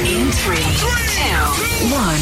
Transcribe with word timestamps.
In 0.00 0.32
three, 0.32 0.56
two, 0.56 1.00
one. 1.92 2.20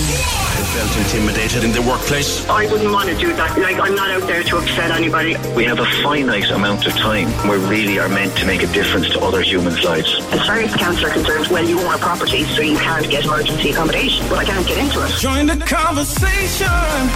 I 0.59 0.63
felt 0.75 0.97
intimidated 0.99 1.63
in 1.63 1.71
the 1.71 1.83
workplace. 1.83 2.47
I 2.49 2.67
wouldn't 2.71 2.93
want 2.93 3.09
to 3.09 3.17
do 3.17 3.33
that. 3.35 3.59
Like, 3.59 3.79
I'm 3.79 3.95
not 3.95 4.11
out 4.11 4.27
there 4.27 4.43
to 4.43 4.57
upset 4.59 4.91
anybody. 4.91 5.37
We 5.55 5.65
have 5.65 5.79
a 5.79 5.87
finite 6.03 6.51
amount 6.51 6.87
of 6.87 6.93
time. 6.95 7.27
We 7.49 7.57
really 7.69 7.99
are 7.99 8.09
meant 8.09 8.37
to 8.39 8.47
make 8.47 8.63
a 8.63 8.67
difference 8.73 9.09
to 9.11 9.21
other 9.21 9.43
humans' 9.43 9.85
lives. 9.85 10.15
As 10.33 10.47
far 10.47 10.59
as 10.59 10.73
the 10.73 10.79
council 10.79 11.07
are 11.07 11.11
concerned, 11.11 11.47
well, 11.49 11.65
you 11.65 11.79
own 11.81 11.95
a 11.95 11.99
property, 11.99 12.45
so 12.45 12.63
you 12.63 12.77
can't 12.79 13.09
get 13.09 13.25
emergency 13.25 13.71
accommodation. 13.71 14.27
But 14.29 14.39
I 14.39 14.45
can't 14.45 14.67
get 14.67 14.79
into 14.79 14.99
it. 15.05 15.11
Join 15.19 15.47
the 15.47 15.57
conversation. 15.65 16.67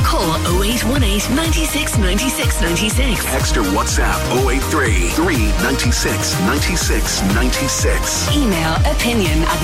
Call 0.07 0.39
0818 0.63 1.35
96 1.35 1.99
96 1.99 2.61
96. 2.61 3.25
Text 3.25 3.57
or 3.57 3.63
WhatsApp 3.75 4.19
083 4.47 5.11
396 5.11 6.41
96 6.47 7.23
96. 7.35 8.37
Email 8.37 8.75
opinion 8.87 9.43
at 9.47 9.59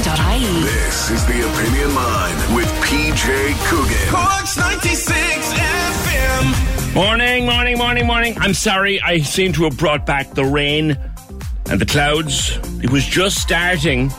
96fm.ie. 0.00 0.62
This 0.62 1.10
is 1.10 1.26
the 1.26 1.52
Opinion 1.52 1.94
Line 1.94 2.54
with 2.54 2.66
PJ 2.82 3.68
Coogan. 3.68 4.08
Corks 4.08 4.56
96 4.56 5.52
FM. 5.52 6.94
Morning, 6.94 7.46
morning, 7.46 7.78
morning, 7.78 8.06
morning. 8.06 8.34
I'm 8.38 8.54
sorry, 8.54 9.00
I 9.02 9.18
seem 9.20 9.52
to 9.54 9.64
have 9.64 9.76
brought 9.76 10.06
back 10.06 10.30
the 10.30 10.44
rain 10.44 10.98
and 11.70 11.80
the 11.80 11.86
clouds. 11.86 12.56
It 12.82 12.90
was 12.90 13.04
just 13.04 13.38
starting 13.38 14.10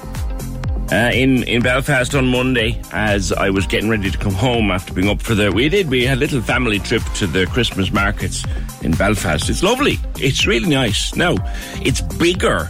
uh, 0.91 1.11
in 1.13 1.43
in 1.43 1.61
Belfast 1.61 2.13
on 2.15 2.27
Monday 2.27 2.79
as 2.91 3.31
I 3.31 3.49
was 3.49 3.65
getting 3.65 3.89
ready 3.89 4.11
to 4.11 4.17
come 4.17 4.33
home 4.33 4.71
after 4.71 4.93
being 4.93 5.09
up 5.09 5.21
for 5.21 5.35
the. 5.35 5.51
We 5.51 5.67
did. 5.69 5.89
We 5.89 6.05
had 6.05 6.17
a 6.17 6.21
little 6.21 6.41
family 6.41 6.79
trip 6.79 7.03
to 7.15 7.27
the 7.27 7.47
Christmas 7.47 7.91
markets 7.91 8.43
in 8.83 8.91
Belfast. 8.91 9.49
It's 9.49 9.63
lovely. 9.63 9.99
It's 10.17 10.45
really 10.45 10.69
nice. 10.69 11.15
Now, 11.15 11.35
it's 11.81 12.01
bigger 12.01 12.69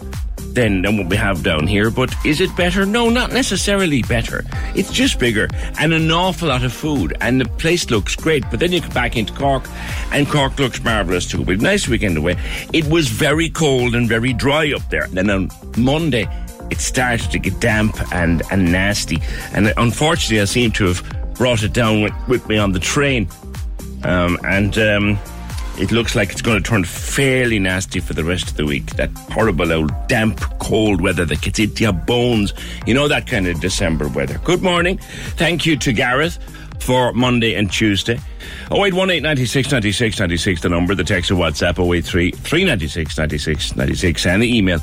than, 0.53 0.81
than 0.81 0.97
what 0.97 1.07
we 1.07 1.15
have 1.17 1.43
down 1.43 1.67
here, 1.67 1.89
but 1.89 2.13
is 2.25 2.41
it 2.41 2.55
better? 2.55 2.85
No, 2.85 3.09
not 3.09 3.31
necessarily 3.31 4.01
better. 4.03 4.43
It's 4.75 4.91
just 4.91 5.19
bigger 5.19 5.47
and 5.79 5.93
an 5.93 6.11
awful 6.11 6.49
lot 6.49 6.63
of 6.63 6.73
food, 6.73 7.15
and 7.21 7.41
the 7.41 7.45
place 7.45 7.89
looks 7.89 8.15
great. 8.15 8.43
But 8.49 8.59
then 8.59 8.71
you 8.71 8.81
come 8.81 8.91
back 8.91 9.17
into 9.17 9.33
Cork, 9.33 9.63
and 10.11 10.27
Cork 10.27 10.57
looks 10.59 10.83
marvellous 10.83 11.27
too. 11.27 11.43
But 11.43 11.59
nice 11.59 11.87
weekend 11.87 12.17
away. 12.17 12.37
It 12.73 12.85
was 12.85 13.07
very 13.07 13.49
cold 13.49 13.95
and 13.95 14.07
very 14.07 14.33
dry 14.33 14.73
up 14.73 14.87
there. 14.89 15.07
Then 15.07 15.29
on 15.29 15.49
Monday, 15.77 16.27
it 16.69 16.79
started 16.79 17.31
to 17.31 17.39
get 17.39 17.59
damp 17.59 17.97
and, 18.13 18.41
and 18.51 18.71
nasty. 18.71 19.21
And 19.53 19.73
unfortunately, 19.77 20.41
I 20.41 20.45
seem 20.45 20.71
to 20.73 20.85
have 20.87 21.33
brought 21.35 21.63
it 21.63 21.73
down 21.73 22.01
with, 22.01 22.13
with 22.27 22.47
me 22.47 22.57
on 22.57 22.71
the 22.71 22.79
train. 22.79 23.27
Um, 24.03 24.39
and 24.43 24.77
um, 24.77 25.19
it 25.77 25.91
looks 25.91 26.15
like 26.15 26.31
it's 26.31 26.41
going 26.41 26.61
to 26.61 26.69
turn 26.69 26.83
fairly 26.83 27.59
nasty 27.59 27.99
for 27.99 28.13
the 28.13 28.23
rest 28.23 28.49
of 28.49 28.57
the 28.57 28.65
week. 28.65 28.85
That 28.97 29.09
horrible 29.31 29.71
old 29.71 29.91
damp, 30.07 30.39
cold 30.59 31.01
weather 31.01 31.25
that 31.25 31.41
gets 31.41 31.59
into 31.59 31.83
your 31.83 31.93
bones. 31.93 32.53
You 32.85 32.93
know, 32.93 33.07
that 33.07 33.27
kind 33.27 33.47
of 33.47 33.59
December 33.59 34.07
weather. 34.07 34.39
Good 34.43 34.61
morning. 34.61 34.97
Thank 35.37 35.65
you 35.65 35.77
to 35.77 35.93
Gareth 35.93 36.37
for 36.81 37.13
Monday 37.13 37.55
and 37.55 37.71
Tuesday. 37.71 38.19
0818 38.71 39.23
96 39.23 39.71
96 39.71 40.19
96, 40.19 40.61
the 40.61 40.69
number, 40.69 40.93
the 40.95 41.03
text 41.03 41.29
or 41.31 41.35
WhatsApp 41.35 41.79
083 41.79 42.31
396 42.31 43.17
96 43.17 43.75
96, 43.75 44.25
and 44.25 44.41
the 44.41 44.57
email 44.57 44.79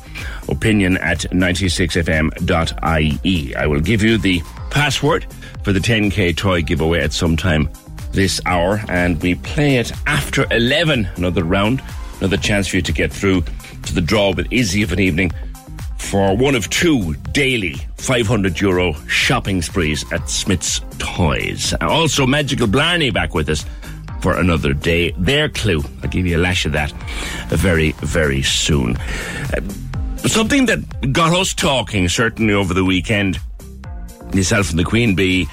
opinion 0.48 0.98
at 0.98 1.20
96fm.ie. 1.32 3.56
I 3.56 3.66
will 3.66 3.80
give 3.80 4.02
you 4.02 4.18
the 4.18 4.42
password 4.70 5.26
for 5.64 5.72
the 5.72 5.80
10k 5.80 6.36
toy 6.36 6.62
giveaway 6.62 7.00
at 7.00 7.12
some 7.12 7.36
time 7.36 7.68
this 8.12 8.40
hour, 8.46 8.80
and 8.88 9.20
we 9.22 9.34
play 9.34 9.76
it 9.76 9.92
after 10.06 10.46
11, 10.50 11.08
another 11.16 11.44
round, 11.44 11.82
another 12.18 12.36
chance 12.36 12.68
for 12.68 12.76
you 12.76 12.82
to 12.82 12.92
get 12.92 13.12
through 13.12 13.42
to 13.84 13.94
the 13.94 14.00
draw 14.00 14.32
with 14.32 14.46
Izzy 14.50 14.82
of 14.82 14.92
an 14.92 15.00
evening 15.00 15.30
for 15.98 16.36
one 16.36 16.54
of 16.54 16.70
two 16.70 17.14
daily 17.32 17.74
500 17.96 18.60
euro 18.60 18.94
shopping 19.08 19.60
sprees 19.62 20.10
at 20.12 20.28
Smith's 20.30 20.80
Toys. 20.98 21.74
Also, 21.80 22.26
Magical 22.26 22.66
Blarney 22.66 23.10
back 23.10 23.34
with 23.34 23.48
us 23.48 23.64
for 24.20 24.38
another 24.38 24.72
day. 24.72 25.12
Their 25.18 25.48
clue. 25.48 25.82
I'll 26.02 26.08
give 26.08 26.26
you 26.26 26.36
a 26.36 26.40
lash 26.40 26.66
of 26.66 26.72
that 26.72 26.92
very, 27.48 27.92
very 27.92 28.42
soon. 28.42 28.96
Uh, 28.96 29.60
something 30.26 30.66
that 30.66 31.12
got 31.12 31.32
us 31.32 31.54
talking, 31.54 32.08
certainly 32.08 32.54
over 32.54 32.74
the 32.74 32.84
weekend, 32.84 33.38
yourself 34.32 34.70
and 34.70 34.78
the 34.78 34.84
Queen 34.84 35.14
Bee, 35.14 35.46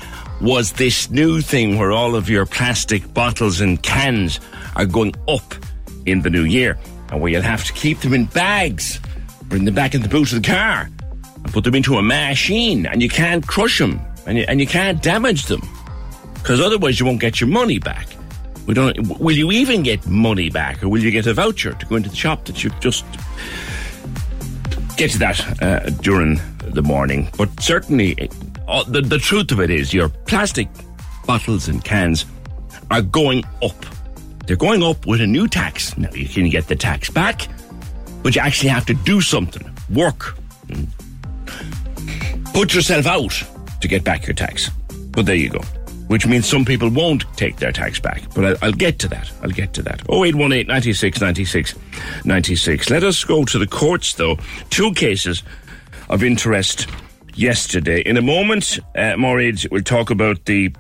was 0.46 0.74
this 0.74 1.10
new 1.10 1.42
thing 1.42 1.80
where 1.80 1.92
all 1.92 2.16
of 2.16 2.30
your 2.30 2.46
plastic 2.46 3.12
bottles 3.16 3.62
and 3.62 3.82
cans 3.82 4.40
are 4.76 4.86
going 4.86 5.12
up 5.28 5.56
in 6.06 6.22
the 6.22 6.30
new 6.30 6.44
year, 6.44 6.78
and 7.10 7.20
where 7.20 7.32
you'll 7.32 7.42
have 7.42 7.64
to 7.64 7.74
keep 7.74 8.00
them 8.02 8.14
in 8.14 8.26
bags, 8.26 9.00
bring 9.46 9.66
them 9.66 9.74
back 9.74 9.96
in 9.96 10.04
the 10.04 10.08
boot 10.08 10.32
of 10.32 10.44
the 10.44 10.48
car, 10.48 10.88
and 11.36 11.52
put 11.52 11.64
them 11.64 11.74
into 11.74 11.98
a 11.98 12.04
machine, 12.04 12.86
and 12.86 13.02
you 13.02 13.10
can't 13.10 13.48
crush 13.48 13.80
them, 13.80 14.00
and 14.28 14.38
you, 14.38 14.46
and 14.48 14.60
you 14.60 14.68
can't 14.68 15.02
damage 15.02 15.48
them, 15.48 15.68
because 16.36 16.62
otherwise 16.62 17.00
you 17.00 17.08
won't 17.08 17.20
get 17.20 17.42
your 17.42 17.50
money 17.50 17.80
back. 17.80 18.08
We 18.68 18.76
don't. 18.76 19.20
Will 19.20 19.36
you 19.36 19.52
even 19.52 19.82
get 19.82 20.06
money 20.06 20.52
back, 20.52 20.84
or 20.84 20.90
will 20.90 21.02
you 21.02 21.10
get 21.10 21.26
a 21.26 21.34
voucher 21.34 21.74
to 21.74 21.86
go 21.88 21.96
into 21.96 22.10
the 22.10 22.16
shop 22.16 22.46
that 22.46 22.64
you've 22.64 22.80
just 22.80 23.04
get 24.96 25.10
to 25.10 25.18
that 25.18 25.62
uh, 25.64 25.90
during 26.02 26.40
the 26.60 26.84
morning? 26.84 27.30
But 27.36 27.50
certainly, 27.60 28.30
uh, 28.68 28.84
the, 28.84 29.02
the 29.02 29.20
truth 29.20 29.52
of 29.52 29.60
it 29.60 29.70
is, 29.70 29.94
your 29.94 30.10
plastic 30.10 30.68
bottles 31.26 31.68
and 31.68 31.84
cans 31.84 32.26
are 32.92 33.02
going 33.02 33.44
up. 33.64 33.86
They're 34.46 34.56
going 34.56 34.84
up 34.84 35.06
with 35.06 35.22
a 35.22 35.28
new 35.28 35.48
tax. 35.48 35.98
Now 35.98 36.12
you 36.12 36.28
can 36.28 36.50
get 36.50 36.68
the 36.68 36.76
tax 36.76 37.10
back, 37.10 37.48
but 38.24 38.36
you 38.36 38.42
actually 38.42 38.70
have 38.70 38.86
to 38.88 38.94
do 38.94 39.22
something, 39.22 39.68
work, 39.90 40.36
put 42.54 42.74
yourself 42.74 43.06
out 43.06 43.44
to 43.82 43.88
get 43.88 44.04
back 44.04 44.26
your 44.26 44.34
tax. 44.34 44.70
But 45.12 45.26
there 45.26 45.36
you 45.36 45.50
go. 45.50 45.62
Which 46.08 46.28
means 46.28 46.48
some 46.48 46.66
people 46.66 46.90
won't 46.90 47.26
take 47.36 47.58
their 47.58 47.72
tax 47.72 48.00
back. 48.00 48.22
But 48.36 48.46
I'll, 48.46 48.58
I'll 48.62 48.74
get 48.74 49.00
to 49.00 49.08
that. 49.08 49.32
I'll 49.42 49.50
get 49.50 49.74
to 49.74 49.82
that. 49.84 50.02
0818 50.10 50.68
96 50.68 51.22
96 51.22 51.76
96. 52.24 52.90
Let 52.92 53.04
us 53.04 53.24
go 53.24 53.44
to 53.46 53.58
the 53.58 53.66
courts, 53.66 54.14
though. 54.14 54.38
Two 54.70 54.94
cases 54.94 55.42
of 56.10 56.24
interest 56.24 56.88
yesterday. 57.36 58.02
In 58.02 58.18
a 58.18 58.22
moment, 58.22 58.80
uh, 58.96 59.16
Maureen 59.18 59.58
will 59.72 59.84
talk 59.84 60.10
about 60.10 60.46
the 60.46 60.74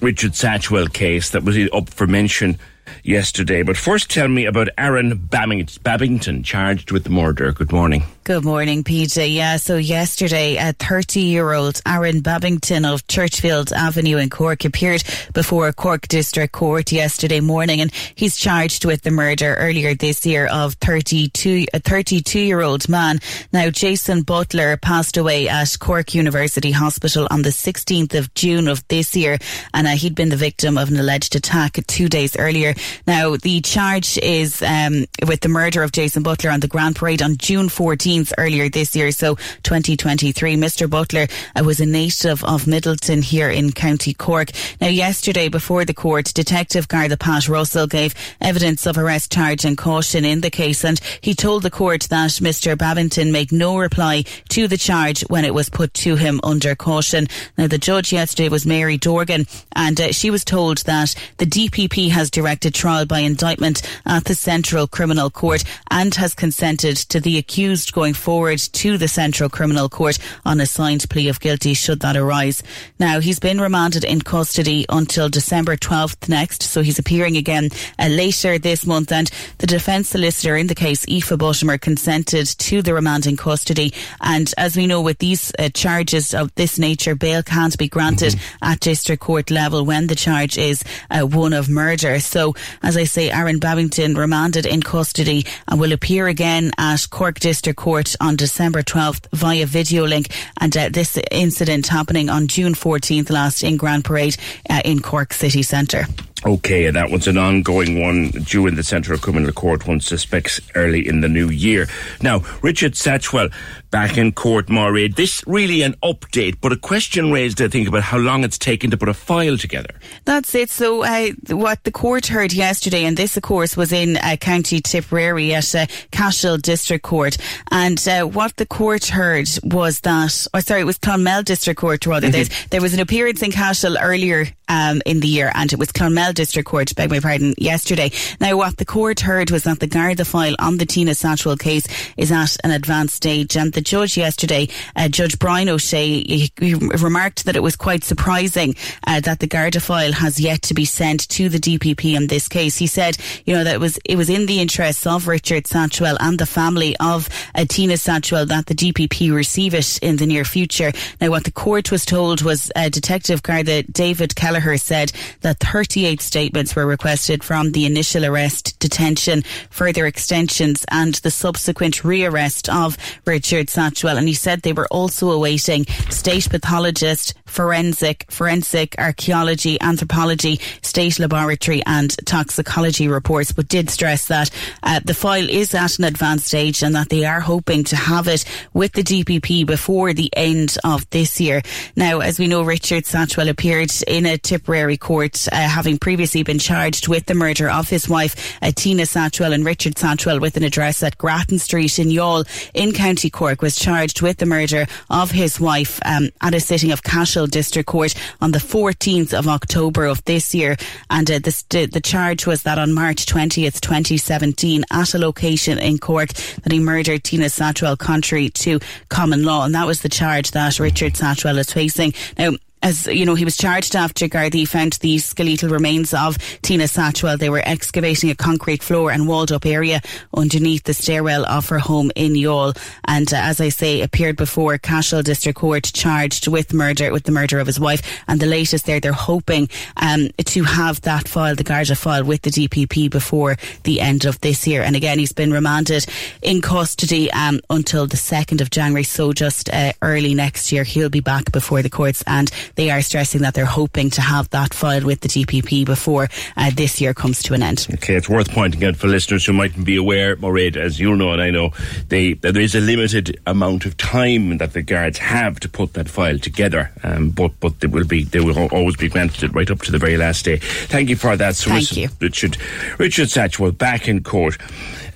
Richard 0.00 0.32
Satchwell 0.32 0.92
case 0.92 1.30
that 1.30 1.42
was 1.44 1.58
up 1.72 1.90
for 1.90 2.06
mention 2.06 2.58
yesterday. 3.02 3.62
But 3.62 3.76
first, 3.76 4.10
tell 4.10 4.28
me 4.28 4.46
about 4.46 4.68
Aaron 4.78 5.16
Babington, 5.16 6.42
charged 6.42 6.90
with 6.90 7.04
the 7.04 7.10
murder. 7.10 7.52
Good 7.52 7.72
morning. 7.72 8.04
Good 8.24 8.44
morning, 8.44 8.84
PJ. 8.84 9.34
Yeah, 9.34 9.56
so 9.56 9.76
yesterday, 9.76 10.56
a 10.56 10.72
30 10.72 11.20
year 11.20 11.52
old 11.52 11.80
Aaron 11.84 12.20
Babington 12.20 12.84
of 12.84 13.04
Churchfield 13.08 13.72
Avenue 13.72 14.18
in 14.18 14.30
Cork 14.30 14.64
appeared 14.64 15.02
before 15.34 15.72
Cork 15.72 16.06
District 16.06 16.52
Court 16.52 16.92
yesterday 16.92 17.40
morning 17.40 17.80
and 17.80 17.92
he's 18.14 18.36
charged 18.36 18.84
with 18.84 19.02
the 19.02 19.10
murder 19.10 19.54
earlier 19.54 19.94
this 19.94 20.24
year 20.24 20.46
of 20.46 20.74
32, 20.74 21.66
a 21.74 21.80
32 21.80 22.38
year 22.38 22.60
old 22.60 22.88
man. 22.88 23.18
Now, 23.52 23.70
Jason 23.70 24.22
Butler 24.22 24.76
passed 24.76 25.16
away 25.16 25.48
at 25.48 25.76
Cork 25.80 26.14
University 26.14 26.70
Hospital 26.70 27.26
on 27.30 27.42
the 27.42 27.48
16th 27.48 28.14
of 28.16 28.32
June 28.34 28.68
of 28.68 28.86
this 28.88 29.16
year 29.16 29.38
and 29.74 29.86
uh, 29.86 29.90
he'd 29.90 30.14
been 30.14 30.28
the 30.28 30.36
victim 30.36 30.78
of 30.78 30.88
an 30.88 30.98
alleged 30.98 31.34
attack 31.34 31.80
two 31.88 32.08
days 32.08 32.36
earlier. 32.36 32.74
Now, 33.06 33.36
the 33.36 33.60
charge 33.60 34.18
is 34.18 34.62
um, 34.62 35.06
with 35.26 35.40
the 35.40 35.48
murder 35.48 35.82
of 35.82 35.92
Jason 35.92 36.22
Butler 36.22 36.50
on 36.50 36.60
the 36.60 36.68
Grand 36.68 36.96
Parade 36.96 37.22
on 37.22 37.36
June 37.36 37.68
14th 37.68 38.32
earlier 38.38 38.68
this 38.68 38.94
year, 38.94 39.10
so 39.10 39.36
2023. 39.62 40.56
Mr. 40.56 40.88
Butler 40.88 41.26
uh, 41.56 41.64
was 41.64 41.80
a 41.80 41.86
native 41.86 42.44
of 42.44 42.64
Midleton 42.64 43.22
here 43.22 43.50
in 43.50 43.72
County 43.72 44.14
Cork. 44.14 44.50
Now, 44.80 44.88
yesterday 44.88 45.48
before 45.48 45.84
the 45.84 45.94
court, 45.94 46.32
Detective 46.34 46.88
Garda 46.88 47.16
Pat 47.16 47.48
Russell 47.48 47.86
gave 47.86 48.14
evidence 48.40 48.86
of 48.86 48.98
arrest 48.98 49.32
charge 49.32 49.64
and 49.64 49.76
caution 49.76 50.24
in 50.24 50.40
the 50.40 50.50
case, 50.50 50.84
and 50.84 51.00
he 51.20 51.34
told 51.34 51.62
the 51.62 51.70
court 51.70 52.02
that 52.10 52.30
Mr. 52.30 52.76
Babington 52.76 53.32
made 53.32 53.52
no 53.52 53.78
reply 53.78 54.24
to 54.50 54.68
the 54.68 54.76
charge 54.76 55.22
when 55.22 55.44
it 55.44 55.54
was 55.54 55.68
put 55.68 55.94
to 55.94 56.16
him 56.16 56.40
under 56.42 56.74
caution. 56.74 57.26
Now, 57.56 57.66
the 57.66 57.78
judge 57.78 58.12
yesterday 58.12 58.48
was 58.48 58.66
Mary 58.66 58.96
Dorgan, 58.96 59.46
and 59.74 60.00
uh, 60.00 60.12
she 60.12 60.30
was 60.30 60.44
told 60.44 60.78
that 60.78 61.14
the 61.38 61.46
DPP 61.46 62.10
has 62.10 62.30
directed 62.30 62.69
trial 62.70 63.06
by 63.06 63.20
indictment 63.20 63.82
at 64.06 64.24
the 64.24 64.34
Central 64.34 64.86
Criminal 64.86 65.30
Court 65.30 65.64
and 65.90 66.14
has 66.14 66.34
consented 66.34 66.96
to 66.96 67.20
the 67.20 67.38
accused 67.38 67.92
going 67.92 68.14
forward 68.14 68.58
to 68.58 68.98
the 68.98 69.08
Central 69.08 69.48
Criminal 69.48 69.88
Court 69.88 70.18
on 70.44 70.60
a 70.60 70.66
signed 70.66 71.08
plea 71.10 71.28
of 71.28 71.40
guilty 71.40 71.74
should 71.74 72.00
that 72.00 72.16
arise. 72.16 72.62
Now, 72.98 73.20
he's 73.20 73.40
been 73.40 73.60
remanded 73.60 74.04
in 74.04 74.20
custody 74.20 74.86
until 74.88 75.28
December 75.28 75.76
12th 75.76 76.28
next, 76.28 76.62
so 76.62 76.82
he's 76.82 76.98
appearing 76.98 77.36
again 77.36 77.70
uh, 77.98 78.08
later 78.08 78.58
this 78.58 78.86
month. 78.86 79.12
And 79.12 79.30
the 79.58 79.66
defence 79.66 80.08
solicitor 80.08 80.56
in 80.56 80.66
the 80.66 80.74
case, 80.74 81.04
Aoife 81.08 81.30
Buttimer, 81.30 81.80
consented 81.80 82.46
to 82.46 82.82
the 82.82 82.94
remand 82.94 83.26
in 83.26 83.36
custody. 83.36 83.92
And 84.20 84.52
as 84.56 84.76
we 84.76 84.86
know, 84.86 85.00
with 85.00 85.18
these 85.18 85.52
uh, 85.58 85.68
charges 85.70 86.34
of 86.34 86.54
this 86.54 86.78
nature, 86.78 87.14
bail 87.14 87.42
can't 87.42 87.76
be 87.78 87.88
granted 87.88 88.34
mm-hmm. 88.34 88.64
at 88.64 88.80
district 88.80 89.22
court 89.22 89.50
level 89.50 89.84
when 89.84 90.06
the 90.06 90.14
charge 90.14 90.58
is 90.58 90.82
uh, 91.10 91.22
one 91.22 91.52
of 91.52 91.68
murder. 91.68 92.20
So, 92.20 92.54
as 92.82 92.96
I 92.96 93.04
say, 93.04 93.30
Aaron 93.30 93.58
Babington 93.58 94.14
remanded 94.14 94.66
in 94.66 94.82
custody 94.82 95.46
and 95.68 95.80
will 95.80 95.92
appear 95.92 96.28
again 96.28 96.70
at 96.78 97.08
Cork 97.10 97.40
District 97.40 97.76
Court 97.76 98.14
on 98.20 98.36
December 98.36 98.82
12th 98.82 99.26
via 99.32 99.66
video 99.66 100.06
link. 100.06 100.28
And 100.60 100.76
uh, 100.76 100.88
this 100.88 101.18
incident 101.30 101.88
happening 101.88 102.30
on 102.30 102.48
June 102.48 102.74
14th 102.74 103.30
last 103.30 103.62
in 103.62 103.76
Grand 103.76 104.04
Parade 104.04 104.36
uh, 104.68 104.82
in 104.84 105.00
Cork 105.00 105.32
City 105.32 105.62
Centre. 105.62 106.06
Okay, 106.46 106.90
that 106.90 107.10
was 107.10 107.28
an 107.28 107.36
ongoing 107.36 108.00
one 108.00 108.30
due 108.30 108.66
in 108.66 108.74
the 108.74 108.82
Central 108.82 109.18
Criminal 109.18 109.52
Court, 109.52 109.86
one 109.86 110.00
suspects 110.00 110.58
early 110.74 111.06
in 111.06 111.20
the 111.20 111.28
new 111.28 111.50
year. 111.50 111.86
Now, 112.22 112.42
Richard 112.62 112.92
Satchwell 112.92 113.52
back 113.90 114.16
in 114.16 114.32
court, 114.32 114.68
Mairead. 114.68 115.16
This 115.16 115.42
really 115.46 115.82
an 115.82 115.94
update, 116.02 116.56
but 116.62 116.72
a 116.72 116.76
question 116.76 117.30
raised, 117.30 117.60
I 117.60 117.68
think, 117.68 117.88
about 117.88 118.04
how 118.04 118.16
long 118.16 118.42
it's 118.42 118.56
taken 118.56 118.90
to 118.90 118.96
put 118.96 119.10
a 119.10 119.14
file 119.14 119.58
together. 119.58 119.90
That's 120.24 120.54
it. 120.54 120.70
So, 120.70 121.04
uh, 121.04 121.30
what 121.48 121.84
the 121.84 121.90
court 121.90 122.28
heard 122.28 122.49
yesterday, 122.52 123.04
and 123.04 123.16
this, 123.16 123.36
of 123.36 123.42
course, 123.42 123.76
was 123.76 123.92
in 123.92 124.16
uh, 124.16 124.36
County 124.40 124.80
Tipperary 124.80 125.54
at 125.54 125.74
uh, 125.74 125.86
Cashel 126.10 126.56
District 126.58 127.02
Court, 127.02 127.36
and 127.70 128.06
uh, 128.08 128.24
what 128.24 128.56
the 128.56 128.66
court 128.66 129.06
heard 129.06 129.48
was 129.62 130.00
that, 130.00 130.46
or 130.54 130.60
sorry, 130.60 130.82
it 130.82 130.84
was 130.84 130.98
Clonmel 130.98 131.44
District 131.44 131.78
Court 131.78 132.04
rather. 132.06 132.28
Mm-hmm. 132.28 132.68
There 132.70 132.80
was 132.80 132.94
an 132.94 133.00
appearance 133.00 133.42
in 133.42 133.50
Cashel 133.50 133.98
earlier 133.98 134.46
um, 134.68 135.02
in 135.04 135.20
the 135.20 135.28
year, 135.28 135.50
and 135.54 135.72
it 135.72 135.78
was 135.78 135.92
Clonmel 135.92 136.32
District 136.32 136.66
Court, 136.66 136.94
beg 136.94 137.10
my 137.10 137.20
pardon, 137.20 137.54
yesterday. 137.58 138.10
Now, 138.40 138.56
what 138.56 138.76
the 138.76 138.84
court 138.84 139.20
heard 139.20 139.50
was 139.50 139.64
that 139.64 139.80
the 139.80 139.86
Garda 139.86 140.24
file 140.24 140.54
on 140.58 140.78
the 140.78 140.86
Tina 140.86 141.12
Satchwell 141.12 141.58
case 141.58 141.86
is 142.16 142.30
at 142.30 142.56
an 142.64 142.70
advanced 142.70 143.16
stage, 143.16 143.56
and 143.56 143.72
the 143.72 143.80
judge 143.80 144.16
yesterday, 144.16 144.68
uh, 144.96 145.08
Judge 145.08 145.38
Brian 145.38 145.68
O'Shea, 145.68 146.22
he, 146.22 146.52
he, 146.58 146.74
remarked 146.74 147.44
that 147.44 147.56
it 147.56 147.62
was 147.62 147.76
quite 147.76 148.04
surprising 148.04 148.74
uh, 149.06 149.20
that 149.20 149.40
the 149.40 149.46
Garda 149.46 149.80
file 149.80 150.12
has 150.12 150.40
yet 150.40 150.62
to 150.62 150.74
be 150.74 150.84
sent 150.84 151.28
to 151.30 151.48
the 151.48 151.58
DPP 151.58 152.14
in 152.14 152.28
this 152.30 152.48
case. 152.48 152.78
He 152.78 152.86
said, 152.86 153.18
you 153.44 153.54
know, 153.54 153.64
that 153.64 153.74
it 153.74 153.80
was 153.80 153.98
it 154.06 154.16
was 154.16 154.30
in 154.30 154.46
the 154.46 154.60
interests 154.60 155.06
of 155.06 155.28
Richard 155.28 155.64
Satchwell 155.64 156.16
and 156.18 156.38
the 156.38 156.46
family 156.46 156.96
of 156.98 157.28
Tina 157.68 157.94
Satchwell 157.94 158.48
that 158.48 158.66
the 158.66 158.74
DPP 158.74 159.34
receive 159.34 159.74
it 159.74 159.98
in 159.98 160.16
the 160.16 160.26
near 160.26 160.44
future. 160.44 160.92
Now, 161.20 161.30
what 161.30 161.44
the 161.44 161.52
court 161.52 161.90
was 161.90 162.06
told 162.06 162.40
was 162.42 162.72
uh, 162.74 162.88
Detective 162.88 163.42
Garda 163.42 163.82
David 163.82 164.34
Keller 164.34 164.76
said 164.78 165.12
that 165.40 165.58
38 165.58 166.20
statements 166.20 166.74
were 166.74 166.86
requested 166.86 167.42
from 167.42 167.72
the 167.72 167.84
initial 167.84 168.24
arrest, 168.24 168.78
detention, 168.78 169.42
further 169.70 170.06
extensions, 170.06 170.84
and 170.90 171.14
the 171.16 171.30
subsequent 171.30 171.96
rearrest 172.04 172.68
of 172.68 172.96
Richard 173.26 173.66
Satchwell. 173.66 174.16
And 174.16 174.28
he 174.28 174.34
said 174.34 174.62
they 174.62 174.72
were 174.72 174.88
also 174.88 175.30
awaiting 175.30 175.86
state 176.08 176.48
pathologist, 176.48 177.34
forensic, 177.46 178.26
forensic 178.30 178.94
archaeology, 178.98 179.80
anthropology, 179.80 180.60
state 180.82 181.18
laboratory, 181.18 181.82
and 181.86 182.16
toxicology 182.26 183.08
reports, 183.08 183.52
but 183.52 183.68
did 183.68 183.90
stress 183.90 184.28
that 184.28 184.50
uh, 184.82 185.00
the 185.04 185.14
file 185.14 185.48
is 185.48 185.74
at 185.74 185.98
an 185.98 186.04
advanced 186.04 186.46
stage 186.46 186.82
and 186.82 186.94
that 186.94 187.08
they 187.08 187.24
are 187.24 187.40
hoping 187.40 187.84
to 187.84 187.96
have 187.96 188.28
it 188.28 188.44
with 188.72 188.92
the 188.92 189.02
DPP 189.02 189.66
before 189.66 190.12
the 190.12 190.30
end 190.36 190.76
of 190.84 191.08
this 191.10 191.40
year. 191.40 191.62
Now, 191.96 192.20
as 192.20 192.38
we 192.38 192.46
know, 192.46 192.62
Richard 192.62 193.04
Satchwell 193.04 193.48
appeared 193.48 193.90
in 194.06 194.26
a 194.26 194.38
Tipperary 194.38 194.96
court, 194.96 195.48
uh, 195.52 195.56
having 195.56 195.98
previously 195.98 196.42
been 196.42 196.58
charged 196.58 197.08
with 197.08 197.26
the 197.26 197.34
murder 197.34 197.68
of 197.68 197.88
his 197.88 198.08
wife, 198.08 198.58
uh, 198.62 198.72
Tina 198.74 199.04
Satchwell, 199.04 199.52
and 199.52 199.64
Richard 199.64 199.94
Satchwell, 199.94 200.40
with 200.40 200.56
an 200.56 200.64
address 200.64 201.02
at 201.02 201.18
Grattan 201.18 201.58
Street 201.58 201.98
in 201.98 202.08
Youghal 202.08 202.46
in 202.74 202.92
County 202.92 203.30
Cork, 203.30 203.62
was 203.62 203.76
charged 203.76 204.22
with 204.22 204.38
the 204.38 204.46
murder 204.46 204.86
of 205.08 205.30
his 205.30 205.60
wife 205.60 206.00
um, 206.04 206.30
at 206.40 206.54
a 206.54 206.60
sitting 206.60 206.92
of 206.92 207.02
Cashel 207.02 207.46
District 207.46 207.86
Court 207.86 208.14
on 208.40 208.52
the 208.52 208.58
14th 208.58 209.36
of 209.36 209.48
October 209.48 210.06
of 210.06 210.24
this 210.24 210.54
year. 210.54 210.76
And 211.08 211.30
uh, 211.30 211.38
the, 211.38 211.88
the 211.92 212.00
charge 212.10 212.44
was 212.44 212.64
that 212.64 212.76
on 212.76 212.92
March 212.92 213.24
20th, 213.26 213.80
2017, 213.80 214.84
at 214.90 215.14
a 215.14 215.18
location 215.18 215.78
in 215.78 215.98
Cork, 215.98 216.32
that 216.32 216.72
he 216.72 216.80
murdered 216.80 217.22
Tina 217.22 217.46
Satchwell 217.46 217.96
contrary 217.96 218.48
to 218.48 218.80
common 219.10 219.44
law. 219.44 219.64
And 219.64 219.76
that 219.76 219.86
was 219.86 220.02
the 220.02 220.08
charge 220.08 220.50
that 220.50 220.80
Richard 220.80 221.12
Satchwell 221.14 221.56
is 221.58 221.72
facing. 221.72 222.12
Now, 222.36 222.54
as 222.82 223.06
you 223.06 223.26
know, 223.26 223.34
he 223.34 223.44
was 223.44 223.56
charged 223.56 223.94
after 223.94 224.26
Gardaí 224.26 224.66
found 224.66 224.94
the 224.94 225.18
skeletal 225.18 225.68
remains 225.68 226.14
of 226.14 226.38
Tina 226.62 226.84
Satchwell. 226.84 227.38
They 227.38 227.50
were 227.50 227.62
excavating 227.64 228.30
a 228.30 228.34
concrete 228.34 228.82
floor 228.82 229.10
and 229.10 229.28
walled 229.28 229.52
up 229.52 229.66
area 229.66 230.00
underneath 230.34 230.84
the 230.84 230.94
stairwell 230.94 231.44
of 231.46 231.68
her 231.68 231.78
home 231.78 232.10
in 232.16 232.32
Youghal. 232.32 232.76
And 233.04 233.32
uh, 233.32 233.36
as 233.36 233.60
I 233.60 233.68
say, 233.68 234.00
appeared 234.00 234.36
before 234.36 234.78
Cashel 234.78 235.22
District 235.22 235.58
Court 235.58 235.84
charged 235.84 236.48
with 236.48 236.72
murder, 236.72 237.12
with 237.12 237.24
the 237.24 237.32
murder 237.32 237.58
of 237.58 237.66
his 237.66 237.78
wife. 237.78 238.22
And 238.26 238.40
the 238.40 238.46
latest 238.46 238.86
there, 238.86 239.00
they're 239.00 239.12
hoping 239.12 239.68
um, 239.96 240.28
to 240.46 240.62
have 240.64 241.02
that 241.02 241.28
file, 241.28 241.54
the 241.54 241.64
Garda 241.64 241.96
file, 241.96 242.24
with 242.24 242.42
the 242.42 242.50
DPP 242.50 243.10
before 243.10 243.56
the 243.84 244.00
end 244.00 244.24
of 244.24 244.40
this 244.40 244.66
year. 244.66 244.82
And 244.82 244.96
again, 244.96 245.18
he's 245.18 245.32
been 245.32 245.52
remanded 245.52 246.06
in 246.42 246.62
custody 246.62 247.30
um, 247.32 247.60
until 247.68 248.06
the 248.06 248.16
2nd 248.16 248.60
of 248.60 248.70
January. 248.70 249.04
So 249.04 249.32
just 249.32 249.68
uh, 249.68 249.92
early 250.00 250.34
next 250.34 250.72
year, 250.72 250.84
he'll 250.84 251.10
be 251.10 251.20
back 251.20 251.52
before 251.52 251.82
the 251.82 251.90
courts 251.90 252.24
and 252.26 252.50
they 252.74 252.90
are 252.90 253.02
stressing 253.02 253.42
that 253.42 253.54
they're 253.54 253.64
hoping 253.64 254.10
to 254.10 254.20
have 254.20 254.48
that 254.50 254.74
filed 254.74 255.04
with 255.04 255.20
the 255.20 255.28
DPP 255.28 255.84
before 255.84 256.28
uh, 256.56 256.70
this 256.74 257.00
year 257.00 257.14
comes 257.14 257.42
to 257.42 257.54
an 257.54 257.62
end. 257.62 257.86
Okay, 257.94 258.14
it's 258.14 258.28
worth 258.28 258.50
pointing 258.50 258.84
out 258.84 258.96
for 258.96 259.08
listeners 259.08 259.44
who 259.44 259.52
mightn't 259.52 259.84
be 259.84 259.96
aware, 259.96 260.36
Mairead, 260.36 260.76
as 260.76 260.98
you'll 260.98 261.16
know 261.16 261.32
and 261.32 261.42
I 261.42 261.50
know, 261.50 261.72
they, 262.08 262.34
there 262.34 262.58
is 262.58 262.74
a 262.74 262.80
limited 262.80 263.40
amount 263.46 263.86
of 263.86 263.96
time 263.96 264.58
that 264.58 264.72
the 264.72 264.82
guards 264.82 265.18
have 265.18 265.60
to 265.60 265.68
put 265.68 265.94
that 265.94 266.08
file 266.08 266.38
together, 266.38 266.90
um, 267.02 267.30
but 267.30 267.52
but 267.60 267.80
they 267.80 267.86
will 267.86 268.06
be 268.06 268.24
they 268.24 268.40
will 268.40 268.68
always 268.68 268.96
be 268.96 269.08
granted 269.08 269.44
it 269.44 269.54
right 269.54 269.70
up 269.70 269.80
to 269.82 269.92
the 269.92 269.98
very 269.98 270.16
last 270.16 270.44
day. 270.44 270.56
Thank 270.56 271.08
you 271.08 271.16
for 271.16 271.36
that. 271.36 271.56
So 271.56 271.70
Thank 271.70 271.96
you, 271.96 272.08
Richard. 272.20 272.56
Richard 272.98 273.28
Satchwell 273.28 273.76
back 273.76 274.08
in 274.08 274.22
court 274.22 274.58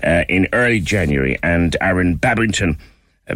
uh, 0.02 0.24
in 0.28 0.48
early 0.52 0.80
January, 0.80 1.38
and 1.42 1.76
Aaron 1.80 2.16
Babington 2.16 2.78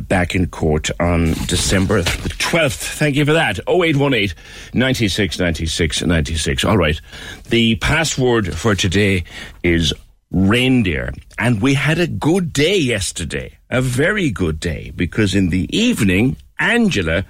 back 0.01 0.35
in 0.35 0.47
court 0.49 0.91
on 1.01 1.33
December 1.47 2.03
the 2.03 2.29
12th. 2.29 2.97
Thank 2.99 3.17
you 3.17 3.25
for 3.25 3.33
that. 3.33 3.59
0818 3.69 4.37
96 4.75 5.39
96 5.39 6.03
96. 6.03 6.65
All 6.65 6.77
right. 6.77 7.01
The 7.49 7.77
password 7.77 8.55
for 8.55 8.75
today 8.75 9.25
is 9.63 9.93
reindeer. 10.31 11.13
And 11.39 11.63
we 11.63 11.75
had 11.75 11.99
a 11.99 12.07
good 12.07 12.53
day 12.53 12.77
yesterday. 12.77 13.59
A 13.71 13.81
very 13.81 14.31
good 14.31 14.61
day 14.61 14.93
because 14.95 15.35
in 15.35 15.49
the 15.51 15.69
evening, 15.77 16.37
Angela 16.59 17.25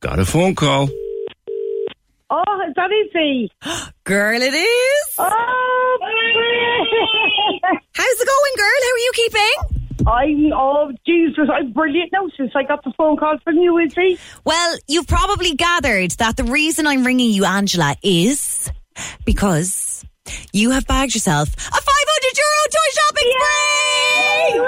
got 0.00 0.18
a 0.18 0.24
phone 0.24 0.54
call. 0.54 0.88
Oh, 2.30 2.60
is 2.68 2.74
that 2.76 2.90
easy? 2.92 3.50
Girl, 4.04 4.40
it 4.40 4.54
is. 4.54 5.14
Oh, 5.18 5.98
How's 7.94 8.20
it 8.20 8.26
going, 8.26 8.54
girl? 8.56 8.80
How 8.82 8.92
are 8.94 8.98
you 8.98 9.12
keeping? 9.14 9.87
I'm, 10.06 10.52
oh, 10.52 10.92
Jesus, 11.06 11.48
I'm 11.52 11.72
brilliant 11.72 12.10
now 12.12 12.28
since 12.36 12.52
I 12.54 12.62
got 12.62 12.84
the 12.84 12.92
phone 12.96 13.16
call 13.16 13.38
from 13.44 13.56
you, 13.56 13.78
Izzy. 13.78 14.18
Well, 14.44 14.78
you've 14.86 15.06
probably 15.06 15.54
gathered 15.54 16.12
that 16.12 16.36
the 16.36 16.44
reason 16.44 16.86
I'm 16.86 17.04
ringing 17.04 17.30
you, 17.30 17.44
Angela, 17.44 17.96
is 18.02 18.70
because 19.24 20.04
you 20.52 20.70
have 20.70 20.86
bagged 20.86 21.14
yourself 21.14 21.48
a 21.48 21.80
500 21.80 22.38
euro 22.38 22.68
toy 22.70 22.90
shopping 22.94 23.32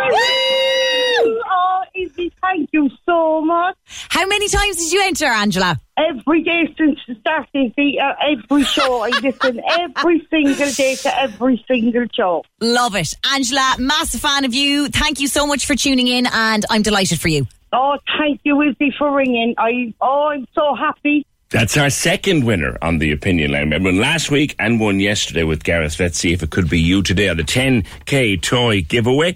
spree! 0.08 0.79
Woo! 1.24 1.40
Oh, 1.50 1.82
Izzy, 1.94 2.32
thank 2.40 2.70
you 2.72 2.90
so 3.06 3.40
much. 3.40 3.76
How 4.08 4.26
many 4.26 4.48
times 4.48 4.76
did 4.76 4.92
you 4.92 5.02
enter, 5.04 5.26
Angela? 5.26 5.78
Every 5.96 6.42
day 6.42 6.72
since 6.78 6.98
the 7.06 7.14
start, 7.16 7.48
Izzy, 7.54 7.98
uh, 7.98 8.12
every 8.22 8.64
show, 8.64 9.02
I 9.02 9.08
listen 9.08 9.60
every 9.68 10.26
single 10.30 10.70
day 10.70 10.94
to 10.96 11.20
every 11.20 11.64
single 11.68 12.06
show. 12.12 12.44
Love 12.60 12.94
it. 12.94 13.14
Angela, 13.32 13.76
massive 13.78 14.20
fan 14.20 14.44
of 14.44 14.54
you. 14.54 14.88
Thank 14.88 15.20
you 15.20 15.28
so 15.28 15.46
much 15.46 15.66
for 15.66 15.74
tuning 15.74 16.06
in, 16.06 16.26
and 16.32 16.64
I'm 16.70 16.82
delighted 16.82 17.20
for 17.20 17.28
you. 17.28 17.46
Oh, 17.72 17.98
thank 18.18 18.40
you, 18.44 18.60
Izzy, 18.62 18.94
for 18.98 19.14
ringing. 19.14 19.54
I, 19.58 19.94
oh, 20.00 20.28
I'm 20.28 20.46
so 20.54 20.74
happy. 20.74 21.26
That's 21.50 21.76
our 21.76 21.90
second 21.90 22.44
winner 22.44 22.78
on 22.80 22.98
the 22.98 23.10
opinion 23.10 23.50
line. 23.50 23.62
Remember 23.62 23.90
last 23.90 24.30
week 24.30 24.54
and 24.60 24.78
one 24.78 25.00
yesterday 25.00 25.42
with 25.42 25.64
Gareth. 25.64 25.98
Let's 25.98 26.16
see 26.16 26.32
if 26.32 26.44
it 26.44 26.50
could 26.50 26.70
be 26.70 26.78
you 26.80 27.02
today 27.02 27.28
on 27.28 27.38
the 27.38 27.42
10k 27.42 28.40
toy 28.40 28.82
giveaway. 28.82 29.34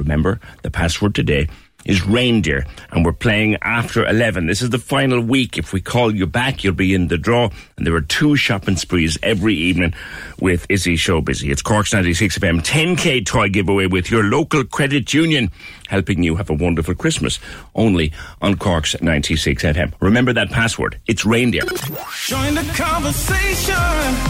Remember, 0.00 0.40
the 0.62 0.70
password 0.70 1.14
today 1.14 1.46
is 1.84 2.04
reindeer 2.06 2.66
and 2.90 3.04
we're 3.04 3.12
playing 3.12 3.56
after 3.62 4.06
11. 4.06 4.46
This 4.46 4.62
is 4.62 4.70
the 4.70 4.78
final 4.78 5.20
week. 5.20 5.56
If 5.56 5.72
we 5.72 5.80
call 5.80 6.14
you 6.14 6.26
back, 6.26 6.64
you'll 6.64 6.74
be 6.74 6.94
in 6.94 7.08
the 7.08 7.18
draw 7.18 7.50
and 7.76 7.86
there 7.86 7.94
are 7.94 8.00
two 8.00 8.34
shopping 8.36 8.76
sprees 8.76 9.18
every 9.22 9.54
evening 9.54 9.94
with 10.40 10.66
Izzy 10.68 10.96
Show 10.96 11.20
Busy. 11.20 11.50
It's 11.50 11.62
Cork's 11.62 11.92
96 11.92 12.38
FM 12.38 12.60
10k 12.62 13.24
toy 13.24 13.48
giveaway 13.48 13.86
with 13.86 14.10
your 14.10 14.24
local 14.24 14.64
credit 14.64 15.12
union 15.14 15.50
helping 15.90 16.22
you 16.22 16.36
have 16.36 16.48
a 16.48 16.54
wonderful 16.54 16.94
Christmas 16.94 17.38
only 17.74 18.12
on 18.40 18.56
Cork's 18.56 18.94
96 19.02 19.62
FM. 19.62 19.92
Remember 20.00 20.32
that 20.32 20.50
password. 20.50 20.98
It's 21.06 21.26
reindeer. 21.26 21.62
Join 22.26 22.54
the 22.54 22.72
conversation. 22.76 23.74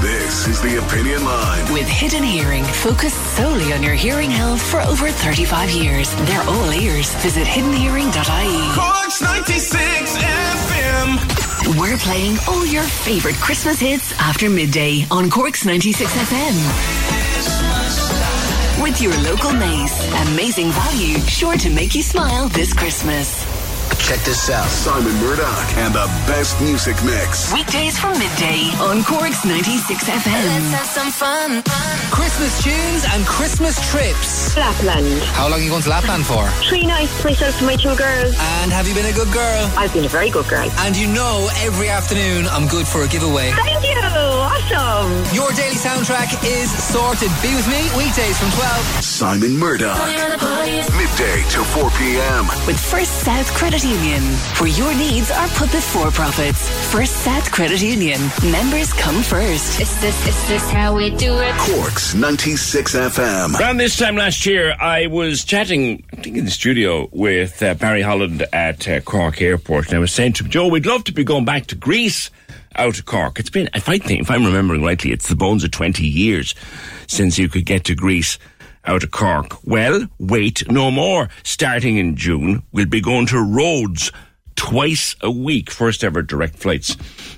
This 0.00 0.48
is 0.48 0.60
the 0.62 0.78
Opinion 0.84 1.24
Line. 1.24 1.72
With 1.72 1.86
Hidden 1.88 2.22
Hearing, 2.22 2.64
focused 2.64 3.20
solely 3.36 3.72
on 3.74 3.82
your 3.82 3.94
hearing 3.94 4.30
health 4.30 4.62
for 4.62 4.80
over 4.80 5.08
35 5.10 5.70
years. 5.70 6.14
They're 6.26 6.42
all 6.48 6.72
ears. 6.72 7.12
Visit 7.16 7.46
hiddenhearing.ie. 7.46 8.74
Cork's 8.74 9.20
96 9.20 10.16
FM. 10.16 11.78
We're 11.78 11.98
playing 11.98 12.36
all 12.48 12.64
your 12.66 12.82
favourite 12.82 13.36
Christmas 13.36 13.78
hits 13.78 14.12
after 14.18 14.48
midday 14.48 15.06
on 15.10 15.28
Cork's 15.30 15.64
96 15.66 16.10
FM. 16.10 17.09
With 18.82 19.02
your 19.02 19.16
local 19.22 19.52
Mace. 19.52 20.06
Amazing 20.28 20.70
value, 20.70 21.18
sure 21.20 21.56
to 21.56 21.68
make 21.68 21.94
you 21.94 22.02
smile 22.02 22.48
this 22.48 22.72
Christmas. 22.72 23.59
Check 23.98 24.20
this 24.24 24.50
out. 24.50 24.68
Simon 24.68 25.14
Murdoch 25.20 25.68
and 25.78 25.94
the 25.94 26.06
best 26.26 26.60
music 26.60 26.96
mix. 27.04 27.52
Weekdays 27.52 27.98
from 27.98 28.18
midday 28.18 28.70
on 28.80 29.02
Cork's 29.04 29.44
96 29.44 30.04
FM. 30.04 30.44
Let's 30.46 30.72
have 30.74 30.86
some 30.86 31.10
fun. 31.10 31.62
Christmas 32.10 32.62
tunes 32.62 33.04
and 33.12 33.26
Christmas 33.26 33.74
trips. 33.90 34.56
Lapland. 34.56 35.22
How 35.34 35.48
long 35.48 35.60
are 35.60 35.62
you 35.62 35.70
going 35.70 35.82
to 35.82 35.90
Lapland 35.90 36.26
for? 36.26 36.48
Three 36.68 36.86
nights, 36.86 37.22
myself 37.24 37.56
and 37.58 37.66
my 37.66 37.76
two 37.76 37.94
girls. 37.96 38.34
And 38.62 38.72
have 38.72 38.86
you 38.88 38.94
been 38.94 39.06
a 39.06 39.12
good 39.12 39.32
girl? 39.32 39.70
I've 39.76 39.92
been 39.92 40.04
a 40.04 40.08
very 40.08 40.30
good 40.30 40.48
girl. 40.48 40.68
And 40.80 40.96
you 40.96 41.06
know, 41.08 41.48
every 41.62 41.88
afternoon 41.88 42.46
I'm 42.48 42.66
good 42.68 42.86
for 42.86 43.02
a 43.02 43.08
giveaway. 43.08 43.50
Thank 43.52 43.84
you. 43.84 43.90
Awesome. 44.70 45.34
Your 45.34 45.50
daily 45.52 45.74
soundtrack 45.74 46.30
is 46.44 46.70
sorted. 46.70 47.30
Be 47.42 47.54
with 47.54 47.66
me 47.68 47.82
weekdays 47.96 48.38
from 48.38 48.50
12. 48.50 49.02
Simon 49.02 49.56
Murdoch. 49.56 49.98
Midday 50.96 51.42
to 51.50 51.64
4 51.64 51.90
p.m. 51.98 52.46
With 52.66 52.78
First 52.78 53.24
South 53.24 53.46
Credit 53.54 53.79
Union. 53.84 54.22
For 54.54 54.66
your 54.66 54.94
needs 54.94 55.30
are 55.30 55.48
put 55.48 55.70
before 55.72 56.10
profits. 56.10 56.68
First 56.92 57.16
South 57.24 57.50
Credit 57.50 57.80
Union. 57.80 58.20
Members 58.50 58.92
come 58.92 59.22
first. 59.22 59.80
Is 59.80 60.00
this, 60.00 60.26
is 60.26 60.48
this 60.48 60.70
how 60.70 60.94
we 60.94 61.10
do 61.16 61.38
it? 61.38 61.54
Cork's 61.56 62.14
96 62.14 62.94
FM. 62.94 63.58
Around 63.58 63.76
this 63.78 63.96
time 63.96 64.16
last 64.16 64.44
year, 64.46 64.74
I 64.80 65.06
was 65.06 65.44
chatting, 65.44 66.04
I 66.12 66.16
think 66.16 66.36
in 66.36 66.44
the 66.44 66.50
studio, 66.50 67.08
with 67.12 67.62
uh, 67.62 67.74
Barry 67.74 68.02
Holland 68.02 68.46
at 68.52 68.86
uh, 68.86 69.00
Cork 69.00 69.40
Airport, 69.40 69.86
and 69.86 69.96
I 69.96 69.98
was 70.00 70.12
saying 70.12 70.34
to 70.34 70.44
him, 70.44 70.50
Joe, 70.50 70.68
we'd 70.68 70.86
love 70.86 71.04
to 71.04 71.12
be 71.12 71.24
going 71.24 71.44
back 71.44 71.66
to 71.66 71.74
Greece 71.74 72.30
out 72.76 72.98
of 72.98 73.06
Cork. 73.06 73.38
It's 73.38 73.50
been, 73.50 73.68
if 73.74 73.88
I 73.88 73.98
think, 73.98 74.20
if 74.20 74.30
I'm 74.30 74.44
remembering 74.44 74.82
rightly, 74.82 75.12
it's 75.12 75.28
the 75.28 75.36
bones 75.36 75.64
of 75.64 75.70
20 75.70 76.06
years 76.06 76.54
since 77.06 77.38
you 77.38 77.48
could 77.48 77.66
get 77.66 77.84
to 77.84 77.94
Greece 77.94 78.38
out 78.84 79.04
of 79.04 79.10
Cork. 79.10 79.64
Well, 79.66 80.06
wait 80.18 80.70
no 80.70 80.90
more. 80.90 81.28
Starting 81.42 81.96
in 81.96 82.16
June, 82.16 82.62
we'll 82.72 82.86
be 82.86 83.00
going 83.00 83.26
to 83.26 83.38
Rhodes 83.42 84.12
twice 84.56 85.16
a 85.20 85.30
week. 85.30 85.70
First 85.70 86.04
ever 86.04 86.22
direct 86.22 86.56
flights 86.56 86.96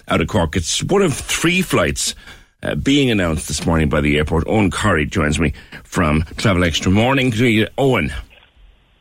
out 0.08 0.20
of 0.20 0.28
Cork. 0.28 0.56
It's 0.56 0.82
one 0.82 1.02
of 1.02 1.14
three 1.14 1.62
flights 1.62 2.14
uh, 2.62 2.74
being 2.76 3.10
announced 3.10 3.48
this 3.48 3.66
morning 3.66 3.88
by 3.88 4.00
the 4.00 4.16
airport. 4.18 4.44
Owen 4.46 4.70
Corry 4.70 5.08
joins 5.10 5.38
me 5.38 5.52
from 5.84 6.22
Travel 6.36 6.64
Extra 6.64 6.90
Morning. 6.90 7.30
to 7.32 7.46
you, 7.46 7.66
Owen. 7.78 8.12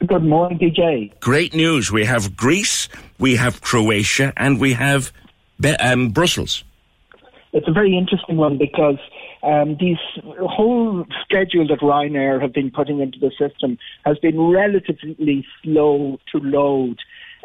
Good 0.05 0.23
morning, 0.23 0.57
DJ. 0.57 1.11
Great 1.19 1.53
news. 1.53 1.91
We 1.91 2.05
have 2.05 2.35
Greece, 2.35 2.89
we 3.19 3.35
have 3.35 3.61
Croatia, 3.61 4.33
and 4.35 4.59
we 4.59 4.73
have 4.73 5.11
Be- 5.59 5.75
um, 5.75 6.09
Brussels. 6.09 6.63
It's 7.53 7.67
a 7.67 7.71
very 7.71 7.95
interesting 7.95 8.37
one 8.37 8.57
because 8.57 8.97
um, 9.43 9.77
whole 10.39 11.05
schedule 11.23 11.67
that 11.67 11.79
Ryanair 11.81 12.41
have 12.41 12.53
been 12.53 12.71
putting 12.71 12.99
into 12.99 13.19
the 13.19 13.31
system 13.31 13.77
has 14.05 14.17
been 14.19 14.39
relatively 14.39 15.45
slow 15.63 16.19
to 16.31 16.37
load. 16.39 16.97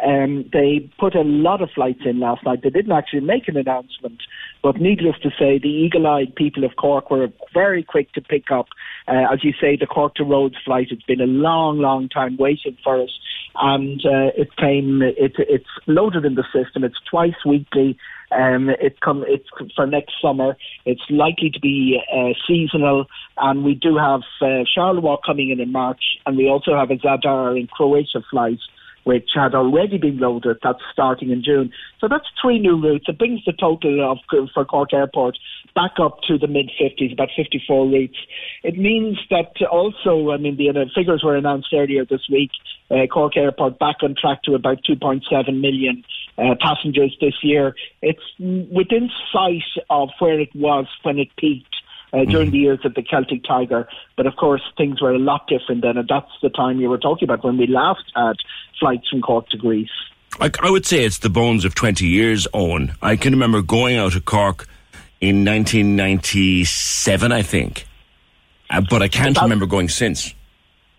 Um, 0.04 0.44
they 0.52 0.90
put 0.98 1.14
a 1.14 1.22
lot 1.22 1.62
of 1.62 1.70
flights 1.74 2.02
in 2.04 2.20
last 2.20 2.44
night. 2.44 2.60
They 2.62 2.70
didn't 2.70 2.92
actually 2.92 3.20
make 3.20 3.48
an 3.48 3.56
announcement, 3.56 4.20
but 4.62 4.78
needless 4.78 5.16
to 5.22 5.30
say, 5.30 5.58
the 5.58 5.68
eagle-eyed 5.68 6.34
people 6.34 6.64
of 6.64 6.76
Cork 6.76 7.10
were 7.10 7.28
very 7.54 7.82
quick 7.82 8.12
to 8.12 8.20
pick 8.20 8.50
up. 8.50 8.66
Uh, 9.08 9.32
as 9.32 9.42
you 9.42 9.52
say, 9.58 9.76
the 9.76 9.86
Cork 9.86 10.14
to 10.16 10.24
Rhodes 10.24 10.56
flight. 10.64 10.88
It's 10.90 11.02
been 11.02 11.22
a 11.22 11.26
long, 11.26 11.78
long 11.78 12.10
time 12.10 12.36
waiting 12.36 12.76
for 12.84 13.00
us, 13.00 13.18
and 13.54 14.04
uh, 14.04 14.32
it 14.36 14.54
came. 14.56 15.00
It, 15.02 15.32
it's 15.38 15.64
loaded 15.86 16.26
in 16.26 16.34
the 16.34 16.44
system. 16.52 16.84
It's 16.84 17.00
twice 17.08 17.44
weekly. 17.46 17.96
Um, 18.32 18.70
it 18.70 19.00
come 19.00 19.24
it's 19.26 19.48
for 19.74 19.86
next 19.86 20.14
summer. 20.20 20.56
It's 20.84 21.02
likely 21.10 21.50
to 21.50 21.60
be 21.60 22.00
uh, 22.12 22.32
seasonal, 22.46 23.06
and 23.36 23.64
we 23.64 23.74
do 23.74 23.96
have 23.96 24.22
uh, 24.40 24.64
Charleroi 24.76 25.18
coming 25.24 25.50
in 25.50 25.60
in 25.60 25.72
March, 25.72 26.02
and 26.24 26.36
we 26.36 26.48
also 26.48 26.76
have 26.76 26.90
a 26.90 26.96
Zadar 26.96 27.58
in 27.58 27.66
Croatia 27.68 28.22
flight 28.30 28.58
which 29.06 29.30
had 29.36 29.54
already 29.54 29.98
been 29.98 30.18
loaded. 30.18 30.56
That's 30.64 30.82
starting 30.92 31.30
in 31.30 31.40
June. 31.44 31.70
So 32.00 32.08
that's 32.08 32.24
three 32.42 32.58
new 32.58 32.82
routes. 32.82 33.04
It 33.06 33.18
brings 33.18 33.44
the 33.46 33.52
total 33.52 34.10
of 34.10 34.18
for 34.52 34.64
Cork 34.64 34.92
Airport 34.92 35.38
back 35.76 35.92
up 36.02 36.22
to 36.26 36.36
the 36.36 36.48
mid 36.48 36.72
50s, 36.80 37.12
about 37.12 37.28
54 37.36 37.86
routes. 37.86 38.18
It 38.64 38.76
means 38.76 39.16
that 39.30 39.52
also, 39.70 40.32
I 40.32 40.38
mean, 40.38 40.56
the 40.56 40.70
uh, 40.70 40.86
figures 40.92 41.22
were 41.24 41.36
announced 41.36 41.68
earlier 41.72 42.04
this 42.04 42.22
week. 42.28 42.50
Uh, 42.90 43.06
Cork 43.06 43.36
Airport 43.36 43.78
back 43.78 43.96
on 44.02 44.16
track 44.20 44.42
to 44.42 44.54
about 44.54 44.78
2.7 44.82 45.22
million 45.60 46.02
uh, 46.38 46.54
passengers 46.60 47.16
this 47.20 47.34
year. 47.42 47.74
It's 48.02 48.22
within 48.38 49.10
sight 49.32 49.62
of 49.90 50.10
where 50.18 50.38
it 50.40 50.54
was 50.54 50.86
when 51.02 51.18
it 51.18 51.28
peaked. 51.36 51.74
Uh, 52.12 52.24
during 52.24 52.52
the 52.52 52.58
years 52.58 52.78
of 52.84 52.94
the 52.94 53.02
Celtic 53.02 53.42
Tiger. 53.42 53.88
But 54.16 54.26
of 54.26 54.36
course, 54.36 54.62
things 54.78 55.02
were 55.02 55.10
a 55.10 55.18
lot 55.18 55.48
different 55.48 55.82
then, 55.82 55.98
and 55.98 56.08
that's 56.08 56.30
the 56.40 56.48
time 56.50 56.80
you 56.80 56.88
were 56.88 56.98
talking 56.98 57.28
about 57.28 57.44
when 57.44 57.58
we 57.58 57.66
last 57.66 58.04
had 58.14 58.36
flights 58.78 59.08
from 59.10 59.22
Cork 59.22 59.48
to 59.48 59.58
Greece. 59.58 59.90
I, 60.40 60.50
I 60.62 60.70
would 60.70 60.86
say 60.86 61.04
it's 61.04 61.18
the 61.18 61.28
bones 61.28 61.64
of 61.64 61.74
20 61.74 62.06
years, 62.06 62.46
Owen. 62.54 62.94
I 63.02 63.16
can 63.16 63.32
remember 63.32 63.60
going 63.60 63.96
out 63.96 64.14
of 64.14 64.24
Cork 64.24 64.68
in 65.20 65.44
1997, 65.44 67.32
I 67.32 67.42
think. 67.42 67.86
Uh, 68.70 68.82
but 68.88 69.02
I 69.02 69.08
can't 69.08 69.40
remember 69.40 69.66
going 69.66 69.88
since. 69.88 70.34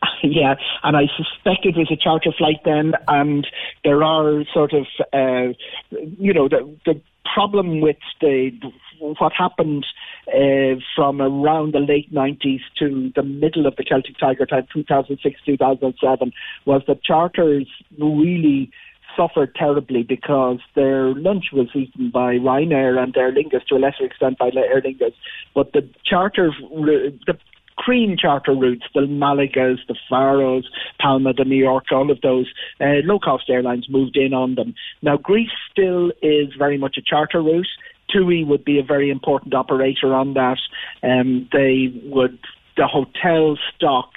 yeah, 0.24 0.56
and 0.84 0.96
I 0.96 1.04
suspect 1.16 1.66
it 1.66 1.76
was 1.76 1.92
a 1.92 1.96
charter 1.96 2.32
flight 2.38 2.62
then, 2.66 2.94
and 3.08 3.48
there 3.84 4.04
are 4.04 4.44
sort 4.54 4.74
of, 4.74 4.86
uh, 5.14 5.54
you 5.92 6.34
know, 6.34 6.48
the, 6.48 6.76
the 6.86 7.02
problem 7.34 7.82
with 7.82 7.98
the 8.22 8.52
what 9.00 9.32
happened 9.32 9.86
uh, 10.28 10.80
from 10.96 11.22
around 11.22 11.74
the 11.74 11.80
late 11.80 12.12
90s 12.12 12.62
to 12.80 13.12
the 13.16 13.22
middle 13.22 13.68
of 13.68 13.76
the 13.76 13.84
Celtic 13.84 14.18
Tiger 14.18 14.46
time, 14.46 14.68
2006, 14.74 15.40
2007, 15.46 16.32
was 16.66 16.82
that 16.88 17.04
charters 17.04 17.68
really 18.00 18.72
suffered 19.16 19.54
terribly 19.56 20.04
because 20.04 20.60
their 20.76 21.14
lunch 21.16 21.46
was 21.54 21.68
eaten 21.76 22.10
by 22.10 22.36
Ryanair 22.36 23.02
and 23.02 23.16
Aer 23.16 23.32
Lingus 23.32 23.66
to 23.68 23.76
a 23.76 23.80
lesser 23.80 24.06
extent 24.06 24.38
by 24.38 24.50
Aer 24.56 24.82
Lingus. 24.82 25.14
But 25.56 25.74
the 25.74 25.88
charter, 26.06 26.52
the 26.60 27.38
cream 27.78 28.16
charter 28.20 28.54
routes, 28.54 28.86
the 28.94 29.02
Malagas, 29.02 29.78
the 29.88 29.96
Faros, 30.12 30.64
Palma 31.00 31.34
de 31.34 31.46
Mallorca, 31.46 31.96
all 31.96 32.12
of 32.12 32.22
those 32.22 32.48
uh, 32.82 33.02
low-cost 33.06 33.50
airlines 33.50 33.88
moved 33.90 34.18
in 34.18 34.34
on 34.34 34.56
them. 34.56 34.74
Now, 35.02 35.18
Greece 35.18 35.50
still 35.72 36.12
is 36.22 36.50
very 36.58 36.78
much 36.78 36.98
a 36.98 37.02
charter 37.02 37.42
route. 37.42 37.68
TUI 38.10 38.44
would 38.44 38.64
be 38.64 38.80
a 38.80 38.84
very 38.84 39.10
important 39.10 39.54
operator 39.54 40.14
on 40.14 40.34
that. 40.34 40.58
Um, 41.04 41.48
they 41.52 41.92
would 42.06 42.40
the 42.78 42.88
hotel 42.88 43.58
stock 43.76 44.12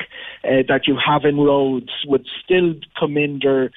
uh, 0.44 0.62
that 0.68 0.82
you 0.86 0.96
have 1.04 1.24
in 1.24 1.38
Rhodes 1.38 1.90
would 2.06 2.26
still 2.44 2.74
come 2.98 3.16
under 3.16 3.72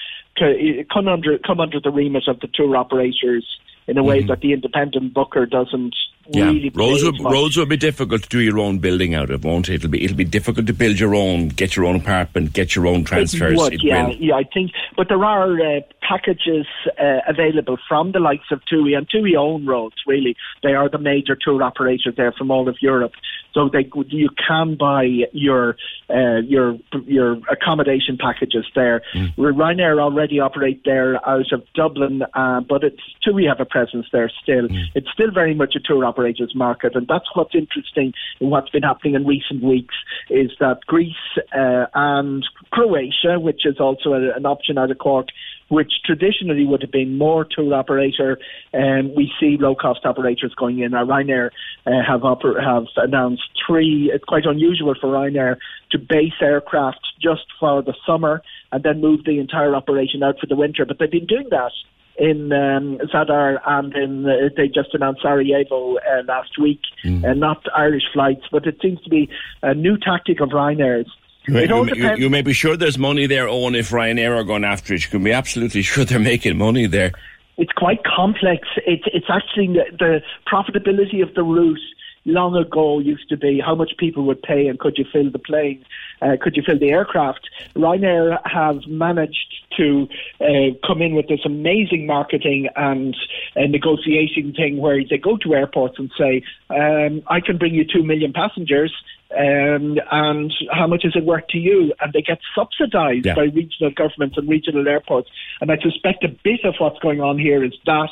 come 0.93 1.07
under 1.07 1.39
come 1.39 1.59
under 1.59 1.79
the 1.79 1.89
remit 1.89 2.27
of 2.27 2.39
the 2.41 2.49
tour 2.53 2.75
operators 2.75 3.45
in 3.87 3.97
a 3.97 4.03
way 4.03 4.19
Mm-hmm. 4.19 4.27
that 4.27 4.41
the 4.41 4.53
independent 4.53 5.13
booker 5.13 5.45
doesn't 5.45 5.95
Yeah, 6.29 6.45
really. 6.45 6.69
Rhodes 6.73 7.03
will, 7.03 7.17
Rhodes 7.29 7.57
will 7.57 7.65
be 7.65 7.75
difficult 7.77 8.23
to 8.23 8.29
do 8.29 8.39
your 8.39 8.57
own 8.59 8.79
building 8.79 9.13
out 9.13 9.29
of, 9.29 9.43
won't 9.43 9.67
it? 9.69 9.75
It'll 9.75 9.89
be 9.89 10.03
it'll 10.05 10.15
be 10.15 10.23
difficult 10.23 10.67
to 10.67 10.73
build 10.73 10.97
your 10.99 11.13
own, 11.15 11.49
get 11.49 11.75
your 11.75 11.85
own 11.85 11.97
apartment, 11.97 12.53
get 12.53 12.75
your 12.75 12.87
own 12.87 13.03
transfers. 13.03 13.51
It 13.53 13.57
would, 13.57 13.73
It 13.73 13.83
yeah, 13.83 14.07
will. 14.07 14.15
yeah, 14.15 14.35
I 14.35 14.43
think. 14.43 14.71
But 14.95 15.09
there 15.09 15.23
are 15.25 15.51
uh, 15.59 15.81
packages 16.01 16.65
uh, 16.97 17.19
available 17.27 17.77
from 17.89 18.13
the 18.13 18.19
likes 18.19 18.49
of 18.51 18.63
TUI 18.69 18.93
and 18.93 19.05
TUI 19.09 19.35
own 19.35 19.65
Rhodes. 19.65 19.95
Really, 20.07 20.35
they 20.61 20.73
are 20.73 20.87
the 20.89 20.97
major 20.97 21.35
tour 21.35 21.61
operators 21.61 22.13
there 22.15 22.31
from 22.31 22.51
all 22.51 22.69
of 22.69 22.77
Europe. 22.81 23.13
So 23.53 23.69
they 23.71 23.89
you 24.07 24.29
can 24.47 24.75
buy 24.75 25.03
your 25.31 25.75
uh, 26.09 26.37
your 26.45 26.77
your 27.05 27.37
accommodation 27.49 28.17
packages 28.17 28.65
there. 28.75 29.01
Where 29.35 29.53
Ryanair 29.53 30.01
already 30.01 30.39
operate 30.39 30.81
there 30.85 31.17
out 31.27 31.51
of 31.51 31.63
Dublin, 31.75 32.23
uh, 32.33 32.61
but 32.61 32.83
it's 32.83 33.01
TUI 33.23 33.45
have 33.45 33.59
a 33.59 33.65
presence 33.65 34.07
there 34.11 34.31
still. 34.41 34.67
It's 34.95 35.07
still 35.13 35.31
very 35.31 35.53
much 35.53 35.75
a 35.75 35.79
tour 35.79 36.05
operators 36.05 36.53
market, 36.55 36.95
and 36.95 37.07
that's 37.07 37.25
what's 37.35 37.55
interesting 37.55 38.13
in 38.39 38.49
what's 38.49 38.69
been 38.69 38.83
happening 38.83 39.15
in 39.15 39.25
recent 39.25 39.63
weeks 39.63 39.95
is 40.29 40.51
that 40.59 40.79
Greece 40.87 41.15
uh, 41.55 41.85
and 41.93 42.45
Croatia, 42.71 43.39
which 43.39 43.65
is 43.65 43.79
also 43.79 44.13
a, 44.13 44.33
an 44.35 44.45
option 44.45 44.77
out 44.77 44.91
of 44.91 44.97
Cork, 44.97 45.27
which 45.73 45.93
traditionally 46.05 46.65
would 46.67 46.83
have 46.83 46.91
been 46.91 47.17
more 47.17 47.45
tour 47.49 47.73
operator, 47.73 48.37
um, 48.75 49.13
we 49.15 49.31
see 49.39 49.57
low 49.59 49.73
cost 49.73 50.05
operators 50.05 50.53
going 50.55 50.79
in. 50.79 50.91
Now, 50.91 51.03
Ryanair 51.03 51.49
uh, 51.87 51.91
have 52.07 52.21
oper- 52.21 52.63
have 52.63 52.85
announced 52.97 53.41
three. 53.65 54.11
It's 54.13 54.23
quite 54.23 54.45
unusual 54.45 54.93
for 54.99 55.09
Ryanair 55.09 55.57
to 55.91 55.97
base 55.97 56.39
aircraft 56.41 57.01
just 57.19 57.45
for 57.59 57.81
the 57.81 57.95
summer 58.05 58.43
and 58.71 58.83
then 58.83 59.01
move 59.01 59.25
the 59.25 59.39
entire 59.39 59.73
operation 59.75 60.21
out 60.21 60.39
for 60.39 60.45
the 60.45 60.55
winter. 60.55 60.85
But 60.85 60.99
they've 60.99 61.09
been 61.09 61.25
doing 61.25 61.47
that 61.49 61.71
in 62.17 62.51
um, 62.51 62.99
Zadar 63.11 63.59
and 63.65 63.95
in 63.95 64.25
uh, 64.27 64.49
they 64.55 64.67
just 64.67 64.93
announced 64.93 65.23
Sarajevo 65.23 65.97
uh, 65.97 66.21
last 66.27 66.59
week, 66.61 66.81
uh, 67.25 67.33
not 67.33 67.63
Irish 67.75 68.03
flights, 68.13 68.45
but 68.51 68.67
it 68.67 68.77
seems 68.79 69.01
to 69.01 69.09
be 69.09 69.27
a 69.63 69.73
new 69.73 69.97
tactic 69.97 70.39
of 70.39 70.49
Ryanair's. 70.49 71.09
You, 71.47 71.85
you- 71.95 72.15
you- 72.17 72.29
may 72.29 72.41
be 72.41 72.53
sure 72.53 72.77
there's 72.77 72.97
money 72.97 73.25
there, 73.27 73.47
Owen, 73.47 73.75
if 73.75 73.89
Ryanair 73.89 74.35
are 74.39 74.43
going 74.43 74.63
after 74.63 74.93
it. 74.93 75.03
You 75.03 75.09
can 75.09 75.23
be 75.23 75.31
absolutely 75.31 75.81
sure 75.89 76.05
they're 76.05 76.19
making 76.19 76.57
money 76.57 76.85
there. 76.87 77.11
it's 77.57 77.71
quite 77.73 78.03
complex. 78.03 78.67
It's 78.87 79.03
it's 79.13 79.27
actually 79.29 79.67
the, 79.67 79.85
the 79.99 80.21
profitability 80.47 81.21
of 81.21 81.33
the 81.35 81.43
route 81.43 81.79
long 82.25 82.55
ago 82.55 82.99
used 82.99 83.27
to 83.27 83.35
be 83.35 83.59
how 83.59 83.75
much 83.75 83.91
people 83.97 84.23
would 84.23 84.41
pay 84.41 84.67
and 84.67 84.79
could 84.79 84.97
you 84.97 85.03
fill 85.11 85.29
the 85.29 85.37
plane, 85.37 85.83
uh, 86.21 86.37
could 86.41 86.55
you 86.55 86.63
fill 86.65 86.79
the 86.79 86.89
aircraft. 86.89 87.49
Ryanair 87.75 88.39
have 88.45 88.87
managed 88.87 89.53
to 89.75 90.07
uh, 90.39 90.69
come 90.87 91.01
in 91.01 91.15
with 91.15 91.27
this 91.27 91.41
amazing 91.45 92.05
marketing 92.05 92.69
and 92.77 93.13
uh, 93.57 93.63
negotiating 93.67 94.53
thing 94.53 94.77
where 94.77 95.03
they 95.03 95.17
go 95.17 95.35
to 95.37 95.53
airports 95.53 95.99
and 95.99 96.09
say, 96.17 96.41
um, 96.69 97.21
I 97.27 97.41
can 97.41 97.57
bring 97.57 97.73
you 97.75 97.83
two 97.83 98.03
million 98.03 98.31
passengers. 98.31 98.93
Um, 99.37 99.97
and 100.11 100.53
how 100.71 100.87
much 100.87 101.05
is 101.05 101.13
it 101.15 101.25
worth 101.25 101.47
to 101.49 101.57
you? 101.57 101.93
And 101.99 102.13
they 102.13 102.21
get 102.21 102.39
subsidised 102.55 103.25
Yeah. 103.25 103.35
by 103.35 103.43
regional 103.43 103.91
governments 103.91 104.37
and 104.37 104.47
regional 104.47 104.87
airports. 104.87 105.29
And 105.59 105.71
I 105.71 105.77
suspect 105.77 106.23
a 106.23 106.29
bit 106.43 106.63
of 106.63 106.75
what's 106.77 106.99
going 106.99 107.21
on 107.21 107.39
here 107.39 107.63
is 107.63 107.73
that 107.85 108.09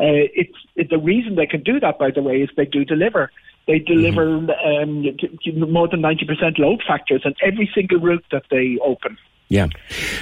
uh, 0.00 0.26
it's 0.34 0.58
it, 0.74 0.90
the 0.90 0.98
reason 0.98 1.36
they 1.36 1.46
can 1.46 1.62
do 1.62 1.78
that, 1.80 1.98
by 1.98 2.10
the 2.10 2.22
way, 2.22 2.42
is 2.42 2.50
they 2.56 2.64
do 2.64 2.84
deliver. 2.84 3.30
They 3.66 3.78
deliver 3.78 4.26
um, 4.26 5.04
t- 5.18 5.38
t- 5.42 5.52
more 5.52 5.88
than 5.88 6.00
ninety 6.00 6.26
percent 6.26 6.58
load 6.58 6.82
factors 6.86 7.22
on 7.24 7.34
every 7.42 7.70
single 7.74 7.98
route 7.98 8.24
that 8.30 8.44
they 8.50 8.78
open. 8.84 9.16
Yeah. 9.48 9.66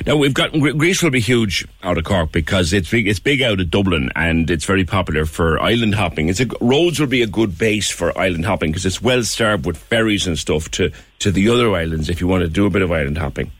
Now 0.05 0.17
we've 0.17 0.35
got 0.35 0.53
Greece 0.53 1.03
will 1.03 1.11
be 1.11 1.21
huge 1.21 1.67
out 1.83 1.97
of 1.97 2.05
Cork 2.05 2.33
because 2.33 2.73
it's 2.73 2.91
big. 2.91 3.07
It's 3.07 3.21
big 3.21 3.41
out 3.41 3.61
of 3.61 3.71
Dublin 3.71 4.11
and 4.17 4.51
it's 4.51 4.65
very 4.65 4.85
popular 4.85 5.27
for 5.27 5.61
island 5.61 5.95
hopping. 5.95 6.29
It's 6.29 6.41
a, 6.41 6.47
Rhodes 6.61 6.99
will 6.99 7.07
be 7.07 7.23
a 7.23 7.27
good 7.27 7.57
base 7.57 7.91
for 7.91 8.17
island 8.19 8.45
hopping 8.45 8.73
because 8.73 8.85
it's 8.85 9.01
well 9.01 9.23
served 9.23 9.65
with 9.65 9.77
ferries 9.77 10.27
and 10.27 10.37
stuff 10.37 10.71
to 10.73 10.91
to 11.21 11.31
the 11.31 11.49
other 11.49 11.73
islands 11.73 12.09
if 12.09 12.21
you 12.21 12.27
want 12.27 12.43
to 12.43 12.49
do 12.49 12.67
a 12.67 12.71
bit 12.71 12.83
of 12.83 12.91
island 12.91 13.19
hopping. 13.19 13.53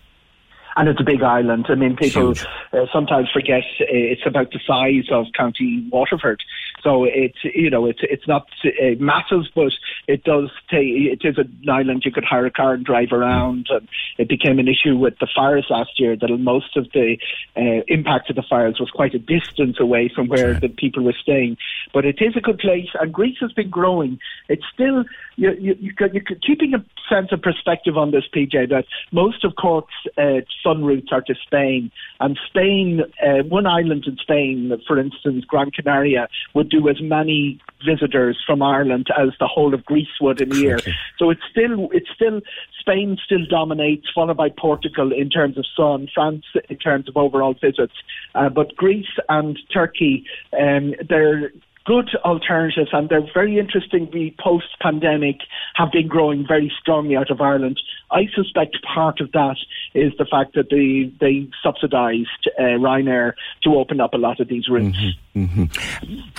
And 0.75 0.89
it's 0.89 1.01
a 1.01 1.05
big 1.05 1.23
island. 1.23 1.67
I 1.69 1.75
mean, 1.75 1.97
people 1.97 2.35
uh, 2.73 2.87
sometimes 2.93 3.29
forget 3.31 3.63
uh, 3.81 3.85
it's 3.89 4.27
about 4.27 4.51
the 4.51 4.61
size 4.67 5.05
of 5.13 5.27
County 5.37 5.87
Waterford. 5.91 6.43
So 6.83 7.05
it's 7.05 7.39
you 7.45 7.71
know 7.71 7.87
it's 7.87 8.01
it's 8.03 8.27
not 8.27 8.49
uh, 8.65 8.97
massive, 8.99 9.43
but 9.55 9.73
it 10.09 10.25
does 10.25 10.51
take. 10.69 10.89
It 10.89 11.21
is 11.25 11.39
an 11.39 11.65
island 11.69 12.03
you 12.05 12.11
could 12.11 12.25
hire 12.25 12.47
a 12.47 12.51
car 12.51 12.75
and 12.75 12.85
drive 12.85 13.13
around. 13.13 13.69
And 13.71 13.89
it 14.19 14.29
became 14.29 14.59
an 14.59 14.69
issue 14.69 14.97
with 14.97 15.19
the 15.21 15.29
fires 15.33 15.67
last 15.71 16.01
year 16.01 16.17
that 16.17 16.29
most 16.39 16.77
of 16.77 16.91
the 16.93 17.19
uh, 17.57 17.85
impact 17.87 18.31
of 18.31 18.37
the 18.37 18.43
fires 18.43 18.81
was 18.81 18.91
quite 18.91 19.15
a 19.15 19.19
distance 19.19 19.79
away 19.79 20.11
from 20.13 20.27
where 20.29 20.55
the 20.55 20.69
people 20.69 21.05
were 21.05 21.15
staying. 21.21 21.57
But 21.95 22.05
it 22.05 22.21
is 22.21 22.37
a 22.37 22.41
good 22.41 22.59
place, 22.59 22.89
and 23.01 23.13
Greece 23.13 23.39
has 23.41 23.53
been 23.53 23.71
growing. 23.71 24.19
It's 24.49 24.65
still 24.73 25.05
you 25.37 25.53
you 25.53 25.77
you 25.81 25.93
you're 26.13 26.39
keeping 26.45 26.75
a 26.75 26.85
sense 27.13 27.29
of 27.33 27.43
perspective 27.43 27.97
on 27.97 28.11
this, 28.11 28.25
PJ. 28.35 28.69
That 28.71 28.85
most 29.11 29.45
of 29.45 29.55
Cork's 29.57 29.93
uh, 30.17 30.41
sun 30.63 30.85
routes 30.85 31.09
are 31.13 31.23
to 31.23 31.35
Spain, 31.47 31.91
and 32.21 32.39
Spain, 32.49 33.03
uh, 33.25 33.43
one 33.49 33.67
island 33.67 34.05
in 34.07 34.17
Spain, 34.17 34.73
for 34.87 34.99
instance, 34.99 35.45
Gran 35.45 35.71
Canaria, 35.71 36.29
would 36.55 36.69
do 36.69 36.89
as 36.89 37.01
many 37.01 37.61
visitors 37.85 38.39
from 38.47 38.63
Ireland 38.63 39.09
as 39.19 39.31
the 39.41 39.47
whole 39.47 39.75
of 39.75 39.85
Greece 39.85 40.09
would 40.21 40.41
in 40.41 40.53
a 40.53 40.57
year. 40.57 40.79
So 41.19 41.31
it's 41.31 41.43
still 41.51 41.89
it's 41.93 42.09
still 42.15 42.41
Spain 42.81 43.19
still 43.25 43.45
dominates, 43.49 44.07
followed 44.15 44.37
by 44.37 44.49
Portugal 44.49 45.13
in 45.13 45.31
terms 45.31 45.59
of 45.59 45.65
sun, 45.77 46.09
France 46.15 46.45
in 46.69 46.77
terms 46.79 47.09
of 47.09 47.17
overall 47.17 47.55
visits, 47.55 47.95
uh, 48.35 48.49
but 48.49 48.75
Greece 48.77 49.15
and 49.29 49.59
Turkey, 49.73 50.25
um, 50.59 50.95
they're 51.09 51.53
good 51.85 52.11
alternatives 52.25 52.91
and 52.93 53.09
they're 53.09 53.27
very 53.35 53.59
interestingly 53.59 54.35
post 54.43 54.67
pandemic 54.81 55.37
have 55.75 55.91
been 55.93 56.09
growing 56.09 56.47
very 56.47 56.73
strongly 56.81 57.17
out 57.17 57.31
of 57.31 57.41
Ireland. 57.41 57.81
I 58.11 58.27
suspect 58.35 58.77
part 58.83 59.21
of 59.21 59.33
that 59.33 59.57
is 59.95 60.13
the 60.19 60.27
fact 60.27 60.55
that 60.55 60.71
they 60.71 61.13
they 61.21 61.49
subsidised 61.63 62.49
uh, 62.59 62.63
Ryanair 62.63 63.35
to 63.65 63.75
open 63.77 64.01
up 64.01 64.15
a 64.15 64.19
lot 64.19 64.41
of 64.41 64.49
these 64.49 64.69
routes. 64.69 64.99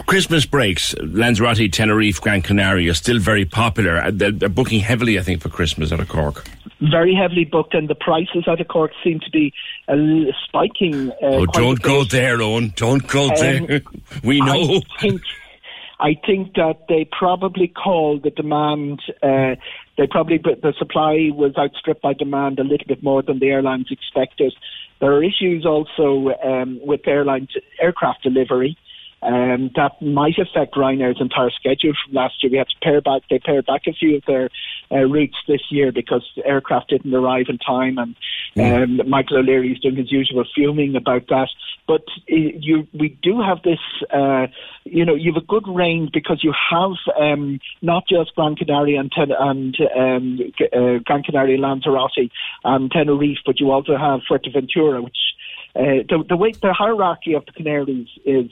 Christmas 0.06 0.46
breaks, 0.46 0.96
Lanzarote, 1.02 1.72
Tenerife, 1.72 2.22
Gran 2.22 2.42
Canaria, 2.42 2.92
are 2.92 2.96
still 2.96 3.20
very 3.20 3.46
popular. 3.46 3.98
Uh, 3.98 4.12
They're, 4.14 4.32
they're 4.32 4.50
booking 4.50 4.80
heavily, 4.82 5.18
I 5.18 5.24
think, 5.24 5.42
for 5.42 5.50
Christmas 5.50 5.92
out 5.92 6.00
of 6.00 6.10
Cork. 6.10 6.48
Very 6.80 7.16
heavily 7.16 7.46
booked, 7.46 7.74
and 7.74 7.88
the 7.90 7.96
prices 7.96 8.44
out 8.48 8.60
of 8.62 8.68
Cork 8.68 8.92
seem 9.04 9.20
to 9.22 9.30
be 9.32 9.54
uh, 9.88 9.96
spiking. 10.46 11.10
Uh, 11.12 11.16
oh, 11.22 11.46
don't 11.48 11.82
go 11.82 12.04
there, 12.04 12.42
Owen. 12.42 12.74
Don't 12.76 13.08
go 13.08 13.30
Um, 13.30 13.36
there. 13.38 13.82
we 14.24 14.42
know. 14.42 14.82
I 14.98 15.02
think, 15.02 15.22
I 16.00 16.16
think 16.26 16.54
that 16.56 16.86
they 16.90 17.06
probably 17.18 17.68
called 17.70 18.24
the 18.24 18.32
demand. 18.32 19.02
Uh, 19.22 19.56
they 19.98 20.08
probably 20.08 20.40
but 20.40 20.62
the 20.62 20.74
supply 20.78 21.30
was 21.34 21.54
outstripped 21.58 22.02
by 22.02 22.14
demand 22.14 22.60
a 22.60 22.64
little 22.64 22.88
bit 22.88 23.02
more 23.02 23.22
than 23.22 23.40
the 23.40 23.48
airlines 23.50 23.88
expected. 23.90 24.54
There 25.00 25.14
are 25.14 25.24
issues 25.24 25.66
also 25.66 26.32
um, 26.44 26.80
with 26.84 27.08
airline 27.08 27.48
aircraft 27.80 28.24
delivery. 28.24 28.78
Um, 29.24 29.72
that 29.76 30.02
might 30.02 30.38
affect 30.38 30.76
Ryanair's 30.76 31.22
entire 31.22 31.50
schedule 31.52 31.94
from 32.04 32.14
last 32.14 32.44
year. 32.44 32.52
We 32.52 32.58
had 32.58 32.70
to 32.70 32.76
pare 32.82 33.02
back. 33.02 33.22
They 33.30 33.40
pared 33.40 33.66
back 33.66 33.88
a 33.88 33.94
few 33.94 34.18
of 34.18 34.24
their 34.26 34.50
uh, 34.92 35.06
routes 35.06 35.38
this 35.48 35.62
year 35.70 35.92
because 35.92 36.28
the 36.36 36.46
aircraft 36.46 36.90
didn't 36.90 37.14
arrive 37.14 37.46
in 37.48 37.58
time, 37.58 37.98
and 37.98 39.00
um, 39.02 39.10
Michael 39.10 39.38
O'Leary 39.38 39.72
is 39.72 39.80
doing 39.80 39.96
his 39.96 40.12
usual 40.12 40.44
fuming 40.54 40.96
about 40.96 41.28
that. 41.30 41.50
But 41.88 42.04
uh, 42.32 42.36
you, 42.36 42.88
we 42.94 43.18
do 43.22 43.42
have 43.42 43.62
this. 43.64 43.80
Uh, 44.12 44.48
you 44.84 45.06
know, 45.06 45.16
you 45.16 45.34
have 45.34 45.42
a 45.42 45.46
good 45.46 45.68
range 45.68 46.12
because 46.14 46.44
you 46.44 46.54
have 46.72 46.92
um, 47.20 47.60
not 47.82 48.04
just 48.08 48.36
Gran 48.36 48.56
Canaria 48.56 49.00
and, 49.00 49.12
ten, 49.12 49.32
and 49.32 49.78
um, 49.98 50.40
uh, 50.62 51.00
Gran 51.06 51.24
Canaria, 51.24 51.58
Lanzarote, 51.58 52.30
and 52.64 52.92
Tenerife, 52.92 53.40
but 53.46 53.60
you 53.60 53.72
also 53.72 53.98
have 53.98 54.22
Fuerteventura, 54.30 55.04
which 55.04 55.18
uh, 55.76 56.04
the, 56.10 56.24
the 56.28 56.38
way 56.38 56.52
the 56.52 56.74
hierarchy 56.74 57.34
of 57.34 57.46
the 57.46 57.52
Canaries 57.54 58.10
is 58.26 58.52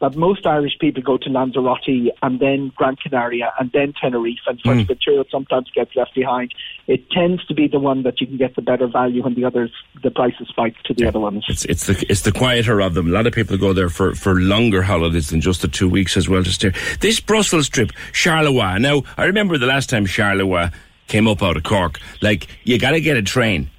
that 0.00 0.16
most 0.16 0.46
Irish 0.46 0.78
people 0.80 1.02
go 1.02 1.18
to 1.18 1.28
Lanzarote 1.28 2.12
and 2.22 2.40
then 2.40 2.72
Gran 2.74 2.96
Canaria 2.96 3.52
and 3.58 3.70
then 3.72 3.92
Tenerife, 4.00 4.38
and 4.46 4.60
Fuerteventura 4.62 5.24
hmm. 5.24 5.30
sometimes 5.30 5.70
gets 5.74 5.94
left 5.94 6.14
behind. 6.14 6.54
It 6.86 7.10
tends 7.10 7.44
to 7.46 7.54
be 7.54 7.68
the 7.68 7.78
one 7.78 8.02
that 8.02 8.20
you 8.20 8.26
can 8.26 8.38
get 8.38 8.56
the 8.56 8.62
better 8.62 8.86
value 8.86 9.22
when 9.22 9.34
the 9.34 9.44
others 9.44 9.70
the 10.02 10.10
prices 10.10 10.48
spike 10.48 10.76
to 10.84 10.94
the 10.94 11.06
other 11.06 11.20
ones. 11.20 11.44
It's 11.48 11.64
it's 11.66 11.86
the 11.86 12.04
it's 12.08 12.22
the 12.22 12.32
quieter 12.32 12.80
of 12.80 12.94
them. 12.94 13.08
A 13.08 13.10
lot 13.10 13.26
of 13.26 13.34
people 13.34 13.56
go 13.58 13.72
there 13.72 13.90
for, 13.90 14.14
for 14.14 14.40
longer 14.40 14.82
holidays 14.82 15.28
than 15.28 15.40
just 15.40 15.62
the 15.62 15.68
two 15.68 15.88
weeks 15.88 16.16
as 16.16 16.28
well 16.28 16.42
to 16.42 16.50
stay. 16.50 16.72
This 17.00 17.20
Brussels 17.20 17.68
trip, 17.68 17.92
Charleroi. 18.12 18.80
Now 18.80 19.02
I 19.18 19.24
remember 19.24 19.58
the 19.58 19.66
last 19.66 19.90
time 19.90 20.06
Charleroi 20.06 20.72
came 21.08 21.28
up 21.28 21.42
out 21.42 21.56
of 21.56 21.62
Cork. 21.62 22.00
Like 22.22 22.48
you 22.64 22.78
got 22.78 22.92
to 22.92 23.00
get 23.00 23.18
a 23.18 23.22
train. 23.22 23.70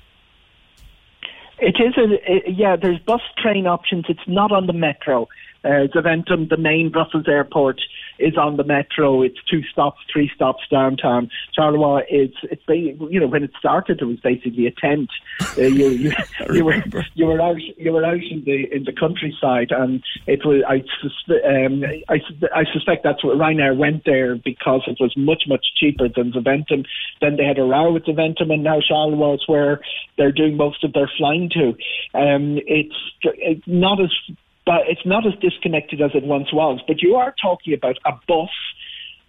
It 1.59 1.75
is 1.79 1.95
a, 1.97 2.31
a 2.31 2.51
yeah. 2.51 2.75
There's 2.75 2.99
bus 2.99 3.21
train 3.37 3.67
options. 3.67 4.05
It's 4.09 4.27
not 4.27 4.51
on 4.51 4.67
the 4.67 4.73
metro. 4.73 5.27
Uh, 5.63 5.87
Zaventem, 5.93 6.49
the 6.49 6.57
main 6.57 6.89
Brussels 6.89 7.25
airport, 7.27 7.81
is 8.19 8.37
on 8.37 8.57
the 8.57 8.63
metro. 8.63 9.21
It's 9.21 9.37
two 9.49 9.63
stops, 9.71 9.99
three 10.11 10.31
stops 10.33 10.63
downtown. 10.69 11.29
Charleroi 11.57 12.01
is, 12.09 12.31
it's 12.43 12.61
you 12.67 13.19
know 13.19 13.27
when 13.27 13.43
it 13.43 13.51
started, 13.57 14.01
it 14.01 14.05
was 14.05 14.19
basically 14.19 14.67
a 14.67 14.71
tent. 14.71 15.09
Uh, 15.57 15.61
you, 15.61 15.89
you, 15.89 16.11
you 16.53 16.65
were 16.65 16.83
you 17.15 17.25
were 17.25 17.41
out 17.41 17.61
you 17.77 17.91
were 17.91 18.05
out 18.05 18.23
in 18.23 18.43
the 18.45 18.67
in 18.73 18.83
the 18.83 18.93
countryside, 18.93 19.71
and 19.71 20.03
it 20.27 20.45
was 20.45 20.63
I 20.67 20.77
um, 21.55 21.83
I, 22.09 22.19
I 22.55 22.63
suspect 22.71 23.03
that's 23.03 23.23
what 23.23 23.37
Ryanair 23.37 23.75
went 23.75 24.05
there 24.05 24.35
because 24.35 24.83
it 24.87 24.97
was 24.99 25.13
much 25.17 25.43
much 25.47 25.65
cheaper 25.79 26.07
than 26.09 26.31
Zaventem. 26.31 26.85
Then 27.21 27.37
they 27.37 27.45
had 27.45 27.57
a 27.57 27.63
row 27.63 27.91
with 27.91 28.05
Zaventem, 28.05 28.51
and 28.51 28.63
now 28.63 28.79
Charleroi 28.79 29.35
is 29.35 29.47
where 29.47 29.81
they're 30.17 30.31
doing 30.31 30.57
most 30.57 30.83
of 30.83 30.93
their 30.93 31.09
flying 31.17 31.49
to. 31.49 31.69
Um, 32.13 32.59
it's, 32.67 32.95
it's 33.23 33.63
not 33.67 34.01
as 34.01 34.11
it's 34.85 35.05
not 35.05 35.25
as 35.25 35.33
disconnected 35.39 36.01
as 36.01 36.11
it 36.13 36.23
once 36.23 36.53
was. 36.53 36.79
But 36.87 37.01
you 37.01 37.15
are 37.15 37.33
talking 37.41 37.73
about 37.73 37.97
a 38.05 38.13
bus. 38.27 38.49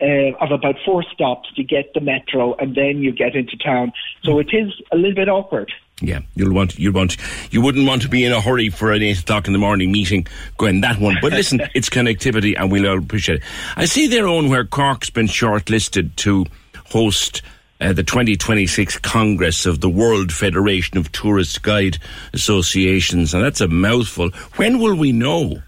Uh, 0.01 0.35
of 0.41 0.51
about 0.51 0.75
four 0.85 1.05
stops 1.15 1.49
to 1.55 1.63
get 1.63 1.95
the 1.95 2.01
metro, 2.01 2.57
and 2.57 2.75
then 2.75 2.99
you 2.99 3.13
get 3.13 3.37
into 3.37 3.57
town. 3.57 3.93
So 4.25 4.41
it 4.41 4.49
is 4.53 4.73
a 4.91 4.97
little 4.97 5.15
bit 5.15 5.29
awkward. 5.29 5.71
Yeah, 6.03 6.21
you'll 6.35 6.53
want 6.53 6.77
you 6.77 6.93
want 6.93 7.17
you 7.53 7.61
wouldn't 7.61 7.87
want 7.87 8.03
to 8.03 8.09
be 8.09 8.25
in 8.25 8.33
a 8.33 8.41
hurry 8.41 8.69
for 8.69 8.91
an 8.91 9.03
eight 9.03 9.21
o'clock 9.21 9.47
in 9.47 9.53
the 9.53 9.61
morning 9.61 9.93
meeting 9.93 10.27
going 10.59 10.81
that 10.81 10.99
one. 10.99 11.19
But 11.23 11.33
listen, 11.33 11.63
it's 11.75 11.89
connectivity, 11.89 12.55
and 12.59 12.73
we'll 12.73 12.89
all 12.89 12.99
appreciate 12.99 13.43
it. 13.43 13.45
I 13.77 13.85
see 13.85 14.09
their 14.09 14.27
own 14.27 14.49
where 14.49 14.65
Cork's 14.65 15.11
been 15.11 15.29
shortlisted 15.29 16.17
to 16.17 16.47
host 16.87 17.43
uh, 17.83 17.93
the 17.93 18.05
2026 18.05 18.99
Congress 18.99 19.67
of 19.67 19.81
the 19.81 19.89
World 19.89 20.33
Federation 20.33 20.99
of 20.99 21.11
Tourist 21.11 21.63
Guide 21.63 21.99
Associations, 22.33 23.35
and 23.35 23.43
that's 23.43 23.61
a 23.61 23.69
mouthful. 23.69 24.31
When 24.57 24.79
will 24.79 24.95
we 24.95 25.11
know? 25.13 25.63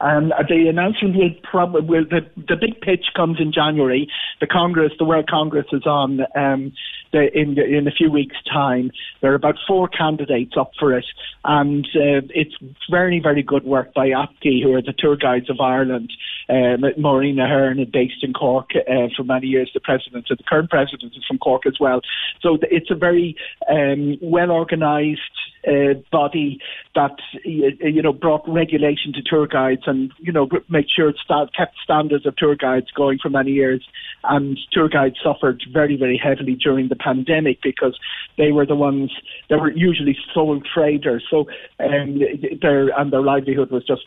Um, 0.00 0.28
the 0.48 0.68
announcement 0.68 1.16
will 1.16 1.30
probably 1.42 1.80
will 1.80 2.04
the, 2.04 2.20
the 2.36 2.54
big 2.54 2.80
pitch 2.80 3.06
comes 3.16 3.40
in 3.40 3.52
January. 3.52 4.08
The 4.40 4.46
Congress, 4.46 4.92
the 4.96 5.04
World 5.04 5.28
Congress, 5.28 5.66
is 5.72 5.86
on 5.86 6.20
um, 6.36 6.72
in 7.12 7.58
in 7.58 7.88
a 7.88 7.90
few 7.90 8.10
weeks' 8.10 8.36
time. 8.50 8.90
There 9.20 9.32
are 9.32 9.36
about 9.36 9.56
four 9.66 9.88
candidates 9.88 10.54
up 10.58 10.72
for 10.78 10.96
it, 10.96 11.06
and 11.44 11.86
uh, 11.94 12.26
it's 12.34 12.54
very 12.90 13.20
very 13.20 13.42
good 13.42 13.64
work 13.64 13.94
by 13.94 14.08
APGI, 14.08 14.62
who 14.62 14.74
are 14.74 14.82
the 14.82 14.94
tour 14.96 15.16
guides 15.16 15.50
of 15.50 15.60
Ireland. 15.60 16.12
Um, 16.50 16.84
Maureen 16.96 17.36
Aherne, 17.36 17.90
based 17.90 18.22
in 18.22 18.32
Cork 18.32 18.70
uh, 18.74 19.08
for 19.16 19.22
many 19.22 19.48
years, 19.48 19.70
the 19.74 19.80
president, 19.80 20.26
the 20.28 20.36
current 20.48 20.70
president 20.70 21.12
is 21.14 21.24
from 21.26 21.38
Cork 21.38 21.66
as 21.66 21.78
well. 21.78 22.00
So 22.40 22.58
it's 22.62 22.90
a 22.90 22.94
very 22.94 23.36
um, 23.70 24.16
well 24.22 24.50
organised 24.50 25.20
uh, 25.68 25.94
body 26.10 26.58
that 26.94 27.16
you 27.44 28.02
know 28.02 28.12
brought 28.12 28.48
regulation 28.48 29.12
to 29.12 29.22
tour 29.22 29.46
guides 29.46 29.82
and 29.86 30.12
you 30.18 30.32
know 30.32 30.48
make 30.68 30.86
sure 30.94 31.08
it 31.08 31.16
st- 31.22 31.54
kept 31.54 31.76
standards 31.82 32.26
of 32.26 32.34
tour 32.36 32.56
guides 32.56 32.90
going 32.96 33.18
for 33.20 33.28
many 33.28 33.52
years. 33.52 33.86
And 34.24 34.58
tour 34.72 34.88
guides 34.88 35.16
suffered 35.22 35.62
very 35.72 35.96
very 35.96 36.20
heavily 36.22 36.54
during 36.54 36.88
the 36.88 36.96
pandemic 36.96 37.58
because 37.62 37.98
they 38.36 38.52
were 38.52 38.66
the 38.66 38.74
ones 38.74 39.12
they 39.48 39.56
were 39.56 39.70
usually 39.70 40.16
sole 40.34 40.60
traders, 40.74 41.24
so 41.30 41.46
um, 41.80 42.20
their 42.60 42.88
and 42.98 43.12
their 43.12 43.22
livelihood 43.22 43.70
was 43.70 43.84
just 43.86 44.02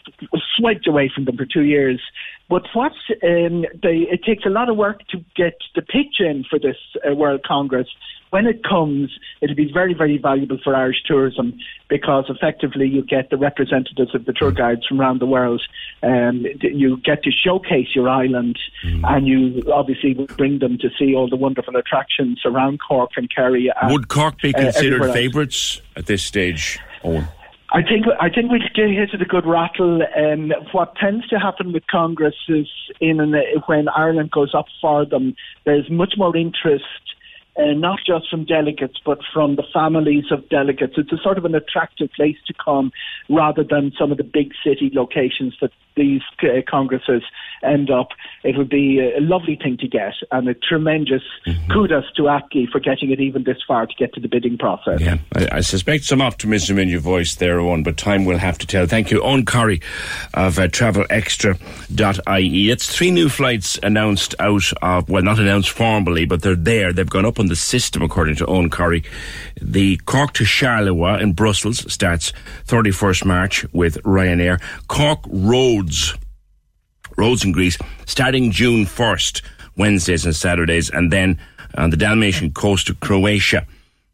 swiped 0.58 0.88
away 0.88 1.12
from 1.14 1.26
them 1.26 1.38
for 1.38 1.46
two 1.46 1.64
years. 1.64 2.02
But 2.50 2.64
what 2.74 2.92
um, 3.24 3.66
they, 3.82 4.08
it 4.12 4.24
takes 4.26 4.46
a 4.46 4.50
lot 4.50 4.70
of 4.70 4.76
work 4.76 5.08
to 5.10 5.24
get 5.36 5.54
the 5.76 5.82
pitch 5.82 6.20
in 6.20 6.44
for 6.50 6.60
this 6.60 6.76
uh, 7.10 7.16
World 7.16 7.44
Congress 7.46 7.88
when 8.32 8.48
it 8.48 8.64
comes, 8.64 9.12
it'll 9.42 9.56
be 9.56 9.72
very, 9.72 9.94
very 9.94 10.18
valuable 10.18 10.58
for 10.64 10.74
Irish 10.74 11.04
tourism 11.06 11.60
because 11.90 12.26
effectively 12.30 12.88
you 12.88 13.04
get 13.04 13.30
the 13.30 13.38
representatives 13.38 14.16
of 14.16 14.26
the 14.26 14.34
tour 14.34 14.52
guides 14.52 14.88
from 14.88 15.00
around 15.00 15.20
the 15.20 15.26
world. 15.26 15.62
Um, 16.02 16.46
you 16.62 16.98
get 16.98 17.24
to 17.24 17.32
showcase 17.32 17.90
your 17.94 18.10
island 18.10 18.58
mm. 18.86 19.02
and 19.04 19.28
you 19.28 19.62
obviously 19.72 20.14
bring 20.38 20.60
them 20.60 20.78
to 20.80 20.90
see 20.98 21.14
all 21.14 21.30
the 21.30 21.36
wonderful 21.36 21.76
attractions 21.76 22.42
around 22.46 22.80
Cork 22.80 23.12
and 23.18 23.30
Kerry. 23.30 23.70
And, 23.82 23.92
Would 23.92 24.08
Cork 24.08 24.42
be 24.42 24.56
uh, 24.56 24.62
considered 24.62 25.02
uh, 25.04 25.14
favourites 25.14 25.82
at 25.98 26.06
this 26.06 26.24
stage, 26.24 26.80
Owen? 27.04 27.28
I 27.74 27.82
think 27.84 28.06
I 28.20 28.30
think 28.30 28.52
we 28.52 28.60
hit 28.76 29.14
it 29.14 29.22
a 29.22 29.26
good 29.26 29.46
rattle. 29.46 30.02
Um, 30.18 30.52
what 30.74 30.96
tends 30.98 31.26
to 31.30 31.40
happen 31.40 31.72
with 31.72 31.88
Congress 31.88 32.36
is 32.50 32.68
in 33.00 33.22
an, 33.22 33.34
when 33.66 33.88
Ireland 33.88 34.32
goes 34.32 34.54
up 34.54 34.66
for 34.82 35.06
them, 35.06 35.36
there's 35.64 35.90
much 35.90 36.16
more 36.18 36.36
interest 36.36 36.84
uh, 37.62 37.74
not 37.74 38.00
just 38.06 38.30
from 38.30 38.46
delegates, 38.46 39.00
but 39.06 39.20
from 39.34 39.56
the 39.56 39.64
families 39.74 40.26
of 40.32 40.48
delegates. 40.50 40.94
It's 40.98 41.12
a 41.12 41.18
sort 41.22 41.38
of 41.38 41.46
an 41.46 41.56
attractive 41.56 42.10
place 42.16 42.38
to 42.48 42.54
come 42.54 42.92
rather 43.30 43.64
than 43.64 43.92
some 44.00 44.12
of 44.12 44.18
the 44.18 44.24
big 44.24 44.52
city 44.66 44.92
locations 44.94 45.56
that 45.62 45.72
these 45.96 46.22
uh, 46.44 46.62
congresses 46.70 47.24
end 47.64 47.92
up. 47.92 48.10
It 48.44 48.58
would 48.58 48.70
be 48.70 49.00
a 49.00 49.20
lovely 49.20 49.56
thing 49.56 49.78
to 49.78 49.88
get 49.88 50.14
and 50.32 50.48
a 50.48 50.54
tremendous 50.54 51.24
mm-hmm. 51.46 51.72
kudos 51.72 52.12
to 52.16 52.24
APGI 52.24 52.70
for 52.70 52.80
getting 52.80 53.12
it 53.12 53.20
even 53.20 53.44
this 53.44 53.58
far 53.68 53.86
to 53.86 53.94
get 53.96 54.14
to 54.14 54.20
the 54.20 54.28
bidding 54.28 54.58
process. 54.58 55.00
Yeah, 55.00 55.18
I, 55.36 55.58
I 55.58 55.62
suspect 55.62 56.06
some 56.06 56.22
optimism 56.22 56.80
in 56.80 56.90
your 56.90 57.02
voice 57.02 57.36
there, 57.36 57.60
Owen, 57.60 57.84
but 57.84 57.98
time 57.98 58.26
will 58.26 58.38
have 58.38 58.58
to 58.60 58.68
tell. 58.68 58.88
Thank 58.88 59.12
you. 59.12 59.22
Owen 59.22 59.46
Corry 59.46 59.84
of 60.34 60.58
uh, 60.58 60.68
travelextra.ie. 60.68 62.72
It's 62.72 62.96
three 62.96 63.12
new 63.12 63.30
flights 63.30 63.80
announced 63.84 64.36
out 64.40 64.74
of, 64.82 65.10
well, 65.10 65.24
not 65.24 65.40
announced 65.40 65.70
formally, 65.70 66.26
but 66.26 66.42
they're 66.42 66.56
there. 66.56 66.94
They've 66.94 67.10
gone 67.10 67.26
up 67.26 67.40
on 67.40 67.48
the 67.48 67.56
system, 67.56 68.02
according 68.02 68.36
to 68.38 68.46
Owen 68.48 68.70
Corry. 68.70 69.06
The 69.62 69.98
Cork 69.98 70.34
to 70.34 70.44
Charleroi 70.44 71.22
in 71.22 71.34
Brussels 71.34 71.92
starts 71.92 72.34
31st 72.68 73.26
March 73.26 73.66
with 73.74 74.02
Ryanair. 74.04 74.60
Cork 74.88 75.20
Rhodes, 75.28 76.16
Rhodes 77.16 77.46
in 77.46 77.52
Greece, 77.52 77.78
starting 78.08 78.52
June 78.52 78.86
1st, 78.86 79.44
Wednesdays 79.78 80.26
and 80.26 80.36
Saturdays, 80.36 80.90
and 80.90 81.14
then 81.14 81.40
on 81.76 81.92
the 81.92 81.98
Dalmatian 81.98 82.52
coast 82.52 82.90
of 82.90 83.00
Croatia. 83.00 83.66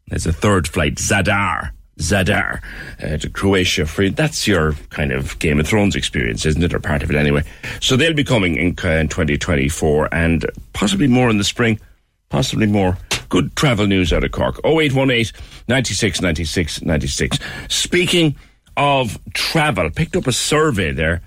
There's 0.08 0.26
a 0.26 0.32
third 0.32 0.68
flight, 0.68 0.96
Zadar. 0.96 1.70
Zadar 1.98 2.60
uh, 3.02 3.16
to 3.16 3.28
Croatia 3.28 3.84
for 3.84 4.08
that's 4.08 4.46
your 4.46 4.74
kind 4.90 5.10
of 5.10 5.36
Game 5.40 5.58
of 5.58 5.66
Thrones 5.66 5.96
experience, 5.96 6.46
isn't 6.46 6.62
it, 6.62 6.72
or 6.72 6.78
part 6.78 7.02
of 7.02 7.10
it 7.10 7.16
anyway? 7.16 7.42
So 7.80 7.96
they'll 7.96 8.14
be 8.14 8.22
coming 8.22 8.54
in, 8.54 8.76
uh, 8.84 8.88
in 8.90 9.08
2024 9.08 10.14
and 10.14 10.46
possibly 10.74 11.08
more 11.08 11.28
in 11.28 11.38
the 11.38 11.44
spring, 11.44 11.80
possibly 12.28 12.66
more 12.66 12.96
Good 13.28 13.54
travel 13.56 13.86
news 13.86 14.12
out 14.12 14.24
of 14.24 14.32
Cork. 14.32 14.60
0818 14.64 15.32
96 15.68 16.20
96 16.20 16.82
96. 16.82 17.38
Speaking 17.68 18.36
of 18.76 19.18
travel, 19.34 19.90
picked 19.90 20.16
up 20.16 20.26
a 20.26 20.32
survey 20.32 20.92
there 20.92 21.22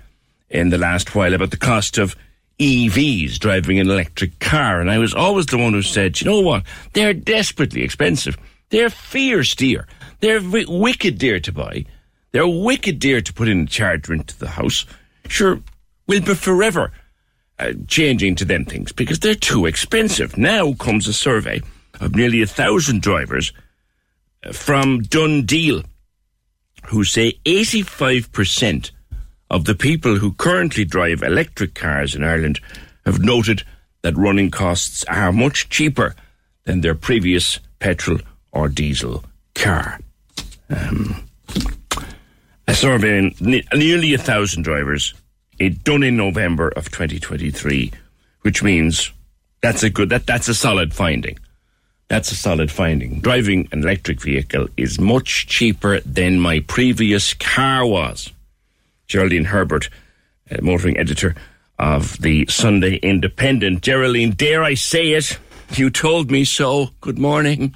in 0.50 0.70
the 0.70 0.78
last 0.78 1.14
while 1.14 1.34
about 1.34 1.50
the 1.50 1.56
cost 1.56 1.98
of 1.98 2.16
EVs, 2.58 3.38
driving 3.38 3.78
an 3.78 3.90
electric 3.90 4.38
car. 4.38 4.80
And 4.80 4.90
I 4.90 4.98
was 4.98 5.14
always 5.14 5.46
the 5.46 5.58
one 5.58 5.72
who 5.72 5.82
said, 5.82 6.20
you 6.20 6.30
know 6.30 6.40
what? 6.40 6.64
They're 6.92 7.14
desperately 7.14 7.82
expensive. 7.82 8.36
They're 8.70 8.90
fierce 8.90 9.54
dear. 9.54 9.86
They're 10.20 10.40
wicked 10.42 11.18
dear 11.18 11.40
to 11.40 11.52
buy. 11.52 11.84
They're 12.32 12.46
wicked 12.46 12.98
dear 12.98 13.20
to 13.20 13.32
put 13.32 13.48
in 13.48 13.62
a 13.62 13.66
charger 13.66 14.14
into 14.14 14.38
the 14.38 14.48
house. 14.48 14.86
Sure, 15.28 15.60
we'll 16.06 16.22
be 16.22 16.34
forever 16.34 16.92
uh, 17.58 17.72
changing 17.86 18.34
to 18.36 18.44
them 18.44 18.64
things 18.64 18.92
because 18.92 19.20
they're 19.20 19.34
too 19.34 19.66
expensive. 19.66 20.38
Now 20.38 20.72
comes 20.74 21.06
a 21.06 21.12
survey 21.12 21.60
of 22.02 22.16
nearly 22.16 22.42
a 22.42 22.46
thousand 22.46 23.00
drivers 23.00 23.52
from 24.52 25.02
DoneDeal 25.02 25.84
who 26.86 27.04
say 27.04 27.34
85% 27.44 28.90
of 29.48 29.64
the 29.66 29.74
people 29.74 30.16
who 30.16 30.32
currently 30.32 30.84
drive 30.84 31.22
electric 31.22 31.74
cars 31.74 32.14
in 32.14 32.24
Ireland 32.24 32.60
have 33.06 33.20
noted 33.20 33.62
that 34.02 34.16
running 34.16 34.50
costs 34.50 35.04
are 35.04 35.32
much 35.32 35.68
cheaper 35.68 36.16
than 36.64 36.80
their 36.80 36.96
previous 36.96 37.60
petrol 37.78 38.18
or 38.50 38.68
diesel 38.68 39.24
car. 39.54 40.00
Um, 40.68 41.22
a 42.66 42.74
survey 42.74 43.18
in 43.18 43.34
nearly 43.72 44.14
a 44.14 44.18
thousand 44.18 44.62
drivers, 44.62 45.14
it 45.58 45.84
done 45.84 46.02
in 46.02 46.16
November 46.16 46.68
of 46.70 46.90
2023, 46.90 47.92
which 48.40 48.62
means 48.62 49.12
that's 49.60 49.82
a 49.84 49.90
good 49.90 50.08
that 50.08 50.26
that's 50.26 50.48
a 50.48 50.54
solid 50.54 50.94
finding. 50.94 51.38
That's 52.12 52.30
a 52.30 52.36
solid 52.36 52.70
finding. 52.70 53.20
Driving 53.20 53.70
an 53.72 53.84
electric 53.84 54.20
vehicle 54.20 54.68
is 54.76 55.00
much 55.00 55.46
cheaper 55.46 56.00
than 56.00 56.38
my 56.38 56.60
previous 56.60 57.32
car 57.32 57.86
was. 57.86 58.30
Geraldine 59.06 59.46
Herbert, 59.46 59.88
uh, 60.50 60.58
motoring 60.60 60.98
editor 60.98 61.34
of 61.78 62.20
the 62.20 62.44
Sunday 62.50 62.96
Independent. 62.96 63.80
Geraldine, 63.80 64.32
dare 64.32 64.62
I 64.62 64.74
say 64.74 65.12
it? 65.12 65.38
You 65.70 65.88
told 65.88 66.30
me 66.30 66.44
so. 66.44 66.90
Good 67.00 67.18
morning. 67.18 67.74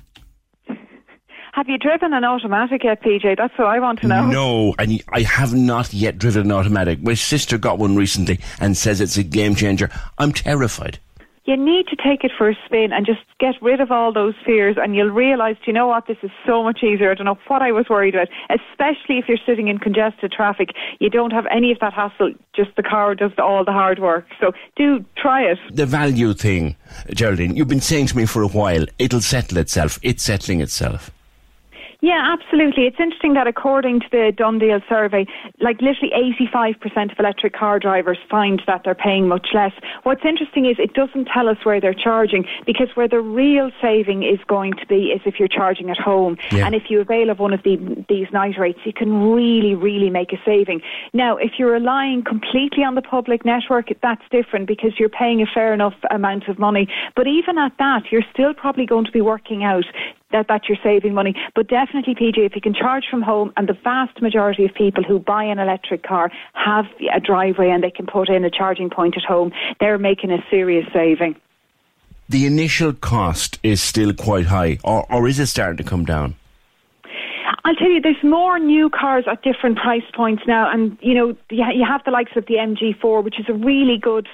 Have 1.55 1.71
you 1.71 1.79
driven 1.79 2.13
an 2.13 2.23
automatic 2.23 2.85
yet, 2.85 3.03
PJ? 3.03 3.39
That's 3.39 3.59
what 3.59 3.69
I 3.69 3.81
want 3.81 4.01
to 4.01 4.07
know. 4.07 4.27
No, 4.27 4.75
and 4.79 5.03
I 5.15 5.23
have 5.23 5.55
not 5.55 5.95
yet 5.95 6.19
driven 6.19 6.43
an 6.43 6.53
automatic. 6.53 7.03
My 7.03 7.15
sister 7.15 7.57
got 7.57 7.79
one 7.79 7.97
recently 7.97 8.41
and 8.61 8.77
says 8.77 9.01
it's 9.01 9.17
a 9.17 9.23
game 9.23 9.55
changer. 9.55 9.89
I'm 10.19 10.33
terrified. 10.35 10.99
You 11.47 11.57
need 11.57 11.87
to 11.89 11.97
take 11.97 12.25
it 12.25 12.33
for 12.37 12.49
a 12.51 12.55
spin 12.67 12.93
and 12.93 13.07
just 13.07 13.21
get 13.39 13.55
rid 13.63 13.81
of 13.81 13.91
all 13.91 14.13
those 14.13 14.35
fears 14.45 14.77
and 14.79 14.95
you'll 14.95 15.11
realise, 15.11 15.57
you 15.67 15.73
know 15.73 15.87
what, 15.87 16.07
this 16.07 16.17
is 16.23 16.31
so 16.45 16.63
much 16.63 16.83
easier. 16.83 17.11
I 17.11 17.15
don't 17.15 17.27
know 17.27 17.39
what 17.47 17.63
I 17.63 17.73
was 17.73 17.89
worried 17.89 18.15
about, 18.15 18.29
especially 18.51 19.19
if 19.19 19.29
you're 19.29 19.39
sitting 19.47 19.69
in 19.69 19.79
congested 19.79 20.33
traffic. 20.33 20.71
You 20.99 21.09
don't 21.09 21.33
have 21.33 21.47
any 21.51 21.71
of 21.73 21.79
that 21.81 21.93
hassle, 21.93 22.33
just 22.55 22.71
the 22.77 22.83
car 22.83 23.15
does 23.15 23.33
all 23.39 23.65
the 23.65 23.73
hard 23.73 23.99
work. 24.01 24.27
So 24.41 24.53
do 24.77 25.05
try 25.17 25.43
it. 25.43 25.59
The 25.73 25.87
value 25.87 26.35
thing, 26.35 26.77
Geraldine, 27.15 27.57
you've 27.57 27.69
been 27.69 27.81
saying 27.81 28.09
to 28.09 28.17
me 28.17 28.27
for 28.27 28.43
a 28.43 28.49
while, 28.49 28.85
it'll 28.99 29.21
settle 29.21 29.59
itself. 29.59 29.99
It's 30.03 30.25
settling 30.25 30.61
itself. 30.61 31.11
Yeah, 32.01 32.37
absolutely. 32.39 32.85
It's 32.85 33.01
interesting 33.01 33.35
that 33.35 33.47
according 33.47 34.01
to 34.01 34.07
the 34.11 34.33
DoneDeal 34.37 34.87
survey, 34.89 35.27
like 35.61 35.81
literally 35.81 36.13
85% 36.39 37.13
of 37.13 37.19
electric 37.19 37.55
car 37.55 37.79
drivers 37.79 38.19
find 38.31 38.63
that 38.67 38.83
they're 38.85 38.95
paying 38.95 39.29
much 39.29 39.49
less. 39.55 39.73
What's 40.03 40.25
interesting 40.25 40.67
is 40.67 40.77
it 40.79 40.95
doesn't 40.95 41.29
tell 41.33 41.49
us 41.49 41.57
where 41.65 41.81
they're 41.81 41.95
charging 41.95 42.45
because 42.67 42.89
where 42.95 43.09
the 43.09 43.21
real 43.21 43.71
saving 43.81 44.23
is 44.23 44.39
going 44.47 44.75
to 44.75 44.87
be 44.87 45.07
is 45.07 45.23
if 45.25 45.39
you're 45.39 45.49
charging 45.49 45.91
at 45.91 45.99
home. 45.99 46.37
Yeah. 46.53 46.67
And 46.67 46.75
if 46.75 46.85
you 46.91 47.01
avail 47.01 47.31
of 47.31 47.39
one 47.39 47.55
of 47.55 47.63
the, 47.63 47.77
these 48.09 48.27
night 48.33 48.59
rates, 48.59 48.81
you 48.85 48.93
can 48.93 49.33
really, 49.33 49.75
really 49.75 50.11
make 50.11 50.33
a 50.33 50.39
saving. 50.45 50.83
Now, 51.13 51.37
if 51.37 51.53
you're 51.59 51.73
relying 51.73 52.23
completely 52.23 52.85
on 52.85 52.95
the 52.95 53.03
public 53.03 53.45
network, 53.45 53.89
that's 54.03 54.23
different 54.31 54.67
because 54.67 54.93
you're 54.99 55.09
paying 55.09 55.41
a 55.41 55.47
fair 55.47 55.73
enough 55.73 55.95
amount 56.11 56.49
of 56.49 56.59
money. 56.59 56.89
But 57.15 57.27
even 57.27 57.59
at 57.59 57.73
that, 57.79 58.03
you're 58.11 58.25
still 58.33 58.53
probably 58.55 58.87
going 58.87 59.07
to 59.07 59.13
be 59.13 59.21
working 59.21 59.65
out 59.65 59.85
that, 60.33 60.49
that 60.49 60.69
you're 60.69 60.79
saving 60.83 61.15
money. 61.15 61.35
But 61.55 61.69
definitely, 61.69 62.15
PJ, 62.15 62.39
if 62.39 62.55
you 62.55 62.61
can 62.61 62.75
charge 62.75 63.05
from 63.11 63.23
home, 63.23 63.53
and 63.57 63.69
the 63.69 63.77
vast 63.85 64.21
majority 64.21 64.65
of 64.65 64.75
people 64.75 65.03
who 65.03 65.19
buy 65.19 65.45
an 65.45 65.59
electric 65.59 66.03
car 66.03 66.31
have 66.55 66.87
a 67.15 67.21
driveway 67.21 67.71
and 67.71 67.83
they 67.83 67.91
can 67.91 68.07
put 68.07 68.29
in 68.29 68.45
a 68.45 68.51
charging 68.51 68.91
point 68.91 69.17
at 69.17 69.25
home, 69.25 69.53
they're 69.81 69.99
making 69.99 70.31
a 70.31 70.39
serious 70.51 70.87
saving. 70.93 71.37
The 72.29 72.47
initial 72.47 72.93
cost 72.93 73.61
is 73.63 73.81
still 73.81 74.13
quite 74.13 74.47
high, 74.47 74.79
or, 74.83 75.11
or 75.13 75.29
is 75.29 75.39
it 75.39 75.47
starting 75.47 75.77
to 75.77 75.85
come 75.85 76.05
down? 76.05 76.35
I'll 77.65 77.75
tell 77.75 77.91
you, 77.91 78.01
there's 78.01 78.23
more 78.23 78.59
new 78.59 78.91
cars 78.91 79.25
at 79.31 79.43
different 79.43 79.79
price 79.79 80.05
points 80.15 80.43
now, 80.47 80.71
and 80.73 80.97
you 81.01 81.15
know, 81.15 81.37
you 81.51 81.85
have 81.85 82.03
the 82.05 82.11
likes 82.11 82.33
of 82.37 82.47
the 82.47 82.55
MG4, 82.55 83.25
which 83.25 83.41
is 83.41 83.47
a 83.49 83.55
really 83.55 83.99
good 83.99 84.29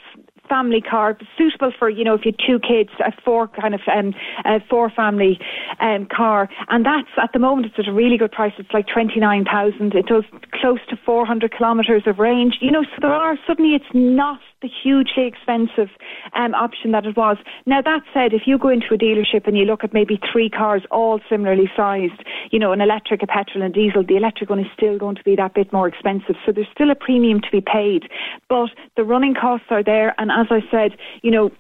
family 0.53 0.83
car, 0.83 1.17
suitable 1.39 1.73
for 1.79 1.89
you 1.89 2.05
know 2.05 2.15
if 2.15 2.25
you 2.27 2.33
two 2.33 2.59
kids, 2.59 2.91
a 3.01 3.13
four 3.25 3.49
kind 3.49 3.75
of 3.75 3.81
um, 3.97 4.15
a 4.45 4.61
four 4.69 4.91
family 4.91 5.39
um, 5.81 6.07
car, 6.15 6.49
and 6.69 6.85
that's 6.85 7.09
at 7.23 7.31
the 7.33 7.39
moment 7.39 7.67
it's 7.67 7.79
at 7.79 7.89
a 7.89 7.93
really 7.93 8.19
good 8.19 8.33
price. 8.33 8.53
It's 8.59 8.75
like 8.75 8.87
twenty 8.93 9.19
nine 9.19 9.45
thousand. 9.45 9.95
It 9.95 10.07
does 10.07 10.25
close 10.61 10.81
to 10.91 10.97
four 11.07 11.25
hundred 11.25 11.57
kilometres 11.57 12.03
of 12.07 12.19
range. 12.19 12.59
You 12.61 12.71
know, 12.71 12.85
so 12.85 12.97
there 13.01 13.15
are 13.15 13.39
suddenly 13.47 13.75
it's 13.75 13.93
not 13.95 14.41
the 14.63 14.69
hugely 14.83 15.27
expensive 15.27 15.91
um, 16.35 16.55
option 16.55 16.93
that 16.93 17.05
it 17.05 17.17
was. 17.17 17.37
Now 17.67 17.83
that 17.83 18.03
said, 18.15 18.33
if 18.33 18.43
you 18.47 18.59
go 18.59 18.69
into 18.69 18.95
a 18.95 18.99
dealership 18.99 19.47
and 19.47 19.57
you 19.57 19.65
look 19.65 19.85
at 19.85 19.93
maybe 19.93 20.21
three 20.33 20.49
cars 20.49 20.83
all 20.91 21.21
similarly 21.29 21.71
sized, 21.77 22.23
you 22.51 22.59
know, 22.59 22.73
an 22.73 22.81
electric, 22.81 23.23
a 23.23 23.27
petrol, 23.27 23.65
and 23.65 23.75
diesel, 23.75 24.05
the 24.07 24.17
electric 24.17 24.51
one 24.51 24.61
is 24.61 24.67
still 24.77 24.99
going 24.99 25.17
to 25.17 25.25
be 25.25 25.35
that 25.37 25.55
bit 25.55 25.73
more 25.73 25.89
expensive. 25.89 26.37
So 26.47 26.53
there's 26.53 26.69
still 26.73 26.91
a 26.91 26.95
premium 26.95 27.41
to 27.41 27.51
be 27.51 27.61
paid, 27.61 28.09
but 28.49 28.71
the 28.97 29.05
running 29.05 29.35
costs 29.35 29.67
are 29.71 29.83
there, 29.83 30.15
and 30.19 30.31
I 30.51 30.61
said, 30.71 30.97
you 31.23 31.31
know, 31.31 31.51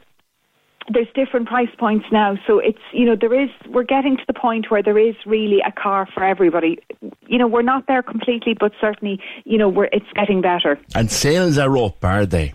there's 0.93 1.07
different 1.15 1.47
price 1.47 1.69
points 1.79 2.07
now. 2.11 2.37
So 2.47 2.59
it's, 2.59 2.79
you 2.93 3.05
know, 3.05 3.15
there 3.15 3.41
is, 3.41 3.51
we're 3.69 3.85
getting 3.85 4.17
to 4.17 4.25
the 4.27 4.35
point 4.35 4.71
where 4.71 4.83
there 4.83 4.99
is 4.99 5.15
really 5.27 5.61
a 5.67 5.73
car 5.73 6.09
for 6.13 6.25
everybody. 6.25 6.79
You 7.27 7.39
know, 7.39 7.47
we're 7.47 7.63
not 7.63 7.87
there 7.87 8.03
completely, 8.03 8.55
but 8.59 8.73
certainly, 8.81 9.21
you 9.45 9.59
know, 9.59 9.69
we're, 9.69 9.89
it's 9.93 10.11
getting 10.15 10.41
better. 10.41 10.79
And 10.95 11.11
sales 11.11 11.59
are 11.59 11.77
up, 11.79 12.05
are 12.05 12.27
they? 12.27 12.55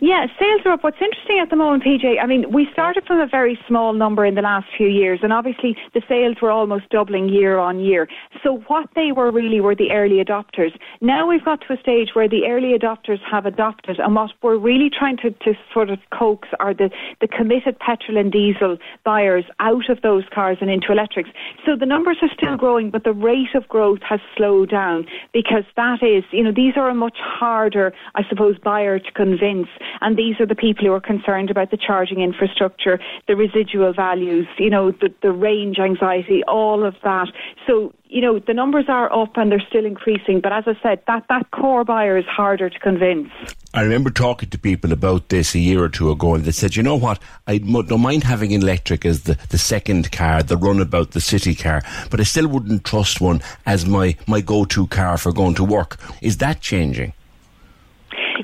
Yeah, 0.00 0.26
sales 0.38 0.62
are 0.64 0.72
up. 0.72 0.82
What's 0.82 1.00
interesting 1.00 1.38
at 1.40 1.50
the 1.50 1.56
moment, 1.56 1.84
PJ, 1.84 2.22
I 2.22 2.26
mean, 2.26 2.50
we 2.52 2.66
started 2.72 3.04
from 3.06 3.20
a 3.20 3.26
very 3.26 3.58
small 3.66 3.92
number 3.92 4.24
in 4.24 4.34
the 4.34 4.42
last 4.42 4.66
few 4.76 4.88
years, 4.88 5.20
and 5.22 5.32
obviously 5.32 5.76
the 5.94 6.02
sales 6.08 6.36
were 6.40 6.50
almost 6.50 6.88
doubling 6.90 7.28
year 7.28 7.58
on 7.58 7.80
year. 7.80 8.08
So 8.42 8.62
what 8.66 8.88
they 8.94 9.12
were 9.12 9.30
really 9.30 9.60
were 9.60 9.74
the 9.74 9.92
early 9.92 10.22
adopters. 10.22 10.72
Now 11.00 11.28
we've 11.28 11.44
got 11.44 11.60
to 11.66 11.74
a 11.74 11.80
stage 11.80 12.10
where 12.14 12.28
the 12.28 12.46
early 12.46 12.76
adopters 12.78 13.20
have 13.30 13.46
adopted, 13.46 13.98
and 13.98 14.14
what 14.14 14.30
we're 14.42 14.58
really 14.58 14.90
trying 14.90 15.16
to, 15.18 15.30
to 15.30 15.54
sort 15.72 15.90
of 15.90 15.98
coax 16.12 16.48
are 16.58 16.74
the, 16.74 16.90
the 17.20 17.28
committed 17.28 17.78
petrol 17.78 18.18
and 18.18 18.32
diesel 18.32 18.78
buyers 19.04 19.44
out 19.60 19.88
of 19.88 20.02
those 20.02 20.24
cars 20.32 20.58
and 20.60 20.70
into 20.70 20.92
electrics. 20.92 21.30
So 21.64 21.76
the 21.76 21.86
numbers 21.86 22.18
are 22.22 22.30
still 22.34 22.56
growing, 22.56 22.90
but 22.90 23.04
the 23.04 23.12
rate 23.12 23.54
of 23.54 23.68
growth 23.68 24.00
has 24.08 24.20
slowed 24.36 24.70
down 24.70 25.06
because 25.32 25.64
that 25.76 26.02
is, 26.02 26.24
you 26.32 26.42
know, 26.42 26.52
these 26.54 26.74
are 26.76 26.90
a 26.90 26.94
much 26.94 27.18
harder, 27.20 27.92
I 28.14 28.22
suppose, 28.28 28.58
buyer 28.58 28.98
to 28.98 29.12
convince 29.12 29.68
and 30.00 30.16
these 30.16 30.40
are 30.40 30.46
the 30.46 30.54
people 30.54 30.86
who 30.86 30.92
are 30.92 31.00
concerned 31.00 31.50
about 31.50 31.70
the 31.70 31.76
charging 31.76 32.20
infrastructure, 32.20 32.98
the 33.26 33.36
residual 33.36 33.92
values, 33.92 34.46
you 34.58 34.70
know, 34.70 34.90
the, 34.90 35.12
the 35.22 35.32
range 35.32 35.78
anxiety, 35.78 36.42
all 36.46 36.84
of 36.84 36.94
that. 37.02 37.28
So, 37.66 37.92
you 38.04 38.20
know, 38.20 38.38
the 38.38 38.54
numbers 38.54 38.86
are 38.88 39.12
up 39.12 39.36
and 39.36 39.52
they're 39.52 39.62
still 39.68 39.86
increasing, 39.86 40.40
but 40.40 40.52
as 40.52 40.64
I 40.66 40.74
said, 40.82 41.02
that, 41.06 41.26
that 41.28 41.50
core 41.52 41.84
buyer 41.84 42.16
is 42.16 42.24
harder 42.24 42.68
to 42.68 42.78
convince. 42.80 43.30
I 43.72 43.82
remember 43.82 44.10
talking 44.10 44.50
to 44.50 44.58
people 44.58 44.92
about 44.92 45.28
this 45.28 45.54
a 45.54 45.60
year 45.60 45.84
or 45.84 45.88
two 45.88 46.10
ago, 46.10 46.34
and 46.34 46.44
they 46.44 46.50
said, 46.50 46.74
you 46.74 46.82
know 46.82 46.96
what, 46.96 47.20
I 47.46 47.58
don't 47.58 48.00
mind 48.00 48.24
having 48.24 48.52
an 48.52 48.62
electric 48.62 49.06
as 49.06 49.22
the, 49.22 49.38
the 49.50 49.58
second 49.58 50.10
car, 50.10 50.42
the 50.42 50.56
runabout, 50.56 51.12
the 51.12 51.20
city 51.20 51.54
car, 51.54 51.82
but 52.10 52.18
I 52.18 52.24
still 52.24 52.48
wouldn't 52.48 52.84
trust 52.84 53.20
one 53.20 53.42
as 53.66 53.86
my, 53.86 54.16
my 54.26 54.40
go 54.40 54.64
to 54.64 54.88
car 54.88 55.18
for 55.18 55.32
going 55.32 55.54
to 55.54 55.64
work. 55.64 55.98
Is 56.20 56.38
that 56.38 56.60
changing? 56.60 57.12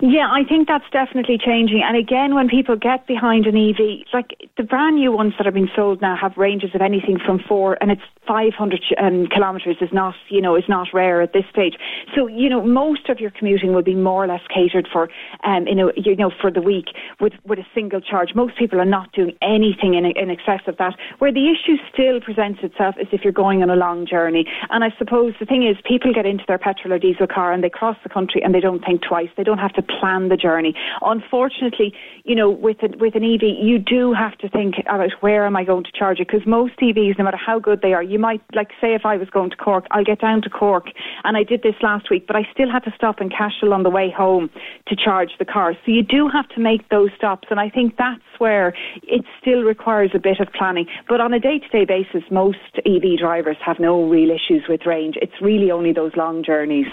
Yeah, 0.02 0.28
I 0.30 0.44
think 0.44 0.68
that's 0.68 0.88
definitely 0.92 1.38
changing. 1.38 1.82
And 1.85 1.96
again, 1.96 2.35
when 2.35 2.48
people 2.48 2.76
get 2.76 3.06
behind 3.06 3.46
an 3.46 3.56
EV, 3.56 4.06
like 4.12 4.37
the 4.56 4.62
brand 4.62 4.96
new 4.96 5.12
ones 5.12 5.35
that 5.38 5.46
are 5.46 5.52
being 5.52 5.70
sold 5.74 6.00
now 6.00 6.16
have 6.16 6.37
ranges 6.37 6.70
of 6.74 6.80
anything 6.80 7.18
from 7.24 7.40
four, 7.48 7.78
and 7.80 7.90
it's 7.90 8.02
500 8.26 8.80
um, 8.98 9.26
kilometres 9.32 9.76
is 9.80 9.90
not, 9.92 10.14
you 10.28 10.40
know, 10.40 10.56
is 10.56 10.64
not 10.68 10.88
rare 10.92 11.22
at 11.22 11.32
this 11.32 11.44
stage. 11.50 11.74
So, 12.14 12.26
you 12.26 12.48
know, 12.48 12.62
most 12.62 13.09
of 13.09 13.20
your 13.20 13.30
commuting 13.30 13.72
will 13.72 13.82
be 13.82 13.94
more 13.94 14.24
or 14.24 14.26
less 14.26 14.42
catered 14.52 14.88
for, 14.92 15.09
um, 15.44 15.66
you 15.66 15.74
know, 15.74 15.92
you 15.96 16.16
know, 16.16 16.30
for 16.40 16.50
the 16.50 16.61
week 16.61 16.87
with 17.20 17.35
with 17.44 17.59
a 17.59 17.66
single 17.74 18.00
charge. 18.00 18.35
Most 18.35 18.59
people 18.59 18.80
are 18.80 18.85
not 18.85 19.12
doing 19.12 19.37
anything 19.42 19.94
in, 19.94 20.04
in 20.04 20.30
excess 20.30 20.61
of 20.66 20.76
that. 20.78 20.94
Where 21.18 21.32
the 21.32 21.48
issue 21.48 21.76
still 21.92 22.20
presents 22.20 22.61
itself 22.62 22.96
is 23.00 23.06
if 23.12 23.22
you're 23.22 23.32
going 23.32 23.62
on 23.62 23.70
a 23.70 23.76
long 23.76 24.06
journey. 24.06 24.46
And 24.70 24.82
I 24.82 24.90
suppose 24.98 25.35
the 25.38 25.46
thing 25.46 25.66
is, 25.66 25.76
people 25.85 26.12
get 26.12 26.26
into 26.26 26.44
their 26.48 26.59
petrol 26.59 26.92
or 26.92 26.98
diesel 26.98 27.26
car 27.26 27.52
and 27.52 27.62
they 27.62 27.70
cross 27.70 27.96
the 28.02 28.09
country 28.09 28.42
and 28.42 28.54
they 28.54 28.61
don't 28.61 28.85
think 28.85 29.02
twice. 29.02 29.28
They 29.37 29.44
don't 29.44 29.59
have 29.59 29.72
to 29.74 29.82
plan 29.87 30.29
the 30.29 30.37
journey. 30.37 30.75
Unfortunately, 31.03 31.92
you 32.25 32.35
know, 32.35 32.51
with 32.51 32.83
a, 32.83 32.88
with 32.99 33.14
an 33.14 33.25
EV, 33.25 33.42
you 33.42 33.79
do 33.79 34.12
have 34.12 34.37
to 34.38 34.49
think 34.49 34.77
about 34.88 35.11
where 35.20 35.46
am 35.46 35.57
I 35.57 35.64
going 35.64 35.85
to 35.85 35.92
charge 35.92 36.20
it 36.20 36.29
because 36.29 36.46
most 36.46 36.75
EVs, 36.81 37.18
no 37.18 37.25
matter 37.25 37.37
how 37.37 37.59
good 37.59 37.81
they 37.83 37.92
are, 37.92 38.03
you 38.03 38.18
might 38.18 38.42
like 38.55 38.70
say 38.81 38.94
if 38.94 39.05
I 39.05 39.16
was 39.16 39.31
going 39.31 39.51
to 39.51 39.57
Cork, 39.57 39.87
I'll 39.90 40.05
get 40.05 40.20
down 40.20 40.42
to 40.42 40.51
Cork, 40.51 40.87
and 41.25 41.37
I 41.37 41.42
did 41.42 41.62
this 41.62 41.75
last 41.83 42.11
week, 42.11 42.27
but 42.27 42.37
I 42.37 42.46
still 42.53 42.70
had 42.70 42.85
to 42.85 42.92
stop 42.96 43.20
in 43.20 43.31
Cashel 43.31 43.72
on 43.72 43.83
the 43.83 43.90
way 43.90 44.11
home 44.11 44.51
to 44.88 44.96
charge 44.96 45.31
the 45.38 45.44
car. 45.44 45.75
So 45.85 45.92
you 45.92 46.03
do 46.03 46.29
have 46.29 46.49
to 46.51 46.61
make 46.61 46.88
those 46.88 47.11
stops, 47.16 47.49
and 47.51 47.61
I 47.61 47.70
think 47.70 47.96
that's 47.96 48.22
where 48.38 48.75
it 49.03 49.25
still 49.40 49.62
requires 49.62 50.11
a 50.14 50.18
bit 50.18 50.40
of 50.40 50.53
planning. 50.53 50.87
But 51.09 51.20
on 51.20 51.33
a 51.33 51.40
day-to-day 51.40 51.85
basis, 51.85 52.22
most 52.31 52.59
EV 52.85 53.18
drivers 53.18 53.57
have 53.64 53.79
no 53.79 54.09
real 54.09 54.31
issues 54.31 54.64
with 54.68 54.87
range. 54.87 55.16
It's 55.20 55.40
really 55.40 55.70
only 55.70 55.92
those 55.92 56.12
long 56.16 56.42
journeys. 56.44 56.87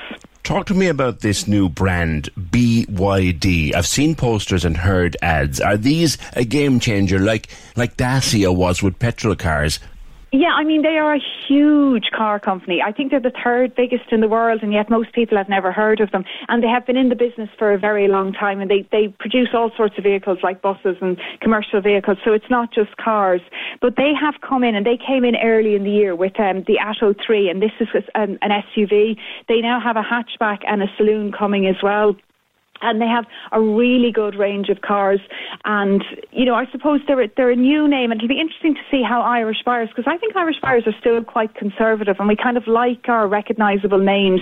Talk 0.44 0.66
to 0.66 0.74
me 0.74 0.88
about 0.88 1.22
this 1.22 1.48
new 1.48 1.70
brand, 1.70 2.28
BYD. 2.38 3.74
I've 3.74 3.88
seen 3.88 4.14
posters 4.14 4.66
and 4.66 4.76
heard 4.76 5.16
ads. 5.22 5.62
Are 5.62 5.78
these 5.78 6.18
a 6.34 6.44
game 6.44 6.82
changer 6.82 7.18
like, 7.18 7.48
like 7.78 7.96
Dacia 7.96 8.52
was 8.52 8.84
with 8.84 9.00
petrol 9.00 9.38
cars? 9.38 9.80
Yeah, 10.36 10.50
I 10.50 10.64
mean, 10.64 10.82
they 10.82 10.98
are 10.98 11.14
a 11.14 11.20
huge 11.48 12.10
car 12.10 12.40
company. 12.40 12.82
I 12.84 12.92
think 12.92 13.12
they're 13.12 13.20
the 13.20 13.32
third 13.44 13.76
biggest 13.76 14.12
in 14.12 14.20
the 14.20 14.28
world, 14.28 14.64
and 14.64 14.74
yet 14.74 14.90
most 14.90 15.14
people 15.14 15.38
have 15.38 15.48
never 15.48 15.72
heard 15.72 16.00
of 16.00 16.10
them. 16.10 16.26
And 16.48 16.64
they 16.64 16.68
have 16.70 16.88
been 16.88 16.98
in 16.98 17.10
the 17.10 17.16
business 17.16 17.50
for 17.60 17.72
a 17.72 17.78
very 17.78 18.08
long 18.08 18.34
time, 18.34 18.60
and 18.60 18.68
they, 18.68 18.82
they 18.92 19.10
produce 19.20 19.50
all 19.54 19.70
sorts 19.78 19.96
of 19.96 20.04
vehicles 20.04 20.40
like 20.42 20.60
buses 20.60 20.98
and 21.02 21.20
commercial 21.40 21.82
vehicles. 21.82 22.18
So 22.26 22.34
it's 22.34 22.50
not 22.50 22.74
just 22.74 22.98
cars. 22.98 23.42
But 23.80 23.96
they 23.96 24.12
have 24.20 24.42
come 24.42 24.64
in, 24.64 24.74
and 24.74 24.84
they 24.84 24.98
came 24.98 25.24
in 25.24 25.36
early 25.36 25.76
in 25.76 25.84
the 25.84 25.92
year 25.92 26.16
with 26.16 26.40
um, 26.40 26.64
the 26.66 26.80
Atto 26.80 27.14
3, 27.24 27.50
and 27.50 27.62
this 27.62 27.74
is 27.80 27.90
an, 28.16 28.40
an 28.42 28.50
SUV. 28.50 29.16
They 29.48 29.62
now 29.62 29.80
have 29.80 29.98
a 29.98 30.02
hatchback 30.02 30.62
and 30.68 30.82
a 30.82 30.88
saloon 30.98 31.32
coming 31.32 31.68
as 31.68 31.76
well 31.84 32.16
and 32.84 33.02
they 33.02 33.08
have 33.08 33.26
a 33.52 33.62
really 33.62 34.12
good 34.12 34.36
range 34.36 34.70
of 34.70 34.82
cars. 34.82 35.20
And 35.66 36.04
you 36.32 36.46
know, 36.46 36.56
I 36.56 36.66
suppose 36.72 37.02
they're 37.08 37.28
they're 37.36 37.52
a 37.52 37.56
new 37.56 37.88
name, 37.88 38.12
and 38.12 38.20
it'll 38.20 38.28
be 38.28 38.40
interesting 38.40 38.76
to 38.76 38.82
see 38.92 39.02
how 39.02 39.22
Irish 39.22 39.64
buyers, 39.66 39.90
because 39.90 40.06
I 40.08 40.18
think 40.18 40.36
Irish 40.36 40.58
buyers 40.62 40.84
are 40.86 40.96
still 41.00 41.24
quite 41.24 41.56
conservative, 41.56 42.18
and 42.20 42.28
we 42.28 42.36
kind 42.36 42.58
of 42.58 42.68
like 42.68 43.08
our 43.08 43.28
recognisable 43.28 44.00
names. 44.00 44.42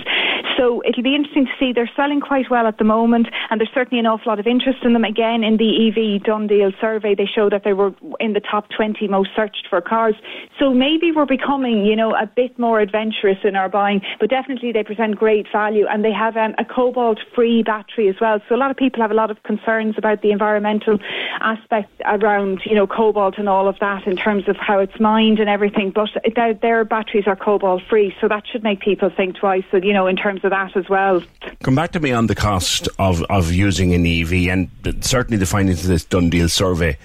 So 0.58 0.82
it'll 0.86 1.04
be 1.04 1.16
interesting 1.16 1.46
to 1.46 1.52
see. 1.60 1.74
They're 1.74 1.90
selling 1.96 2.20
quite 2.20 2.50
well 2.50 2.68
at 2.68 2.78
the 2.78 2.84
moment, 2.84 3.28
and 3.50 3.60
there's 3.60 3.74
certainly 3.74 4.00
an 4.00 4.06
awful 4.06 4.32
lot 4.32 4.40
of 4.40 4.48
interest 4.48 4.80
in 4.84 4.94
them. 4.94 5.04
Again, 5.04 5.44
in 5.44 5.58
the 5.58 5.88
EV 5.88 6.24
Done 6.24 6.48
Deal 6.48 6.72
survey, 6.80 7.16
they 7.16 7.26
show 7.26 7.50
that 7.50 7.64
they 7.64 7.74
were 7.74 7.94
in 8.20 8.34
the 8.34 8.40
top 8.42 8.68
20 8.76 9.08
most 9.08 9.30
searched 9.36 9.68
for 9.70 9.82
cars. 9.82 10.16
So 10.60 10.74
maybe 10.74 11.12
we're 11.12 11.26
becoming, 11.26 11.86
you 11.86 11.96
know, 11.96 12.12
a 12.12 12.26
bit 12.26 12.58
more 12.60 12.80
adventurous 12.80 13.38
in 13.44 13.56
our 13.56 13.70
buying, 13.70 14.02
but 14.20 14.30
definitely 14.30 14.72
they 14.72 14.84
present 14.84 15.16
great 15.16 15.48
value, 15.52 15.86
and 15.90 16.04
they 16.04 16.12
have 16.12 16.38
um, 16.38 16.54
a 16.58 16.66
cobalt-free 16.66 17.64
battery 17.64 18.10
as 18.10 18.16
well. 18.22 18.31
So 18.48 18.56
a 18.56 18.58
lot 18.58 18.72
of 18.72 18.78
people 18.78 19.02
have 19.02 19.12
a 19.12 19.16
lot 19.16 19.32
of 19.32 19.42
concerns 19.44 19.98
about 19.98 20.22
the 20.22 20.32
environmental 20.32 21.00
aspect 21.40 21.90
around, 22.06 22.62
you 22.66 22.76
know, 22.76 22.88
cobalt 22.88 23.38
and 23.38 23.50
all 23.50 23.68
of 23.68 23.80
that 23.80 24.08
in 24.08 24.16
terms 24.16 24.48
of 24.48 24.58
how 24.58 24.80
it's 24.80 25.00
mined 25.00 25.40
and 25.40 25.50
everything. 25.50 25.92
But 25.92 26.10
their, 26.36 26.54
their 26.54 26.86
batteries 26.86 27.28
are 27.28 27.36
cobalt-free, 27.36 28.16
so 28.20 28.28
that 28.28 28.48
should 28.48 28.64
make 28.64 28.80
people 28.80 29.10
think 29.10 29.38
twice, 29.38 29.64
you 29.74 29.94
know, 29.94 30.08
in 30.08 30.16
terms 30.16 30.44
of 30.44 30.52
that 30.52 30.76
as 30.76 30.88
well. 30.90 31.24
Come 31.64 31.76
back 31.76 31.92
to 31.92 32.00
me 32.00 32.12
on 32.12 32.28
the 32.28 32.36
cost 32.36 32.88
of, 33.00 33.24
of 33.24 33.52
using 33.52 33.94
an 33.94 34.06
EV, 34.06 34.48
and 34.50 34.70
certainly 35.02 35.38
the 35.38 35.46
findings 35.46 35.82
of 35.82 35.88
this 35.88 36.06
done 36.06 36.30
deal 36.30 36.50
survey, 36.50 36.98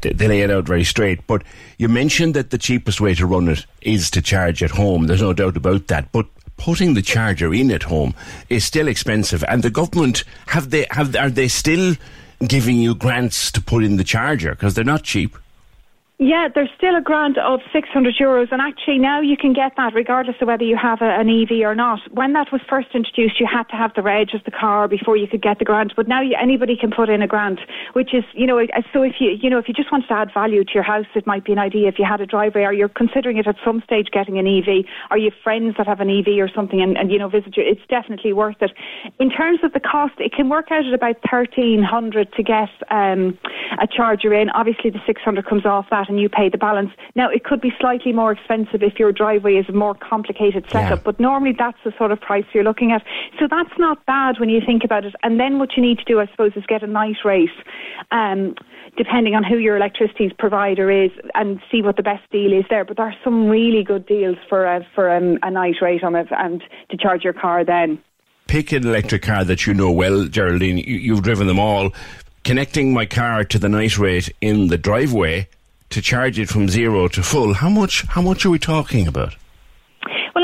they 0.00 0.28
lay 0.28 0.40
it 0.40 0.50
out 0.50 0.64
very 0.64 0.84
straight. 0.84 1.26
But 1.26 1.42
you 1.78 1.88
mentioned 1.88 2.34
that 2.34 2.50
the 2.50 2.58
cheapest 2.58 3.00
way 3.00 3.14
to 3.14 3.26
run 3.26 3.48
it 3.48 3.66
is 3.80 4.10
to 4.12 4.22
charge 4.22 4.62
at 4.62 4.70
home. 4.70 5.06
There's 5.06 5.22
no 5.22 5.32
doubt 5.32 5.56
about 5.56 5.88
that. 5.88 6.12
But 6.12 6.26
putting 6.56 6.94
the 6.94 7.02
charger 7.02 7.52
in 7.52 7.70
at 7.70 7.84
home 7.84 8.14
is 8.48 8.64
still 8.64 8.88
expensive, 8.88 9.44
and 9.48 9.62
the 9.62 9.70
government 9.70 10.24
have 10.46 10.70
they 10.70 10.86
have 10.90 11.14
are 11.16 11.30
they 11.30 11.48
still 11.48 11.96
giving 12.46 12.76
you 12.78 12.94
grants 12.94 13.52
to 13.52 13.60
put 13.60 13.84
in 13.84 13.96
the 13.96 14.04
charger 14.04 14.50
because 14.50 14.74
they're 14.74 14.84
not 14.84 15.02
cheap. 15.02 15.36
Yeah, 16.18 16.46
there's 16.54 16.70
still 16.76 16.94
a 16.94 17.00
grant 17.00 17.36
of 17.38 17.60
600 17.72 18.14
euros, 18.14 18.52
and 18.52 18.60
actually 18.60 18.98
now 18.98 19.20
you 19.20 19.36
can 19.36 19.52
get 19.52 19.72
that 19.76 19.92
regardless 19.92 20.36
of 20.40 20.46
whether 20.46 20.62
you 20.62 20.76
have 20.80 21.00
a, 21.00 21.18
an 21.18 21.28
EV 21.28 21.66
or 21.66 21.74
not. 21.74 21.98
When 22.12 22.32
that 22.34 22.52
was 22.52 22.60
first 22.68 22.88
introduced, 22.94 23.40
you 23.40 23.48
had 23.50 23.64
to 23.70 23.76
have 23.76 23.90
the 23.96 24.02
reg 24.02 24.28
of 24.32 24.44
the 24.44 24.52
car 24.52 24.86
before 24.86 25.16
you 25.16 25.26
could 25.26 25.42
get 25.42 25.58
the 25.58 25.64
grant, 25.64 25.94
but 25.96 26.06
now 26.06 26.22
you, 26.22 26.36
anybody 26.40 26.76
can 26.76 26.92
put 26.92 27.08
in 27.08 27.22
a 27.22 27.26
grant, 27.26 27.58
which 27.94 28.14
is, 28.14 28.22
you 28.34 28.46
know, 28.46 28.60
so 28.92 29.02
if 29.02 29.14
you, 29.18 29.30
you 29.40 29.50
know, 29.50 29.58
if 29.58 29.66
you 29.66 29.74
just 29.74 29.90
wanted 29.90 30.06
to 30.06 30.14
add 30.14 30.28
value 30.32 30.62
to 30.62 30.70
your 30.74 30.84
house, 30.84 31.06
it 31.16 31.26
might 31.26 31.44
be 31.44 31.50
an 31.50 31.58
idea 31.58 31.88
if 31.88 31.98
you 31.98 32.04
had 32.08 32.20
a 32.20 32.26
driveway 32.26 32.62
or 32.62 32.72
you're 32.72 32.88
considering 32.88 33.38
it 33.38 33.48
at 33.48 33.56
some 33.64 33.82
stage 33.84 34.06
getting 34.12 34.38
an 34.38 34.46
EV, 34.46 34.84
or 35.10 35.18
you 35.18 35.30
have 35.30 35.38
friends 35.42 35.74
that 35.76 35.88
have 35.88 35.98
an 35.98 36.10
EV 36.10 36.38
or 36.38 36.48
something, 36.54 36.80
and, 36.80 36.96
and 36.96 37.10
you 37.10 37.18
know, 37.18 37.28
visit 37.28 37.56
you. 37.56 37.64
It's 37.66 37.82
definitely 37.88 38.32
worth 38.32 38.60
it. 38.60 38.70
In 39.18 39.28
terms 39.28 39.58
of 39.64 39.72
the 39.72 39.80
cost, 39.80 40.14
it 40.18 40.32
can 40.32 40.48
work 40.48 40.70
out 40.70 40.86
at 40.86 40.94
about 40.94 41.16
1300 41.26 42.32
to 42.34 42.42
get 42.44 42.70
um, 42.90 43.36
a 43.80 43.88
charger 43.88 44.32
in. 44.32 44.50
Obviously, 44.50 44.90
the 44.90 45.00
600 45.04 45.46
comes 45.46 45.66
off 45.66 45.86
that 45.90 46.01
and 46.08 46.20
you 46.20 46.28
pay 46.28 46.48
the 46.48 46.58
balance. 46.58 46.90
Now, 47.14 47.28
it 47.28 47.44
could 47.44 47.60
be 47.60 47.72
slightly 47.80 48.12
more 48.12 48.32
expensive 48.32 48.82
if 48.82 48.98
your 48.98 49.12
driveway 49.12 49.54
is 49.56 49.68
a 49.68 49.72
more 49.72 49.94
complicated 49.94 50.64
setup, 50.70 50.98
Yeah. 50.98 51.02
but 51.04 51.20
normally 51.20 51.54
that's 51.58 51.78
the 51.84 51.92
sort 51.98 52.12
of 52.12 52.20
price 52.20 52.44
you're 52.52 52.64
looking 52.64 52.92
at. 52.92 53.02
So 53.38 53.46
that's 53.48 53.76
not 53.78 54.04
bad 54.06 54.38
when 54.38 54.48
you 54.48 54.60
think 54.64 54.84
about 54.84 55.04
it. 55.04 55.14
And 55.22 55.38
then 55.38 55.58
what 55.58 55.76
you 55.76 55.82
need 55.82 55.98
to 55.98 56.04
do, 56.04 56.20
I 56.20 56.26
suppose, 56.26 56.52
is 56.56 56.64
get 56.66 56.82
a 56.82 56.86
night 56.86 57.16
rate, 57.24 57.50
um, 58.10 58.54
depending 58.96 59.34
on 59.34 59.44
who 59.44 59.58
your 59.58 59.76
electricity 59.76 60.30
provider 60.38 60.90
is, 60.90 61.10
and 61.34 61.60
see 61.70 61.82
what 61.82 61.96
the 61.96 62.02
best 62.02 62.22
deal 62.30 62.52
is 62.52 62.64
there. 62.70 62.84
But 62.84 62.96
there 62.96 63.06
are 63.06 63.14
some 63.24 63.48
really 63.48 63.82
good 63.82 64.06
deals 64.06 64.36
for 64.48 64.64
a, 64.64 64.86
for 64.94 65.10
um, 65.10 65.38
a 65.42 65.50
night 65.50 65.76
rate 65.80 66.04
on 66.04 66.14
it 66.14 66.28
and 66.30 66.62
to 66.90 66.96
charge 66.96 67.24
your 67.24 67.32
car 67.32 67.64
then. 67.64 67.98
Pick 68.48 68.72
an 68.72 68.86
electric 68.86 69.22
car 69.22 69.44
that 69.44 69.66
you 69.66 69.72
know 69.72 69.90
well, 69.90 70.26
Geraldine. 70.26 70.78
You, 70.78 70.96
you've 70.96 71.22
driven 71.22 71.46
them 71.46 71.58
all. 71.58 71.90
Connecting 72.44 72.92
my 72.92 73.06
car 73.06 73.44
to 73.44 73.58
the 73.58 73.68
night 73.68 73.96
rate 73.98 74.28
in 74.40 74.66
the 74.66 74.76
driveway 74.76 75.48
to 75.92 76.02
charge 76.02 76.38
it 76.38 76.48
from 76.48 76.68
zero 76.68 77.08
to 77.08 77.22
full. 77.22 77.54
How 77.54 77.68
much? 77.68 78.04
How 78.08 78.22
much 78.22 78.44
are 78.44 78.50
we 78.50 78.58
talking 78.58 79.06
about? 79.06 79.34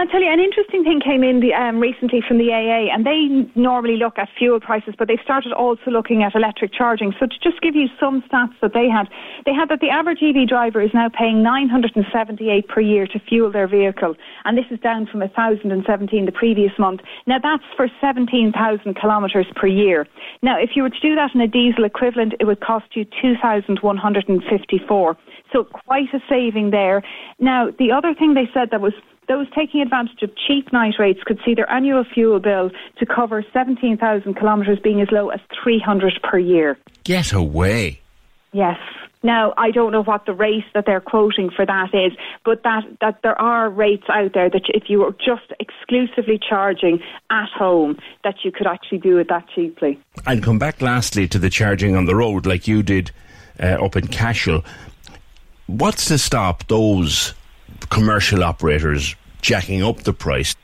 I'll 0.09 0.13
tell 0.13 0.23
you, 0.23 0.33
an 0.33 0.41
interesting 0.41 0.85
thing 0.85 1.05
came 1.05 1.23
in 1.23 1.41
the, 1.41 1.53
um, 1.53 1.81
recently 1.81 2.25
from 2.27 2.39
the 2.39 2.49
AA, 2.49 2.89
and 2.89 3.05
they 3.05 3.29
normally 3.61 3.99
look 3.99 4.17
at 4.17 4.31
fuel 4.39 4.59
prices, 4.59 4.95
but 4.97 5.07
they've 5.07 5.21
started 5.23 5.53
also 5.53 5.91
looking 5.91 6.23
at 6.23 6.35
electric 6.35 6.73
charging. 6.73 7.13
So 7.21 7.27
to 7.27 7.39
just 7.45 7.61
give 7.61 7.77
you 7.77 7.89
some 8.01 8.23
stats 8.23 8.57
that 8.63 8.73
they 8.73 8.89
had, 8.89 9.13
they 9.45 9.53
had 9.53 9.69
that 9.69 9.81
the 9.85 9.91
average 9.91 10.23
EV 10.25 10.49
driver 10.49 10.81
is 10.81 10.89
now 10.95 11.11
paying 11.13 11.43
978 11.43 12.69
per 12.69 12.81
year 12.81 13.07
to 13.07 13.19
fuel 13.29 13.53
their 13.53 13.69
vehicle, 13.69 14.17
and 14.47 14.57
this 14.57 14.65
is 14.71 14.81
down 14.81 15.05
from 15.13 15.21
1,017 15.21 15.77
the 16.25 16.33
previous 16.33 16.73
month. 16.79 17.03
Now 17.27 17.37
that's 17.39 17.69
for 17.77 17.91
17,000 18.01 18.97
kilometres 18.97 19.45
per 19.57 19.67
year. 19.67 20.09
Now, 20.41 20.57
if 20.59 20.71
you 20.75 20.85
were 20.85 20.91
to 20.91 21.01
do 21.01 21.17
that 21.17 21.35
in 21.35 21.43
a 21.43 21.49
diesel 21.49 21.85
equivalent, 21.85 22.33
it 22.41 22.47
would 22.47 22.61
cost 22.61 22.97
you 22.97 23.05
2,154. 23.21 25.17
So 25.53 25.65
quite 25.65 26.13
a 26.13 26.21
saving 26.29 26.71
there. 26.71 27.03
Now, 27.39 27.71
the 27.71 27.91
other 27.93 28.15
thing 28.15 28.35
they 28.35 28.49
said 28.53 28.71
that 28.71 28.81
was 28.81 28.93
those 29.29 29.47
taking 29.55 29.81
advantage 29.81 30.23
of 30.23 30.31
cheap 30.37 30.73
night 30.73 30.95
rates 30.99 31.21
could 31.25 31.39
see 31.45 31.55
their 31.55 31.71
annual 31.71 32.05
fuel 32.05 32.41
bill 32.41 32.71
to 32.99 33.07
cover 33.07 33.45
17,000 33.53 34.35
kilometres 34.35 34.79
being 34.83 35.01
as 35.01 35.09
low 35.11 35.29
as 35.29 35.41
300 35.63 36.19
per 36.23 36.39
year. 36.39 36.79
Get 37.05 37.33
away. 37.33 38.01
Yes. 38.53 38.79
Now, 39.23 39.53
I 39.57 39.73
don't 39.73 39.91
know 39.91 40.03
what 40.03 40.27
the 40.27 40.33
rate 40.33 40.65
that 40.75 40.87
they're 40.87 41.01
quoting 41.01 41.51
for 41.51 41.67
that 41.67 41.93
is, 41.93 42.13
but 42.45 42.63
that, 42.63 42.85
that 43.01 43.21
there 43.23 43.39
are 43.41 43.69
rates 43.69 44.05
out 44.09 44.33
there 44.33 44.49
that 44.49 44.63
if 44.69 44.85
you 44.89 45.01
were 45.01 45.13
just 45.13 45.53
exclusively 45.59 46.39
charging 46.39 47.01
at 47.31 47.49
home, 47.49 47.99
that 48.23 48.37
you 48.45 48.53
could 48.53 48.67
actually 48.69 48.99
do 48.99 49.19
it 49.19 49.29
that 49.29 49.49
cheaply. 49.55 49.99
And 50.25 50.43
come 50.43 50.59
back 50.59 50.81
lastly 50.81 51.27
to 51.29 51.39
the 51.39 51.51
charging 51.51 51.97
on 51.97 52.05
the 52.05 52.15
road, 52.15 52.47
like 52.47 52.69
you 52.69 52.83
did 52.83 53.11
uh, 53.61 53.85
up 53.85 53.97
in 53.97 54.07
Cashel. 54.07 54.65
What's 55.69 56.07
to 56.07 56.17
stop 56.17 56.67
those 56.69 57.35
commercial 57.91 58.43
operators 58.43 59.15
jacking 59.43 59.85
up 59.85 59.99
the 59.99 60.15
price? 60.15 60.57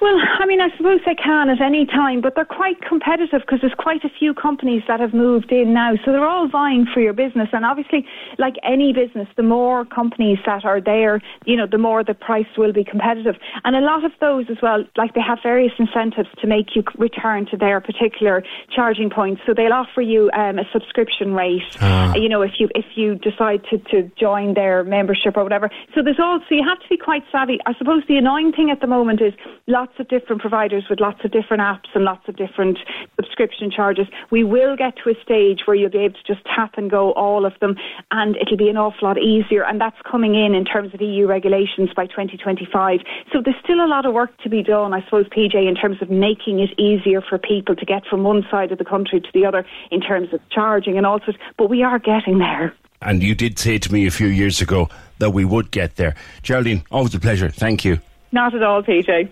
Well, 0.00 0.16
I 0.38 0.46
mean, 0.46 0.62
I 0.62 0.74
suppose 0.78 1.00
they 1.04 1.14
can 1.14 1.50
at 1.50 1.60
any 1.60 1.84
time, 1.84 2.22
but 2.22 2.34
they're 2.34 2.46
quite 2.46 2.80
competitive 2.80 3.42
because 3.42 3.60
there's 3.60 3.74
quite 3.76 4.02
a 4.02 4.08
few 4.18 4.32
companies 4.32 4.82
that 4.88 4.98
have 4.98 5.12
moved 5.12 5.52
in 5.52 5.74
now. 5.74 5.92
So 6.04 6.12
they're 6.12 6.26
all 6.26 6.48
vying 6.48 6.86
for 6.92 7.00
your 7.00 7.12
business. 7.12 7.48
And 7.52 7.66
obviously, 7.66 8.06
like 8.38 8.54
any 8.64 8.94
business, 8.94 9.28
the 9.36 9.42
more 9.42 9.84
companies 9.84 10.38
that 10.46 10.64
are 10.64 10.80
there, 10.80 11.20
you 11.44 11.54
know, 11.54 11.66
the 11.70 11.76
more 11.76 12.02
the 12.02 12.14
price 12.14 12.46
will 12.56 12.72
be 12.72 12.82
competitive. 12.82 13.36
And 13.64 13.76
a 13.76 13.80
lot 13.80 14.04
of 14.04 14.12
those 14.20 14.46
as 14.50 14.56
well, 14.62 14.84
like 14.96 15.12
they 15.12 15.20
have 15.20 15.38
various 15.42 15.72
incentives 15.78 16.30
to 16.40 16.46
make 16.46 16.74
you 16.74 16.82
return 16.96 17.44
to 17.50 17.58
their 17.58 17.78
particular 17.82 18.42
charging 18.74 19.10
points. 19.10 19.42
So 19.46 19.52
they'll 19.52 19.74
offer 19.74 20.00
you 20.00 20.30
um, 20.32 20.58
a 20.58 20.64
subscription 20.72 21.34
rate, 21.34 21.60
Ah. 21.82 22.14
you 22.14 22.28
know, 22.28 22.40
if 22.40 22.52
you 22.58 22.68
if 22.74 22.86
you 22.94 23.16
decide 23.16 23.62
to, 23.70 23.76
to 23.90 24.10
join 24.18 24.54
their 24.54 24.82
membership 24.82 25.36
or 25.36 25.42
whatever. 25.42 25.68
So 25.94 26.02
there's 26.02 26.18
all 26.18 26.40
so 26.48 26.54
you 26.54 26.64
have 26.66 26.80
to 26.80 26.88
be 26.88 26.96
quite 26.96 27.22
savvy. 27.30 27.58
I 27.66 27.74
suppose 27.76 28.02
the 28.08 28.16
annoying 28.16 28.52
thing 28.52 28.70
at 28.70 28.80
the 28.80 28.86
moment 28.86 29.20
is 29.20 29.34
lots 29.66 29.89
of 29.98 30.08
different 30.08 30.40
providers 30.40 30.84
with 30.88 31.00
lots 31.00 31.24
of 31.24 31.30
different 31.30 31.62
apps 31.62 31.88
and 31.94 32.04
lots 32.04 32.28
of 32.28 32.36
different 32.36 32.78
subscription 33.16 33.70
charges. 33.70 34.06
We 34.30 34.44
will 34.44 34.76
get 34.76 34.94
to 35.02 35.10
a 35.10 35.14
stage 35.22 35.60
where 35.64 35.76
you'll 35.76 35.90
be 35.90 35.98
able 35.98 36.14
to 36.14 36.34
just 36.34 36.44
tap 36.44 36.74
and 36.76 36.90
go 36.90 37.12
all 37.12 37.44
of 37.44 37.52
them, 37.60 37.76
and 38.10 38.36
it'll 38.36 38.56
be 38.56 38.68
an 38.68 38.76
awful 38.76 39.08
lot 39.08 39.18
easier. 39.18 39.64
And 39.64 39.80
that's 39.80 39.96
coming 40.10 40.34
in 40.34 40.54
in 40.54 40.64
terms 40.64 40.94
of 40.94 41.00
EU 41.00 41.26
regulations 41.26 41.90
by 41.94 42.06
2025. 42.06 43.00
So 43.32 43.40
there's 43.44 43.56
still 43.62 43.84
a 43.84 43.88
lot 43.88 44.06
of 44.06 44.14
work 44.14 44.36
to 44.42 44.48
be 44.48 44.62
done, 44.62 44.92
I 44.92 45.02
suppose, 45.04 45.26
PJ, 45.28 45.54
in 45.68 45.74
terms 45.74 46.00
of 46.02 46.10
making 46.10 46.60
it 46.60 46.70
easier 46.78 47.20
for 47.20 47.38
people 47.38 47.74
to 47.76 47.84
get 47.84 48.06
from 48.06 48.22
one 48.22 48.46
side 48.50 48.72
of 48.72 48.78
the 48.78 48.84
country 48.84 49.20
to 49.20 49.28
the 49.32 49.46
other 49.46 49.64
in 49.90 50.00
terms 50.00 50.32
of 50.32 50.40
charging 50.50 50.96
and 50.96 51.06
all 51.06 51.20
sorts. 51.20 51.38
But 51.56 51.70
we 51.70 51.82
are 51.82 51.98
getting 51.98 52.38
there. 52.38 52.74
And 53.02 53.22
you 53.22 53.34
did 53.34 53.58
say 53.58 53.78
to 53.78 53.92
me 53.92 54.06
a 54.06 54.10
few 54.10 54.26
years 54.26 54.60
ago 54.60 54.88
that 55.18 55.30
we 55.30 55.44
would 55.44 55.70
get 55.70 55.96
there. 55.96 56.14
Geraldine, 56.42 56.82
always 56.90 57.14
a 57.14 57.20
pleasure. 57.20 57.48
Thank 57.48 57.84
you. 57.84 57.98
Not 58.32 58.54
at 58.54 58.62
all, 58.62 58.82
PJ. 58.82 59.30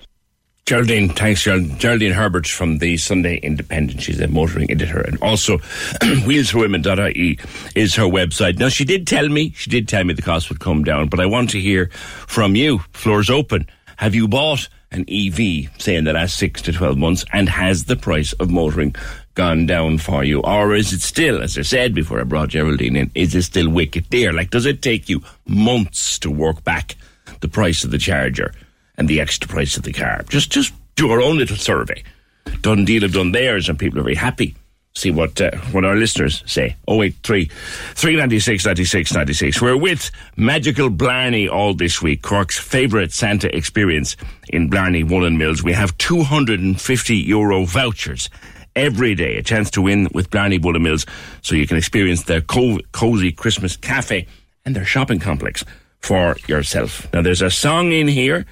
Geraldine, 0.69 1.09
thanks, 1.09 1.45
Geraldine. 1.45 1.79
Geraldine 1.79 2.13
Herbert 2.13 2.47
from 2.47 2.77
the 2.77 2.99
Sunday 2.99 3.37
Independent. 3.39 4.03
She's 4.03 4.21
a 4.21 4.29
motoring 4.29 4.71
editor. 4.71 5.01
And 5.01 5.17
also, 5.23 5.57
wheelsforwomen.ie 6.27 7.39
is 7.75 7.95
her 7.95 8.03
website. 8.03 8.59
Now, 8.59 8.69
she 8.69 8.85
did 8.85 9.07
tell 9.07 9.31
me, 9.31 9.55
she 9.57 9.71
did 9.71 9.89
tell 9.89 10.05
me 10.05 10.13
the 10.13 10.21
cost 10.21 10.51
would 10.51 10.61
come 10.61 10.85
down, 10.85 11.09
but 11.09 11.21
I 11.21 11.25
want 11.25 11.49
to 11.51 11.59
hear 11.59 11.87
from 12.27 12.55
you. 12.55 12.81
Floor's 12.93 13.31
open. 13.31 13.67
Have 13.97 14.15
you 14.15 14.29
bought 14.29 14.69
an 14.93 15.07
EV, 15.09 15.71
say, 15.81 15.97
in 15.97 16.05
the 16.05 16.13
last 16.13 16.37
six 16.37 16.61
to 16.61 16.73
12 16.75 16.99
months, 16.99 17.25
and 17.33 17.49
has 17.49 17.85
the 17.85 17.97
price 17.97 18.35
of 18.35 18.51
motoring 18.51 18.95
gone 19.37 19.65
down 19.65 19.97
for 19.97 20.23
you? 20.23 20.43
Or 20.43 20.75
is 20.75 20.93
it 20.93 21.01
still, 21.01 21.43
as 21.43 21.57
I 21.57 21.63
said 21.63 21.95
before 21.95 22.21
I 22.21 22.25
brought 22.25 22.51
Geraldine 22.51 22.97
in, 22.97 23.11
is 23.15 23.35
it 23.35 23.45
still 23.45 23.71
wicked 23.71 24.11
dear? 24.11 24.35
Like, 24.35 24.51
does 24.51 24.67
it 24.67 24.83
take 24.83 25.09
you 25.09 25.23
months 25.47 26.19
to 26.19 26.31
work 26.31 26.63
back 26.63 26.95
the 27.41 27.49
price 27.49 27.85
of 27.85 27.91
the 27.91 27.97
charger 27.97 28.53
and 28.99 29.09
the 29.09 29.21
extra 29.21 29.49
price 29.49 29.79
of 29.79 29.85
the 29.85 29.93
car? 29.93 30.25
Just, 30.29 30.51
just 30.51 30.75
do 30.97 31.11
our 31.11 31.23
own 31.23 31.39
little 31.39 31.57
survey. 31.57 32.03
DoneDeal 32.45 33.03
have 33.03 33.13
done 33.15 33.33
theirs, 33.33 33.69
and 33.69 33.79
people 33.79 33.99
are 33.99 34.03
very 34.03 34.15
happy. 34.15 34.55
See 34.95 35.11
what 35.13 35.41
uh, 35.41 35.53
what 35.71 35.85
our 35.85 35.95
listeners 35.95 36.43
say. 36.45 36.75
083 36.89 37.45
396 37.45 38.67
96 38.67 39.15
96. 39.15 39.63
We're 39.63 39.77
with 39.77 40.11
Magical 40.37 40.91
Blarney 40.91 41.49
all 41.49 41.73
this 41.75 42.03
week, 42.03 42.23
Cork's 42.23 42.59
favourite 42.59 43.13
Santa 43.13 43.55
experience 43.55 44.17
in 44.49 44.69
Blarney 44.69 45.05
Woollen 45.05 45.39
Mills. 45.39 45.63
We 45.63 45.73
have 45.73 45.97
250 45.99 47.17
euro 47.17 47.65
vouchers 47.65 48.29
every 48.75 49.15
day, 49.15 49.37
a 49.37 49.43
chance 49.43 49.71
to 49.73 49.83
win 49.83 50.09
with 50.13 50.31
Blarney 50.31 50.59
Woollen 50.59 50.83
Mills, 50.83 51.07
so 51.43 51.55
you 51.55 51.67
can 51.67 51.77
experience 51.77 52.25
their 52.25 52.41
co- 52.41 52.81
cozy 52.91 53.31
Christmas 53.31 53.77
cafe 53.77 54.27
and 54.65 54.75
their 54.75 54.85
shopping 54.85 55.21
complex 55.21 55.65
for 56.01 56.37
yourself. 56.49 57.07
Now, 57.13 57.23
there's 57.23 57.43
a 57.43 57.51
song 57.51 57.93
in 57.93 58.09
here 58.09 58.47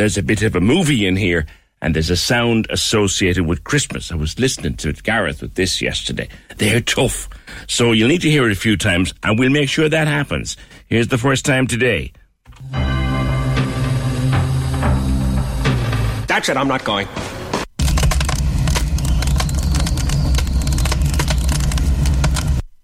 there's 0.00 0.16
a 0.16 0.22
bit 0.22 0.40
of 0.40 0.56
a 0.56 0.62
movie 0.62 1.06
in 1.06 1.14
here 1.14 1.44
and 1.82 1.94
there's 1.94 2.08
a 2.08 2.16
sound 2.16 2.66
associated 2.70 3.44
with 3.44 3.64
Christmas. 3.64 4.10
I 4.10 4.14
was 4.14 4.38
listening 4.38 4.76
to 4.76 4.94
Gareth 4.94 5.42
with 5.42 5.56
this 5.56 5.82
yesterday. 5.82 6.26
They're 6.56 6.80
tough. 6.80 7.28
So 7.68 7.92
you'll 7.92 8.08
need 8.08 8.22
to 8.22 8.30
hear 8.30 8.46
it 8.46 8.52
a 8.52 8.58
few 8.58 8.78
times 8.78 9.12
and 9.22 9.38
we'll 9.38 9.50
make 9.50 9.68
sure 9.68 9.90
that 9.90 10.08
happens. 10.08 10.56
Here's 10.86 11.08
the 11.08 11.18
first 11.18 11.44
time 11.44 11.66
today. 11.66 12.12
That's 16.26 16.48
it, 16.48 16.56
I'm 16.56 16.68
not 16.68 16.82
going. 16.82 17.06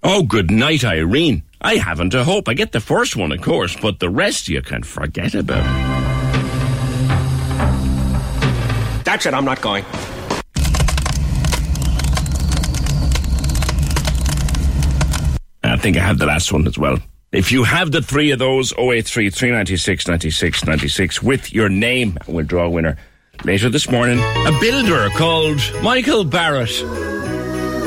Oh, 0.03 0.23
good 0.23 0.51
night, 0.51 0.85
Irene. 0.85 1.45
I 1.63 1.77
haven't 1.77 2.13
a 2.13 2.25
hope. 2.25 2.47
I 2.47 2.53
get 2.53 2.73
the 2.73 2.81
first 2.81 3.17
one, 3.17 3.33
of 3.33 3.41
course, 3.41 3.75
but 3.75 4.01
the 4.01 4.11
rest 4.11 4.51
you 4.51 4.61
can 4.61 4.83
forget 4.83 5.35
about. 5.35 5.96
That's 9.17 9.35
I'm 9.35 9.47
not 9.47 9.63
going. 9.63 9.83
I 15.65 15.79
think 15.79 15.97
I 15.97 16.01
have 16.01 16.19
the 16.19 16.27
last 16.27 16.53
one 16.53 16.67
as 16.67 16.77
well. 16.77 16.99
If 17.33 17.51
you 17.51 17.65
have 17.65 17.93
the 17.93 18.03
three 18.03 18.31
of 18.33 18.39
those, 18.39 18.75
083 18.75 19.31
396 19.31 20.07
96 20.07 20.67
96 20.67 21.23
with 21.23 21.51
your 21.51 21.71
name, 21.71 22.19
we'll 22.27 22.45
draw 22.45 22.67
a 22.67 22.69
winner 22.69 22.99
later 23.43 23.71
this 23.71 23.91
morning. 23.91 24.19
A 24.19 24.59
builder 24.61 25.09
called 25.17 25.63
Michael 25.83 26.27
Barratt. 26.27 26.83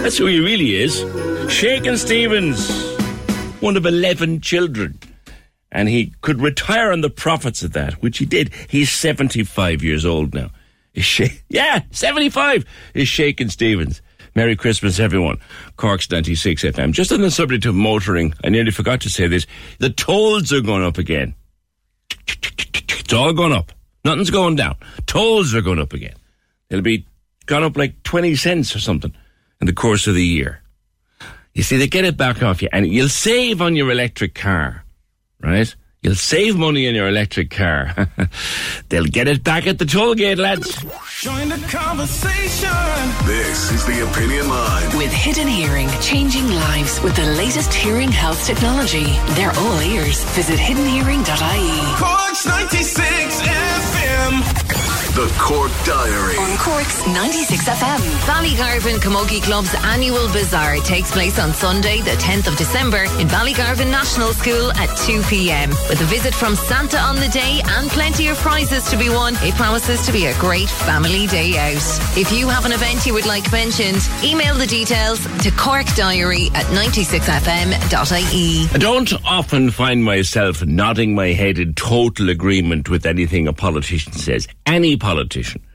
That's 0.01 0.17
who 0.17 0.25
he 0.25 0.39
really 0.39 0.77
is. 0.77 0.97
Shakin' 1.51 1.97
Stevens, 1.97 2.71
one 3.61 3.77
of 3.77 3.85
11 3.85 4.41
children. 4.41 4.97
And 5.71 5.89
he 5.89 6.15
could 6.21 6.41
retire 6.41 6.91
on 6.91 7.01
the 7.01 7.11
profits 7.11 7.61
of 7.61 7.73
that, 7.73 8.01
which 8.01 8.17
he 8.17 8.25
did. 8.25 8.51
He's 8.67 8.91
75 8.91 9.83
years 9.83 10.07
old 10.07 10.33
now. 10.33 10.49
Is 10.93 11.05
sh- 11.05 11.41
yeah, 11.49 11.83
75 11.91 12.65
is 12.93 13.07
Shakin' 13.07 13.49
Stevens. 13.49 14.01
Merry 14.35 14.55
Christmas, 14.55 14.99
everyone. 14.99 15.39
Cork's 15.75 16.09
96 16.09 16.63
FM. 16.63 16.91
Just 16.91 17.11
on 17.11 17.21
the 17.21 17.31
subject 17.31 17.65
of 17.65 17.75
motoring, 17.75 18.33
I 18.43 18.49
nearly 18.49 18.71
forgot 18.71 19.01
to 19.01 19.09
say 19.09 19.27
this. 19.27 19.47
The 19.79 19.89
tolls 19.89 20.53
are 20.53 20.61
going 20.61 20.83
up 20.83 20.97
again. 20.97 21.33
It's 22.27 23.13
all 23.13 23.33
going 23.33 23.53
up. 23.53 23.71
Nothing's 24.05 24.29
going 24.29 24.55
down. 24.55 24.75
Tolls 25.07 25.53
are 25.55 25.61
going 25.61 25.79
up 25.79 25.93
again. 25.93 26.13
It'll 26.69 26.83
be 26.83 27.05
gone 27.47 27.63
up 27.63 27.75
like 27.75 28.03
20 28.03 28.35
cents 28.35 28.75
or 28.75 28.79
something 28.79 29.13
in 29.59 29.67
the 29.67 29.73
course 29.73 30.07
of 30.07 30.13
the 30.13 30.23
year. 30.23 30.61
You 31.53 31.63
see, 31.63 31.77
they 31.77 31.87
get 31.87 32.05
it 32.05 32.15
back 32.15 32.43
off 32.43 32.61
you 32.61 32.69
and 32.71 32.87
you'll 32.87 33.09
save 33.09 33.61
on 33.61 33.75
your 33.75 33.91
electric 33.91 34.35
car, 34.35 34.85
right? 35.41 35.73
You'll 36.01 36.15
save 36.15 36.55
money 36.55 36.85
in 36.85 36.95
your 36.95 37.09
electric 37.09 37.49
car. 37.49 38.07
They'll 38.89 39.03
get 39.03 39.27
it 39.27 39.43
back 39.43 39.67
at 39.67 39.79
the 39.79 39.85
toll 39.85 40.15
gate, 40.15 40.37
lads. 40.37 40.81
Join 41.19 41.49
the 41.49 41.57
conversation. 41.67 42.69
This 43.25 43.71
is 43.73 43.85
the 43.85 44.09
Opinion 44.09 44.47
Line. 44.47 44.97
With 44.97 45.11
Hidden 45.11 45.47
Hearing, 45.47 45.89
changing 45.99 46.47
lives 46.47 47.01
with 47.01 47.17
the 47.17 47.25
latest 47.25 47.73
hearing 47.73 48.09
health 48.11 48.45
technology. 48.45 49.07
They're 49.35 49.51
all 49.51 49.81
ears. 49.81 50.23
Visit 50.35 50.57
hiddenhearing.ie. 50.57 51.95
Cork's 51.97 52.45
96 52.45 53.41
FM. 53.41 54.68
The 55.15 55.25
Cork 55.39 55.71
Diary. 55.85 56.37
On 56.37 56.55
Cork's 56.59 57.05
96 57.07 57.67
FM. 57.67 57.99
Ballygarvan 58.29 58.99
Camogie 58.99 59.41
Club's 59.41 59.73
annual 59.83 60.27
bazaar 60.31 60.75
takes 60.77 61.11
place 61.11 61.39
on 61.39 61.51
Sunday, 61.51 62.01
the 62.01 62.11
10th 62.11 62.45
of 62.47 62.55
December, 62.57 63.05
in 63.17 63.27
Ballygarvan 63.27 63.89
National 63.89 64.33
School 64.33 64.71
at 64.73 64.95
2 65.07 65.23
p.m. 65.23 65.71
With 65.89 65.99
a 66.01 66.05
visit 66.05 66.35
from 66.35 66.55
Santa 66.55 66.99
on 66.99 67.15
the 67.15 67.27
day 67.29 67.59
and 67.65 67.89
plenty 67.89 68.27
of 68.27 68.37
prizes 68.37 68.87
to 68.91 68.97
be 68.97 69.09
won, 69.09 69.33
it 69.41 69.55
promises 69.55 70.05
to 70.05 70.11
be 70.11 70.27
a 70.27 70.37
great 70.37 70.69
family 70.69 71.25
day 71.25 71.57
out. 71.57 71.81
If 72.15 72.31
you 72.31 72.47
have 72.47 72.65
an 72.65 72.71
event 72.71 73.07
you 73.07 73.15
would 73.15 73.25
like 73.25 73.51
mentioned, 73.51 74.07
email 74.23 74.53
the 74.53 74.67
details 74.67 75.19
to 75.41 75.49
corkdiary 75.49 76.53
at 76.53 76.65
96fm.ie. 76.67 78.67
I 78.71 78.77
don't 78.77 79.11
often 79.25 79.71
find 79.71 80.03
myself 80.03 80.63
nodding 80.63 81.15
my 81.15 81.29
head 81.29 81.57
in 81.57 81.73
total 81.73 82.29
agreement 82.29 82.89
with 82.89 83.07
anything 83.07 83.47
a 83.47 83.53
politician 83.53 84.13
says. 84.13 84.47
Any 84.67 84.98
politician. 84.99 85.65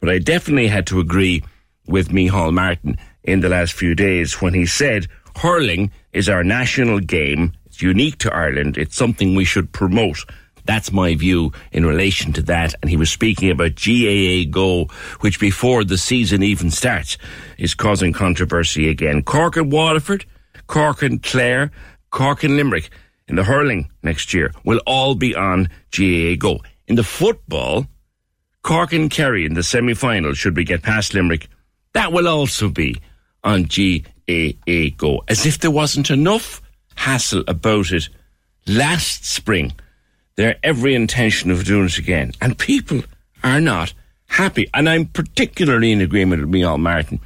But 0.00 0.10
I 0.10 0.18
definitely 0.18 0.68
had 0.68 0.86
to 0.88 1.00
agree 1.00 1.42
with 1.86 2.10
Micheál 2.10 2.52
Martin 2.52 2.98
in 3.22 3.40
the 3.40 3.48
last 3.48 3.72
few 3.72 3.94
days 3.94 4.40
when 4.40 4.54
he 4.54 4.66
said 4.66 5.06
hurling 5.36 5.90
is 6.12 6.28
our 6.28 6.44
national 6.44 7.00
game. 7.00 7.52
It's 7.66 7.82
unique 7.82 8.18
to 8.18 8.34
Ireland. 8.34 8.78
It's 8.78 8.96
something 8.96 9.34
we 9.34 9.44
should 9.44 9.72
promote. 9.72 10.24
That's 10.66 10.92
my 10.92 11.14
view 11.14 11.52
in 11.72 11.84
relation 11.84 12.32
to 12.34 12.42
that. 12.42 12.74
And 12.80 12.90
he 12.90 12.96
was 12.96 13.10
speaking 13.10 13.50
about 13.50 13.74
GAA 13.74 14.44
Go, 14.50 14.86
which 15.20 15.38
before 15.38 15.84
the 15.84 15.98
season 15.98 16.42
even 16.42 16.70
starts 16.70 17.18
is 17.58 17.74
causing 17.74 18.12
controversy 18.12 18.88
again. 18.88 19.22
Cork 19.22 19.56
and 19.56 19.70
Waterford, 19.70 20.24
Cork 20.66 21.02
and 21.02 21.22
Clare, 21.22 21.70
Cork 22.10 22.44
and 22.44 22.56
Limerick 22.56 22.90
in 23.28 23.36
the 23.36 23.44
hurling 23.44 23.90
next 24.02 24.32
year 24.32 24.52
will 24.64 24.80
all 24.86 25.14
be 25.14 25.34
on 25.34 25.68
GAA 25.96 26.36
Go. 26.38 26.60
In 26.86 26.96
the 26.96 27.04
football, 27.04 27.86
Cork 28.64 28.94
and 28.94 29.10
Kerry 29.10 29.44
in 29.44 29.52
the 29.52 29.62
semi-final 29.62 30.32
should 30.32 30.56
we 30.56 30.64
get 30.64 30.82
past 30.82 31.12
Limerick. 31.12 31.48
That 31.92 32.12
will 32.12 32.26
also 32.26 32.70
be 32.70 32.96
on 33.44 33.64
GAA 33.64 34.88
Go. 34.96 35.22
As 35.28 35.44
if 35.44 35.58
there 35.58 35.70
wasn't 35.70 36.10
enough 36.10 36.62
hassle 36.96 37.44
about 37.46 37.92
it 37.92 38.08
last 38.66 39.26
spring. 39.26 39.72
They're 40.36 40.56
every 40.62 40.94
intention 40.94 41.50
of 41.50 41.64
doing 41.64 41.84
it 41.84 41.98
again. 41.98 42.32
And 42.40 42.58
people 42.58 43.02
are 43.42 43.60
not 43.60 43.92
happy. 44.28 44.66
And 44.72 44.88
I'm 44.88 45.06
particularly 45.06 45.92
in 45.92 46.00
agreement 46.00 46.40
with 46.40 46.50
Micheál 46.50 46.80
Martin 46.80 47.20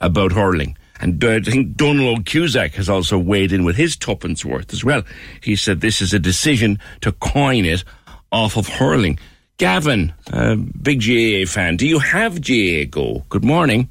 about 0.00 0.30
hurling. 0.30 0.78
And 1.00 1.22
I 1.24 1.40
think 1.40 1.76
Donald 1.76 2.24
Cusack 2.24 2.74
has 2.74 2.88
also 2.88 3.18
weighed 3.18 3.52
in 3.52 3.64
with 3.64 3.74
his 3.74 3.96
tuppence 3.96 4.44
worth 4.44 4.72
as 4.72 4.84
well. 4.84 5.02
He 5.42 5.56
said 5.56 5.80
this 5.80 6.00
is 6.00 6.14
a 6.14 6.20
decision 6.20 6.78
to 7.00 7.10
coin 7.10 7.64
it 7.64 7.82
off 8.30 8.56
of 8.56 8.68
hurling. 8.68 9.18
Gavin, 9.56 10.12
uh, 10.32 10.56
big 10.56 11.00
GAA 11.00 11.50
fan, 11.50 11.76
do 11.76 11.86
you 11.86 11.98
have 12.00 12.40
GAA 12.40 12.84
Go? 12.90 13.24
Good 13.28 13.44
morning. 13.44 13.88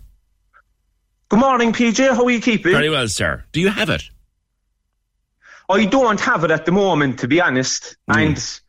Good 1.30 1.40
morning, 1.40 1.72
PJ. 1.72 2.16
How 2.16 2.26
are 2.26 2.32
you 2.32 2.42
keeping? 2.42 2.74
Very 2.74 2.90
well, 2.90 3.08
sir. 3.08 3.44
Do 3.54 3.62
you 3.62 3.70
have 3.70 3.90
it? 3.90 4.04
I 5.70 5.86
don't 5.86 6.20
have 6.20 6.44
it 6.44 6.52
at 6.52 6.66
the 6.66 6.72
moment, 6.72 7.20
to 7.20 7.28
be 7.28 7.40
honest. 7.42 7.96
Mm. 8.10 8.18
And 8.22 8.62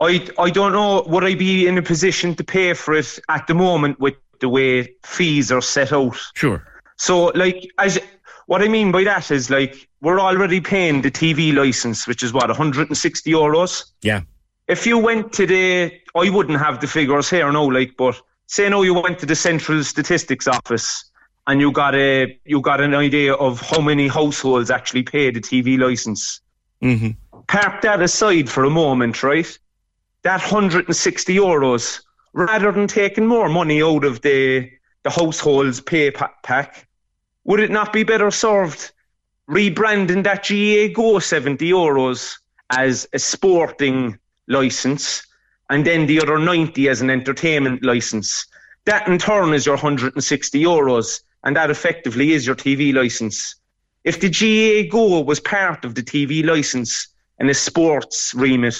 I, 0.00 0.42
I 0.42 0.50
don't 0.50 0.72
know, 0.72 1.04
would 1.06 1.24
I 1.24 1.36
be 1.36 1.66
in 1.66 1.78
a 1.78 1.82
position 1.82 2.34
to 2.34 2.44
pay 2.44 2.74
for 2.74 2.94
it 2.94 3.18
at 3.28 3.46
the 3.46 3.54
moment 3.54 4.00
with 4.00 4.14
the 4.40 4.48
way 4.48 4.94
fees 5.04 5.52
are 5.52 5.62
set 5.62 5.92
out? 5.92 6.18
Sure. 6.34 6.66
So, 6.96 7.26
like, 7.26 7.70
as 7.78 8.00
what 8.46 8.62
I 8.62 8.68
mean 8.68 8.90
by 8.90 9.04
that 9.04 9.30
is, 9.30 9.48
like, 9.48 9.88
we're 10.00 10.20
already 10.20 10.60
paying 10.60 11.02
the 11.02 11.10
TV 11.10 11.54
license, 11.54 12.08
which 12.08 12.24
is 12.24 12.32
what, 12.32 12.48
160 12.48 13.30
euros? 13.30 13.84
Yeah. 14.02 14.22
If 14.72 14.86
you 14.86 14.96
went 14.96 15.34
today, 15.34 16.00
I 16.14 16.30
wouldn't 16.30 16.58
have 16.58 16.80
the 16.80 16.86
figures 16.86 17.28
here, 17.28 17.52
no, 17.52 17.66
like, 17.66 17.94
but 17.98 18.18
say 18.46 18.70
no, 18.70 18.82
you 18.82 18.94
went 18.94 19.18
to 19.18 19.26
the 19.26 19.36
central 19.36 19.84
statistics 19.84 20.48
office 20.48 21.10
and 21.46 21.60
you 21.60 21.70
got 21.72 21.94
a, 21.94 22.40
you 22.46 22.62
got 22.62 22.80
an 22.80 22.94
idea 22.94 23.34
of 23.34 23.60
how 23.60 23.82
many 23.82 24.08
households 24.08 24.70
actually 24.70 25.02
pay 25.02 25.30
the 25.30 25.42
TV 25.42 25.78
license. 25.78 26.40
Mm-hmm. 26.80 27.10
Park 27.48 27.82
that 27.82 28.00
aside 28.00 28.48
for 28.48 28.64
a 28.64 28.70
moment, 28.70 29.22
right? 29.22 29.58
That 30.22 30.40
160 30.40 31.36
euros, 31.36 32.00
rather 32.32 32.72
than 32.72 32.86
taking 32.86 33.26
more 33.26 33.50
money 33.50 33.82
out 33.82 34.04
of 34.04 34.22
the 34.22 34.70
the 35.02 35.10
household's 35.10 35.82
pay 35.82 36.10
pack, 36.10 36.88
would 37.44 37.60
it 37.60 37.70
not 37.70 37.92
be 37.92 38.04
better 38.04 38.30
served 38.30 38.90
rebranding 39.50 40.22
that 40.24 40.48
GAA 40.48 40.94
Go 40.94 41.18
70 41.18 41.68
euros 41.68 42.38
as 42.70 43.06
a 43.12 43.18
sporting 43.18 44.18
license 44.48 45.26
and 45.70 45.86
then 45.86 46.06
the 46.06 46.20
other 46.20 46.38
90 46.38 46.88
as 46.88 47.00
an 47.00 47.10
entertainment 47.10 47.84
license? 47.84 48.46
That 48.84 49.06
in 49.06 49.18
turn 49.18 49.54
is 49.54 49.64
your 49.64 49.76
160 49.76 50.62
euros, 50.62 51.20
and 51.44 51.56
that 51.56 51.70
effectively 51.70 52.32
is 52.32 52.46
your 52.46 52.56
TV 52.56 52.92
license. 52.92 53.56
If 54.04 54.20
the 54.20 54.28
GAA 54.28 54.90
Go 54.90 55.20
was 55.20 55.38
part 55.38 55.84
of 55.84 55.94
the 55.94 56.02
TV 56.02 56.44
license 56.44 57.08
and 57.38 57.48
a 57.48 57.54
sports 57.54 58.34
remit, 58.34 58.76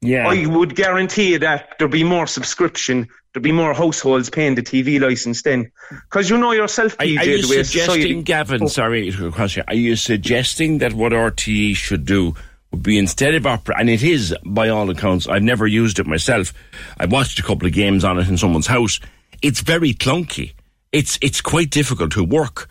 yeah. 0.00 0.28
I 0.28 0.46
would 0.46 0.76
guarantee 0.76 1.36
that 1.36 1.74
there'd 1.78 1.90
be 1.90 2.04
more 2.04 2.26
subscription, 2.26 3.08
there'd 3.32 3.42
be 3.42 3.52
more 3.52 3.74
households 3.74 4.30
paying 4.30 4.54
the 4.54 4.62
TV 4.62 5.00
license 5.00 5.42
then. 5.42 5.70
Because 5.90 6.30
you 6.30 6.38
know 6.38 6.52
yourself, 6.52 6.96
PJ, 6.96 7.16
are, 7.16 7.20
are 7.20 7.24
you 7.24 7.42
the 7.42 7.48
way 7.48 7.62
suggesting, 7.62 8.22
Gavin, 8.22 8.62
oh. 8.62 8.68
sorry 8.68 9.10
to 9.10 9.30
cross 9.32 9.56
you, 9.56 9.64
are 9.68 9.74
you 9.74 9.96
suggesting 9.96 10.78
that 10.78 10.94
what 10.94 11.12
RTE 11.12 11.74
should 11.76 12.06
do 12.06 12.34
would 12.70 12.82
be 12.82 12.98
instead 12.98 13.34
of 13.34 13.46
opera, 13.46 13.76
and 13.78 13.90
it 13.90 14.02
is 14.02 14.34
by 14.44 14.68
all 14.68 14.90
accounts, 14.90 15.26
I've 15.26 15.42
never 15.42 15.66
used 15.66 15.98
it 15.98 16.06
myself. 16.06 16.52
I've 16.98 17.12
watched 17.12 17.38
a 17.38 17.42
couple 17.42 17.66
of 17.66 17.72
games 17.72 18.04
on 18.04 18.18
it 18.18 18.28
in 18.28 18.38
someone's 18.38 18.66
house. 18.66 19.00
It's 19.42 19.60
very 19.60 19.94
clunky. 19.94 20.52
It's 20.92 21.18
it's 21.22 21.40
quite 21.40 21.70
difficult 21.70 22.12
to 22.12 22.24
work. 22.24 22.68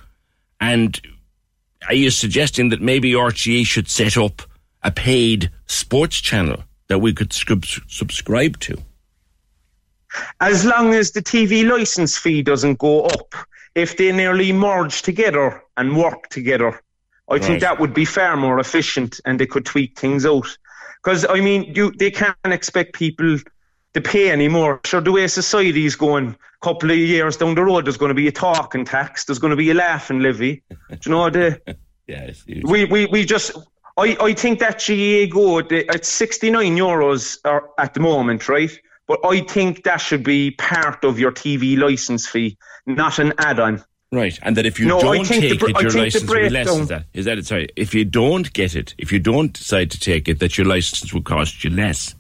And 0.62 1.00
are 1.88 1.96
you 1.96 2.10
suggesting 2.12 2.70
that 2.70 2.82
maybe 2.82 3.14
RTE 3.14 3.66
should 3.66 3.90
set 3.90 4.18
up 4.18 4.42
a 4.84 4.92
paid 4.92 5.52
sports 5.68 6.20
channel 6.20 6.64
that 6.88 7.00
we 7.00 7.14
could 7.14 7.30
scrib- 7.30 7.82
subscribe 7.90 8.60
to? 8.60 8.78
as 10.40 10.66
long 10.66 10.94
as 10.94 11.12
the 11.12 11.22
TV 11.22 11.68
license 11.70 12.18
fee 12.18 12.42
doesn't 12.42 12.80
go 12.80 13.06
up, 13.06 13.36
if 13.76 13.98
they 13.98 14.12
nearly 14.12 14.52
merge 14.52 15.02
together 15.02 15.62
and 15.78 15.98
work 15.98 16.30
together, 16.30 16.82
I 17.30 17.36
Right. 17.36 17.44
think 17.44 17.62
that 17.62 17.80
would 17.80 17.94
be 17.94 18.06
far 18.06 18.36
more 18.38 18.60
efficient 18.60 19.20
and 19.26 19.40
they 19.40 19.46
could 19.46 19.66
tweak 19.66 19.98
things 20.00 20.26
out. 20.26 20.58
Because 21.04 21.26
I 21.30 21.40
mean, 21.42 21.74
you 21.76 21.92
they 21.92 22.12
can't 22.12 22.36
expect 22.46 22.94
people 22.94 23.38
to 23.94 24.02
pay 24.02 24.32
anymore. 24.32 24.82
Sure, 24.86 25.02
the 25.02 25.12
way 25.12 25.28
society 25.28 25.86
is 25.86 25.96
going, 25.96 26.30
a 26.30 26.66
couple 26.66 26.92
of 26.92 26.98
years 26.98 27.38
down 27.38 27.56
the 27.56 27.64
road, 27.64 27.86
there's 27.86 27.98
going 27.98 28.10
to 28.10 28.16
be 28.16 28.28
a 28.28 28.32
talking 28.32 28.86
tax, 28.86 29.26
there's 29.26 29.40
going 29.40 29.52
to 29.52 29.58
be 29.58 29.70
a 29.72 29.74
laughing 29.74 30.20
levy. 30.20 30.64
Do 30.70 30.98
you 31.06 31.12
know 31.12 31.30
the? 31.30 31.62
yeah, 32.08 32.24
it's 32.24 32.46
we, 32.46 32.86
we 32.86 33.06
we 33.08 33.26
just. 33.26 33.56
I, 33.98 34.16
I 34.22 34.34
think 34.34 34.60
that 34.60 34.80
GAA 34.80 35.34
Go 35.34 35.58
it's 35.60 36.08
69 36.08 36.78
euros 36.78 37.38
are 37.44 37.70
at 37.78 37.94
the 37.94 38.00
moment, 38.00 38.48
right? 38.48 38.72
But 39.08 39.20
I 39.26 39.42
think 39.42 39.84
that 39.84 39.98
should 39.98 40.24
be 40.24 40.52
part 40.52 41.04
of 41.04 41.20
your 41.20 41.32
TV 41.32 41.78
license 41.78 42.28
fee, 42.28 42.58
not 42.86 43.20
an 43.20 43.34
add-on. 43.40 43.84
Right, 44.12 44.40
and 44.42 44.58
that 44.58 44.66
if 44.66 44.80
you 44.80 44.88
No, 44.88 45.00
don't 45.00 45.28
the 45.28 45.34
take 45.36 45.44
it, 45.62 45.82
your 45.82 45.92
license 45.92 46.28
will 46.28 46.36
be 46.36 46.50
less. 46.50 46.66
breakdown- 46.66 46.82
Is 46.82 46.88
that, 46.88 47.06
is 47.14 47.26
that 47.26 47.38
it? 47.38 47.46
Sorry, 47.46 47.68
if 47.76 47.94
you 47.94 48.06
don't 48.06 48.52
get 48.54 48.76
it, 48.76 48.96
if 48.98 49.12
you 49.12 49.20
don't 49.20 49.54
decide 49.54 49.92
to 49.92 50.00
take 50.00 50.28
it, 50.28 50.40
that 50.40 50.58
your 50.58 50.66
license 50.66 51.14
will 51.14 51.22
cost 51.22 51.64
you 51.64 51.70
less. 51.70 52.16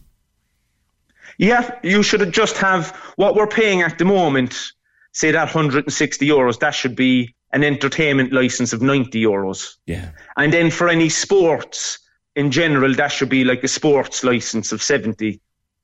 Yeah, 1.39 1.71
you 1.83 2.03
should 2.03 2.31
just 2.31 2.57
have 2.57 2.89
what 3.15 3.33
we're 3.35 3.47
paying 3.47 3.81
at 3.81 3.97
the 3.97 4.05
moment. 4.05 4.73
Say 5.13 5.31
that 5.31 5.45
160 5.55 6.27
euros. 6.27 6.59
That 6.59 6.75
should 6.75 6.95
be 6.95 7.33
an 7.51 7.63
entertainment 7.63 8.31
license 8.33 8.73
of 8.73 8.81
90 8.83 9.19
euros. 9.23 9.75
Yeah. 9.87 10.09
And 10.37 10.53
then 10.53 10.69
for 10.69 10.89
any 10.89 11.09
sports 11.09 11.97
in 12.35 12.51
general, 12.51 12.93
that 12.95 13.07
should 13.11 13.29
be 13.29 13.43
like 13.43 13.63
a 13.63 13.67
sports 13.67 14.23
license 14.23 14.71
of 14.71 14.83
70. 14.83 15.39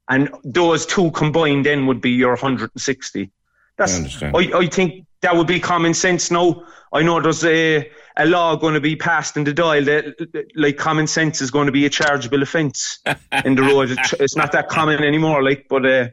And 0.08 0.30
those 0.44 0.86
two 0.86 1.10
combined 1.12 1.66
then 1.66 1.88
would 1.88 2.02
be 2.02 2.12
your 2.12 2.32
160. 2.36 3.32
That's, 3.78 3.94
I 3.94 3.98
understand. 3.98 4.36
I, 4.38 4.58
I 4.60 4.68
think 4.68 5.06
that 5.26 5.36
would 5.36 5.48
be 5.48 5.60
common 5.60 5.94
sense 5.94 6.30
now. 6.32 6.64
I 6.94 7.02
know 7.02 7.20
there's 7.20 7.44
a, 7.44 7.92
a 8.16 8.26
law 8.26 8.56
going 8.56 8.76
to 8.76 8.80
be 8.80 8.96
passed 8.96 9.36
in 9.36 9.44
the 9.44 9.54
Dáil 9.54 9.84
that, 9.86 10.46
like, 10.56 10.78
common 10.78 11.08
sense 11.08 11.42
is 11.42 11.52
going 11.52 11.66
to 11.66 11.72
be 11.72 11.86
a 11.86 11.90
chargeable 11.90 12.42
offence 12.42 13.00
in 13.44 13.56
the 13.56 13.64
road. 13.64 13.90
It's, 14.20 14.36
not 14.36 14.52
that 14.54 14.70
common 14.70 15.04
anymore, 15.04 15.44
like, 15.44 15.66
but 15.68 15.86
uh, 15.86 16.08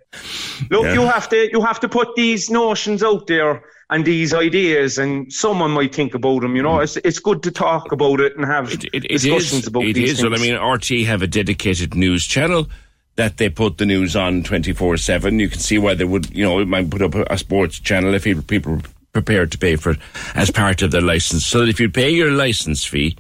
look, 0.71 0.85
Yeah. 0.85 0.95
you 0.95 1.03
have 1.03 1.29
to 1.29 1.49
you 1.53 1.61
have 1.61 1.79
to 1.81 1.89
put 1.89 2.09
these 2.17 2.51
notions 2.51 3.03
out 3.05 3.27
there 3.29 3.63
and 3.91 4.05
these 4.05 4.33
ideas, 4.35 4.99
and 4.99 5.31
someone 5.33 5.71
might 5.71 5.95
think 5.95 6.15
about 6.15 6.41
them. 6.41 6.57
You 6.57 6.63
know, 6.63 6.81
it's 6.81 6.97
it's 6.97 7.19
good 7.21 7.43
to 7.45 7.51
talk 7.51 7.93
about 7.93 8.19
it 8.21 8.35
and 8.37 8.45
have 8.47 8.73
It, 8.73 8.85
it 8.93 9.09
discussions 9.09 9.63
is. 9.63 9.67
about 9.69 9.85
It 9.85 9.93
these 9.93 10.13
is. 10.19 10.23
Well, 10.25 10.35
I 10.35 10.39
mean, 10.39 10.55
RTE 10.55 11.05
have 11.07 11.23
a 11.23 11.27
dedicated 11.29 11.95
news 11.95 12.27
channel 12.27 12.69
that 13.17 13.37
they 13.37 13.51
put 13.51 13.77
the 13.79 13.87
news 13.87 14.17
on 14.17 14.43
twenty 14.43 14.73
four 14.73 14.97
seven. 14.97 15.39
You 15.39 15.49
can 15.51 15.61
see 15.61 15.79
why 15.79 15.95
they 15.95 16.05
would, 16.07 16.31
you 16.35 16.43
know, 16.43 16.59
it 16.61 16.67
might 16.67 16.89
put 16.91 17.03
up 17.03 17.15
a, 17.15 17.37
sports 17.39 17.79
channel 17.79 18.15
if 18.15 18.25
people 18.47 18.81
prepared 19.13 19.53
to 19.53 19.59
pay 19.59 19.77
for 19.77 19.91
it 19.91 19.99
as 20.35 20.51
part 20.51 20.83
of 20.83 20.91
their 20.91 21.03
license. 21.03 21.47
So 21.47 21.61
that 21.61 21.69
if 21.69 21.81
you 21.81 21.91
pay 21.91 22.11
your 22.11 22.31
license 22.31 22.85
fee 22.85 23.17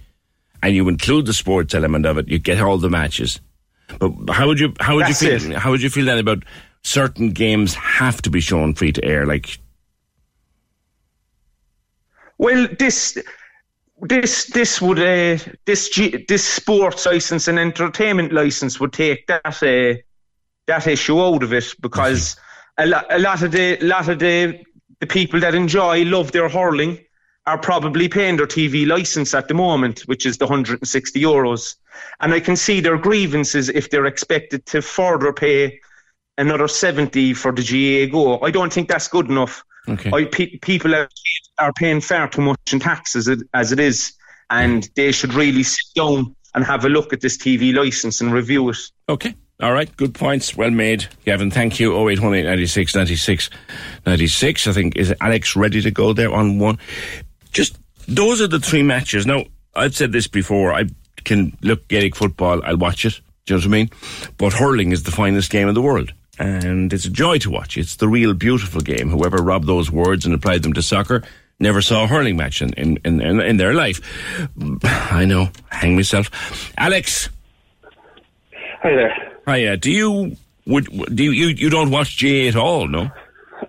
and 0.63 0.75
you 0.75 0.89
include 0.89 1.27
the 1.27 1.35
sports 1.35 1.75
element 1.75 2.07
of 2.07 2.19
it, 2.19 2.29
you 2.29 2.39
get 2.39 2.61
all 2.61 2.79
the 2.79 2.91
matches. 2.91 3.41
But 3.99 4.13
how 4.31 4.47
would 4.47 4.59
you 4.59 4.73
how 4.81 4.97
would 4.97 5.07
That's 5.07 5.23
you 5.23 5.39
feel? 5.39 5.59
How 5.59 5.71
would 5.71 5.83
you 5.83 5.91
feel 5.91 6.07
then 6.07 6.19
about 6.19 6.45
certain 6.83 7.31
games 7.31 7.75
have 7.75 8.23
to 8.23 8.31
be 8.31 8.41
shown 8.41 8.75
free 8.75 8.93
to 8.93 9.05
air, 9.05 9.27
like 9.27 9.59
Well, 12.39 12.67
this 12.79 13.19
this 14.01 14.47
this 14.47 14.83
would 14.83 14.99
uh, 14.99 15.39
this 15.65 15.97
this 16.29 16.45
sports 16.45 17.07
license 17.07 17.47
and 17.47 17.59
entertainment 17.59 18.33
license 18.33 18.81
would 18.81 18.93
take 18.93 19.27
that 19.29 19.63
uh, 19.63 20.01
that 20.67 20.87
issue 20.87 21.21
out 21.21 21.43
of 21.43 21.53
it 21.53 21.73
because 21.81 22.37
a 22.79 22.87
lot 22.87 23.07
a 23.11 23.19
lot 23.19 23.43
of 23.43 23.53
the 23.53 23.79
lot 23.81 24.09
of 24.09 24.19
the 24.19 24.61
the 25.03 25.07
people 25.09 25.41
that 25.41 25.53
enjoy 25.53 26.05
love 26.05 26.31
their 26.31 26.49
hurling 26.49 26.97
are 27.45 27.59
probably 27.59 28.09
paying 28.09 28.37
their 28.37 28.47
TV 28.47 28.87
license 28.87 29.35
at 29.35 29.49
the 29.49 29.55
moment, 29.55 30.03
which 30.03 30.25
is 30.25 30.39
the 30.39 30.45
160 30.45 31.21
euros, 31.21 31.75
and 32.21 32.33
I 32.33 32.39
can 32.39 32.55
see 32.55 32.81
their 32.81 32.97
grievances 32.97 33.69
if 33.69 33.91
they're 33.91 34.07
expected 34.07 34.65
to 34.67 34.81
further 34.81 35.33
pay 35.33 35.81
another 36.39 36.69
70 36.69 37.35
for 37.35 37.51
the 37.51 37.63
GAA 37.63 38.13
Go. 38.13 38.41
I 38.43 38.53
don't 38.53 38.73
think 38.73 38.89
that's 38.89 39.09
good 39.09 39.29
enough. 39.29 39.65
Okay. 39.89 40.13
I, 40.13 40.25
pe- 40.27 40.59
people 40.59 40.95
are, 40.95 41.09
are 41.59 41.73
paying 41.73 42.01
far 42.01 42.29
too 42.29 42.43
much 42.43 42.73
in 42.73 42.79
tax 42.79 43.17
as 43.17 43.27
it, 43.27 43.41
as 43.53 43.73
it 43.73 43.81
is, 43.81 44.13
and 44.51 44.89
they 44.95 45.11
should 45.11 45.35
really 45.35 45.65
sit 45.65 45.87
down 45.97 46.37
and 46.55 46.65
have 46.65 46.85
a 46.85 46.89
look 46.89 47.13
at 47.13 47.21
this 47.21 47.37
TV 47.37 47.75
license 47.75 48.21
and 48.21 48.33
review 48.33 48.69
it. 48.71 48.79
Okay. 49.09 49.35
All 49.63 49.73
right. 49.73 49.97
Good 49.97 50.13
points. 50.13 50.57
Well 50.57 50.71
made. 50.71 51.07
Gavin, 51.25 51.51
thank 51.51 51.79
you. 51.79 51.95
0818 51.97 52.45
96 52.45 52.95
96 52.97 53.51
96. 54.05 54.67
I 54.67 54.73
think, 54.73 54.97
is 54.97 55.15
Alex 55.21 55.55
ready 55.55 55.81
to 55.81 55.91
go 55.91 56.13
there 56.13 56.33
on 56.33 56.59
one? 56.59 56.79
Just, 57.53 57.79
those 58.09 58.41
are 58.41 58.49
the 58.49 58.59
three 58.59 58.83
matches. 58.83 59.25
Now, 59.25 59.45
I've 59.75 59.95
said 59.95 60.11
this 60.11 60.27
before. 60.27 60.73
I 60.73 60.87
can 61.25 61.57
look 61.63 61.87
Gaelic 61.87 62.17
football. 62.17 62.61
I'll 62.65 62.77
watch 62.77 63.05
it. 63.05 63.21
Do 63.47 63.55
you 63.55 63.61
know 63.61 63.67
what 63.67 63.67
I 63.67 63.71
mean? 63.71 63.91
But 64.37 64.53
hurling 64.53 64.91
is 64.91 65.05
the 65.05 65.13
finest 65.13 65.51
game 65.51 65.69
in 65.69 65.75
the 65.75 65.83
world. 65.83 66.13
And 66.39 66.93
it's 66.93 67.05
a 67.05 67.11
joy 67.11 67.39
to 67.39 67.51
watch. 67.51 67.77
It's 67.77 67.97
the 67.97 68.09
real 68.09 68.35
beautiful 68.35 68.81
game. 68.81 69.11
Whoever 69.11 69.37
robbed 69.37 69.67
those 69.67 69.91
words 69.93 70.25
and 70.25 70.35
applied 70.35 70.63
them 70.63 70.73
to 70.73 70.83
soccer 70.83 71.23
never 71.61 71.81
saw 71.81 72.05
a 72.05 72.07
hurling 72.09 72.37
match 72.37 72.63
in, 72.63 72.73
in, 72.73 72.99
in, 73.05 73.21
in, 73.21 73.41
in 73.41 73.57
their 73.59 73.75
life. 73.75 74.01
I 74.85 75.25
know. 75.25 75.51
Hang 75.71 75.95
myself. 75.95 76.73
Alex. 76.77 77.29
Hi 78.83 78.91
there. 78.97 79.32
Hiya. 79.47 79.77
Do 79.77 79.91
you 79.91 80.37
would 80.67 80.87
do 81.15 81.25
you 81.25 81.31
you, 81.33 81.47
you 81.49 81.71
don't 81.71 81.91
watch 81.91 82.21
GAA 82.21 82.49
at 82.49 82.57
all? 82.57 82.87
No. 82.89 83.11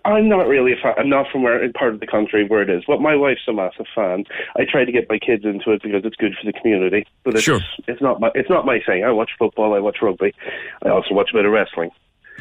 I'm 0.05 0.27
not 0.27 0.47
really 0.47 0.73
a 0.73 0.75
fan. 0.75 0.95
I'm 0.97 1.09
not 1.09 1.27
from 1.31 1.43
where 1.43 1.71
part 1.73 1.93
of 1.93 1.99
the 1.99 2.07
country 2.07 2.45
where 2.45 2.61
it 2.63 2.69
is, 2.69 2.83
but 2.87 2.99
my 2.99 3.15
wife's 3.15 3.47
a 3.47 3.53
massive 3.53 3.85
fan. 3.93 4.25
I 4.57 4.65
try 4.69 4.85
to 4.85 4.91
get 4.91 5.07
my 5.07 5.19
kids 5.19 5.45
into 5.45 5.71
it 5.71 5.81
because 5.83 6.03
it's 6.03 6.15
good 6.15 6.33
for 6.39 6.45
the 6.51 6.53
community. 6.59 7.05
But 7.23 7.35
it's, 7.35 7.43
Sure. 7.43 7.59
it's 7.87 8.01
not 8.01 8.19
my 8.19 8.31
it's 8.35 8.49
not 8.49 8.65
my 8.65 8.79
thing. 8.85 9.03
I 9.03 9.11
watch 9.11 9.31
football. 9.37 9.73
I 9.75 9.79
watch 9.79 9.97
rugby. 10.01 10.33
I 10.83 10.89
also 10.89 11.13
watch 11.13 11.29
a 11.31 11.37
bit 11.37 11.45
of 11.45 11.51
wrestling. 11.51 11.91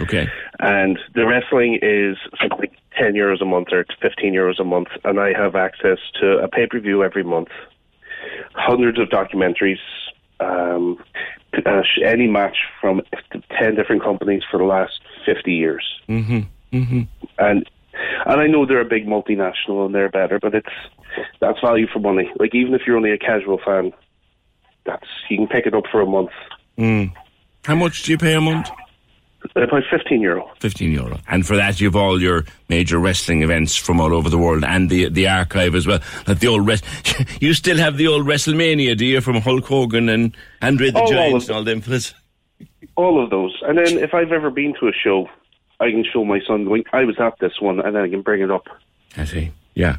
Okay. 0.00 0.26
And 0.58 0.98
the 1.14 1.26
wrestling 1.26 1.78
is 1.82 2.16
something 2.40 2.58
like 2.58 2.72
ten 2.98 3.12
euros 3.12 3.42
a 3.42 3.44
month 3.44 3.68
or 3.72 3.84
fifteen 4.00 4.32
euros 4.34 4.58
a 4.58 4.64
month, 4.64 4.88
and 5.04 5.20
I 5.20 5.32
have 5.36 5.54
access 5.54 5.98
to 6.20 6.38
a 6.38 6.48
pay 6.48 6.66
per 6.66 6.80
view 6.80 7.04
every 7.04 7.22
month, 7.22 7.48
hundreds 8.54 8.98
of 8.98 9.08
documentaries, 9.10 9.76
um, 10.40 10.98
uh, 11.54 11.82
any 12.04 12.26
match 12.26 12.56
from 12.80 13.02
ten 13.58 13.74
different 13.74 14.02
companies 14.02 14.42
for 14.50 14.58
the 14.58 14.64
last 14.64 15.00
fifty 15.26 15.52
years. 15.52 15.84
Mm-hmm. 16.08 16.40
Mm-hmm. 16.72 17.02
and 17.38 17.68
and 18.24 18.40
I 18.40 18.46
know 18.46 18.64
they're 18.64 18.80
a 18.80 18.84
big 18.84 19.06
multinational 19.06 19.84
and 19.84 19.94
they're 19.94 20.08
better, 20.08 20.38
but 20.40 20.54
it's 20.54 20.72
that's 21.40 21.60
value 21.60 21.86
for 21.92 21.98
money. 21.98 22.30
Like 22.38 22.54
even 22.54 22.74
if 22.74 22.82
you're 22.86 22.96
only 22.96 23.12
a 23.12 23.18
casual 23.18 23.60
fan, 23.64 23.92
that's 24.86 25.06
you 25.28 25.36
can 25.36 25.48
pick 25.48 25.66
it 25.66 25.74
up 25.74 25.84
for 25.90 26.00
a 26.00 26.06
month. 26.06 26.30
Mm. 26.78 27.12
How 27.64 27.74
much 27.74 28.02
do 28.02 28.12
you 28.12 28.18
pay 28.18 28.34
a 28.34 28.40
month? 28.40 28.68
Uh, 29.56 29.62
about 29.62 29.82
fifteen 29.90 30.20
euro. 30.20 30.50
Fifteen 30.60 30.92
euro. 30.92 31.18
And 31.28 31.46
for 31.46 31.56
that, 31.56 31.80
you've 31.80 31.96
all 31.96 32.20
your 32.22 32.44
major 32.68 32.98
wrestling 32.98 33.42
events 33.42 33.74
from 33.76 34.00
all 34.00 34.14
over 34.14 34.30
the 34.30 34.38
world 34.38 34.64
and 34.64 34.88
the 34.88 35.08
the 35.08 35.28
archive 35.28 35.74
as 35.74 35.86
well. 35.86 36.00
Like 36.26 36.38
the 36.40 36.46
old 36.48 36.66
rest, 36.66 36.84
you 37.42 37.52
still 37.54 37.76
have 37.78 37.96
the 37.96 38.06
old 38.08 38.26
WrestleMania, 38.26 38.96
do 38.96 39.04
you, 39.04 39.20
from 39.20 39.40
Hulk 39.40 39.64
Hogan 39.66 40.08
and 40.08 40.36
Andre 40.62 40.90
the 40.90 40.98
Oh, 40.98 41.02
all 41.02 41.08
Giant 41.10 41.36
of- 41.36 41.42
and 41.42 41.50
all 41.56 41.64
them 41.64 41.80
fellas? 41.80 42.14
All 42.96 43.22
of 43.22 43.30
those, 43.30 43.56
and 43.66 43.78
then 43.78 43.98
if 43.98 44.12
I've 44.14 44.32
ever 44.32 44.50
been 44.50 44.74
to 44.80 44.86
a 44.88 44.92
show, 44.92 45.28
I 45.80 45.90
can 45.90 46.04
show 46.04 46.24
my 46.24 46.40
son 46.46 46.64
going, 46.64 46.84
"I 46.92 47.04
was 47.04 47.16
at 47.18 47.38
this 47.40 47.60
one," 47.60 47.80
and 47.80 47.96
then 47.96 48.02
I 48.02 48.08
can 48.08 48.20
bring 48.22 48.42
it 48.42 48.50
up. 48.50 48.66
I 49.16 49.24
see. 49.24 49.50
Yeah, 49.74 49.96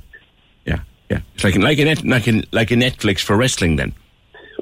yeah, 0.65 0.79
yeah. 1.09 1.19
It's 1.35 1.43
like 1.43 1.55
like 1.57 1.79
a 1.79 1.85
net, 1.85 2.05
like 2.05 2.27
a 2.27 2.43
like 2.51 2.71
a 2.71 2.75
Netflix 2.75 3.19
for 3.21 3.35
wrestling. 3.35 3.75
Then 3.77 3.93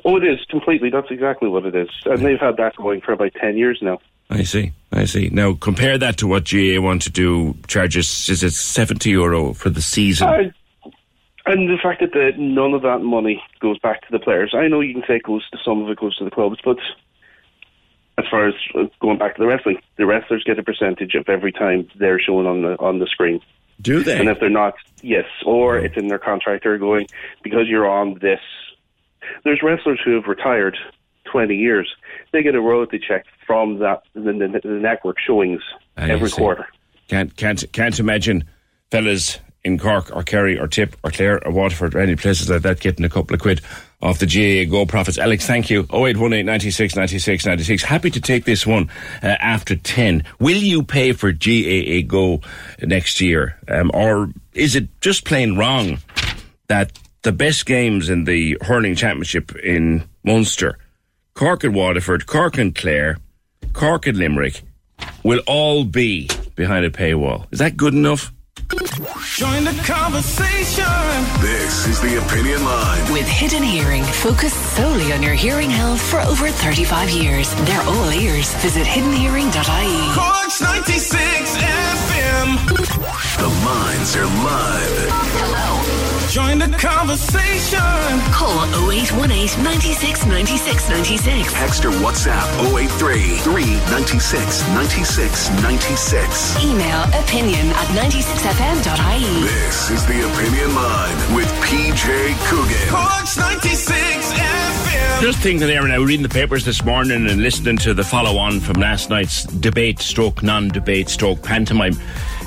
Oh, 0.05 0.15
it 0.17 0.23
is 0.23 0.39
completely. 0.49 0.89
That's 0.89 1.11
exactly 1.11 1.49
what 1.49 1.65
it 1.65 1.75
is, 1.75 1.89
and 2.05 2.19
they've 2.25 2.39
had 2.39 2.57
that 2.57 2.75
going 2.77 3.01
for 3.01 3.11
about 3.11 3.33
ten 3.35 3.57
years 3.57 3.79
now. 3.81 3.99
I 4.31 4.43
see. 4.43 4.71
I 4.93 5.05
see. 5.05 5.29
Now 5.29 5.53
compare 5.53 5.97
that 5.97 6.17
to 6.17 6.27
what 6.27 6.49
GAA 6.49 6.81
want 6.81 7.01
to 7.03 7.09
do. 7.09 7.55
Charges 7.67 8.29
is 8.29 8.43
it 8.43 8.53
seventy 8.53 9.11
euro 9.11 9.53
for 9.53 9.69
the 9.69 9.81
season? 9.81 10.27
Uh, 10.27 10.91
and 11.45 11.69
the 11.69 11.77
fact 11.81 11.99
that 11.99 12.13
the, 12.13 12.31
none 12.37 12.73
of 12.73 12.81
that 12.83 12.99
money 12.99 13.43
goes 13.59 13.77
back 13.79 14.01
to 14.01 14.07
the 14.11 14.19
players. 14.19 14.53
I 14.55 14.67
know 14.67 14.79
you 14.79 14.93
can 14.93 15.03
say 15.05 15.17
it 15.17 15.23
goes 15.23 15.47
to 15.49 15.57
some 15.65 15.81
of 15.81 15.89
it 15.89 15.99
goes 15.99 16.15
to 16.17 16.23
the 16.23 16.31
clubs, 16.31 16.59
but 16.63 16.77
as 18.17 18.25
far 18.29 18.47
as 18.47 18.53
uh, 18.73 18.83
going 19.01 19.17
back 19.17 19.35
to 19.35 19.41
the 19.41 19.47
wrestling, 19.47 19.81
the 19.97 20.05
wrestlers 20.05 20.43
get 20.45 20.59
a 20.59 20.63
percentage 20.63 21.15
of 21.15 21.27
every 21.27 21.51
time 21.51 21.89
they're 21.95 22.19
shown 22.19 22.45
on 22.45 22.61
the 22.61 22.79
on 22.79 22.99
the 22.99 23.07
screen. 23.07 23.41
Do 23.81 24.01
they? 24.01 24.17
And 24.17 24.29
if 24.29 24.39
they're 24.39 24.49
not, 24.49 24.75
yes, 25.01 25.25
or 25.45 25.77
it's 25.77 25.97
in 25.97 26.07
their 26.07 26.19
contract. 26.19 26.63
They're 26.63 26.77
going 26.77 27.07
because 27.43 27.67
you're 27.67 27.89
on 27.89 28.19
this. 28.21 28.39
There's 29.43 29.61
wrestlers 29.61 29.99
who 30.03 30.15
have 30.15 30.27
retired 30.27 30.77
20 31.31 31.55
years. 31.55 31.93
They 32.31 32.43
get 32.43 32.55
a 32.55 32.61
royalty 32.61 32.99
check 32.99 33.25
from 33.45 33.79
that 33.79 34.03
the, 34.13 34.21
the, 34.21 34.61
the 34.63 34.79
network 34.79 35.17
showings 35.19 35.61
I 35.97 36.09
every 36.09 36.29
see. 36.29 36.37
quarter. 36.37 36.67
Can't 37.07 37.35
can't 37.35 37.63
can't 37.73 37.99
imagine 37.99 38.45
fellas 38.89 39.39
in 39.63 39.77
Cork 39.77 40.15
or 40.15 40.23
Kerry 40.23 40.57
or 40.57 40.67
Tip 40.67 40.95
or 41.03 41.11
Clare 41.11 41.45
or 41.45 41.51
Waterford 41.51 41.93
or 41.93 41.99
any 41.99 42.15
places 42.15 42.49
like 42.49 42.63
that 42.63 42.79
getting 42.79 43.05
a 43.05 43.09
couple 43.09 43.33
of 43.33 43.41
quid 43.41 43.61
off 44.01 44.17
the 44.19 44.25
GAA 44.25 44.69
Go 44.69 44.85
Profits. 44.85 45.17
Alex, 45.17 45.45
thank 45.45 45.69
you. 45.69 45.81
0818 45.93 46.45
96 46.45 46.95
96 46.95 47.45
96. 47.45 47.83
Happy 47.83 48.09
to 48.09 48.19
take 48.19 48.45
this 48.45 48.65
one 48.65 48.89
uh, 49.21 49.27
after 49.27 49.75
10. 49.75 50.23
Will 50.39 50.57
you 50.57 50.83
pay 50.83 51.11
for 51.11 51.31
GAA 51.31 52.07
Go 52.07 52.41
next 52.81 53.21
year? 53.21 53.57
Um, 53.67 53.91
or 53.93 54.31
is 54.53 54.75
it 54.75 54.87
just 55.01 55.25
plain 55.25 55.57
wrong 55.57 55.99
that 56.67 56.97
the 57.21 57.31
best 57.31 57.65
games 57.65 58.09
in 58.09 58.23
the 58.23 58.57
hurling 58.61 58.95
championship 58.95 59.55
in 59.57 60.07
Munster, 60.23 60.79
Cork 61.33 61.63
and 61.63 61.73
Waterford, 61.73 62.27
Cork 62.27 62.57
and 62.57 62.75
Clare, 62.75 63.17
Cork 63.73 64.05
and 64.07 64.17
Limerick, 64.17 64.61
will 65.23 65.41
all 65.47 65.83
be 65.85 66.29
behind 66.55 66.85
a 66.85 66.89
paywall? 66.89 67.47
Is 67.51 67.59
that 67.59 67.77
good 67.77 67.93
enough? 67.93 68.31
Join 69.35 69.63
the 69.65 69.73
conversation. 69.85 70.85
This 71.41 71.87
is 71.87 71.99
the 72.01 72.17
Opinion 72.23 72.63
Line. 72.63 73.11
With 73.11 73.27
Hidden 73.27 73.63
Hearing, 73.63 74.03
focused 74.03 74.75
solely 74.75 75.11
on 75.13 75.23
your 75.23 75.33
hearing 75.33 75.69
health 75.69 76.01
for 76.01 76.19
over 76.21 76.47
35 76.47 77.09
years. 77.09 77.53
They're 77.65 77.81
all 77.81 78.11
ears. 78.11 78.53
Visit 78.55 78.85
hiddenhearing.ie. 78.85 80.13
Corks 80.15 80.61
96 80.61 81.57
FM. 81.57 82.67
The 83.39 83.47
lines 83.65 84.15
are 84.15 84.25
live. 84.25 86.00
Join 86.31 86.59
the 86.59 86.67
conversation. 86.79 87.77
Call 88.31 88.63
0818 88.89 89.61
96 89.65 90.25
96 90.27 90.89
96. 90.89 91.53
Text 91.53 91.83
or 91.83 91.89
WhatsApp 91.99 92.47
083 92.73 93.35
396 93.39 94.65
96 94.69 95.49
96. 95.61 96.63
Email 96.63 97.03
opinion 97.19 97.67
at 97.75 97.87
96fm.ie. 97.99 99.43
This 99.43 99.89
is 99.89 100.05
the 100.05 100.23
Opinion 100.31 100.73
Line 100.73 101.35
with 101.35 101.51
PJ 101.67 102.07
Coogan. 102.47 102.87
Corks 102.87 103.37
96 103.37 104.31
FM. 104.31 105.21
Just 105.21 105.39
thinking 105.39 105.67
there, 105.67 105.83
and 105.83 105.91
I 105.91 105.99
was 105.99 106.07
reading 106.07 106.23
the 106.23 106.29
papers 106.29 106.63
this 106.63 106.85
morning 106.85 107.27
and 107.27 107.43
listening 107.43 107.75
to 107.79 107.93
the 107.93 108.05
follow 108.05 108.37
on 108.37 108.61
from 108.61 108.79
last 108.79 109.09
night's 109.09 109.43
debate, 109.43 109.99
stroke 109.99 110.41
non 110.41 110.69
debate, 110.69 111.09
stroke 111.09 111.43
pantomime 111.43 111.99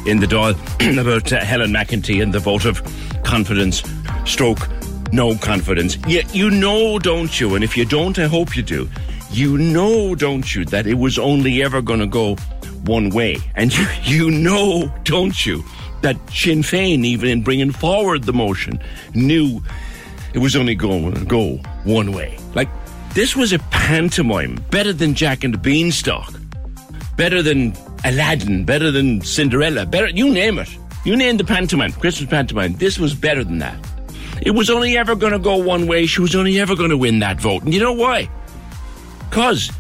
in 0.07 0.21
the 0.21 0.27
Dáil 0.27 0.55
about 1.01 1.33
uh, 1.33 1.41
Helen 1.45 1.73
McEntee 1.73 2.23
and 2.23 2.33
the 2.33 2.39
vote 2.39 2.65
of 2.65 2.83
confidence, 3.25 3.83
stroke 4.25 4.69
no 5.13 5.37
confidence. 5.37 5.97
Yeah, 6.07 6.23
you 6.33 6.51
know, 6.51 6.99
don't 6.99 7.41
you? 7.41 7.55
And 7.55 7.65
if 7.65 7.77
you 7.77 7.85
don't, 7.85 8.19
I 8.19 8.27
hope 8.27 8.57
you 8.57 8.63
do. 8.63 8.89
You 9.31 9.59
know, 9.59 10.15
don't 10.15 10.55
you, 10.55 10.65
that 10.67 10.87
it 10.87 10.95
was 10.95 11.19
only 11.19 11.63
ever 11.63 11.81
going 11.83 12.01
to 12.01 12.07
go 12.07 12.37
one 12.85 13.11
way. 13.11 13.39
And 13.55 13.77
you, 13.77 13.87
you 14.03 14.31
know, 14.31 14.93
don't 15.05 15.47
you, 15.47 15.65
that 16.03 16.17
Sinn 16.31 16.63
Féin, 16.63 17.05
even 17.05 17.29
in 17.29 17.43
bringing 17.43 17.73
forward 17.73 18.25
the 18.25 18.33
motion, 18.33 18.81
knew 19.15 19.63
it 20.35 20.39
was 20.39 20.57
only 20.57 20.75
going 20.75 21.15
to 21.15 21.25
go 21.25 21.57
one 21.85 22.13
way. 22.13 22.39
Like, 22.55 22.69
this 23.15 23.37
was 23.37 23.53
a 23.53 23.61
pantomime, 23.71 24.57
better 24.71 24.93
than 24.93 25.15
Jack 25.15 25.45
and 25.45 25.55
the 25.55 25.59
Beanstalk, 25.59 26.35
better 27.17 27.43
than 27.43 27.75
Aladdin, 28.05 28.65
better 28.65 28.91
than 28.91 29.21
Cinderella, 29.23 29.87
better, 29.87 30.09
you 30.09 30.33
name 30.33 30.59
it. 30.59 30.69
You 31.05 31.17
name 31.17 31.37
the 31.37 31.45
pantomime, 31.45 31.93
Christmas 31.93 32.31
pantomime. 32.31 32.75
This 32.75 32.99
was 32.99 33.15
better 33.15 33.45
than 33.45 33.59
that. 33.59 33.79
It 34.43 34.53
was 34.53 34.71
only 34.71 34.97
ever 34.97 35.15
going 35.15 35.33
to 35.33 35.39
go 35.39 35.57
one 35.57 35.87
way. 35.87 36.07
She 36.07 36.21
was 36.21 36.35
only 36.35 36.59
ever 36.61 36.75
going 36.75 36.91
to 36.91 36.97
win 36.97 37.19
that 37.21 37.41
vote. 37.41 37.63
And 37.63 37.75
you 37.75 37.81
know 37.81 37.93
why? 37.93 38.29
Because 39.29 39.71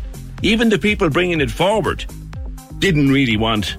even 0.43 0.69
the 0.69 0.79
people 0.79 1.09
bringing 1.11 1.41
it 1.41 1.51
forward 1.51 2.05
didn't 2.79 3.11
really 3.11 3.37
want 3.37 3.77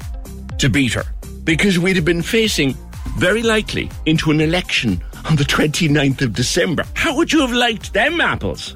to 0.60 0.70
beat 0.70 0.94
her. 0.94 1.04
Because 1.44 1.78
we'd 1.78 1.96
have 1.96 2.06
been 2.06 2.24
facing, 2.24 2.76
very 3.18 3.44
likely, 3.44 3.90
into 4.06 4.32
an 4.32 4.42
election 4.42 5.04
on 5.26 5.36
the 5.36 5.44
29th 5.44 6.22
of 6.22 6.34
December. 6.34 6.84
How 6.96 7.16
would 7.16 7.32
you 7.32 7.42
have 7.42 7.52
liked 7.52 7.94
them 7.94 8.20
apples? 8.20 8.76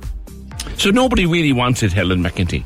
So 0.78 0.92
nobody 0.92 1.26
really 1.26 1.54
wanted 1.54 1.92
Helen 1.92 2.24
McEntee 2.24 2.64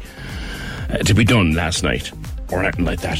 uh, 0.93 0.97
to 0.97 1.13
be 1.13 1.23
done 1.23 1.53
last 1.53 1.83
night 1.83 2.11
or 2.51 2.63
anything 2.63 2.85
like 2.85 3.01
that. 3.01 3.19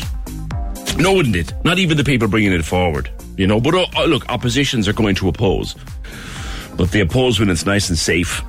No 0.97 1.13
one 1.13 1.31
did. 1.31 1.53
Not 1.63 1.79
even 1.79 1.97
the 1.97 2.03
people 2.03 2.27
bringing 2.27 2.53
it 2.53 2.63
forward. 2.63 3.09
You 3.35 3.47
know, 3.47 3.59
but 3.59 3.73
uh, 3.73 4.05
look, 4.05 4.29
oppositions 4.29 4.87
are 4.87 4.93
going 4.93 5.15
to 5.15 5.27
oppose. 5.27 5.75
But 6.77 6.91
they 6.91 7.01
oppose 7.01 7.39
when 7.39 7.49
it's 7.49 7.65
nice 7.65 7.89
and 7.89 7.97
safe. 7.97 8.41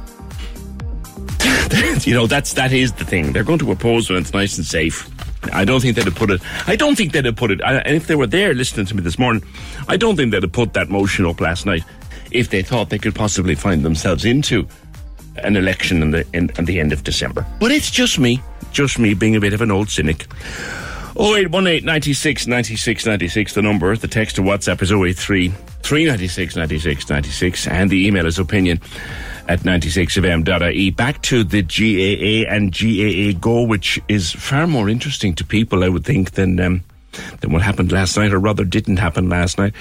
you 2.06 2.14
know, 2.14 2.26
that's 2.26 2.52
that 2.54 2.72
is 2.72 2.92
the 2.92 3.04
thing. 3.04 3.32
They're 3.32 3.44
going 3.44 3.58
to 3.60 3.72
oppose 3.72 4.10
when 4.10 4.18
it's 4.18 4.32
nice 4.32 4.56
and 4.56 4.66
safe. 4.66 5.10
I 5.52 5.64
don't 5.64 5.80
think 5.80 5.96
they'd 5.96 6.04
have 6.04 6.14
put 6.14 6.30
it. 6.30 6.40
I 6.66 6.76
don't 6.76 6.96
think 6.96 7.12
they'd 7.12 7.24
have 7.24 7.36
put 7.36 7.50
it. 7.50 7.60
And 7.62 7.96
if 7.96 8.06
they 8.06 8.14
were 8.14 8.26
there 8.26 8.54
listening 8.54 8.86
to 8.86 8.94
me 8.94 9.02
this 9.02 9.18
morning, 9.18 9.42
I 9.88 9.96
don't 9.96 10.16
think 10.16 10.32
they'd 10.32 10.42
have 10.42 10.52
put 10.52 10.72
that 10.74 10.88
motion 10.88 11.26
up 11.26 11.40
last 11.40 11.66
night 11.66 11.84
if 12.30 12.50
they 12.50 12.62
thought 12.62 12.90
they 12.90 12.98
could 12.98 13.14
possibly 13.14 13.54
find 13.54 13.84
themselves 13.84 14.24
into 14.24 14.66
an 15.36 15.56
election 15.56 16.02
in 16.02 16.10
the 16.10 16.26
in, 16.32 16.50
in 16.58 16.64
the 16.64 16.80
end 16.80 16.92
of 16.92 17.04
December. 17.04 17.46
But 17.60 17.72
it's 17.72 17.90
just 17.90 18.18
me, 18.18 18.40
just 18.74 18.98
me 18.98 19.14
being 19.14 19.36
a 19.36 19.40
bit 19.40 19.54
of 19.54 19.62
an 19.62 19.70
old 19.70 19.88
cynic. 19.88 20.26
0818 21.16 21.84
96 21.84 22.46
96 22.48 23.06
96, 23.06 23.54
the 23.54 23.62
number. 23.62 23.96
The 23.96 24.08
text 24.08 24.36
to 24.36 24.42
WhatsApp 24.42 24.82
is 24.82 24.90
083 24.90 25.48
396 25.82 26.56
96 26.56 27.08
96, 27.08 27.66
and 27.68 27.88
the 27.88 28.06
email 28.06 28.26
is 28.26 28.38
opinion 28.38 28.80
at 29.48 29.60
96fm.ie. 29.60 30.90
Back 30.90 31.22
to 31.22 31.44
the 31.44 31.62
GAA 31.62 32.50
and 32.52 32.72
GAA 32.72 33.38
Go, 33.38 33.62
which 33.62 34.00
is 34.08 34.32
far 34.32 34.66
more 34.66 34.88
interesting 34.88 35.34
to 35.36 35.44
people, 35.44 35.84
I 35.84 35.88
would 35.88 36.04
think, 36.04 36.32
than. 36.32 36.60
Um, 36.60 36.84
than 37.40 37.52
what 37.52 37.62
happened 37.62 37.92
last 37.92 38.16
night, 38.16 38.32
or 38.32 38.40
rather 38.40 38.64
didn't 38.64 38.96
happen 38.96 39.28
last 39.28 39.56
night. 39.56 39.72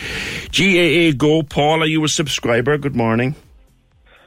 GAA 0.52 1.18
Go, 1.18 1.42
Paul, 1.42 1.82
are 1.82 1.88
you 1.88 2.04
a 2.04 2.08
subscriber? 2.08 2.78
Good 2.78 2.96
morning. 2.96 3.34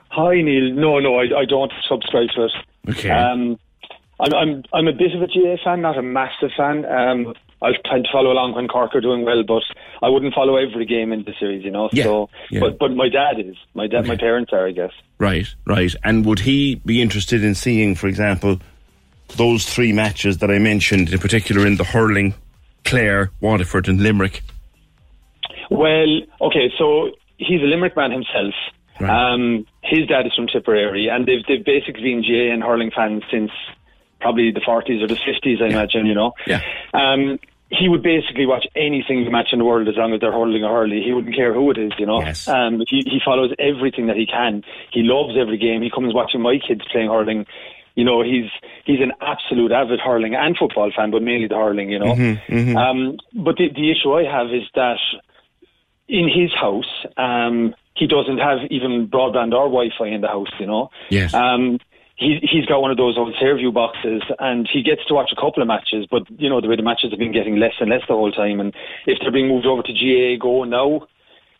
Hi, 0.08 0.40
Neil. 0.40 0.72
No, 0.74 0.98
no, 0.98 1.14
I, 1.14 1.42
I 1.42 1.44
don't 1.44 1.72
subscribe 1.88 2.30
to 2.34 2.46
it. 2.46 2.52
Okay. 2.88 3.10
Um, 3.10 3.60
I'm, 4.18 4.34
I'm, 4.34 4.62
I'm 4.72 4.88
a 4.88 4.92
bit 4.92 5.14
of 5.14 5.22
a 5.22 5.26
GAA 5.26 5.56
fan, 5.62 5.82
not 5.82 5.98
a 5.98 6.02
massive 6.02 6.50
fan. 6.56 6.84
Um, 6.86 7.34
I 7.62 7.72
tend 7.84 8.04
to 8.04 8.10
follow 8.12 8.32
along 8.32 8.54
when 8.54 8.68
Cork 8.68 8.94
are 8.94 9.00
doing 9.00 9.24
well, 9.24 9.42
but 9.42 9.62
I 10.02 10.08
wouldn't 10.08 10.34
follow 10.34 10.56
every 10.56 10.84
game 10.84 11.12
in 11.12 11.24
the 11.24 11.32
series, 11.38 11.64
you 11.64 11.70
know. 11.70 11.88
Yeah, 11.92 12.04
so, 12.04 12.30
yeah. 12.50 12.60
but 12.60 12.78
but 12.78 12.94
my 12.94 13.08
dad 13.08 13.40
is. 13.40 13.56
My 13.74 13.86
dad, 13.86 14.06
my 14.06 14.16
parents 14.16 14.52
are, 14.52 14.66
I 14.66 14.72
guess. 14.72 14.92
Right, 15.18 15.46
right. 15.66 15.94
And 16.04 16.24
would 16.26 16.40
he 16.40 16.76
be 16.76 17.00
interested 17.00 17.42
in 17.42 17.54
seeing, 17.54 17.94
for 17.94 18.08
example, 18.08 18.60
those 19.36 19.64
three 19.64 19.92
matches 19.92 20.38
that 20.38 20.50
I 20.50 20.58
mentioned, 20.58 21.12
in 21.12 21.18
particular 21.18 21.66
in 21.66 21.76
the 21.76 21.84
hurling, 21.84 22.34
Clare, 22.84 23.30
Waterford, 23.40 23.88
and 23.88 24.00
Limerick? 24.00 24.42
Well, 25.70 26.20
okay, 26.42 26.70
so 26.78 27.10
he's 27.38 27.60
a 27.60 27.66
Limerick 27.66 27.96
man 27.96 28.12
himself. 28.12 28.54
Um, 29.00 29.66
his 29.82 30.06
dad 30.08 30.26
is 30.26 30.32
from 30.34 30.46
Tipperary, 30.46 31.08
and 31.08 31.26
they've 31.26 31.44
they've 31.46 31.64
basically 31.64 32.02
been 32.02 32.22
GAA 32.22 32.52
and 32.52 32.62
hurling 32.62 32.90
fans 32.94 33.22
since 33.30 33.50
probably 34.20 34.50
the 34.52 34.60
40s 34.60 35.02
or 35.02 35.08
the 35.08 35.14
50s, 35.14 35.62
I 35.62 35.66
imagine. 35.66 36.06
You 36.06 36.14
know. 36.14 36.32
Yeah. 36.46 36.62
Um, 36.94 37.38
he 37.70 37.88
would 37.88 38.02
basically 38.02 38.46
watch 38.46 38.64
any 38.76 39.04
single 39.08 39.30
match 39.32 39.48
in 39.52 39.58
the 39.58 39.64
world 39.64 39.88
as 39.88 39.96
long 39.96 40.12
as 40.14 40.20
they're 40.20 40.32
hurling 40.32 40.62
or 40.62 40.70
hurley. 40.70 41.02
He 41.04 41.12
wouldn't 41.12 41.34
care 41.34 41.52
who 41.52 41.70
it 41.72 41.78
is, 41.78 41.92
you 41.98 42.06
know. 42.06 42.20
Yes. 42.20 42.46
Um, 42.46 42.82
he, 42.88 43.02
he 43.04 43.20
follows 43.24 43.52
everything 43.58 44.06
that 44.06 44.16
he 44.16 44.26
can. 44.26 44.62
He 44.92 45.02
loves 45.02 45.36
every 45.38 45.58
game. 45.58 45.82
He 45.82 45.90
comes 45.90 46.14
watching 46.14 46.42
my 46.42 46.58
kids 46.64 46.82
playing 46.92 47.08
hurling. 47.08 47.46
You 47.96 48.04
know, 48.04 48.22
he's 48.22 48.50
he's 48.84 49.00
an 49.00 49.12
absolute 49.20 49.72
avid 49.72 50.00
hurling 50.00 50.34
and 50.34 50.56
football 50.56 50.92
fan, 50.94 51.10
but 51.10 51.22
mainly 51.22 51.48
the 51.48 51.56
hurling. 51.56 51.90
You 51.90 51.98
know. 51.98 52.14
Mhm, 52.14 52.40
mhm. 52.46 52.76
Um, 52.76 53.16
but 53.34 53.56
the, 53.56 53.68
the 53.74 53.90
issue 53.90 54.12
I 54.12 54.24
have 54.30 54.48
is 54.48 54.68
that 54.74 54.98
in 56.06 56.28
his 56.28 56.52
house, 56.54 57.06
um, 57.16 57.74
he 57.94 58.06
doesn't 58.06 58.38
have 58.38 58.58
even 58.70 59.08
broadband 59.08 59.54
or 59.54 59.66
Wi-Fi 59.66 60.06
in 60.06 60.20
the 60.20 60.28
house. 60.28 60.52
You 60.60 60.66
know. 60.66 60.90
Yes. 61.10 61.34
Um, 61.34 61.78
he, 62.16 62.38
he's 62.40 62.64
got 62.66 62.80
one 62.80 62.90
of 62.90 62.96
those 62.96 63.16
old 63.18 63.34
Saorview 63.34 63.72
boxes, 63.72 64.22
and 64.38 64.68
he 64.72 64.82
gets 64.82 65.04
to 65.06 65.14
watch 65.14 65.30
a 65.32 65.40
couple 65.40 65.62
of 65.62 65.68
matches. 65.68 66.06
But 66.10 66.22
you 66.38 66.48
know 66.48 66.60
the 66.60 66.68
way 66.68 66.76
the 66.76 66.82
matches 66.82 67.10
have 67.10 67.18
been 67.18 67.32
getting 67.32 67.56
less 67.56 67.74
and 67.78 67.90
less 67.90 68.02
the 68.08 68.14
whole 68.14 68.32
time, 68.32 68.60
and 68.60 68.74
if 69.06 69.18
they're 69.20 69.32
being 69.32 69.48
moved 69.48 69.66
over 69.66 69.82
to 69.82 69.92
GAA 69.92 70.40
Go 70.40 70.64
now, 70.64 71.06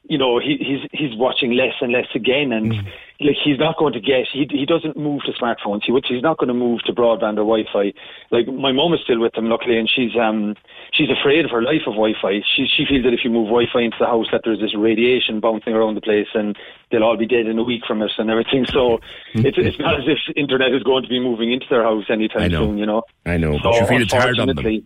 you 0.09 0.19
know 0.19 0.39
he, 0.39 0.57
he's 0.59 0.89
he's 0.93 1.17
watching 1.19 1.53
less 1.53 1.75
and 1.81 1.93
less 1.93 2.07
again, 2.15 2.53
and 2.53 2.73
like 3.21 3.37
he's 3.43 3.59
not 3.59 3.77
going 3.79 3.93
to 3.93 4.01
get 4.01 4.27
he 4.33 4.47
he 4.51 4.67
doesn't 4.67 4.97
move 4.97 5.23
to 5.25 5.33
smartphones. 5.33 5.83
He 5.85 5.93
he's 6.09 6.23
not 6.23 6.39
going 6.39 6.49
to 6.49 6.55
move 6.55 6.83
to 6.85 6.93
broadband 6.93 7.39
or 7.39 7.47
Wi-Fi. 7.47 7.93
Like 8.31 8.47
my 8.47 8.73
mom 8.73 8.95
is 8.95 9.01
still 9.03 9.21
with 9.21 9.35
him, 9.37 9.49
luckily, 9.49 9.79
and 9.79 9.89
she's 9.89 10.17
um 10.17 10.55
she's 10.93 11.09
afraid 11.11 11.45
of 11.45 11.51
her 11.51 11.63
life 11.63 11.83
of 11.87 11.95
Wi-Fi. 11.95 12.43
She 12.55 12.67
she 12.67 12.85
feels 12.87 13.05
that 13.05 13.15
if 13.15 13.21
you 13.25 13.31
move 13.31 13.47
Wi-Fi 13.47 13.81
into 13.81 13.97
the 13.99 14.07
house, 14.07 14.27
that 14.33 14.43
there's 14.45 14.61
this 14.61 14.77
radiation 14.77 15.41
bouncing 15.41 15.73
around 15.73 15.95
the 15.95 16.01
place, 16.01 16.29
and 16.35 16.57
they'll 16.91 17.05
all 17.05 17.17
be 17.17 17.27
dead 17.27 17.47
in 17.47 17.59
a 17.59 17.65
week 17.65 17.83
from 17.87 18.03
it 18.03 18.13
and 18.19 18.31
everything. 18.31 18.67
So 18.67 19.01
it's 19.35 19.59
it's 19.59 19.79
not 19.79 19.99
as 19.99 20.07
if 20.07 20.19
internet 20.37 20.73
is 20.75 20.83
going 20.83 21.03
to 21.03 21.09
be 21.09 21.21
moving 21.21 21.53
into 21.53 21.67
their 21.71 21.83
house 21.83 22.05
anytime 22.11 22.51
soon. 22.51 22.79
You 22.79 22.87
know. 22.87 23.03
I 23.25 23.39
know, 23.39 23.57
So 23.59 23.63
but 23.65 23.75
you 23.75 23.87
feel 23.87 24.03
it's 24.03 24.13
hard 24.13 24.39
on 24.39 24.49
them. 24.49 24.85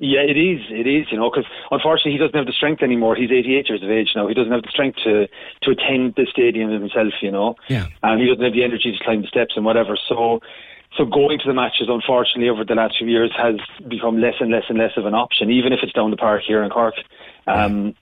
Yeah, 0.00 0.20
it 0.20 0.36
is. 0.36 0.60
It 0.70 0.86
is. 0.86 1.06
You 1.10 1.18
know, 1.18 1.28
because 1.28 1.44
unfortunately 1.72 2.12
he 2.12 2.18
doesn't 2.18 2.34
have 2.36 2.46
the 2.46 2.52
strength 2.52 2.82
anymore. 2.82 3.16
He's 3.16 3.32
88 3.32 3.68
years 3.68 3.82
of 3.82 3.90
age 3.90 4.10
now. 4.14 4.28
He 4.28 4.34
doesn't 4.34 4.52
have 4.52 4.62
the 4.62 4.70
strength 4.70 4.98
to 5.04 5.26
to 5.62 5.70
attend 5.70 6.14
the 6.16 6.26
stadium 6.30 6.70
himself. 6.70 7.14
You 7.20 7.32
know, 7.32 7.56
Yeah. 7.68 7.86
and 8.02 8.20
he 8.20 8.28
doesn't 8.28 8.44
have 8.44 8.52
the 8.52 8.62
energy 8.64 8.92
to 8.96 9.04
climb 9.04 9.22
the 9.22 9.28
steps 9.28 9.54
and 9.56 9.64
whatever. 9.64 9.96
So. 10.08 10.40
So 10.96 11.04
going 11.04 11.38
to 11.38 11.46
the 11.46 11.52
matches, 11.52 11.88
unfortunately, 11.90 12.48
over 12.48 12.64
the 12.64 12.74
last 12.74 12.96
few 12.96 13.06
years, 13.08 13.30
has 13.36 13.56
become 13.88 14.18
less 14.22 14.36
and 14.40 14.50
less 14.50 14.64
and 14.70 14.78
less 14.78 14.92
of 14.96 15.04
an 15.04 15.12
option, 15.14 15.50
even 15.50 15.70
if 15.74 15.80
it's 15.82 15.92
down 15.92 16.10
the 16.10 16.16
park 16.16 16.42
here 16.46 16.62
in 16.62 16.70
Cork. 16.70 16.94
Um, 17.46 17.94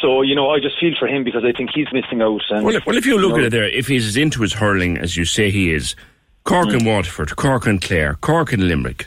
So 0.00 0.22
you 0.22 0.34
know, 0.34 0.50
I 0.50 0.58
just 0.58 0.78
feel 0.80 0.92
for 0.98 1.06
him 1.06 1.22
because 1.22 1.44
I 1.44 1.52
think 1.52 1.70
he's 1.72 1.86
missing 1.92 2.20
out. 2.22 2.42
And, 2.50 2.64
Well, 2.66 2.74
if, 2.74 2.84
well, 2.84 2.96
if 2.96 3.06
you 3.06 3.16
look 3.16 3.30
know, 3.34 3.38
at 3.38 3.44
it 3.44 3.50
there, 3.52 3.64
if 3.68 3.86
he's 3.86 4.06
as 4.08 4.16
into 4.16 4.42
his 4.42 4.52
hurling 4.54 4.98
as 4.98 5.16
you 5.16 5.24
say 5.24 5.50
he 5.52 5.72
is, 5.72 5.94
Cork 6.42 6.66
Mm. 6.68 6.78
and 6.78 6.86
Waterford, 6.86 7.36
Cork 7.36 7.64
and 7.64 7.80
Clare, 7.80 8.14
Cork 8.20 8.52
and 8.52 8.66
Limerick, 8.66 9.06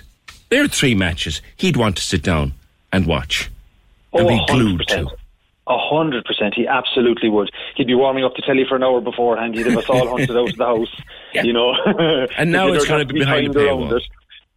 they're 0.50 0.68
three 0.68 0.96
matches 0.96 1.42
he'd 1.58 1.78
want 1.78 1.96
to 1.98 2.02
sit 2.02 2.24
down 2.24 2.54
and 2.92 3.06
watch 3.06 3.50
and 4.14 4.26
Oh, 4.26 4.28
be 4.30 4.44
glued 4.48 4.82
100%. 4.82 4.88
to. 4.88 5.16
A 5.68 5.78
hundred 5.78 6.26
percent, 6.26 6.56
he 6.56 6.66
absolutely 6.66 7.30
would. 7.30 7.52
He'd 7.76 7.86
be 7.86 7.94
warming 7.94 8.24
up 8.24 8.36
the 8.36 8.42
telly 8.42 8.66
for 8.68 8.76
an 8.76 8.84
hour 8.84 9.02
beforehand. 9.02 9.54
He'd 9.56 9.68
have 9.68 9.78
us 9.78 9.88
all 9.88 10.08
hunted 10.10 10.32
out 10.36 10.50
of 10.50 10.56
the 10.58 10.66
house, 10.66 11.02
you 11.46 11.54
know. 11.54 11.76
And 12.38 12.52
now 12.58 12.70
it's 12.74 12.88
gonna 12.88 13.06
be 13.06 13.20
behind 13.20 13.54
the 13.54 13.60
paywall. 13.60 13.96
it. 13.96 14.04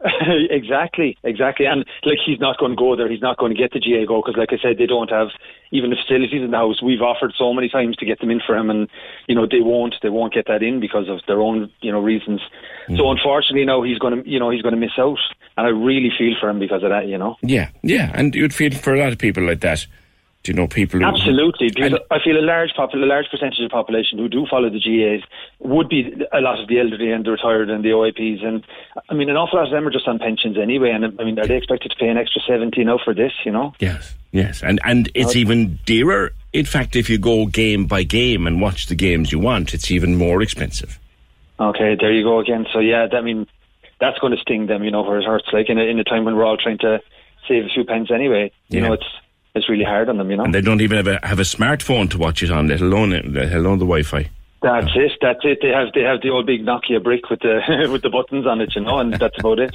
exactly, 0.50 1.16
exactly. 1.22 1.66
And 1.66 1.84
like 2.04 2.18
he's 2.24 2.40
not 2.40 2.58
going 2.58 2.72
to 2.72 2.76
go 2.76 2.96
there. 2.96 3.10
He's 3.10 3.20
not 3.20 3.38
going 3.38 3.54
to 3.54 3.58
get 3.58 3.72
the 3.72 3.80
GAA 3.80 4.06
Go 4.06 4.20
because, 4.20 4.36
like 4.36 4.52
I 4.52 4.60
said, 4.62 4.78
they 4.78 4.86
don't 4.86 5.10
have 5.10 5.28
even 5.70 5.90
the 5.90 5.96
facilities 5.96 6.42
in 6.42 6.50
the 6.50 6.56
house. 6.56 6.82
We've 6.82 7.00
offered 7.00 7.32
so 7.38 7.52
many 7.52 7.68
times 7.68 7.96
to 7.96 8.06
get 8.06 8.20
them 8.20 8.30
in 8.30 8.40
for 8.44 8.56
him, 8.56 8.68
and 8.70 8.88
you 9.28 9.34
know 9.34 9.46
they 9.46 9.60
won't. 9.60 9.94
They 10.02 10.08
won't 10.08 10.34
get 10.34 10.46
that 10.48 10.62
in 10.62 10.80
because 10.80 11.08
of 11.08 11.20
their 11.26 11.40
own 11.40 11.70
you 11.80 11.92
know 11.92 12.00
reasons. 12.00 12.40
Mm. 12.88 12.96
So 12.96 13.10
unfortunately, 13.10 13.64
now 13.64 13.82
he's 13.82 13.98
going 13.98 14.22
to 14.22 14.28
you 14.28 14.38
know 14.38 14.50
he's 14.50 14.62
going 14.62 14.74
to 14.74 14.80
miss 14.80 14.98
out, 14.98 15.18
and 15.56 15.66
I 15.66 15.70
really 15.70 16.10
feel 16.16 16.34
for 16.40 16.48
him 16.48 16.58
because 16.58 16.82
of 16.82 16.90
that. 16.90 17.06
You 17.06 17.18
know. 17.18 17.36
Yeah, 17.42 17.70
yeah, 17.82 18.10
and 18.14 18.34
you'd 18.34 18.54
feel 18.54 18.72
for 18.72 18.94
a 18.94 18.98
lot 18.98 19.12
of 19.12 19.18
people 19.18 19.44
like 19.44 19.60
that. 19.60 19.86
Do 20.42 20.50
you 20.50 20.56
know 20.56 20.66
people? 20.66 20.98
Who, 20.98 21.06
Absolutely, 21.06 21.68
because 21.68 21.94
I 22.10 22.18
feel 22.18 22.36
a 22.36 22.42
large 22.42 22.70
popul- 22.76 23.02
a 23.02 23.06
large 23.06 23.26
percentage 23.30 23.60
of 23.60 23.68
the 23.70 23.72
population 23.72 24.18
who 24.18 24.28
do 24.28 24.44
follow 24.50 24.68
the 24.68 24.80
GAAs 24.80 25.22
would 25.60 25.88
be 25.88 26.12
a 26.32 26.40
lot 26.40 26.58
of 26.58 26.66
the 26.66 26.80
elderly 26.80 27.12
and 27.12 27.24
the 27.24 27.30
retired 27.30 27.70
and 27.70 27.84
the 27.84 27.90
OIPs, 27.90 28.44
and 28.44 28.64
I 29.08 29.14
mean 29.14 29.30
an 29.30 29.36
awful 29.36 29.58
lot 29.60 29.66
of 29.66 29.72
them 29.72 29.86
are 29.86 29.90
just 29.92 30.08
on 30.08 30.18
pensions 30.18 30.58
anyway. 30.58 30.90
And 30.90 31.04
I 31.20 31.24
mean, 31.24 31.38
are 31.38 31.46
they 31.46 31.56
expected 31.56 31.92
to 31.92 31.96
pay 31.96 32.08
an 32.08 32.16
extra 32.18 32.42
seventy 32.44 32.82
now 32.82 32.98
for 33.04 33.14
this? 33.14 33.32
You 33.44 33.52
know? 33.52 33.72
Yes, 33.78 34.14
yes, 34.32 34.62
and 34.64 34.80
and 34.84 35.10
it's 35.14 35.36
even 35.36 35.78
dearer. 35.86 36.32
In 36.52 36.64
fact, 36.66 36.96
if 36.96 37.08
you 37.08 37.18
go 37.18 37.46
game 37.46 37.86
by 37.86 38.02
game 38.02 38.46
and 38.48 38.60
watch 38.60 38.86
the 38.86 38.96
games 38.96 39.30
you 39.30 39.38
want, 39.38 39.74
it's 39.74 39.92
even 39.92 40.16
more 40.16 40.42
expensive. 40.42 40.98
Okay, 41.60 41.96
there 42.00 42.12
you 42.12 42.24
go 42.24 42.40
again. 42.40 42.66
So 42.72 42.80
yeah, 42.80 43.06
that, 43.06 43.16
I 43.16 43.20
mean 43.20 43.46
that's 44.00 44.18
going 44.18 44.32
to 44.34 44.40
sting 44.40 44.66
them, 44.66 44.82
you 44.82 44.90
know, 44.90 45.02
where 45.02 45.20
it 45.20 45.24
hurts. 45.24 45.46
Like 45.52 45.68
in 45.68 45.78
a, 45.78 45.82
in 45.82 46.00
a 46.00 46.04
time 46.04 46.24
when 46.24 46.34
we're 46.34 46.44
all 46.44 46.56
trying 46.56 46.78
to 46.78 47.00
save 47.46 47.64
a 47.64 47.68
few 47.68 47.84
pence 47.84 48.10
anyway, 48.12 48.50
you 48.68 48.80
Yeah. 48.80 48.88
know, 48.88 48.94
it's 48.94 49.06
it's 49.54 49.68
really 49.68 49.84
hard 49.84 50.08
on 50.08 50.16
them, 50.18 50.30
you 50.30 50.36
know. 50.36 50.44
And 50.44 50.54
they 50.54 50.60
don't 50.60 50.80
even 50.80 50.96
have 50.96 51.06
a 51.06 51.26
have 51.26 51.38
a 51.38 51.42
smartphone 51.44 52.10
to 52.10 52.18
watch 52.18 52.42
it 52.42 52.50
on, 52.50 52.68
let 52.68 52.80
alone 52.80 53.10
let 53.32 53.52
alone 53.52 53.78
the 53.78 53.84
Wi-Fi. 53.84 54.28
That's 54.62 54.86
it. 54.94 55.12
That's 55.20 55.40
it. 55.42 55.58
They 55.60 55.70
have 55.70 55.88
they 55.92 56.02
have 56.02 56.20
the 56.22 56.30
old 56.30 56.46
big 56.46 56.64
Nokia 56.64 57.02
brick 57.02 57.28
with 57.30 57.40
the 57.40 57.88
with 57.92 58.02
the 58.02 58.10
buttons 58.10 58.46
on 58.46 58.60
it, 58.60 58.74
you 58.76 58.82
know, 58.82 58.98
and 58.98 59.12
that's 59.14 59.38
about 59.38 59.58
it. 59.58 59.74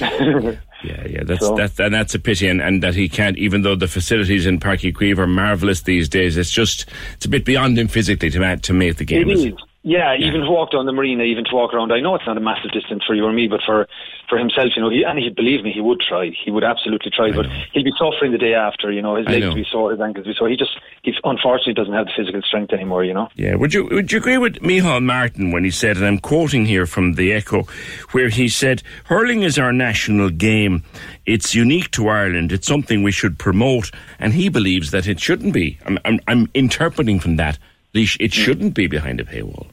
Yeah, 0.84 1.06
yeah, 1.08 1.22
that's 1.24 1.40
So- 1.40 1.56
that's 1.56 1.80
and 1.80 1.92
that's 1.94 2.14
a 2.14 2.18
pity, 2.18 2.46
and, 2.46 2.60
and 2.60 2.82
that 2.82 2.94
he 2.94 3.08
can't. 3.08 3.38
Even 3.38 3.62
though 3.62 3.74
the 3.74 3.88
facilities 3.88 4.44
in 4.44 4.60
Páirc 4.60 4.92
Uí 4.92 4.94
Chaoimh 4.94 5.18
are 5.18 5.26
marvelous 5.26 5.82
these 5.82 6.06
days, 6.06 6.36
it's 6.36 6.50
just 6.50 6.86
it's 7.14 7.24
a 7.24 7.30
bit 7.30 7.46
beyond 7.46 7.78
him 7.78 7.88
physically 7.88 8.28
to 8.30 8.56
to 8.58 8.72
make 8.74 8.96
the 8.96 9.04
game. 9.06 9.30
It 9.30 9.38
is. 9.38 9.54
Yeah, 9.86 10.16
even 10.18 10.40
to 10.40 10.50
walk 10.50 10.72
down 10.72 10.84
the 10.84 10.92
marina, 10.92 11.22
even 11.22 11.44
to 11.44 11.54
walk 11.54 11.72
around. 11.72 11.92
I 11.92 12.00
know 12.00 12.16
it's 12.16 12.26
not 12.26 12.36
a 12.36 12.40
massive 12.40 12.72
distance 12.72 13.04
for 13.06 13.14
you 13.14 13.24
or 13.24 13.32
me, 13.32 13.46
but 13.46 13.60
for 13.64 13.86
for 14.28 14.36
himself, 14.36 14.70
you 14.74 14.82
know, 14.82 14.90
he 14.90 15.04
and 15.04 15.16
he 15.16 15.30
believe 15.30 15.62
me, 15.62 15.70
he 15.72 15.80
would 15.80 16.00
try. 16.00 16.32
He 16.44 16.50
would 16.50 16.64
absolutely 16.64 17.12
try, 17.12 17.30
but 17.30 17.46
he'll 17.72 17.84
be 17.84 17.92
suffering 17.96 18.32
the 18.32 18.38
day 18.38 18.54
after. 18.54 18.90
You 18.90 19.00
know, 19.00 19.14
his 19.14 19.28
legs 19.28 19.46
will 19.46 19.54
be 19.54 19.64
sore, 19.70 19.92
his 19.92 20.00
ankles 20.00 20.26
will 20.26 20.32
be 20.32 20.36
sore. 20.36 20.48
He 20.48 20.56
just 20.56 20.72
he 21.02 21.14
unfortunately 21.22 21.74
doesn't 21.74 21.94
have 21.94 22.06
the 22.06 22.12
physical 22.16 22.42
strength 22.42 22.72
anymore. 22.72 23.04
You 23.04 23.14
know. 23.14 23.28
Yeah, 23.36 23.54
would 23.54 23.72
you 23.72 23.86
would 23.92 24.10
you 24.10 24.18
agree 24.18 24.38
with 24.38 24.56
Micheál 24.56 25.04
Martin 25.04 25.52
when 25.52 25.62
he 25.62 25.70
said, 25.70 25.96
and 25.96 26.04
I'm 26.04 26.18
quoting 26.18 26.66
here 26.66 26.86
from 26.86 27.14
the 27.14 27.32
Echo, 27.32 27.62
where 28.10 28.28
he 28.28 28.48
said, 28.48 28.82
"Hurling 29.04 29.44
is 29.44 29.56
our 29.56 29.72
national 29.72 30.30
game. 30.30 30.82
It's 31.26 31.54
unique 31.54 31.92
to 31.92 32.08
Ireland. 32.08 32.50
It's 32.50 32.66
something 32.66 33.04
we 33.04 33.12
should 33.12 33.38
promote." 33.38 33.92
And 34.18 34.32
he 34.32 34.48
believes 34.48 34.90
that 34.90 35.06
it 35.06 35.20
shouldn't 35.20 35.54
be. 35.54 35.78
I'm 35.86 35.96
I'm, 36.04 36.18
I'm 36.26 36.50
interpreting 36.54 37.20
from 37.20 37.36
that. 37.36 37.60
It 37.94 38.02
mm. 38.02 38.32
shouldn't 38.32 38.74
be 38.74 38.88
behind 38.88 39.20
a 39.20 39.24
paywall. 39.24 39.68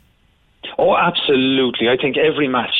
Oh, 0.78 0.96
absolutely. 0.96 1.88
I 1.90 1.98
think 2.02 2.18
every 2.18 2.48
match 2.48 2.76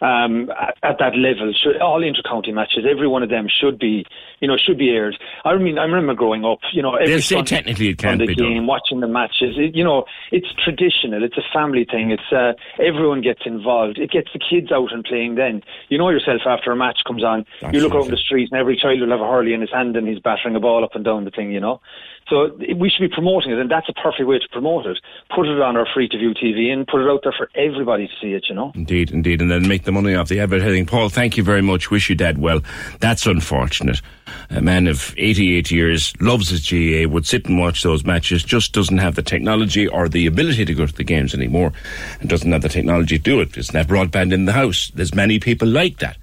um, 0.00 0.50
at, 0.50 0.76
at 0.82 0.96
that 1.00 1.16
level, 1.16 1.52
should, 1.52 1.80
all 1.80 2.02
inter-county 2.04 2.52
matches, 2.52 2.84
every 2.88 3.08
one 3.08 3.22
of 3.22 3.30
them 3.30 3.48
should 3.48 3.78
be, 3.78 4.04
you 4.40 4.46
know, 4.46 4.56
should 4.56 4.78
be 4.78 4.90
aired. 4.90 5.16
I 5.44 5.56
mean, 5.56 5.78
I 5.78 5.84
remember 5.84 6.14
growing 6.14 6.44
up, 6.44 6.60
you 6.72 6.82
know, 6.82 6.94
every 6.94 7.14
They'll 7.14 7.20
say 7.20 7.34
Sunday 7.36 7.56
technically 7.56 7.88
it 7.88 7.98
the 7.98 8.26
be 8.26 8.34
game, 8.34 8.56
done. 8.58 8.66
watching 8.66 9.00
the 9.00 9.08
matches. 9.08 9.56
It, 9.56 9.74
you 9.74 9.82
know, 9.82 10.04
it's 10.30 10.46
traditional. 10.62 11.24
It's 11.24 11.36
a 11.36 11.42
family 11.52 11.84
thing. 11.90 12.12
It's 12.12 12.30
uh, 12.32 12.52
everyone 12.80 13.22
gets 13.22 13.40
involved. 13.44 13.98
It 13.98 14.10
gets 14.10 14.28
the 14.32 14.38
kids 14.38 14.70
out 14.70 14.92
and 14.92 15.04
playing. 15.04 15.34
Then 15.34 15.62
you 15.88 15.98
know 15.98 16.10
yourself 16.10 16.42
after 16.46 16.70
a 16.70 16.76
match 16.76 17.00
comes 17.06 17.24
on, 17.24 17.44
you 17.72 17.80
look 17.80 17.94
in 17.94 18.10
the 18.10 18.16
street 18.16 18.48
and 18.52 18.60
every 18.60 18.76
child 18.76 19.00
will 19.00 19.10
have 19.10 19.20
a 19.20 19.26
hurley 19.26 19.52
in 19.52 19.60
his 19.60 19.72
hand 19.72 19.96
and 19.96 20.06
he's 20.06 20.20
battering 20.20 20.54
a 20.54 20.60
ball 20.60 20.84
up 20.84 20.94
and 20.94 21.04
down 21.04 21.24
the 21.24 21.30
thing. 21.32 21.50
You 21.50 21.60
know, 21.60 21.80
so 22.28 22.50
we 22.76 22.90
should 22.90 23.08
be 23.08 23.14
promoting 23.14 23.52
it, 23.52 23.58
and 23.58 23.70
that's 23.70 23.88
a 23.88 23.92
perfect 23.92 24.28
way 24.28 24.38
to 24.38 24.48
promote 24.50 24.86
it. 24.86 24.98
Put 25.34 25.46
it 25.46 25.60
on 25.60 25.76
our 25.76 25.86
free 25.94 26.08
to 26.08 26.18
view 26.18 26.34
TV 26.34 26.70
and 26.70 26.86
put 26.86 27.00
it 27.00 27.08
out 27.08 27.20
there 27.22 27.34
for 27.36 27.48
everybody 27.54 28.06
to 28.06 28.12
see 28.20 28.32
it. 28.34 28.46
You 28.48 28.54
know. 28.54 28.72
Indeed, 28.74 29.10
indeed, 29.10 29.40
and 29.40 29.50
then 29.50 29.66
make 29.66 29.84
the 29.84 29.92
money 29.92 30.14
off 30.14 30.28
the 30.28 30.40
advertising. 30.40 30.86
Paul, 30.86 31.08
thank 31.08 31.36
you 31.36 31.42
very 31.42 31.62
much. 31.62 31.90
Wish 31.90 32.10
you 32.10 32.14
dad 32.14 32.38
well. 32.38 32.60
That's 33.00 33.26
unfortunate. 33.26 34.02
A 34.50 34.60
man 34.60 34.86
of 34.86 35.14
88 35.16 35.70
years 35.70 36.12
loves 36.20 36.50
his 36.50 36.68
GAA, 36.68 37.10
would 37.10 37.26
sit 37.26 37.46
and 37.46 37.58
watch 37.58 37.82
those 37.82 38.04
matches, 38.04 38.44
just 38.44 38.72
doesn't 38.72 38.98
have 38.98 39.14
the 39.14 39.22
technology 39.22 39.88
or 39.88 40.08
the 40.08 40.26
ability 40.26 40.64
to 40.66 40.74
go 40.74 40.86
to 40.86 40.94
the 40.94 41.04
games 41.04 41.34
anymore, 41.34 41.72
and 42.20 42.28
doesn't 42.28 42.52
have 42.52 42.62
the 42.62 42.68
technology 42.68 43.16
to 43.16 43.24
do 43.24 43.40
it. 43.40 43.52
Doesn't 43.52 43.74
have 43.74 43.86
broadband 43.86 44.32
in 44.32 44.44
the 44.44 44.52
house. 44.52 44.90
There's 44.94 45.14
many 45.14 45.38
people 45.38 45.68
like 45.68 45.98
that 45.98 46.18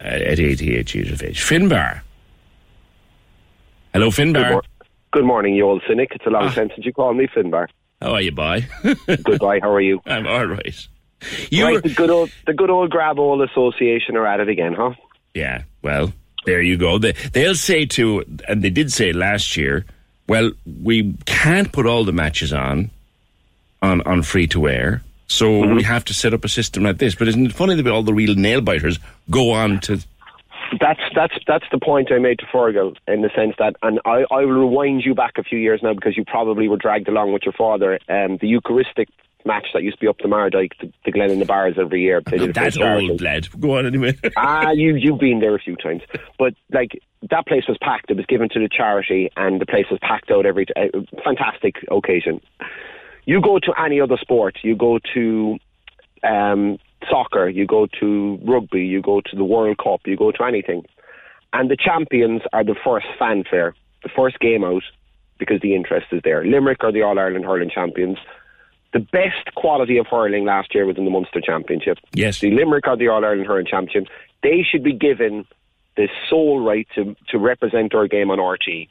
uh, 0.00 0.08
at 0.08 0.38
88 0.38 0.94
years 0.94 1.10
of 1.10 1.22
age. 1.22 1.40
Finbar. 1.40 2.02
Hello, 3.92 4.08
Finbar. 4.08 4.62
Good, 5.12 5.24
morning, 5.24 5.54
you 5.54 5.64
old 5.66 5.82
cynic. 5.86 6.12
It's 6.14 6.26
a 6.26 6.30
long 6.30 6.50
time 6.52 6.70
since 6.74 6.84
you 6.86 6.92
called 6.92 7.16
me 7.16 7.26
Finbar. 7.26 7.68
How 8.00 8.14
are 8.14 8.20
you, 8.20 8.32
boy? 8.32 8.66
Goodbye. 9.22 9.60
How 9.60 9.70
are 9.70 9.80
you? 9.80 10.00
I'm 10.06 10.26
all 10.26 10.46
right. 10.46 10.86
You 11.50 11.64
right, 11.66 11.82
the 11.82 11.90
good 11.94 12.10
old 12.10 12.30
the 12.46 12.52
good 12.54 12.70
old 12.70 12.90
grab 12.90 13.18
all 13.18 13.42
association 13.42 14.16
are 14.16 14.26
at 14.26 14.40
it 14.40 14.48
again, 14.48 14.72
huh? 14.74 14.92
Yeah. 15.34 15.62
Well, 15.82 16.12
there 16.46 16.60
you 16.60 16.76
go. 16.76 16.98
They, 16.98 17.12
they'll 17.32 17.54
say 17.54 17.84
to, 17.86 18.24
and 18.48 18.62
they 18.62 18.70
did 18.70 18.90
say 18.90 19.12
last 19.12 19.56
year, 19.56 19.84
well, 20.26 20.50
we 20.82 21.14
can't 21.26 21.70
put 21.70 21.86
all 21.86 22.04
the 22.04 22.12
matches 22.12 22.52
on 22.52 22.90
on 23.82 24.00
on 24.02 24.22
free 24.22 24.46
to 24.48 24.66
air, 24.68 25.02
so 25.28 25.46
Mm-hmm. 25.46 25.76
we 25.76 25.82
have 25.84 26.04
to 26.06 26.14
set 26.14 26.34
up 26.34 26.44
a 26.44 26.48
system 26.48 26.82
like 26.82 26.98
this. 26.98 27.14
But 27.14 27.28
isn't 27.28 27.46
it 27.46 27.52
funny 27.52 27.74
that 27.80 27.86
all 27.86 28.02
the 28.02 28.14
real 28.14 28.34
nail 28.34 28.60
biters 28.62 28.98
go 29.30 29.52
on 29.52 29.78
to? 29.80 30.00
That's 30.80 31.00
that's 31.14 31.34
that's 31.46 31.64
the 31.70 31.78
point 31.78 32.10
I 32.12 32.18
made 32.18 32.38
to 32.38 32.46
Fergal 32.46 32.96
in 33.06 33.22
the 33.22 33.30
sense 33.34 33.54
that, 33.58 33.76
and 33.82 34.00
I, 34.04 34.24
I 34.30 34.44
will 34.44 34.68
rewind 34.68 35.02
you 35.04 35.14
back 35.14 35.32
a 35.36 35.42
few 35.42 35.58
years 35.58 35.80
now 35.82 35.94
because 35.94 36.16
you 36.16 36.24
probably 36.24 36.68
were 36.68 36.76
dragged 36.76 37.08
along 37.08 37.32
with 37.32 37.42
your 37.44 37.52
father. 37.52 37.98
Um, 38.08 38.38
the 38.40 38.48
Eucharistic 38.48 39.08
match 39.44 39.66
that 39.74 39.82
used 39.82 39.98
to 39.98 40.00
be 40.00 40.08
up 40.08 40.18
the 40.18 40.28
Mardyke, 40.28 40.72
the, 40.80 40.92
the 41.04 41.10
Glen 41.10 41.30
in 41.30 41.38
the 41.38 41.44
Barrs 41.44 41.74
every 41.78 42.02
year. 42.02 42.22
They 42.24 42.38
did 42.38 42.74
for 42.74 42.94
old 42.94 43.20
lad. 43.20 43.48
Go 43.58 43.78
on 43.78 43.86
anyway. 43.86 44.16
ah, 44.36 44.70
you 44.70 44.94
you've 44.94 45.18
been 45.18 45.40
there 45.40 45.54
a 45.54 45.58
few 45.58 45.76
times, 45.76 46.02
but 46.38 46.54
like 46.72 47.00
that 47.30 47.46
place 47.46 47.64
was 47.68 47.78
packed. 47.80 48.10
It 48.10 48.16
was 48.16 48.26
given 48.26 48.48
to 48.50 48.58
the 48.58 48.68
charity, 48.68 49.30
and 49.36 49.60
the 49.60 49.66
place 49.66 49.86
was 49.90 49.98
packed 50.00 50.30
out 50.30 50.46
every. 50.46 50.66
T- 50.66 50.74
uh, 50.76 51.00
fantastic 51.24 51.76
occasion. 51.90 52.40
You 53.24 53.40
go 53.40 53.58
to 53.60 53.72
any 53.80 54.00
other 54.00 54.16
sport, 54.20 54.58
you 54.62 54.74
go 54.74 54.98
to 55.14 55.58
um, 56.24 56.78
soccer, 57.10 57.48
you 57.48 57.66
go 57.66 57.86
to 58.00 58.38
rugby, 58.44 58.84
you 58.84 59.00
go 59.02 59.20
to 59.20 59.36
the 59.36 59.44
World 59.44 59.78
Cup, 59.78 60.00
you 60.06 60.16
go 60.16 60.30
to 60.32 60.44
anything, 60.44 60.84
and 61.52 61.70
the 61.70 61.76
champions 61.76 62.42
are 62.52 62.64
the 62.64 62.76
first 62.84 63.06
fanfare, 63.18 63.74
the 64.02 64.08
first 64.08 64.38
game 64.40 64.64
out, 64.64 64.82
because 65.38 65.60
the 65.60 65.74
interest 65.74 66.06
is 66.12 66.20
there. 66.24 66.44
Limerick 66.44 66.82
are 66.84 66.92
the 66.92 67.02
All 67.02 67.18
Ireland 67.18 67.44
hurling 67.44 67.70
champions. 67.70 68.18
The 68.92 69.00
best 69.00 69.54
quality 69.54 69.96
of 69.98 70.06
hurling 70.06 70.44
last 70.44 70.74
year 70.74 70.86
was 70.86 70.98
in 70.98 71.04
the 71.04 71.10
Munster 71.10 71.40
Championship. 71.40 71.98
Yes. 72.12 72.40
The 72.40 72.50
Limerick 72.50 72.86
are 72.86 72.96
the 72.96 73.08
All 73.08 73.24
Ireland 73.24 73.46
hurling 73.46 73.66
champion. 73.66 74.06
They 74.42 74.64
should 74.68 74.84
be 74.84 74.92
given 74.92 75.46
the 75.96 76.08
sole 76.28 76.64
right 76.64 76.86
to, 76.94 77.16
to 77.28 77.38
represent 77.38 77.94
our 77.94 78.06
game 78.06 78.30
on 78.30 78.38
RTE. 78.38 78.88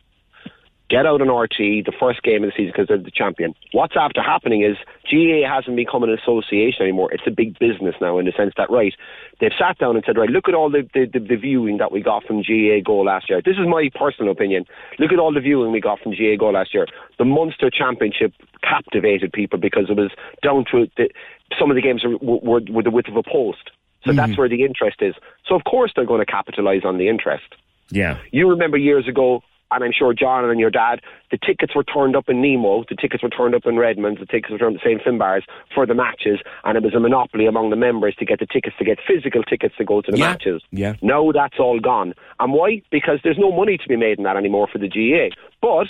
Get 0.92 1.06
out 1.06 1.22
on 1.22 1.30
RTE 1.30 1.86
the 1.86 1.94
first 1.98 2.22
game 2.22 2.44
of 2.44 2.50
the 2.50 2.52
season 2.52 2.74
because 2.76 2.90
they're 2.90 2.98
the 2.98 3.16
champion. 3.16 3.56
What's 3.72 3.96
after 3.96 4.22
happening 4.22 4.62
is 4.62 4.76
GAA 5.10 5.48
hasn't 5.48 5.78
become 5.78 6.04
an 6.04 6.10
association 6.12 6.84
anymore. 6.84 7.14
It's 7.14 7.24
a 7.26 7.32
big 7.32 7.58
business 7.60 7.96
now 8.02 8.20
in 8.20 8.26
the 8.26 8.34
sense 8.36 8.52
that, 8.58 8.70
right, 8.70 8.94
they've 9.40 9.56
sat 9.58 9.78
down 9.78 9.96
and 9.96 10.04
said, 10.06 10.18
right, 10.18 10.30
look 10.30 10.50
at 10.50 10.54
all 10.54 10.70
the, 10.70 10.84
the, 10.94 11.08
the, 11.08 11.38
viewing 11.38 11.78
that 11.78 11.94
we 11.94 12.02
got 12.02 12.26
from 12.26 12.44
GAA 12.44 12.84
Go 12.84 13.00
last 13.00 13.30
year. 13.30 13.42
This 13.42 13.56
is 13.56 13.66
my 13.70 13.90
personal 13.96 14.34
opinion. 14.34 14.66
Look 15.00 15.14
at 15.14 15.20
all 15.20 15.34
the 15.34 15.40
viewing 15.40 15.72
we 15.72 15.80
got 15.80 16.02
from 16.02 16.12
GAA 16.12 16.36
Go 16.38 16.50
last 16.50 16.74
year. 16.74 16.88
The 17.18 17.24
Munster 17.24 17.70
Championship 17.70 18.34
captivated 18.62 19.32
people 19.32 19.60
because 19.60 19.86
it 19.88 19.96
was 19.96 20.12
down 20.44 20.66
to 20.74 20.88
the, 20.98 21.10
some 21.58 21.72
of 21.72 21.76
the 21.76 21.82
games 21.82 22.04
were, 22.04 22.18
were, 22.20 22.60
were 22.70 22.84
the 22.84 22.92
width 22.92 23.08
of 23.08 23.16
a 23.16 23.24
post. 23.24 23.72
So 24.04 24.10
mm-hmm. 24.10 24.18
that's 24.18 24.38
where 24.38 24.50
the 24.50 24.66
interest 24.66 24.98
is. 25.02 25.16
So 25.48 25.56
of 25.56 25.64
course 25.64 25.94
they're 25.96 26.06
going 26.06 26.20
to 26.20 26.30
capitalise 26.30 26.84
on 26.84 26.98
the 26.98 27.08
interest. 27.08 27.56
Yeah. 27.92 28.18
You 28.32 28.50
remember 28.50 28.78
years 28.78 29.08
ago, 29.08 29.42
and 29.72 29.84
I'm 29.84 29.92
sure 29.92 30.14
John 30.14 30.50
and 30.50 30.60
your 30.60 30.70
dad, 30.70 31.02
the 31.32 31.38
tickets 31.38 31.76
were 31.76 31.84
turned 31.84 32.16
up 32.16 32.30
in 32.30 32.42
Nemo, 32.42 32.84
the 32.88 32.96
tickets 32.96 33.24
were 33.24 33.30
turned 33.30 33.56
up 33.56 33.66
in 33.66 33.78
Redmond, 33.78 34.18
the 34.20 34.26
tickets 34.26 34.52
were 34.52 34.58
turned 34.58 34.78
up 34.78 34.86
in 34.86 34.98
St. 35.00 35.04
Finbarr's 35.04 35.46
for 35.74 35.86
the 35.86 35.94
matches, 35.94 36.40
and 36.64 36.78
it 36.78 36.84
was 36.84 36.94
a 36.94 37.00
monopoly 37.00 37.46
among 37.46 37.70
the 37.70 37.76
members 37.76 38.16
to 38.16 38.26
get 38.26 38.40
the 38.40 38.46
tickets, 38.46 38.76
to 38.78 38.86
get 38.86 39.00
physical 39.08 39.44
tickets 39.44 39.76
to 39.78 39.86
go 39.86 40.02
to 40.02 40.12
the 40.12 40.18
Yeah. 40.18 40.32
matches. 40.32 40.62
Yeah. 40.72 40.96
Now 41.02 41.32
that's 41.32 41.60
all 41.60 41.80
gone. 41.80 42.14
And 42.40 42.54
why? 42.54 42.82
Because 42.92 43.20
there's 43.24 43.38
no 43.38 43.52
money 43.52 43.78
to 43.78 43.88
be 43.88 43.96
made 43.96 44.18
in 44.18 44.24
that 44.26 44.38
anymore 44.38 44.68
for 44.68 44.78
the 44.78 44.88
GAA. 44.88 45.30
But 45.62 45.88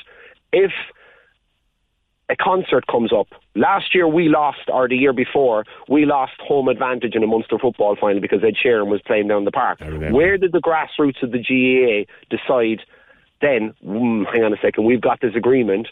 if 0.54 0.72
a 2.30 2.36
concert 2.36 2.88
comes 2.88 3.12
up. 3.12 3.28
Last 3.56 3.94
year 3.94 4.08
we 4.08 4.30
lost, 4.30 4.70
or 4.70 4.88
the 4.88 4.96
year 4.96 5.12
before, 5.12 5.66
we 5.90 6.06
lost 6.06 6.34
home 6.40 6.70
advantage 6.70 7.14
in 7.14 7.24
a 7.24 7.28
Munster 7.28 7.58
football 7.60 7.98
final 8.00 8.22
because 8.22 8.42
Ed 8.42 8.54
Sheeran 8.56 8.88
was 8.88 9.02
playing 9.02 9.28
down 9.28 9.44
the 9.44 9.52
park. 9.52 9.80
Where 9.82 10.38
did 10.38 10.54
the 10.54 10.62
grassroots 10.62 11.22
of 11.22 11.32
the 11.32 11.40
GAA 11.40 12.06
decide 12.30 12.84
then, 13.42 13.74
mm, 13.86 14.26
hang 14.32 14.44
on 14.44 14.54
a 14.54 14.58
second, 14.62 14.86
we've 14.86 15.02
got 15.02 15.22
this 15.22 15.36
agreement, 15.36 15.88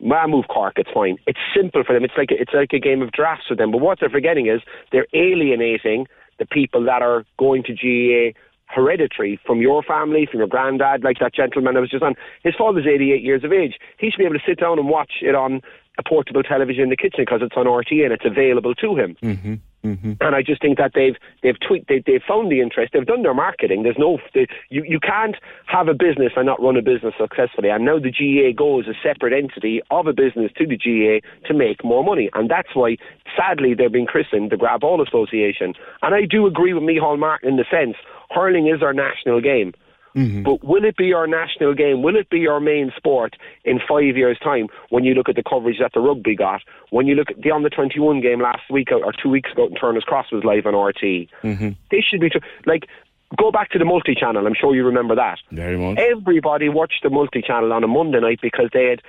well, 0.00 0.28
move 0.28 0.46
Cork, 0.48 0.74
it's 0.76 0.90
fine. 0.92 1.18
It's 1.26 1.38
simple 1.54 1.84
for 1.84 1.92
them. 1.92 2.04
It's 2.04 2.14
like, 2.16 2.30
it's 2.30 2.54
like 2.54 2.72
a 2.72 2.78
game 2.78 3.02
of 3.02 3.12
drafts 3.12 3.46
for 3.48 3.54
them. 3.54 3.70
But 3.70 3.78
what 3.78 4.00
they're 4.00 4.08
forgetting 4.08 4.46
is 4.46 4.62
they're 4.92 5.06
alienating 5.12 6.06
the 6.38 6.46
people 6.46 6.84
that 6.84 7.02
are 7.02 7.24
going 7.38 7.62
to 7.64 7.74
GEA 7.74 8.34
hereditary 8.66 9.38
from 9.44 9.60
your 9.60 9.82
family, 9.82 10.26
from 10.30 10.38
your 10.38 10.48
granddad, 10.48 11.02
like 11.02 11.18
that 11.18 11.34
gentleman 11.34 11.76
I 11.76 11.80
was 11.80 11.90
just 11.90 12.02
on. 12.02 12.14
His 12.42 12.54
father's 12.56 12.86
88 12.86 13.22
years 13.22 13.44
of 13.44 13.52
age. 13.52 13.74
He 13.98 14.10
should 14.10 14.18
be 14.18 14.24
able 14.24 14.36
to 14.36 14.44
sit 14.46 14.58
down 14.58 14.78
and 14.78 14.88
watch 14.88 15.12
it 15.22 15.34
on 15.34 15.60
a 15.98 16.02
portable 16.02 16.42
television 16.42 16.84
in 16.84 16.90
the 16.90 16.96
kitchen 16.96 17.24
because 17.26 17.40
it's 17.42 17.56
on 17.56 17.66
RTE 17.66 18.04
and 18.04 18.12
it's 18.12 18.24
available 18.24 18.74
to 18.76 18.96
him. 18.96 19.16
Mm-hmm. 19.22 19.54
Mm-hmm. 19.84 20.12
And 20.20 20.36
I 20.36 20.42
just 20.42 20.60
think 20.60 20.76
that 20.78 20.92
they've 20.94 21.16
they've 21.42 21.58
tweet 21.66 21.86
they, 21.88 22.02
they've 22.06 22.22
found 22.26 22.52
the 22.52 22.60
interest. 22.60 22.92
They've 22.92 23.06
done 23.06 23.22
their 23.22 23.34
marketing. 23.34 23.82
There's 23.82 23.98
no 23.98 24.18
they, 24.34 24.46
you 24.68 24.84
you 24.86 25.00
can't 25.00 25.36
have 25.66 25.88
a 25.88 25.94
business 25.94 26.32
and 26.36 26.46
not 26.46 26.60
run 26.60 26.76
a 26.76 26.82
business 26.82 27.14
successfully. 27.18 27.70
And 27.70 27.84
now 27.84 27.98
the 27.98 28.12
GAA 28.12 28.52
goes 28.56 28.86
a 28.88 28.94
separate 29.02 29.32
entity 29.32 29.80
of 29.90 30.06
a 30.06 30.12
business 30.12 30.52
to 30.58 30.66
the 30.66 30.76
GAA 30.76 31.26
to 31.48 31.54
make 31.54 31.82
more 31.82 32.04
money. 32.04 32.28
And 32.34 32.50
that's 32.50 32.74
why 32.74 32.96
sadly 33.36 33.74
they're 33.74 33.88
being 33.88 34.06
christened 34.06 34.50
the 34.50 34.56
Grab 34.56 34.84
All 34.84 35.02
Association. 35.02 35.74
And 36.02 36.14
I 36.14 36.26
do 36.26 36.46
agree 36.46 36.74
with 36.74 36.82
Micheál 36.82 37.18
Martin 37.18 37.48
in 37.48 37.56
the 37.56 37.64
sense 37.70 37.96
hurling 38.30 38.68
is 38.68 38.82
our 38.82 38.92
national 38.92 39.40
game. 39.40 39.72
Mm-hmm. 40.16 40.42
But 40.42 40.64
will 40.64 40.84
it 40.84 40.96
be 40.96 41.12
our 41.12 41.26
national 41.26 41.74
game? 41.74 42.02
Will 42.02 42.16
it 42.16 42.28
be 42.30 42.46
our 42.46 42.60
main 42.60 42.92
sport 42.96 43.36
in 43.64 43.80
five 43.88 44.16
years' 44.16 44.38
time 44.42 44.68
when 44.88 45.04
you 45.04 45.14
look 45.14 45.28
at 45.28 45.36
the 45.36 45.42
coverage 45.42 45.78
that 45.80 45.92
the 45.94 46.00
rugby 46.00 46.34
got? 46.34 46.62
When 46.90 47.06
you 47.06 47.14
look 47.14 47.30
at 47.30 47.42
the 47.42 47.50
on 47.50 47.62
the 47.62 47.70
21 47.70 48.20
game 48.20 48.40
last 48.40 48.62
week 48.70 48.88
or 48.92 49.12
two 49.12 49.28
weeks 49.28 49.52
ago 49.52 49.66
in 49.66 49.74
Turner's 49.74 50.04
Cross 50.04 50.32
was 50.32 50.44
live 50.44 50.66
on 50.66 50.74
RTE. 50.74 51.28
Mm-hmm. 51.42 51.70
They 51.90 52.04
should 52.08 52.20
be, 52.20 52.30
like, 52.66 52.86
go 53.38 53.50
back 53.50 53.70
to 53.70 53.78
the 53.78 53.84
multi 53.84 54.14
channel. 54.14 54.46
I'm 54.46 54.54
sure 54.54 54.74
you 54.74 54.84
remember 54.84 55.14
that. 55.14 55.38
Very 55.50 55.78
much. 55.78 55.98
Everybody 55.98 56.68
watched 56.68 57.02
the 57.02 57.10
multi 57.10 57.42
channel 57.42 57.72
on 57.72 57.84
a 57.84 57.88
Monday 57.88 58.20
night 58.20 58.40
because 58.42 58.70
they 58.72 58.86
had 58.86 59.02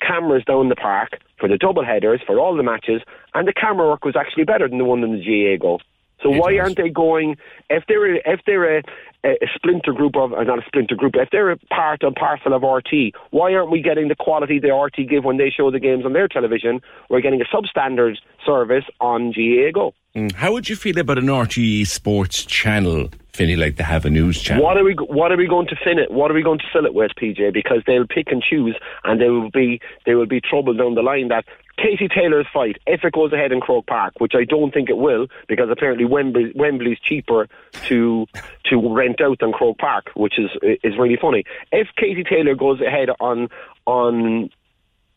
cameras 0.00 0.44
down 0.44 0.68
the 0.68 0.76
park 0.76 1.20
for 1.38 1.48
the 1.48 1.56
double 1.56 1.84
headers, 1.84 2.20
for 2.26 2.38
all 2.40 2.56
the 2.56 2.62
matches, 2.62 3.02
and 3.32 3.46
the 3.46 3.52
camera 3.52 3.88
work 3.88 4.04
was 4.04 4.16
actually 4.16 4.44
better 4.44 4.68
than 4.68 4.78
the 4.78 4.84
one 4.84 5.02
in 5.02 5.12
the 5.12 5.22
GAA 5.22 5.62
Go. 5.62 5.78
So 6.22 6.30
why 6.30 6.58
aren't 6.58 6.76
they 6.76 6.88
going? 6.88 7.36
If 7.68 7.84
they're 7.88 8.16
a, 8.16 8.20
if 8.24 8.40
they're 8.46 8.78
a, 8.78 8.82
a 9.24 9.46
splinter 9.54 9.92
group 9.92 10.16
of, 10.16 10.32
or 10.32 10.44
not 10.44 10.58
a 10.58 10.66
splinter 10.66 10.94
group, 10.94 11.14
if 11.16 11.28
they're 11.30 11.50
a 11.50 11.56
part 11.56 12.02
and 12.02 12.14
parcel 12.14 12.54
of 12.54 12.62
RTE, 12.62 13.12
why 13.30 13.52
aren't 13.54 13.70
we 13.70 13.82
getting 13.82 14.08
the 14.08 14.14
quality 14.14 14.58
the 14.58 14.68
RTE 14.68 15.08
give 15.08 15.24
when 15.24 15.36
they 15.36 15.50
show 15.50 15.70
the 15.70 15.80
games 15.80 16.04
on 16.04 16.12
their 16.12 16.28
television? 16.28 16.80
We're 17.10 17.20
getting 17.20 17.42
a 17.42 17.44
substandard 17.44 18.16
service 18.44 18.84
on 19.00 19.32
GAA 19.32 19.70
Go. 19.72 19.94
Mm. 20.14 20.32
How 20.32 20.52
would 20.52 20.68
you 20.68 20.76
feel 20.76 20.98
about 20.98 21.18
an 21.18 21.26
RTE 21.26 21.86
sports 21.86 22.44
channel, 22.44 23.08
Finney, 23.34 23.56
like 23.56 23.76
to 23.78 23.82
have 23.82 24.04
a 24.04 24.10
news 24.10 24.40
channel? 24.40 24.62
What 24.62 24.76
are 24.76 24.84
we 24.84 24.94
What 24.94 25.32
are 25.32 25.36
we 25.36 25.48
going 25.48 25.66
to 25.66 25.76
fin 25.82 25.98
it? 25.98 26.08
What 26.12 26.30
are 26.30 26.34
we 26.34 26.42
going 26.44 26.60
to 26.60 26.64
fill 26.72 26.86
it 26.86 26.94
with, 26.94 27.10
PJ? 27.20 27.52
Because 27.52 27.82
they'll 27.84 28.06
pick 28.06 28.28
and 28.30 28.40
choose, 28.40 28.76
and 29.02 29.20
there 29.20 29.32
will 29.32 29.50
be 29.50 29.80
there 30.06 30.16
will 30.16 30.26
be 30.26 30.40
trouble 30.40 30.72
down 30.72 30.94
the 30.94 31.02
line. 31.02 31.28
That 31.28 31.44
Katie 31.76 32.06
Taylor's 32.06 32.46
fight, 32.54 32.76
if 32.86 33.02
it 33.02 33.12
goes 33.12 33.32
ahead 33.32 33.50
in 33.50 33.60
Croke 33.60 33.88
Park, 33.88 34.14
which 34.18 34.34
I 34.36 34.44
don't 34.44 34.72
think 34.72 34.88
it 34.88 34.98
will, 34.98 35.26
because 35.48 35.68
apparently 35.68 36.04
Wembley 36.04 36.52
Wembley's 36.54 37.00
cheaper 37.00 37.48
to 37.88 38.26
to 38.66 38.94
rent 38.94 39.20
out 39.20 39.40
than 39.40 39.52
Croke 39.52 39.78
Park, 39.78 40.12
which 40.14 40.38
is 40.38 40.50
is 40.62 40.96
really 40.96 41.18
funny. 41.20 41.42
If 41.72 41.88
Katie 41.96 42.22
Taylor 42.22 42.54
goes 42.54 42.80
ahead 42.80 43.08
on 43.18 43.48
on 43.84 44.50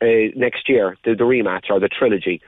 uh, 0.02 0.34
next 0.36 0.68
year, 0.68 0.98
the, 1.06 1.14
the 1.14 1.24
rematch 1.24 1.70
or 1.70 1.80
the 1.80 1.88
trilogy, 1.88 2.42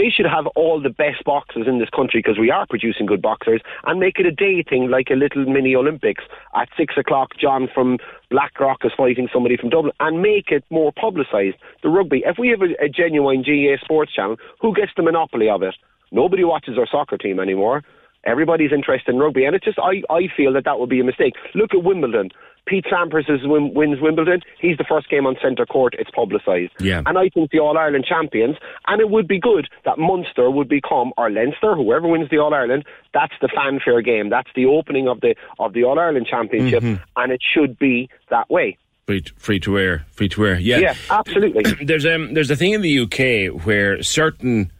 they 0.00 0.08
should 0.08 0.24
have 0.24 0.46
all 0.56 0.80
the 0.80 0.88
best 0.88 1.22
boxers 1.24 1.66
in 1.68 1.78
this 1.78 1.90
country 1.90 2.22
because 2.24 2.38
we 2.38 2.50
are 2.50 2.66
producing 2.66 3.04
good 3.04 3.20
boxers 3.20 3.60
and 3.84 4.00
make 4.00 4.18
it 4.18 4.24
a 4.24 4.30
day 4.30 4.64
thing 4.66 4.88
like 4.90 5.08
a 5.10 5.14
little 5.14 5.44
mini 5.44 5.74
Olympics. 5.76 6.24
At 6.56 6.70
six 6.74 6.94
o'clock, 6.96 7.32
John 7.38 7.68
from 7.74 7.98
Blackrock 8.30 8.78
is 8.82 8.92
fighting 8.96 9.28
somebody 9.30 9.58
from 9.58 9.68
Dublin 9.68 9.92
and 10.00 10.22
make 10.22 10.48
it 10.48 10.64
more 10.70 10.90
publicised. 10.98 11.56
The 11.82 11.90
rugby, 11.90 12.22
if 12.24 12.38
we 12.38 12.48
have 12.48 12.62
a, 12.62 12.72
a 12.82 12.88
genuine 12.88 13.44
GA 13.44 13.76
sports 13.84 14.14
channel, 14.14 14.36
who 14.58 14.74
gets 14.74 14.92
the 14.96 15.02
monopoly 15.02 15.50
of 15.50 15.62
it? 15.62 15.74
Nobody 16.12 16.44
watches 16.44 16.78
our 16.78 16.88
soccer 16.90 17.18
team 17.18 17.38
anymore. 17.38 17.82
Everybody's 18.24 18.72
interested 18.72 19.14
in 19.14 19.18
rugby, 19.18 19.44
and 19.44 19.54
it's 19.54 19.64
just 19.64 19.78
I, 19.78 20.02
I 20.12 20.28
feel 20.34 20.52
that 20.54 20.64
that 20.64 20.78
would 20.78 20.90
be 20.90 21.00
a 21.00 21.04
mistake. 21.04 21.34
Look 21.54 21.74
at 21.74 21.84
Wimbledon. 21.84 22.30
Pete 22.70 22.86
Sampras 22.90 23.28
is 23.28 23.40
win, 23.46 23.74
wins 23.74 24.00
Wimbledon. 24.00 24.40
He's 24.60 24.78
the 24.78 24.84
first 24.88 25.10
game 25.10 25.26
on 25.26 25.36
centre 25.42 25.66
court. 25.66 25.94
It's 25.98 26.10
publicised. 26.12 26.72
Yeah. 26.78 27.02
And 27.04 27.18
I 27.18 27.28
think 27.28 27.50
the 27.50 27.58
All 27.58 27.76
Ireland 27.76 28.06
champions, 28.08 28.56
and 28.86 29.00
it 29.00 29.10
would 29.10 29.26
be 29.26 29.40
good 29.40 29.68
that 29.84 29.98
Munster 29.98 30.48
would 30.50 30.68
become, 30.68 31.12
or 31.18 31.28
Leinster, 31.30 31.74
whoever 31.74 32.06
wins 32.06 32.30
the 32.30 32.38
All 32.38 32.54
Ireland, 32.54 32.84
that's 33.12 33.34
the 33.42 33.48
fanfare 33.54 34.00
game. 34.02 34.30
That's 34.30 34.48
the 34.54 34.66
opening 34.66 35.08
of 35.08 35.20
the 35.20 35.34
of 35.58 35.72
the 35.72 35.82
All 35.82 35.98
Ireland 35.98 36.28
Championship, 36.30 36.82
Mhm. 36.84 37.00
and 37.16 37.32
it 37.32 37.40
should 37.42 37.76
be 37.78 38.08
that 38.30 38.48
way. 38.48 38.78
Free, 39.06 39.24
free 39.36 39.58
to 39.60 39.72
wear, 39.72 40.04
free 40.12 40.28
to 40.28 40.40
wear. 40.40 40.56
Yeah, 40.60 40.78
Yeah, 40.78 40.94
absolutely. 41.10 41.64
there's 41.84 42.06
um, 42.06 42.32
there's 42.34 42.52
a 42.52 42.56
thing 42.56 42.72
in 42.74 42.82
the 42.82 43.00
UK 43.00 43.48
where 43.66 44.00
certain 44.04 44.70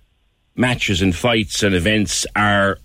matches 0.54 1.02
and 1.02 1.14
fights 1.16 1.64
and 1.64 1.74
events 1.74 2.24
are 2.36 2.78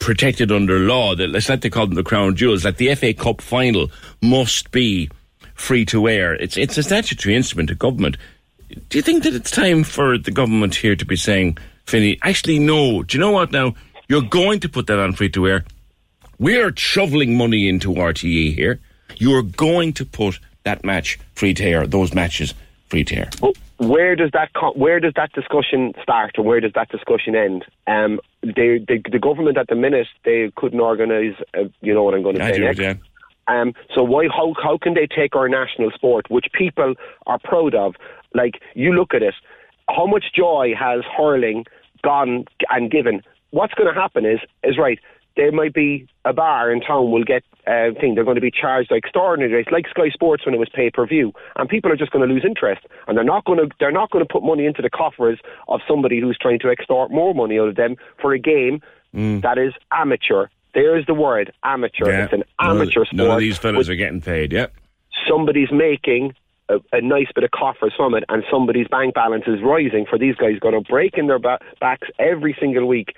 protected 0.00 0.50
under 0.50 0.80
law. 0.80 1.14
That 1.14 1.30
let's 1.30 1.48
let 1.48 1.62
they 1.62 1.70
call 1.70 1.86
them 1.86 1.94
the 1.94 2.02
crown 2.02 2.34
jewels. 2.34 2.64
Like 2.64 2.78
the 2.78 2.92
FA 2.96 3.14
Cup 3.14 3.40
final 3.40 3.90
must 4.20 4.72
be 4.72 5.08
free 5.54 5.84
to 5.86 6.08
air. 6.08 6.34
It's 6.34 6.56
it's 6.56 6.76
a 6.76 6.82
statutory 6.82 7.36
instrument 7.36 7.70
of 7.70 7.78
government. 7.78 8.16
Do 8.88 8.98
you 8.98 9.02
think 9.02 9.22
that 9.22 9.34
it's 9.34 9.50
time 9.50 9.84
for 9.84 10.18
the 10.18 10.30
government 10.30 10.74
here 10.74 10.96
to 10.96 11.04
be 11.04 11.16
saying, 11.16 11.58
Finney, 11.86 12.18
actually 12.22 12.58
no. 12.58 13.02
Do 13.02 13.16
you 13.16 13.20
know 13.20 13.32
what 13.32 13.52
now? 13.52 13.74
You're 14.08 14.22
going 14.22 14.60
to 14.60 14.68
put 14.68 14.86
that 14.88 14.98
on 14.98 15.12
free 15.12 15.28
to 15.30 15.46
air. 15.46 15.64
We're 16.38 16.74
shoveling 16.76 17.36
money 17.36 17.68
into 17.68 17.92
RTE 17.92 18.54
here. 18.54 18.80
You're 19.16 19.42
going 19.42 19.92
to 19.94 20.04
put 20.04 20.38
that 20.64 20.84
match 20.84 21.18
free 21.34 21.54
to 21.54 21.64
air, 21.64 21.86
those 21.86 22.14
matches 22.14 22.54
free 22.88 23.04
to 23.04 23.16
air. 23.16 23.30
Well, 23.40 23.52
where 23.80 24.14
does 24.14 24.30
that 24.34 24.52
co- 24.52 24.74
where 24.74 25.00
does 25.00 25.14
that 25.16 25.32
discussion 25.32 25.94
start 26.02 26.32
or 26.36 26.44
where 26.44 26.60
does 26.60 26.72
that 26.74 26.90
discussion 26.90 27.34
end? 27.34 27.64
Um, 27.86 28.20
they, 28.42 28.84
they, 28.86 29.02
the 29.10 29.18
government 29.18 29.56
at 29.56 29.68
the 29.68 29.74
minute 29.74 30.06
they 30.24 30.52
couldn't 30.54 30.80
organise. 30.80 31.34
Uh, 31.56 31.64
you 31.80 31.94
know 31.94 32.02
what 32.02 32.14
I'm 32.14 32.22
going 32.22 32.36
to 32.36 32.44
say 32.44 32.58
do, 32.58 32.64
next. 32.64 32.78
yeah. 32.78 32.94
Um, 33.48 33.72
so 33.94 34.02
why 34.02 34.28
how 34.28 34.52
how 34.62 34.76
can 34.76 34.92
they 34.92 35.06
take 35.06 35.34
our 35.34 35.48
national 35.48 35.90
sport, 35.92 36.30
which 36.30 36.46
people 36.52 36.94
are 37.26 37.38
proud 37.38 37.74
of? 37.74 37.94
Like 38.34 38.60
you 38.74 38.92
look 38.92 39.14
at 39.14 39.22
it, 39.22 39.34
how 39.88 40.06
much 40.06 40.26
joy 40.36 40.74
has 40.78 41.00
hurling 41.16 41.64
gone 42.02 42.44
and 42.68 42.90
given? 42.90 43.22
What's 43.48 43.72
going 43.74 43.92
to 43.92 43.98
happen 43.98 44.26
is 44.26 44.40
is 44.62 44.76
right. 44.76 44.98
There 45.36 45.52
might 45.52 45.72
be 45.72 46.06
a 46.24 46.32
bar 46.32 46.70
in 46.70 46.80
town 46.80 47.10
will 47.10 47.24
get 47.24 47.42
uh, 47.66 47.92
thing. 48.00 48.14
They're 48.14 48.24
going 48.24 48.34
to 48.34 48.40
be 48.40 48.50
charged 48.50 48.90
like 48.90 49.04
extraordinary 49.04 49.52
rates, 49.54 49.70
like 49.70 49.86
Sky 49.88 50.10
Sports 50.10 50.44
when 50.44 50.54
it 50.54 50.58
was 50.58 50.68
pay 50.74 50.90
per 50.90 51.06
view, 51.06 51.32
and 51.56 51.68
people 51.68 51.90
are 51.92 51.96
just 51.96 52.10
going 52.10 52.26
to 52.26 52.32
lose 52.32 52.44
interest, 52.44 52.82
and 53.06 53.16
they're 53.16 53.24
not 53.24 53.44
going 53.44 53.58
to 53.58 53.68
they're 53.78 53.92
not 53.92 54.10
going 54.10 54.24
to 54.24 54.30
put 54.30 54.42
money 54.42 54.66
into 54.66 54.82
the 54.82 54.90
coffers 54.90 55.38
of 55.68 55.80
somebody 55.88 56.20
who's 56.20 56.36
trying 56.40 56.58
to 56.60 56.68
extort 56.68 57.10
more 57.10 57.34
money 57.34 57.58
out 57.58 57.68
of 57.68 57.76
them 57.76 57.96
for 58.20 58.32
a 58.32 58.38
game 58.38 58.80
that 59.12 59.58
is 59.58 59.72
amateur. 59.92 60.46
There's 60.74 61.04
the 61.06 61.14
word 61.14 61.52
amateur. 61.64 62.10
Yeah. 62.10 62.24
It's 62.24 62.32
an 62.32 62.44
None 62.60 62.76
amateur 62.76 63.04
sport. 63.04 63.14
None 63.14 63.30
of 63.30 63.38
these 63.40 63.58
fellas 63.58 63.88
are 63.88 63.96
getting 63.96 64.20
paid. 64.20 64.52
Yeah. 64.52 64.66
somebody's 65.28 65.72
making 65.72 66.34
a, 66.68 66.76
a 66.92 67.00
nice 67.00 67.26
bit 67.34 67.42
of 67.44 67.50
coffers 67.50 67.92
from 67.96 68.14
it, 68.14 68.22
and 68.28 68.44
somebody's 68.50 68.86
bank 68.88 69.14
balance 69.14 69.44
is 69.46 69.60
rising 69.62 70.06
for 70.08 70.18
these 70.18 70.36
guys 70.36 70.58
going 70.60 70.74
to 70.74 70.88
break 70.88 71.14
in 71.18 71.26
their 71.26 71.38
ba- 71.40 71.58
backs 71.80 72.08
every 72.18 72.56
single 72.60 72.86
week 72.86 73.14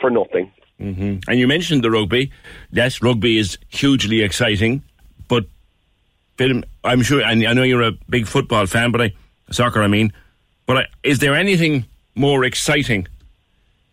for 0.00 0.10
nothing. 0.10 0.52
Hmm 0.78 1.16
And 1.28 1.38
you 1.38 1.46
mentioned 1.46 1.82
the 1.82 1.90
rugby. 1.90 2.30
Yes, 2.70 3.02
rugby 3.02 3.38
is 3.38 3.58
hugely 3.68 4.22
exciting, 4.22 4.82
but 5.28 5.44
Phil, 6.36 6.62
I'm 6.84 7.02
sure, 7.02 7.20
and 7.20 7.46
I 7.46 7.52
know 7.52 7.64
you're 7.64 7.82
a 7.82 7.92
big 8.08 8.26
football 8.26 8.66
fan, 8.66 8.92
but 8.92 9.00
I 9.00 9.12
soccer, 9.50 9.82
I 9.82 9.88
mean. 9.88 10.12
But 10.66 10.76
I, 10.76 10.86
is 11.02 11.18
there 11.18 11.34
anything 11.34 11.86
more 12.14 12.44
exciting 12.44 13.08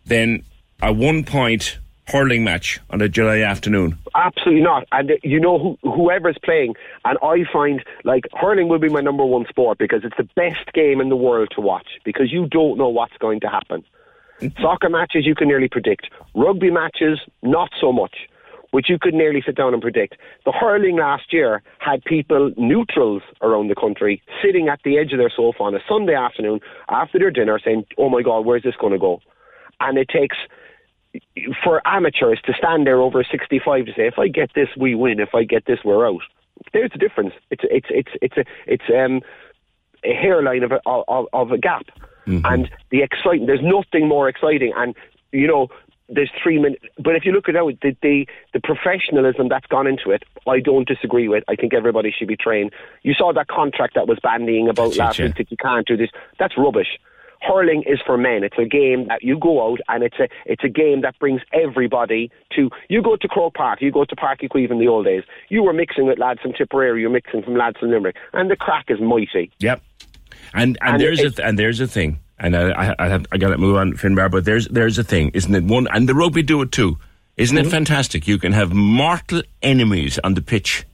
than 0.04 0.44
a 0.82 0.92
one-point 0.92 1.78
hurling 2.08 2.44
match 2.44 2.78
on 2.90 3.02
a 3.02 3.08
July 3.08 3.40
afternoon? 3.40 3.98
Absolutely 4.14 4.62
not. 4.62 4.86
And 4.92 5.10
uh, 5.10 5.14
you 5.22 5.40
know 5.40 5.58
who, 5.58 5.90
whoever's 5.90 6.38
playing, 6.42 6.74
and 7.04 7.18
I 7.22 7.44
find 7.52 7.82
like 8.04 8.24
hurling 8.34 8.68
will 8.68 8.78
be 8.78 8.88
my 8.88 9.00
number 9.00 9.24
one 9.24 9.46
sport 9.46 9.78
because 9.78 10.04
it's 10.04 10.16
the 10.16 10.28
best 10.36 10.72
game 10.72 11.00
in 11.00 11.08
the 11.08 11.16
world 11.16 11.48
to 11.56 11.60
watch 11.60 11.88
because 12.04 12.32
you 12.32 12.46
don't 12.46 12.78
know 12.78 12.88
what's 12.88 13.16
going 13.18 13.40
to 13.40 13.48
happen. 13.48 13.84
Soccer 14.60 14.88
matches 14.88 15.26
you 15.26 15.34
can 15.34 15.48
nearly 15.48 15.68
predict. 15.68 16.08
Rugby 16.34 16.70
matches 16.70 17.20
not 17.42 17.70
so 17.80 17.92
much, 17.92 18.28
which 18.70 18.90
you 18.90 18.98
could 18.98 19.14
nearly 19.14 19.42
sit 19.44 19.56
down 19.56 19.72
and 19.72 19.80
predict. 19.80 20.16
The 20.44 20.52
hurling 20.52 20.96
last 20.96 21.32
year 21.32 21.62
had 21.78 22.04
people 22.04 22.52
neutrals 22.56 23.22
around 23.40 23.68
the 23.68 23.74
country 23.74 24.22
sitting 24.42 24.68
at 24.68 24.80
the 24.84 24.98
edge 24.98 25.12
of 25.12 25.18
their 25.18 25.32
sofa 25.34 25.62
on 25.62 25.74
a 25.74 25.80
Sunday 25.88 26.14
afternoon 26.14 26.60
after 26.90 27.18
their 27.18 27.30
dinner 27.30 27.58
saying, 27.64 27.86
"Oh 27.96 28.08
my 28.08 28.22
God, 28.22 28.44
where's 28.44 28.62
this 28.62 28.76
going 28.76 28.92
to 28.92 28.98
go?" 28.98 29.20
And 29.80 29.98
it 29.98 30.08
takes 30.08 30.36
for 31.62 31.86
amateurs 31.86 32.40
to 32.44 32.52
stand 32.54 32.86
there 32.86 33.00
over 33.00 33.24
65 33.24 33.86
to 33.86 33.92
say, 33.92 34.06
if 34.06 34.18
I 34.18 34.28
get 34.28 34.50
this, 34.54 34.68
we 34.76 34.94
win. 34.94 35.20
If 35.20 35.34
I 35.34 35.44
get 35.44 35.66
this, 35.66 35.78
we're 35.84 36.06
out. 36.06 36.22
There's 36.72 36.90
a 36.94 36.98
difference. 36.98 37.32
It's 37.50 37.64
it's 37.70 37.86
it's 37.90 38.10
it's 38.22 38.36
a 38.36 38.44
it's 38.66 38.84
um 38.88 39.20
a 40.04 40.14
hairline 40.14 40.62
of 40.62 40.72
a, 40.72 40.80
of, 40.86 41.26
of 41.32 41.52
a 41.52 41.58
gap. 41.58 41.86
Mm-hmm. 42.26 42.46
And 42.46 42.70
the 42.90 43.02
exciting, 43.02 43.46
there's 43.46 43.62
nothing 43.62 44.08
more 44.08 44.28
exciting. 44.28 44.72
And, 44.76 44.94
you 45.32 45.46
know, 45.46 45.68
there's 46.08 46.30
three 46.42 46.58
minutes. 46.60 46.84
But 46.98 47.16
if 47.16 47.24
you 47.24 47.32
look 47.32 47.48
at 47.48 47.56
it, 47.56 47.80
the, 47.80 47.96
the, 48.02 48.26
the 48.52 48.60
professionalism 48.60 49.48
that's 49.48 49.66
gone 49.66 49.86
into 49.86 50.10
it, 50.10 50.22
I 50.46 50.60
don't 50.60 50.86
disagree 50.86 51.28
with. 51.28 51.44
I 51.48 51.56
think 51.56 51.74
everybody 51.74 52.14
should 52.16 52.28
be 52.28 52.36
trained. 52.36 52.72
You 53.02 53.14
saw 53.14 53.32
that 53.32 53.48
contract 53.48 53.94
that 53.94 54.06
was 54.06 54.18
bandying 54.22 54.68
about 54.68 54.90
That's 54.90 54.96
it, 54.96 55.00
last 55.00 55.18
yeah. 55.18 55.26
week 55.26 55.36
that 55.36 55.50
you 55.50 55.56
can't 55.56 55.86
do 55.86 55.96
this. 55.96 56.10
That's 56.38 56.56
rubbish. 56.56 56.98
Hurling 57.42 57.82
is 57.86 58.00
for 58.04 58.16
men. 58.16 58.44
It's 58.44 58.56
a 58.58 58.64
game 58.64 59.08
that 59.08 59.22
you 59.22 59.38
go 59.38 59.70
out 59.70 59.80
and 59.88 60.02
it's 60.02 60.18
a 60.18 60.26
it's 60.46 60.64
a 60.64 60.68
game 60.68 61.02
that 61.02 61.18
brings 61.18 61.42
everybody 61.52 62.30
to. 62.56 62.70
You 62.88 63.02
go 63.02 63.16
to 63.16 63.28
Croke 63.28 63.54
Park, 63.54 63.82
you 63.82 63.92
go 63.92 64.04
to 64.04 64.16
Páirc 64.16 64.40
Uí 64.40 64.48
Chaoimh 64.48 64.70
in 64.70 64.78
the 64.78 64.88
old 64.88 65.04
days. 65.04 65.22
You 65.50 65.62
were 65.62 65.74
mixing 65.74 66.06
with 66.06 66.18
lads 66.18 66.40
from 66.40 66.54
Tipperary, 66.54 67.02
you're 67.02 67.10
mixing 67.10 67.42
from 67.42 67.54
lads 67.54 67.78
from 67.78 67.90
Limerick, 67.90 68.16
and 68.32 68.50
the 68.50 68.56
crack 68.56 68.86
is 68.88 69.00
mighty. 69.00 69.52
Yep. 69.58 69.82
And 70.54 70.78
and, 70.80 70.94
And 70.94 71.00
there's 71.02 71.20
a 71.20 71.30
th- 71.30 71.40
and 71.46 71.58
there's 71.58 71.80
a 71.80 71.86
thing, 71.86 72.18
and 72.38 72.56
I 72.56 72.70
I, 72.70 72.94
I, 72.98 73.08
have, 73.08 73.26
I 73.32 73.36
got 73.38 73.50
to 73.50 73.58
move 73.58 73.76
on, 73.76 73.92
Finbar. 73.94 74.30
But 74.30 74.44
there's 74.44 74.66
there's 74.68 74.98
a 74.98 75.04
thing, 75.04 75.30
isn't 75.34 75.54
it? 75.54 75.64
One 75.64 75.86
and 75.92 76.08
the 76.08 76.14
rugby 76.14 76.42
do 76.42 76.62
it 76.62 76.72
too. 76.72 76.98
Isn't 77.36 77.56
Mm-hmm. 77.58 77.66
it 77.66 77.70
fantastic? 77.70 78.26
You 78.26 78.38
can 78.38 78.52
have 78.52 78.72
mortal 78.72 79.42
enemies 79.62 80.18
on 80.24 80.34
the 80.34 80.40
pitch, 80.42 80.84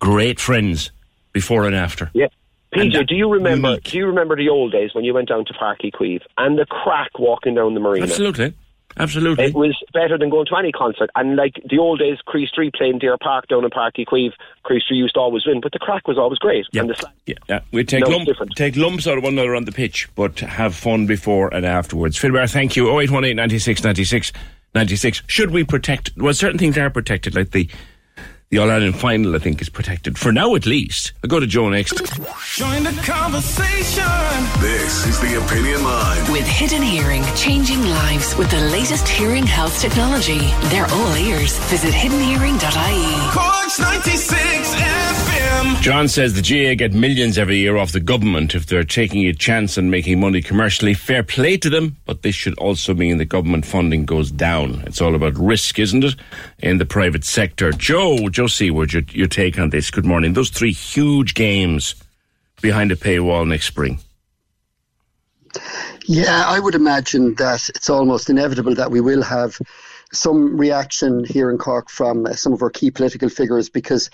great 0.00 0.40
friends 0.40 0.90
before 1.32 1.64
and 1.66 1.76
after. 1.76 2.10
Yeah. 2.12 2.26
PJ, 2.74 3.06
do 3.06 3.14
you 3.14 3.30
remember? 3.30 3.78
Do 3.78 3.98
you 3.98 4.06
remember 4.06 4.34
the 4.34 4.48
old 4.48 4.72
days 4.72 4.94
when 4.94 5.04
you 5.04 5.12
went 5.14 5.28
down 5.28 5.44
to 5.44 5.52
Páirc 5.52 5.80
Uí 5.82 5.92
Chaoimh 5.92 6.22
and 6.38 6.58
the 6.58 6.64
crack 6.66 7.18
walking 7.18 7.54
down 7.54 7.74
the 7.74 7.80
marina? 7.80 8.04
Absolutely, 8.06 8.54
absolutely. 8.98 9.44
It 9.46 9.54
was 9.54 9.76
better 9.92 10.16
than 10.18 10.30
going 10.30 10.46
to 10.46 10.56
any 10.56 10.72
concert. 10.72 11.10
And 11.14 11.36
like 11.36 11.60
the 11.68 11.78
old 11.78 11.98
days, 12.00 12.18
Cree 12.26 12.46
Street 12.46 12.74
playing 12.74 12.98
Deer 12.98 13.16
Park 13.18 13.48
down 13.48 13.64
in 13.64 13.70
Páirc 13.70 13.92
Uí 13.98 14.06
Chaoimh, 14.06 14.32
Cree 14.62 14.80
Street 14.80 14.98
used 14.98 15.14
to 15.14 15.20
always 15.20 15.46
win, 15.46 15.60
but 15.60 15.72
the 15.72 15.78
crack 15.78 16.06
was 16.08 16.18
always 16.18 16.38
great. 16.38 16.66
Yeah. 16.72 16.82
And 16.82 16.90
the 16.90 16.94
sla- 16.94 17.10
Yeah, 17.26 17.34
yeah. 17.48 17.60
we 17.72 17.84
take 17.84 18.06
No, 18.06 18.16
lump, 18.16 18.28
take 18.56 18.76
lumps 18.76 19.06
out 19.06 19.18
of 19.18 19.24
one 19.24 19.34
another 19.34 19.54
on 19.54 19.64
the 19.64 19.72
pitch, 19.72 20.08
but 20.14 20.40
have 20.40 20.74
fun 20.74 21.06
before 21.06 21.52
and 21.54 21.64
afterwards. 21.66 22.18
Finbar, 22.18 22.50
thank 22.50 22.76
you. 22.76 22.88
0818 22.90 23.36
96 23.36 23.84
96 23.84 24.32
96. 24.74 25.22
Should 25.26 25.50
we 25.50 25.64
protect? 25.64 26.12
Well, 26.16 26.32
certain 26.34 26.58
things 26.58 26.78
are 26.78 26.88
protected, 26.90 27.34
like 27.34 27.50
the 27.50 27.68
the 28.52 28.58
All 28.58 28.70
Ireland 28.70 28.96
final. 29.00 29.34
I 29.34 29.38
think 29.38 29.60
is 29.62 29.70
protected 29.70 30.18
for 30.18 30.30
now, 30.30 30.54
at 30.54 30.66
least. 30.66 31.12
I'll 31.24 31.28
go 31.28 31.40
to 31.40 31.46
Joe 31.46 31.70
next. 31.70 31.96
Join 32.54 32.84
the 32.84 32.92
conversation. 33.02 34.04
This 34.60 35.06
is 35.06 35.18
the 35.20 35.42
Opinion 35.42 35.82
Line. 35.82 36.30
With 36.30 36.46
Hidden 36.46 36.82
Hearing, 36.82 37.24
changing 37.34 37.82
lives 37.82 38.36
with 38.36 38.50
the 38.50 38.60
latest 38.60 39.08
hearing 39.08 39.46
health 39.46 39.80
technology. 39.80 40.40
They're 40.68 40.86
all 40.86 41.16
ears. 41.16 41.58
Visit 41.70 41.94
hiddenhearing.ie. 41.94 43.32
Corks 43.32 43.80
96 43.80 44.74
FM. 44.74 45.31
John 45.80 46.08
says 46.08 46.34
the 46.34 46.42
GAA 46.42 46.74
get 46.76 46.92
millions 46.92 47.38
every 47.38 47.56
year 47.56 47.76
off 47.76 47.90
the 47.90 48.00
government 48.00 48.54
if 48.54 48.66
they're 48.66 48.84
taking 48.84 49.26
a 49.26 49.32
chance 49.32 49.76
on 49.76 49.90
making 49.90 50.20
money 50.20 50.40
commercially. 50.40 50.94
Fair 50.94 51.22
play 51.22 51.56
to 51.56 51.68
them, 51.68 51.96
but 52.04 52.22
this 52.22 52.34
should 52.34 52.56
also 52.58 52.94
mean 52.94 53.18
the 53.18 53.24
government 53.24 53.66
funding 53.66 54.04
goes 54.04 54.30
down. 54.30 54.82
It's 54.86 55.00
all 55.00 55.14
about 55.14 55.36
risk, 55.36 55.78
isn't 55.78 56.04
it, 56.04 56.14
in 56.60 56.78
the 56.78 56.86
private 56.86 57.24
sector? 57.24 57.72
Joe, 57.72 58.28
Joe 58.28 58.46
Seaward, 58.46 58.92
your, 58.92 59.02
your 59.10 59.26
take 59.26 59.58
on 59.58 59.70
this. 59.70 59.90
Good 59.90 60.04
morning. 60.04 60.34
Those 60.34 60.50
three 60.50 60.72
huge 60.72 61.34
games 61.34 61.96
behind 62.60 62.92
a 62.92 62.96
paywall 62.96 63.46
next 63.46 63.66
spring. 63.66 63.98
Yeah, 66.06 66.44
I 66.46 66.60
would 66.60 66.74
imagine 66.74 67.34
that 67.34 67.68
it's 67.70 67.90
almost 67.90 68.30
inevitable 68.30 68.74
that 68.76 68.90
we 68.90 69.00
will 69.00 69.22
have 69.22 69.58
some 70.12 70.56
reaction 70.56 71.24
here 71.24 71.50
in 71.50 71.58
Cork 71.58 71.88
from 71.88 72.26
uh, 72.26 72.34
some 72.34 72.52
of 72.52 72.62
our 72.62 72.70
key 72.70 72.90
political 72.90 73.28
figures 73.28 73.68
because 73.68 74.10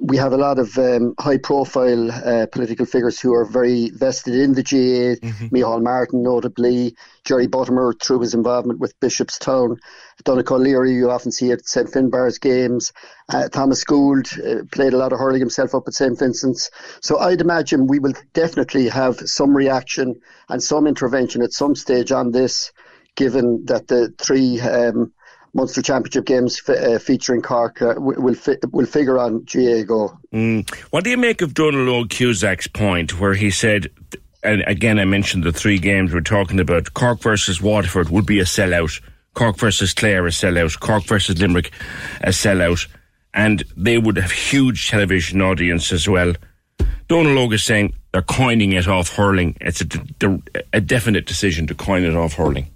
we 0.00 0.16
have 0.16 0.32
a 0.32 0.36
lot 0.36 0.58
of 0.58 0.76
um, 0.78 1.14
high 1.18 1.38
profile 1.38 2.10
uh, 2.10 2.46
political 2.50 2.86
figures 2.86 3.20
who 3.20 3.32
are 3.32 3.44
very 3.44 3.90
vested 3.90 4.34
in 4.34 4.52
the 4.52 4.62
GAA. 4.62 5.26
Micheál 5.50 5.82
Martin, 5.82 6.22
notably, 6.22 6.96
Jerry 7.24 7.46
Buttimer 7.46 7.92
through 8.00 8.20
his 8.20 8.34
involvement 8.34 8.80
with 8.80 8.98
Bishopstown, 9.00 9.76
Donnchadh 10.24 10.50
Ó 10.50 10.58
Laoghaire, 10.58 10.92
you 10.92 11.10
often 11.10 11.30
see 11.30 11.52
at 11.52 11.66
St 11.66 11.88
Finbarr's 11.88 12.38
games. 12.38 12.92
Uh, 13.28 13.48
Thomas 13.48 13.84
Gould 13.84 14.26
uh, 14.38 14.64
played 14.72 14.92
a 14.92 14.98
lot 14.98 15.12
of 15.12 15.18
hurling 15.18 15.40
himself 15.40 15.74
up 15.74 15.84
at 15.86 15.94
St 15.94 16.18
Vincent's. 16.18 16.70
So 17.00 17.18
I'd 17.18 17.40
imagine 17.40 17.86
we 17.86 17.98
will 17.98 18.14
definitely 18.32 18.88
have 18.88 19.16
some 19.20 19.56
reaction 19.56 20.20
and 20.48 20.62
some 20.62 20.86
intervention 20.86 21.42
at 21.42 21.52
some 21.52 21.74
stage 21.74 22.10
on 22.10 22.32
this, 22.32 22.72
given 23.14 23.64
that 23.66 23.88
the 23.88 24.12
three 24.18 24.60
um, 24.60 25.12
Munster 25.54 25.82
Championship 25.82 26.24
games 26.24 26.60
f- 26.66 26.76
uh, 26.76 26.98
featuring 26.98 27.42
Cork 27.42 27.82
uh, 27.82 27.94
will 27.98 28.34
fi- 28.34 28.56
will 28.70 28.86
figure 28.86 29.18
on 29.18 29.44
GAA 29.44 29.82
Go. 29.82 30.18
Mm. 30.32 30.68
What 30.90 31.04
do 31.04 31.10
you 31.10 31.18
make 31.18 31.42
of 31.42 31.52
Dónal 31.52 31.86
Óg 31.88 32.08
Cusack's 32.08 32.66
point 32.66 33.20
where 33.20 33.34
he 33.34 33.50
said, 33.50 33.90
and 34.42 34.62
again 34.66 34.98
I 34.98 35.04
mentioned 35.04 35.44
the 35.44 35.52
three 35.52 35.78
games 35.78 36.12
we're 36.12 36.22
talking 36.22 36.58
about, 36.58 36.94
Cork 36.94 37.20
versus 37.20 37.60
Waterford 37.60 38.08
would 38.08 38.24
be 38.26 38.40
a 38.40 38.44
sellout, 38.44 39.00
Cork 39.34 39.58
versus 39.58 39.92
Clare 39.92 40.26
a 40.26 40.30
sellout, 40.30 40.80
Cork 40.80 41.04
versus 41.04 41.40
Limerick 41.40 41.70
a 42.22 42.28
sellout, 42.28 42.88
and 43.34 43.62
they 43.76 43.98
would 43.98 44.16
have 44.16 44.32
huge 44.32 44.88
television 44.88 45.42
audience 45.42 45.92
as 45.92 46.08
well. 46.08 46.32
Dónal 47.08 47.46
Óg 47.46 47.52
is 47.52 47.64
saying 47.64 47.92
they're 48.12 48.22
coining 48.22 48.72
it 48.72 48.88
off 48.88 49.14
hurling. 49.14 49.54
It's 49.60 49.82
a, 49.82 49.84
de- 49.84 50.42
a 50.72 50.80
definite 50.80 51.26
decision 51.26 51.66
to 51.66 51.74
coin 51.74 52.04
it 52.04 52.14
off 52.16 52.34
hurling. 52.34 52.70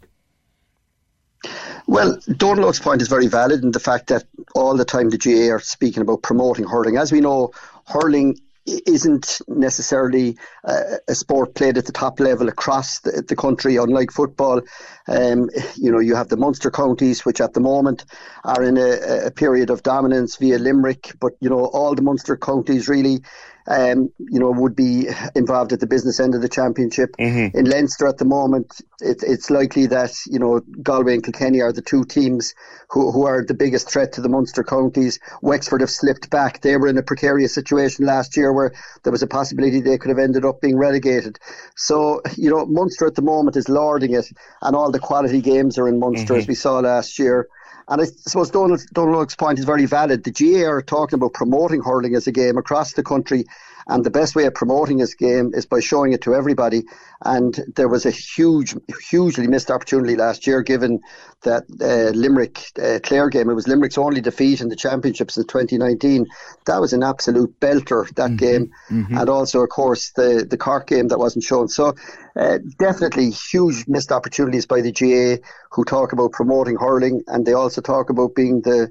Well, 1.86 2.16
Dónal's 2.28 2.80
point 2.80 3.00
is 3.00 3.08
very 3.08 3.28
valid 3.28 3.62
in 3.62 3.70
the 3.70 3.80
fact 3.80 4.08
that 4.08 4.24
all 4.54 4.76
the 4.76 4.84
time 4.84 5.10
the 5.10 5.18
GAA 5.18 5.54
are 5.54 5.60
speaking 5.60 6.02
about 6.02 6.22
promoting 6.22 6.66
hurling. 6.66 6.96
As 6.96 7.12
we 7.12 7.20
know, 7.20 7.52
hurling 7.86 8.40
isn't 8.66 9.40
necessarily 9.46 10.36
uh, 10.64 10.96
a 11.06 11.14
sport 11.14 11.54
played 11.54 11.78
at 11.78 11.86
the 11.86 11.92
top 11.92 12.18
level 12.18 12.48
across 12.48 12.98
the, 13.00 13.22
the 13.26 13.36
country, 13.36 13.76
unlike 13.76 14.10
football. 14.10 14.60
Um, 15.06 15.48
you 15.76 15.92
know, 15.92 16.00
you 16.00 16.16
have 16.16 16.28
the 16.28 16.36
Munster 16.36 16.72
counties, 16.72 17.24
which 17.24 17.40
at 17.40 17.54
the 17.54 17.60
moment 17.60 18.04
are 18.42 18.64
in 18.64 18.76
a, 18.76 19.26
a 19.26 19.30
period 19.30 19.70
of 19.70 19.84
dominance 19.84 20.36
via 20.36 20.58
Limerick, 20.58 21.12
but, 21.20 21.34
you 21.40 21.48
know, 21.48 21.66
all 21.66 21.94
the 21.94 22.02
Munster 22.02 22.36
counties 22.36 22.88
really 22.88 23.22
um, 23.68 24.10
you 24.18 24.38
know, 24.38 24.50
would 24.50 24.76
be 24.76 25.08
involved 25.34 25.72
at 25.72 25.80
the 25.80 25.86
business 25.86 26.20
end 26.20 26.34
of 26.34 26.42
the 26.42 26.48
championship. 26.48 27.14
In 27.54 27.64
Leinster 27.64 28.06
at 28.06 28.18
the 28.18 28.24
moment, 28.24 28.80
it, 29.00 29.22
it's 29.22 29.50
likely 29.50 29.86
that, 29.86 30.12
you 30.26 30.38
know, 30.38 30.60
Galway 30.82 31.14
and 31.14 31.24
Kilkenny 31.24 31.60
are 31.60 31.72
the 31.72 31.82
two 31.82 32.04
teams 32.04 32.54
who, 32.90 33.10
who 33.10 33.26
are 33.26 33.44
the 33.44 33.54
biggest 33.54 33.90
threat 33.90 34.12
to 34.12 34.20
the 34.20 34.28
Munster 34.28 34.62
counties. 34.62 35.18
Wexford 35.42 35.80
have 35.80 35.90
slipped 35.90 36.30
back. 36.30 36.60
They 36.60 36.76
were 36.76 36.88
in 36.88 36.98
a 36.98 37.02
precarious 37.02 37.54
situation 37.54 38.06
last 38.06 38.36
year 38.36 38.52
where 38.52 38.72
there 39.02 39.12
was 39.12 39.22
a 39.22 39.26
possibility 39.26 39.80
they 39.80 39.98
could 39.98 40.10
have 40.10 40.18
ended 40.18 40.44
up 40.44 40.60
being 40.60 40.76
relegated. 40.76 41.38
So, 41.76 42.22
you 42.36 42.50
know, 42.50 42.64
Munster 42.66 43.06
at 43.06 43.14
the 43.14 43.22
moment 43.22 43.56
is 43.56 43.68
lording 43.68 44.14
it, 44.14 44.26
and 44.62 44.76
all 44.76 44.90
the 44.90 44.98
quality 44.98 45.40
games 45.40 45.78
are 45.78 45.88
in 45.88 45.98
Munster, 45.98 46.34
as 46.36 46.46
we 46.48 46.54
saw 46.54 46.78
last 46.78 47.18
year. 47.18 47.48
And 47.88 48.00
I 48.00 48.04
suppose 48.04 48.50
Dónal, 48.50 48.84
Dónal's 48.92 49.36
point 49.36 49.58
is 49.58 49.64
very 49.64 49.86
valid. 49.86 50.24
The 50.24 50.32
GAA 50.32 50.68
are 50.68 50.82
talking 50.82 51.18
about 51.18 51.34
promoting 51.34 51.82
hurling 51.82 52.14
as 52.14 52.26
a 52.26 52.32
game 52.32 52.58
across 52.58 52.94
the 52.94 53.02
country, 53.02 53.44
and 53.88 54.04
the 54.04 54.10
best 54.10 54.34
way 54.34 54.44
of 54.46 54.54
promoting 54.54 54.98
this 54.98 55.14
game 55.14 55.52
is 55.54 55.66
by 55.66 55.80
showing 55.80 56.12
it 56.12 56.22
to 56.22 56.34
everybody. 56.34 56.84
And 57.24 57.58
there 57.76 57.88
was 57.88 58.04
a 58.04 58.10
huge, 58.10 58.74
hugely 59.08 59.46
missed 59.46 59.70
opportunity 59.70 60.16
last 60.16 60.46
year, 60.46 60.62
given 60.62 61.00
that 61.42 61.64
uh, 61.80 62.10
Limerick 62.16 62.64
uh, 62.82 62.98
Clare 63.02 63.30
game. 63.30 63.48
It 63.48 63.54
was 63.54 63.68
Limerick's 63.68 63.96
only 63.96 64.20
defeat 64.20 64.60
in 64.60 64.68
the 64.68 64.76
championships 64.76 65.36
in 65.36 65.44
2019. 65.44 66.26
That 66.66 66.80
was 66.80 66.92
an 66.92 67.02
absolute 67.02 67.58
belter 67.60 68.12
that 68.16 68.36
game, 68.36 68.72
and 69.20 69.28
also, 69.28 69.62
of 69.62 69.68
course, 69.70 70.12
the 70.16 70.46
the 70.48 70.58
Cork 70.58 70.88
game 70.88 71.08
that 71.08 71.18
wasn't 71.18 71.44
shown. 71.44 71.68
So, 71.68 71.94
uh, 72.34 72.58
definitely 72.78 73.30
huge 73.30 73.86
missed 73.86 74.12
opportunities 74.12 74.66
by 74.66 74.80
the 74.80 74.92
GAA, 74.92 75.46
who 75.70 75.84
talk 75.84 76.12
about 76.12 76.32
promoting 76.32 76.76
hurling, 76.76 77.22
and 77.28 77.46
they 77.46 77.52
also 77.54 77.80
talk 77.80 78.10
about 78.10 78.34
being 78.34 78.60
the 78.62 78.90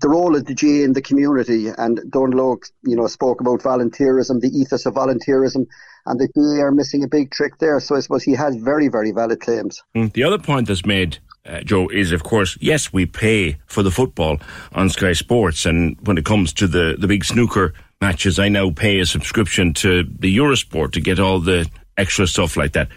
the 0.00 0.08
role 0.08 0.36
of 0.36 0.44
the 0.46 0.54
GAA 0.54 0.84
in 0.84 0.92
the 0.92 1.02
community. 1.02 1.68
And 1.68 1.98
Dónal 2.10 2.58
you 2.84 2.96
know, 2.96 3.06
spoke 3.06 3.40
about 3.40 3.60
volunteerism, 3.60 4.40
the 4.40 4.48
ethos 4.48 4.86
of 4.86 4.94
volunteerism, 4.94 5.66
and 6.06 6.20
the 6.20 6.28
GAA 6.28 6.64
are 6.64 6.72
missing 6.72 7.02
a 7.04 7.08
big 7.08 7.30
trick 7.30 7.58
there. 7.58 7.80
So 7.80 7.96
I 7.96 8.00
suppose 8.00 8.22
he 8.22 8.32
has 8.32 8.56
very, 8.56 8.88
very 8.88 9.12
valid 9.12 9.40
claims. 9.40 9.82
Mm. 9.94 10.12
The 10.12 10.24
other 10.24 10.38
point 10.38 10.68
that's 10.68 10.86
made, 10.86 11.18
uh, 11.46 11.60
Joe, 11.60 11.88
is 11.88 12.12
of 12.12 12.24
course, 12.24 12.58
yes, 12.60 12.92
we 12.92 13.06
pay 13.06 13.58
for 13.66 13.82
the 13.82 13.90
football 13.90 14.38
on 14.72 14.90
Sky 14.90 15.12
Sports, 15.12 15.66
and 15.66 15.96
when 16.06 16.18
it 16.18 16.24
comes 16.24 16.52
to 16.54 16.66
the, 16.66 16.96
the 16.98 17.06
big 17.06 17.24
snooker 17.24 17.74
matches, 18.00 18.38
I 18.38 18.48
now 18.48 18.70
pay 18.70 19.00
a 19.00 19.06
subscription 19.06 19.72
to 19.74 20.04
the 20.18 20.36
Eurosport 20.36 20.92
to 20.92 21.00
get 21.00 21.18
all 21.18 21.40
the 21.40 21.68
extra 21.96 22.26
stuff 22.26 22.56
like 22.56 22.72
that. 22.72 22.88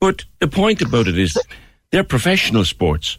But 0.00 0.24
the 0.40 0.48
point 0.48 0.82
about 0.82 1.08
it 1.08 1.18
is 1.18 1.36
they're 1.90 2.04
professional 2.04 2.64
sports. 2.64 3.18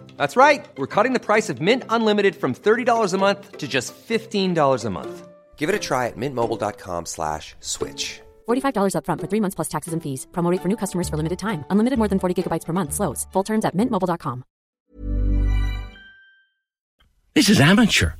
That's 0.21 0.35
right. 0.35 0.67
We're 0.77 0.93
cutting 0.95 1.13
the 1.13 1.19
price 1.19 1.49
of 1.49 1.59
Mint 1.61 1.83
Unlimited 1.89 2.35
from 2.35 2.53
$30 2.53 3.13
a 3.13 3.17
month 3.17 3.57
to 3.57 3.67
just 3.67 3.95
$15 3.95 4.85
a 4.85 4.89
month. 4.91 5.27
Give 5.57 5.67
it 5.67 5.73
a 5.73 5.79
try 5.79 6.05
at 6.11 6.15
mintmobile.com 6.15 7.07
slash 7.07 7.55
switch. 7.59 8.21
$45 8.47 8.93
upfront 8.93 9.21
for 9.21 9.27
three 9.27 9.41
months 9.41 9.55
plus 9.55 9.69
taxes 9.75 9.93
and 9.93 10.03
fees. 10.03 10.27
Promo 10.31 10.51
rate 10.51 10.61
for 10.61 10.69
new 10.69 10.77
customers 10.77 11.09
for 11.09 11.17
limited 11.17 11.39
time. 11.39 11.65
Unlimited 11.71 11.97
more 11.97 12.07
than 12.07 12.19
40 12.19 12.35
gigabytes 12.37 12.65
per 12.65 12.73
month. 12.73 12.93
Slows. 12.93 13.25
Full 13.33 13.45
terms 13.49 13.65
at 13.65 13.73
mintmobile.com. 13.75 14.43
This 17.33 17.49
is 17.49 17.59
amateur. 17.59 18.11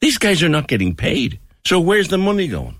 These 0.00 0.18
guys 0.18 0.42
are 0.42 0.54
not 0.56 0.66
getting 0.66 0.96
paid. 0.96 1.38
So 1.64 1.78
where's 1.78 2.08
the 2.08 2.18
money 2.18 2.48
going? 2.48 2.78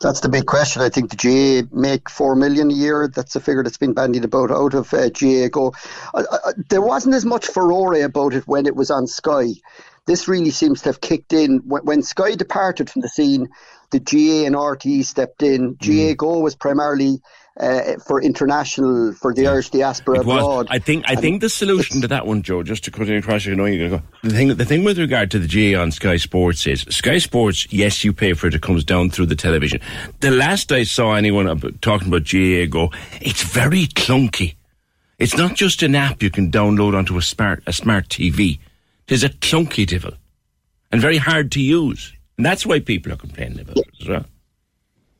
That's 0.00 0.20
the 0.20 0.28
big 0.28 0.46
question. 0.46 0.82
I 0.82 0.88
think 0.88 1.10
the 1.10 1.16
GAA 1.16 1.76
make 1.76 2.10
four 2.10 2.34
million 2.34 2.70
a 2.70 2.74
year. 2.74 3.08
That's 3.08 3.36
a 3.36 3.40
figure 3.40 3.62
that's 3.62 3.78
been 3.78 3.94
bandied 3.94 4.24
about 4.24 4.50
out 4.50 4.74
of 4.74 4.92
uh, 4.92 5.08
GAA 5.10 5.48
Go. 5.48 5.72
Uh, 6.12 6.24
uh, 6.30 6.52
there 6.68 6.82
wasn't 6.82 7.14
as 7.14 7.24
much 7.24 7.46
furore 7.46 7.94
about 8.02 8.34
it 8.34 8.46
when 8.46 8.66
it 8.66 8.76
was 8.76 8.90
on 8.90 9.06
Sky. 9.06 9.48
This 10.06 10.28
really 10.28 10.50
seems 10.50 10.82
to 10.82 10.90
have 10.90 11.00
kicked 11.00 11.32
in 11.32 11.58
when, 11.66 11.84
when 11.84 12.02
Sky 12.02 12.34
departed 12.34 12.90
from 12.90 13.02
the 13.02 13.08
scene. 13.08 13.48
The 13.90 14.00
GAA 14.00 14.46
and 14.46 14.56
RTE 14.56 15.04
stepped 15.04 15.42
in. 15.42 15.74
GAA 15.74 16.14
Go 16.14 16.40
was 16.40 16.56
primarily 16.56 17.20
uh, 17.60 17.94
for 18.06 18.20
international 18.20 19.12
for 19.14 19.32
the 19.32 19.46
Irish 19.46 19.70
diaspora 19.70 20.20
It 20.20 20.26
was. 20.26 20.38
abroad. 20.38 20.66
I 20.70 20.78
think. 20.78 21.04
I 21.08 21.12
And 21.12 21.20
think 21.20 21.40
the 21.40 21.48
solution 21.48 22.00
to 22.00 22.08
that 22.08 22.26
one, 22.26 22.42
Joe, 22.42 22.62
just 22.62 22.84
to 22.84 22.90
cut 22.90 23.08
in 23.08 23.16
across, 23.16 23.44
you 23.46 23.54
know, 23.54 23.64
you're 23.64 23.88
going 23.88 24.02
to 24.02 24.06
go. 24.22 24.28
The 24.28 24.34
thing, 24.34 24.48
the 24.56 24.64
thing 24.64 24.82
with 24.84 24.98
regard 24.98 25.30
to 25.32 25.38
the 25.38 25.46
GAA 25.74 25.80
on 25.80 25.92
Sky 25.92 26.16
Sports 26.16 26.66
is 26.66 26.82
Sky 26.90 27.18
Sports. 27.18 27.66
Yes, 27.72 28.02
you 28.04 28.12
pay 28.12 28.32
for 28.32 28.48
it. 28.48 28.54
It 28.54 28.62
comes 28.62 28.84
down 28.84 29.10
through 29.10 29.26
the 29.26 29.36
television. 29.36 29.80
The 30.20 30.30
last 30.32 30.72
I 30.72 30.82
saw 30.84 31.14
anyone 31.14 31.46
talking 31.80 32.08
about 32.08 32.24
GAA 32.24 32.66
go, 32.66 32.90
it's 33.20 33.42
very 33.42 33.86
clunky. 33.86 34.56
It's 35.18 35.36
not 35.36 35.54
just 35.54 35.82
an 35.84 35.94
app 35.94 36.22
you 36.24 36.30
can 36.30 36.50
download 36.50 36.96
onto 36.96 37.16
a 37.16 37.22
smart 37.22 37.62
a 37.68 37.72
smart 37.72 38.08
TV. 38.08 38.58
It 39.06 39.12
is 39.12 39.22
a 39.22 39.28
clunky 39.28 39.86
devil 39.86 40.12
and 40.90 41.00
very 41.00 41.18
hard 41.18 41.52
to 41.52 41.60
use, 41.60 42.12
and 42.36 42.44
that's 42.44 42.66
why 42.66 42.80
people 42.80 43.12
are 43.12 43.16
complaining 43.16 43.60
about 43.60 43.76
it 43.76 43.88
as 44.00 44.08
well. 44.08 44.24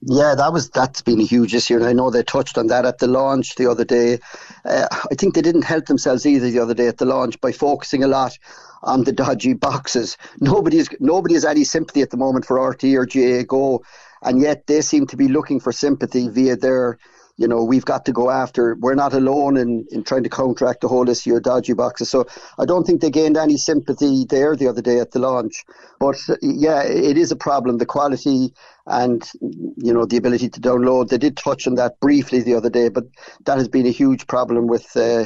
Yeah, 0.06 0.34
that 0.34 0.52
was 0.52 0.68
that's 0.68 1.00
been 1.00 1.20
a 1.20 1.24
huge 1.24 1.54
issue, 1.54 1.76
and 1.76 1.84
I 1.84 1.94
know 1.94 2.10
they 2.10 2.22
touched 2.22 2.58
on 2.58 2.66
that 2.66 2.84
at 2.84 2.98
the 2.98 3.06
launch 3.06 3.54
the 3.54 3.70
other 3.70 3.84
day. 3.86 4.18
Uh, 4.64 4.86
I 4.90 5.14
think 5.14 5.34
they 5.34 5.40
didn't 5.40 5.62
help 5.62 5.86
themselves 5.86 6.26
either 6.26 6.50
the 6.50 6.58
other 6.58 6.74
day 6.74 6.88
at 6.88 6.98
the 6.98 7.06
launch 7.06 7.40
by 7.40 7.52
focusing 7.52 8.04
a 8.04 8.08
lot 8.08 8.36
on 8.82 9.04
the 9.04 9.12
dodgy 9.12 9.54
boxes. 9.54 10.18
Nobody's 10.40 10.90
nobody 11.00 11.34
has 11.34 11.46
any 11.46 11.64
sympathy 11.64 12.02
at 12.02 12.10
the 12.10 12.18
moment 12.18 12.44
for 12.44 12.58
RTE 12.58 12.96
or 12.96 13.06
GAA 13.06 13.44
Go, 13.44 13.82
and 14.20 14.40
yet 14.42 14.66
they 14.66 14.82
seem 14.82 15.06
to 15.06 15.16
be 15.16 15.28
looking 15.28 15.58
for 15.58 15.72
sympathy 15.72 16.28
via 16.28 16.56
their. 16.56 16.98
You 17.36 17.48
know, 17.48 17.64
we've 17.64 17.84
got 17.84 18.04
to 18.04 18.12
go 18.12 18.30
after. 18.30 18.76
We're 18.78 18.94
not 18.94 19.12
alone 19.12 19.56
in, 19.56 19.86
in 19.90 20.04
trying 20.04 20.22
to 20.22 20.28
counteract 20.28 20.82
the 20.82 20.86
whole 20.88 21.08
issue 21.08 21.34
of 21.34 21.42
dodgy 21.42 21.72
boxes. 21.72 22.08
So 22.08 22.26
I 22.60 22.64
don't 22.64 22.84
think 22.84 23.00
they 23.00 23.10
gained 23.10 23.36
any 23.36 23.56
sympathy 23.56 24.24
there 24.28 24.54
the 24.54 24.68
other 24.68 24.80
day 24.80 25.00
at 25.00 25.10
the 25.10 25.18
launch. 25.18 25.64
But 25.98 26.14
uh, 26.28 26.36
yeah, 26.42 26.84
it 26.84 27.18
is 27.18 27.32
a 27.32 27.36
problem. 27.36 27.78
The 27.78 27.86
quality 27.86 28.54
and 28.86 29.28
you 29.40 29.92
know 29.92 30.04
the 30.04 30.16
ability 30.16 30.48
to 30.50 30.60
download. 30.60 31.08
They 31.08 31.18
did 31.18 31.36
touch 31.36 31.66
on 31.66 31.76
that 31.76 31.98
briefly 32.00 32.42
the 32.42 32.54
other 32.54 32.70
day, 32.70 32.88
but 32.88 33.04
that 33.44 33.58
has 33.58 33.68
been 33.68 33.86
a 33.86 33.90
huge 33.90 34.26
problem 34.26 34.66
with 34.66 34.94
uh, 34.96 35.24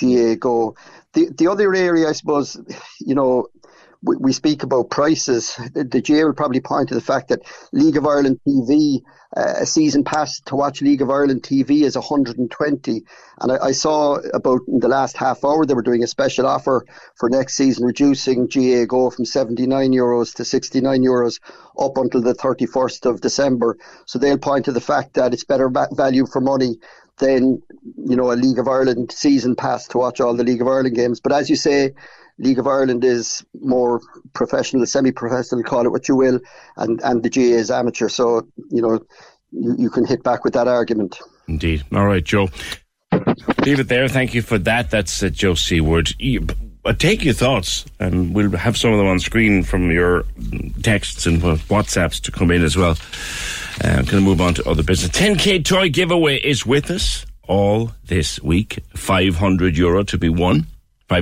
GAA 0.00 0.34
Go. 0.36 0.74
The 1.12 1.30
the 1.36 1.48
other 1.48 1.74
area, 1.74 2.08
I 2.08 2.12
suppose, 2.12 2.60
you 3.00 3.14
know. 3.14 3.48
We, 4.06 4.16
we 4.18 4.32
speak 4.34 4.62
about 4.62 4.90
prices. 4.90 5.54
The, 5.72 5.82
the 5.82 6.02
GAA 6.02 6.26
will 6.26 6.34
probably 6.34 6.60
point 6.60 6.90
to 6.90 6.94
the 6.94 7.00
fact 7.00 7.28
that 7.28 7.40
League 7.72 7.96
of 7.96 8.06
Ireland 8.06 8.38
TV, 8.46 9.00
uh, 9.36 9.54
a 9.60 9.66
season 9.66 10.04
pass 10.04 10.40
to 10.40 10.54
watch 10.54 10.80
League 10.80 11.02
of 11.02 11.10
Ireland 11.10 11.42
TV 11.42 11.82
is 11.82 11.96
120. 11.96 13.02
And 13.40 13.52
I, 13.52 13.56
I 13.56 13.72
saw 13.72 14.16
about 14.32 14.60
in 14.68 14.80
the 14.80 14.88
last 14.88 15.16
half 15.16 15.44
hour 15.44 15.66
they 15.66 15.74
were 15.74 15.82
doing 15.82 16.04
a 16.04 16.06
special 16.06 16.46
offer 16.46 16.86
for 17.16 17.28
next 17.28 17.56
season, 17.56 17.84
reducing 17.84 18.46
GAA 18.46 18.84
Go 18.84 19.10
from 19.10 19.24
79 19.24 19.92
euros 19.92 20.34
to 20.36 20.44
69 20.44 21.02
euros 21.02 21.40
up 21.78 21.96
until 21.96 22.22
the 22.22 22.34
31st 22.34 23.10
of 23.10 23.20
December. 23.20 23.76
So 24.06 24.18
they'll 24.18 24.38
point 24.38 24.66
to 24.66 24.72
the 24.72 24.80
fact 24.80 25.14
that 25.14 25.32
it's 25.32 25.44
better 25.44 25.68
va- 25.68 25.88
value 25.92 26.26
for 26.26 26.40
money 26.40 26.78
than 27.18 27.62
you 27.96 28.16
know 28.16 28.32
a 28.32 28.34
League 28.34 28.58
of 28.58 28.68
Ireland 28.68 29.12
season 29.12 29.54
pass 29.56 29.86
to 29.88 29.98
watch 29.98 30.20
all 30.20 30.34
the 30.34 30.44
League 30.44 30.60
of 30.60 30.68
Ireland 30.68 30.96
games. 30.96 31.20
But 31.20 31.32
as 31.32 31.48
you 31.48 31.56
say, 31.56 31.92
League 32.38 32.58
of 32.58 32.66
Ireland 32.66 33.04
is 33.04 33.44
more 33.60 34.00
professional, 34.32 34.84
semi-professional, 34.86 35.62
call 35.62 35.86
it 35.86 35.90
what 35.90 36.08
you 36.08 36.16
will, 36.16 36.40
and 36.76 37.00
and 37.02 37.22
the 37.22 37.30
GAA 37.30 37.58
is 37.58 37.70
amateur. 37.70 38.08
So 38.08 38.46
you 38.70 38.82
know 38.82 39.00
you, 39.52 39.76
you 39.78 39.90
can 39.90 40.04
hit 40.04 40.22
back 40.22 40.44
with 40.44 40.54
that 40.54 40.68
argument. 40.68 41.18
Indeed. 41.46 41.84
All 41.92 42.06
right, 42.06 42.24
Joe. 42.24 42.48
Leave 43.64 43.80
it 43.80 43.88
there. 43.88 44.08
Thank 44.08 44.34
you 44.34 44.42
for 44.42 44.58
that. 44.58 44.90
That's 44.90 45.22
uh, 45.22 45.28
Joe 45.28 45.54
Seaward. 45.54 46.14
You, 46.18 46.46
uh, 46.84 46.92
take 46.92 47.24
your 47.24 47.34
thoughts, 47.34 47.84
and 48.00 48.34
we'll 48.34 48.50
have 48.50 48.76
some 48.76 48.92
of 48.92 48.98
them 48.98 49.06
on 49.06 49.20
screen 49.20 49.62
from 49.62 49.90
your 49.90 50.24
texts 50.82 51.26
and 51.26 51.42
uh, 51.42 51.56
WhatsApps 51.68 52.20
to 52.22 52.32
come 52.32 52.50
in 52.50 52.62
as 52.62 52.76
well. 52.76 52.96
Uh, 53.82 53.88
I'm 53.88 54.04
going 54.04 54.06
to 54.06 54.20
move 54.20 54.40
on 54.40 54.54
to 54.54 54.68
other 54.68 54.82
business. 54.82 55.10
10k 55.12 55.64
toy 55.64 55.88
giveaway 55.88 56.36
is 56.36 56.66
with 56.66 56.90
us 56.90 57.24
all 57.46 57.92
this 58.04 58.40
week. 58.40 58.80
500 58.94 59.76
euro 59.76 60.02
to 60.04 60.18
be 60.18 60.28
won. 60.28 60.66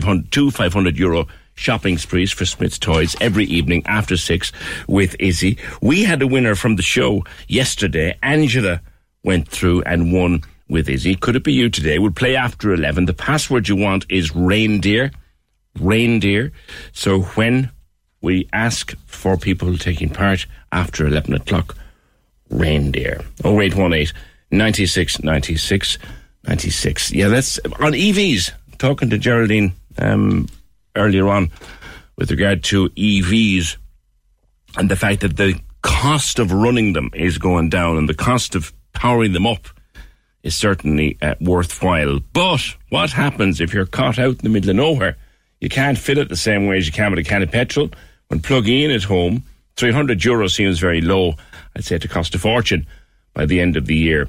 500, 0.01 0.33
two 0.33 0.51
500 0.51 0.97
euro 0.97 1.27
shopping 1.55 1.99
sprees 1.99 2.33
for 2.33 2.47
Smith's 2.47 2.79
Toys 2.79 3.15
every 3.21 3.45
evening 3.45 3.83
after 3.85 4.17
six 4.17 4.51
with 4.89 5.15
Izzy. 5.19 5.59
We 5.83 6.05
had 6.05 6.23
a 6.23 6.27
winner 6.27 6.55
from 6.55 6.77
the 6.77 6.83
show 6.83 7.25
yesterday. 7.47 8.17
Angela 8.23 8.81
went 9.23 9.49
through 9.49 9.83
and 9.83 10.11
won 10.11 10.45
with 10.67 10.89
Izzy. 10.89 11.15
Could 11.15 11.37
it 11.37 11.45
be 11.45 11.53
you 11.53 11.69
today? 11.69 11.99
We'll 11.99 12.11
play 12.11 12.37
after 12.37 12.73
11. 12.73 13.05
The 13.05 13.13
password 13.13 13.69
you 13.69 13.77
want 13.77 14.07
is 14.09 14.35
reindeer. 14.35 15.11
Reindeer. 15.79 16.53
So 16.93 17.21
when 17.21 17.71
we 18.23 18.49
ask 18.55 18.95
for 19.05 19.37
people 19.37 19.77
taking 19.77 20.09
part 20.09 20.47
after 20.73 21.07
11 21.07 21.35
o'clock, 21.35 21.77
reindeer. 22.49 23.21
0818 23.45 24.17
96 24.51 25.23
96 25.23 25.99
96. 26.49 27.13
Yeah, 27.13 27.29
that's 27.29 27.59
on 27.59 27.93
EVs. 27.93 28.53
Talking 28.79 29.11
to 29.11 29.19
Geraldine 29.19 29.75
um, 29.99 30.49
earlier 30.97 31.29
on 31.29 31.51
with 32.17 32.31
regard 32.31 32.63
to 32.65 32.89
EVs 32.91 33.77
and 34.77 34.91
the 34.91 34.97
fact 34.97 35.21
that 35.21 35.37
the 35.37 35.59
cost 35.83 36.39
of 36.39 36.53
running 36.53 36.93
them 36.93 37.11
is 37.15 37.39
going 37.39 37.69
down 37.69 37.97
and 37.97 38.09
the 38.09 38.15
cost 38.15 38.55
of 38.55 38.73
powering 38.93 39.33
them 39.33 39.47
up 39.47 39.69
is 40.43 40.57
certainly 40.57 41.19
uh, 41.23 41.35
worthwhile. 41.41 42.21
But 42.33 42.77
what 42.89 43.11
happens 43.11 43.61
if 43.61 43.73
you're 43.73 43.87
caught 43.87 44.19
out 44.19 44.37
in 44.37 44.43
the 44.43 44.49
middle 44.49 44.71
of 44.71 44.77
nowhere? 44.77 45.17
You 45.61 45.69
can't 45.69 45.99
fill 45.99 46.19
it 46.19 46.29
the 46.29 46.37
same 46.37 46.67
way 46.67 46.79
as 46.79 46.87
you 46.87 46.93
can 46.93 47.11
with 47.11 47.21
a 47.21 47.25
can 47.25 47.43
of 47.43 47.51
petrol. 47.51 47.91
When 48.29 48.41
plugging 48.41 48.81
in 48.83 48.91
at 48.91 49.05
home, 49.05 49.45
300 49.77 50.25
euro 50.25 50.49
seems 50.49 50.79
very 50.79 51.01
low. 51.01 51.35
I'd 51.77 51.85
say 51.85 51.99
to 51.99 52.09
cost 52.09 52.35
a 52.35 52.39
fortune 52.39 52.87
by 53.35 53.47
the 53.47 53.61
end 53.61 53.77
of 53.77 53.87
the 53.87 53.95
year. 53.95 54.29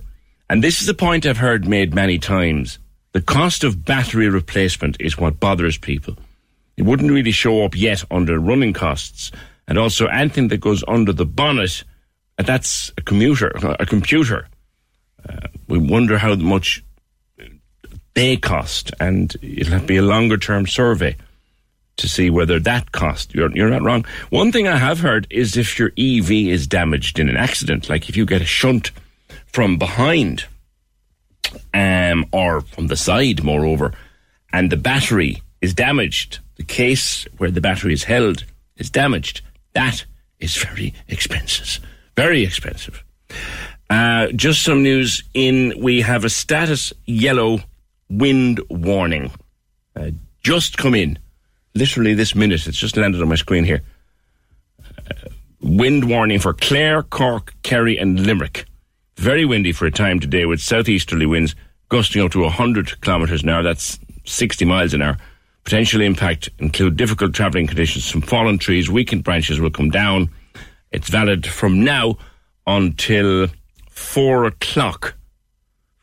And 0.49 0.63
this 0.63 0.81
is 0.81 0.89
a 0.89 0.93
point 0.93 1.25
I've 1.25 1.37
heard 1.37 1.67
made 1.67 1.95
many 1.95 2.19
times. 2.19 2.77
The 3.13 3.21
cost 3.21 3.63
of 3.63 3.85
battery 3.85 4.27
replacement 4.27 4.97
is 4.99 5.17
what 5.17 5.39
bothers 5.39 5.77
people. 5.77 6.17
It 6.77 6.83
wouldn't 6.83 7.11
really 7.11 7.31
show 7.31 7.63
up 7.63 7.75
yet 7.75 8.03
under 8.09 8.39
running 8.39 8.73
costs. 8.73 9.31
And 9.67 9.77
also 9.77 10.07
anything 10.07 10.47
that 10.49 10.59
goes 10.59 10.83
under 10.87 11.13
the 11.13 11.25
bonnet, 11.25 11.83
uh, 12.39 12.43
that's 12.43 12.91
a 12.97 13.01
commuter, 13.01 13.51
a 13.79 13.85
computer. 13.85 14.47
Uh, 15.27 15.47
we 15.67 15.77
wonder 15.77 16.17
how 16.17 16.35
much 16.35 16.83
they 18.15 18.35
cost, 18.35 18.91
and 18.99 19.35
it'll 19.41 19.79
be 19.79 19.97
a 19.97 20.01
longer 20.01 20.37
term 20.37 20.67
survey 20.67 21.15
to 21.97 22.09
see 22.09 22.31
whether 22.31 22.59
that 22.59 22.91
cost. 22.91 23.33
You're, 23.35 23.55
you're 23.55 23.69
not 23.69 23.83
wrong. 23.83 24.05
One 24.31 24.51
thing 24.51 24.67
I 24.67 24.77
have 24.77 24.99
heard 24.99 25.27
is 25.29 25.55
if 25.55 25.77
your 25.77 25.91
EV 25.97 26.31
is 26.31 26.65
damaged 26.65 27.19
in 27.19 27.29
an 27.29 27.37
accident, 27.37 27.89
like 27.89 28.09
if 28.09 28.17
you 28.17 28.25
get 28.25 28.41
a 28.41 28.45
shunt 28.45 28.91
from 29.45 29.77
behind 29.77 30.45
um, 31.73 32.25
or 32.31 32.61
from 32.61 32.87
the 32.87 32.95
side, 32.95 33.43
moreover, 33.43 33.93
and 34.51 34.71
the 34.71 34.77
battery 34.77 35.41
is 35.61 35.73
damaged, 35.73 36.39
the 36.55 36.63
case 36.63 37.25
where 37.37 37.51
the 37.51 37.61
battery 37.61 37.93
is 37.93 38.03
held 38.03 38.43
is 38.77 38.89
damaged, 38.89 39.41
that 39.73 40.05
is 40.39 40.55
very 40.55 40.93
expensive. 41.07 41.79
Very 42.15 42.43
expensive. 42.43 43.03
Uh, 43.89 44.27
just 44.27 44.63
some 44.63 44.83
news 44.83 45.23
in 45.33 45.73
we 45.79 46.01
have 46.01 46.25
a 46.25 46.29
status 46.29 46.93
yellow 47.05 47.59
wind 48.09 48.59
warning. 48.69 49.31
Uh, 49.95 50.11
just 50.41 50.77
come 50.77 50.95
in. 50.95 51.17
Literally 51.75 52.13
this 52.13 52.35
minute. 52.35 52.67
It's 52.67 52.77
just 52.77 52.97
landed 52.97 53.21
on 53.21 53.29
my 53.29 53.35
screen 53.35 53.63
here. 53.63 53.81
Uh, 54.97 55.29
wind 55.61 56.09
warning 56.09 56.39
for 56.39 56.53
Clare, 56.53 57.03
Cork, 57.03 57.53
Kerry, 57.63 57.97
and 57.97 58.19
Limerick. 58.25 58.65
Very 59.15 59.45
windy 59.45 59.71
for 59.71 59.85
a 59.85 59.91
time 59.91 60.19
today 60.19 60.45
with 60.45 60.59
southeasterly 60.59 61.25
winds 61.25 61.55
gusting 61.89 62.21
up 62.21 62.31
to 62.31 62.41
100 62.41 63.01
kilometres 63.01 63.43
an 63.43 63.49
hour. 63.49 63.63
That's 63.63 63.99
60 64.25 64.65
miles 64.65 64.93
an 64.93 65.01
hour. 65.01 65.17
Potential 65.63 66.01
impact 66.01 66.49
include 66.59 66.97
difficult 66.97 67.33
travelling 67.33 67.67
conditions. 67.67 68.03
Some 68.03 68.21
fallen 68.21 68.57
trees, 68.57 68.89
weakened 68.89 69.23
branches 69.23 69.59
will 69.59 69.69
come 69.69 69.89
down. 69.89 70.29
It's 70.91 71.09
valid 71.09 71.45
from 71.45 71.83
now 71.83 72.17
until 72.67 73.47
four 73.89 74.45
o'clock. 74.45 75.15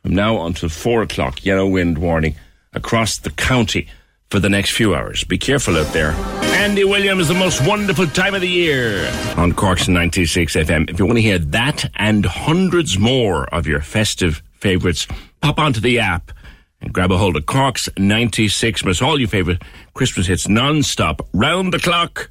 From 0.03 0.15
now 0.15 0.47
until 0.47 0.69
four 0.69 1.03
o'clock, 1.03 1.45
yellow 1.45 1.66
wind 1.66 1.99
warning 1.99 2.37
across 2.73 3.19
the 3.19 3.31
county 3.31 3.89
for 4.31 4.39
the 4.39 4.48
next 4.48 4.70
few 4.70 4.94
hours. 4.94 5.24
Be 5.24 5.39
careful 5.39 5.77
out 5.77 5.93
there. 5.93 6.12
Andy 6.55 6.85
Williams, 6.85 7.28
the 7.28 7.35
most 7.35 7.66
wonderful 7.66 8.07
time 8.07 8.35
of 8.35 8.40
the 8.40 8.48
year 8.48 9.11
on 9.36 9.52
Cork's 9.52 9.89
96 9.89 10.55
FM. 10.55 10.89
If 10.89 10.98
you 10.98 11.07
want 11.07 11.19
to 11.19 11.23
hear 11.23 11.39
that 11.39 11.90
and 11.97 12.24
hundreds 12.24 12.98
more 12.98 13.52
of 13.52 13.66
your 13.66 13.81
festive 13.81 14.43
favourites, 14.52 15.07
pop 15.40 15.59
onto 15.59 15.81
the 15.81 15.98
app 15.98 16.32
and 16.81 16.93
grab 16.93 17.11
a 17.11 17.19
hold 17.19 17.36
of 17.36 17.47
Cork's 17.47 17.89
96 17.98 18.85
Miss 18.85 19.02
all 19.02 19.19
your 19.19 19.28
favourite 19.28 19.62
Christmas 19.94 20.27
hits 20.27 20.48
non-stop, 20.48 21.27
round 21.32 21.73
the 21.73 21.78
clock. 21.78 22.31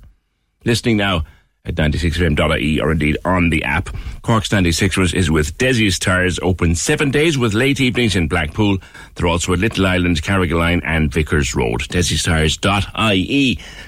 Listening 0.65 0.97
now 0.97 1.25
at 1.69 1.75
96fm.ie 1.75 2.81
or 2.81 2.91
indeed 2.91 3.17
on 3.23 3.49
the 3.49 3.63
app. 3.63 3.89
Cork's 4.21 4.49
96ers 4.49 5.13
is 5.13 5.31
with 5.31 5.57
Desi's 5.57 5.97
Tires, 5.97 6.39
open 6.41 6.75
seven 6.75 7.09
days 7.09 7.37
with 7.37 7.53
late 7.53 7.79
evenings 7.79 8.15
in 8.15 8.27
Blackpool. 8.27 8.77
They're 9.15 9.27
also 9.27 9.53
at 9.53 9.59
Little 9.59 9.85
Island, 9.87 10.21
Carrigaline 10.21 10.81
and 10.83 11.11
Vickers 11.11 11.55
Road. 11.55 11.81
Desi's 11.81 12.27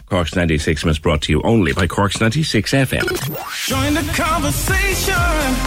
Cork's 0.07 0.35
96 0.35 0.85
is 0.85 0.99
brought 0.99 1.21
to 1.23 1.31
you 1.31 1.41
only 1.43 1.73
by 1.73 1.87
Cork's 1.87 2.19
96 2.19 2.71
FM. 2.71 3.67
Join 3.67 3.93
the 3.93 4.13
conversation. 4.13 5.15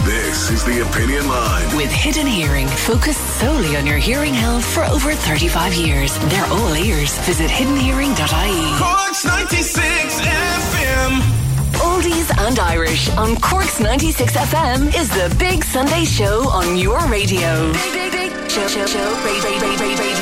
This 0.05 0.51
is 0.51 0.63
the 0.65 0.87
Opinion 0.87 1.27
Line. 1.27 1.77
With 1.77 1.91
Hidden 1.91 2.27
Hearing, 2.27 2.67
focused 2.67 3.39
solely 3.39 3.75
on 3.75 3.85
your 3.85 3.97
hearing 3.97 4.33
health 4.33 4.65
for 4.65 4.83
over 4.83 5.13
35 5.13 5.73
years. 5.73 6.17
They're 6.29 6.45
all 6.45 6.75
ears. 6.75 7.17
Visit 7.19 7.49
hiddenhearing.ie. 7.49 8.79
Cork's 8.79 9.25
96 9.25 10.21
FM. 10.21 11.44
Oldies 11.79 12.31
and 12.47 12.59
Irish 12.59 13.09
on 13.17 13.35
Cork's 13.37 13.79
96 13.79 14.33
FM 14.33 14.87
is 14.97 15.09
the 15.09 15.33
Big 15.37 15.63
Sunday 15.63 16.05
Show 16.05 16.47
on 16.49 16.77
your 16.77 16.99
radio. 17.07 17.71
Big, 17.73 17.93
big, 17.93 18.11
big 18.11 18.51
show, 18.51 18.67
show, 18.67 18.85
show, 18.85 19.15
radio. 19.23 20.14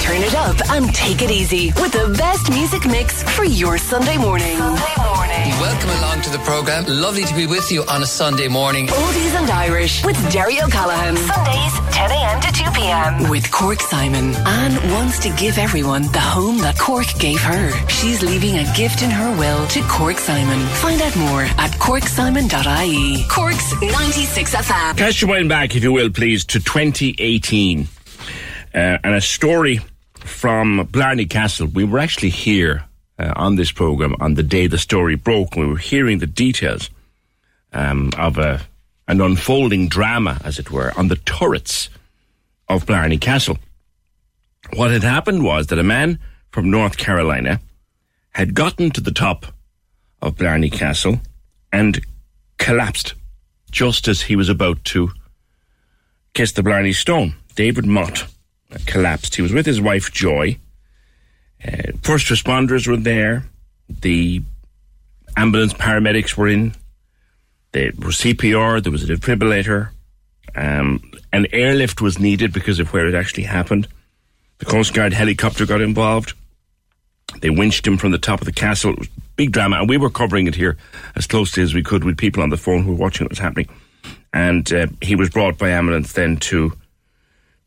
Turn 0.00 0.22
it 0.22 0.34
up 0.34 0.56
and 0.70 0.92
take 0.94 1.22
it 1.22 1.30
easy 1.30 1.68
with 1.76 1.92
the 1.92 2.14
best 2.18 2.50
music 2.50 2.84
mix 2.86 3.22
for 3.34 3.44
your 3.44 3.78
Sunday 3.78 4.16
morning. 4.16 4.56
Sunday 4.56 4.94
morning. 4.96 5.50
Welcome 5.60 5.90
along 6.00 6.22
to 6.22 6.30
the 6.30 6.38
programme. 6.38 6.84
Lovely 6.88 7.24
to 7.24 7.34
be 7.34 7.46
with 7.46 7.70
you 7.70 7.84
on 7.84 8.02
a 8.02 8.06
Sunday 8.06 8.48
morning. 8.48 8.88
Oldies 8.88 9.34
and 9.40 9.50
Irish 9.50 10.04
with 10.04 10.16
Derry 10.32 10.60
O'Callaghan. 10.60 11.16
Sundays, 11.16 11.72
10 11.94 12.10
a.m. 12.10 12.40
to 12.40 12.52
2 12.52 12.70
p.m. 12.72 13.30
With 13.30 13.50
Cork 13.52 13.80
Simon. 13.80 14.34
Anne 14.46 14.90
wants 14.90 15.18
to 15.20 15.30
give 15.36 15.58
everyone 15.58 16.02
the 16.12 16.20
home 16.20 16.58
that 16.58 16.78
Cork 16.78 17.06
gave 17.18 17.40
her. 17.40 17.70
She's 17.88 18.22
leaving 18.22 18.56
a 18.58 18.64
gift 18.76 19.02
in 19.02 19.10
her 19.10 19.38
will 19.38 19.66
to 19.68 19.82
Cork 19.82 20.18
Simon. 20.18 20.58
Find 20.76 21.00
out 21.02 21.16
more 21.16 21.42
at 21.58 21.70
corksimon.ie. 21.72 23.24
Cork's 23.28 23.72
96 23.80 24.54
FM. 24.56 24.96
Cast 24.96 25.20
your 25.20 25.30
mind 25.30 25.48
back, 25.48 25.76
if 25.76 25.82
you 25.84 25.92
will, 25.92 26.10
please, 26.10 26.44
to 26.46 26.58
2018. 26.58 27.86
Uh, 28.72 28.98
and 29.02 29.14
a 29.14 29.20
story 29.20 29.80
from 30.14 30.86
Blarney 30.90 31.26
Castle. 31.26 31.66
We 31.66 31.84
were 31.84 31.98
actually 31.98 32.30
here 32.30 32.84
uh, 33.18 33.32
on 33.36 33.56
this 33.56 33.72
programme 33.72 34.14
on 34.20 34.34
the 34.34 34.42
day 34.42 34.66
the 34.66 34.78
story 34.78 35.16
broke. 35.16 35.56
We 35.56 35.66
were 35.66 35.76
hearing 35.76 36.18
the 36.18 36.26
details 36.26 36.90
um, 37.72 38.10
of 38.16 38.38
a, 38.38 38.60
an 39.08 39.20
unfolding 39.20 39.88
drama, 39.88 40.40
as 40.44 40.58
it 40.58 40.70
were, 40.70 40.92
on 40.96 41.08
the 41.08 41.16
turrets 41.16 41.88
of 42.68 42.86
Blarney 42.86 43.18
Castle. 43.18 43.58
What 44.74 44.90
had 44.90 45.02
happened 45.02 45.42
was 45.42 45.66
that 45.68 45.78
a 45.78 45.84
man 45.84 46.18
from 46.50 46.70
North 46.70 46.96
Carolina 46.96 47.60
had 48.30 48.54
gotten 48.54 48.90
to 48.92 49.00
the 49.00 49.10
top 49.10 49.46
of 50.22 50.36
Blarney 50.36 50.70
Castle 50.70 51.20
and 51.72 52.00
collapsed 52.58 53.14
just 53.70 54.06
as 54.06 54.22
he 54.22 54.36
was 54.36 54.48
about 54.48 54.84
to 54.84 55.10
kiss 56.34 56.52
the 56.52 56.62
Blarney 56.62 56.92
Stone. 56.92 57.34
David 57.54 57.86
Mott 57.86 58.26
collapsed. 58.86 59.34
He 59.34 59.42
was 59.42 59.52
with 59.52 59.66
his 59.66 59.80
wife 59.80 60.12
Joy. 60.12 60.58
Uh, 61.64 61.92
first 62.02 62.26
responders 62.26 62.86
were 62.86 62.96
there. 62.96 63.44
The 63.88 64.42
ambulance 65.36 65.74
paramedics 65.74 66.36
were 66.36 66.48
in. 66.48 66.74
There 67.72 67.92
was 67.98 68.16
CPR. 68.16 68.82
There 68.82 68.92
was 68.92 69.08
a 69.08 69.14
defibrillator. 69.14 69.90
Um, 70.54 71.10
an 71.32 71.46
airlift 71.52 72.00
was 72.00 72.18
needed 72.18 72.52
because 72.52 72.80
of 72.80 72.92
where 72.92 73.06
it 73.06 73.14
actually 73.14 73.44
happened. 73.44 73.88
The 74.58 74.64
Coast 74.64 74.94
Guard 74.94 75.12
helicopter 75.12 75.66
got 75.66 75.80
involved. 75.80 76.34
They 77.40 77.50
winched 77.50 77.86
him 77.86 77.96
from 77.96 78.10
the 78.10 78.18
top 78.18 78.40
of 78.40 78.46
the 78.46 78.52
castle. 78.52 78.92
It 78.92 78.98
was 78.98 79.08
big 79.36 79.52
drama, 79.52 79.78
and 79.78 79.88
we 79.88 79.96
were 79.96 80.10
covering 80.10 80.46
it 80.46 80.54
here 80.54 80.76
as 81.14 81.26
closely 81.26 81.62
as 81.62 81.72
we 81.72 81.82
could 81.82 82.04
with 82.04 82.18
people 82.18 82.42
on 82.42 82.50
the 82.50 82.56
phone 82.56 82.82
who 82.82 82.90
were 82.90 82.98
watching 82.98 83.24
what 83.24 83.30
was 83.30 83.38
happening. 83.38 83.68
And 84.32 84.70
uh, 84.72 84.86
he 85.00 85.14
was 85.14 85.30
brought 85.30 85.56
by 85.56 85.70
ambulance 85.70 86.12
then 86.12 86.36
to 86.38 86.72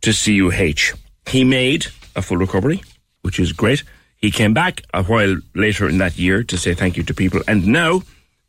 to 0.03 0.11
CUH. 0.11 0.97
He 1.27 1.43
made 1.43 1.87
a 2.15 2.21
full 2.21 2.37
recovery, 2.37 2.83
which 3.21 3.39
is 3.39 3.53
great. 3.53 3.83
He 4.17 4.31
came 4.31 4.53
back 4.53 4.81
a 4.93 5.03
while 5.03 5.37
later 5.55 5.89
in 5.89 5.97
that 5.97 6.17
year 6.17 6.43
to 6.43 6.57
say 6.57 6.73
thank 6.73 6.97
you 6.97 7.03
to 7.03 7.13
people, 7.13 7.41
and 7.47 7.67
now 7.67 8.03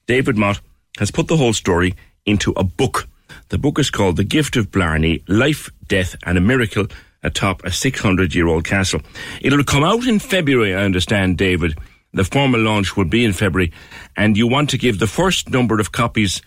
David 0.06 0.36
Mott 0.36 0.60
has 0.98 1.10
put 1.10 1.28
the 1.28 1.36
whole 1.36 1.52
story 1.52 1.94
into 2.26 2.52
a 2.56 2.64
book. 2.64 3.09
The 3.48 3.59
book 3.59 3.78
is 3.78 3.90
called 3.90 4.16
The 4.16 4.24
Gift 4.24 4.56
of 4.56 4.70
Blarney: 4.70 5.22
Life, 5.28 5.70
Death, 5.86 6.16
and 6.24 6.39
a 6.39 6.40
Miracle 6.40 6.86
atop 7.22 7.64
a 7.64 7.70
600 7.70 8.35
year 8.35 8.48
old 8.48 8.64
castle. 8.64 9.01
It'll 9.40 9.64
come 9.64 9.85
out 9.85 10.06
in 10.06 10.18
February, 10.18 10.74
I 10.74 10.85
understand, 10.85 11.39
David. 11.39 11.78
The 12.12 12.24
formal 12.24 12.60
launch 12.60 12.97
will 12.97 13.06
be 13.06 13.24
in 13.24 13.32
February, 13.32 13.72
and 14.16 14.36
you 14.36 14.47
want 14.47 14.70
to 14.70 14.78
give 14.78 14.98
the 14.98 15.06
first 15.06 15.51
number 15.51 15.81
of 15.81 15.90
copies 15.90 16.43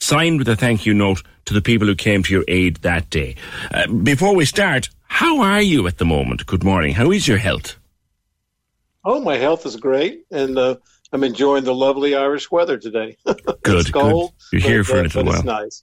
signed 0.00 0.38
with 0.38 0.48
a 0.48 0.56
thank 0.56 0.86
you 0.86 0.94
note 0.94 1.22
to 1.44 1.54
the 1.54 1.60
people 1.60 1.86
who 1.86 1.94
came 1.94 2.22
to 2.22 2.32
your 2.32 2.44
aid 2.48 2.76
that 2.78 3.10
day. 3.10 3.36
Uh, 3.72 3.86
before 3.86 4.34
we 4.34 4.44
start, 4.44 4.88
how 5.06 5.40
are 5.40 5.62
you 5.62 5.86
at 5.86 5.98
the 5.98 6.04
moment? 6.04 6.46
Good 6.46 6.64
morning. 6.64 6.94
How 6.94 7.10
is 7.12 7.28
your 7.28 7.38
health? 7.38 7.76
Oh, 9.04 9.20
my 9.20 9.36
health 9.36 9.64
is 9.66 9.76
great, 9.76 10.24
and 10.30 10.58
uh, 10.58 10.76
I'm 11.12 11.24
enjoying 11.24 11.64
the 11.64 11.74
lovely 11.74 12.14
Irish 12.14 12.50
weather 12.50 12.76
today. 12.76 13.16
Good. 13.24 13.80
it's 13.80 13.90
cold. 13.90 14.32
Good. 14.50 14.62
You're 14.62 14.70
here 14.70 14.84
for 14.84 15.00
a 15.00 15.02
little 15.02 15.24
while. 15.24 15.34
It's 15.36 15.44
nice. 15.44 15.82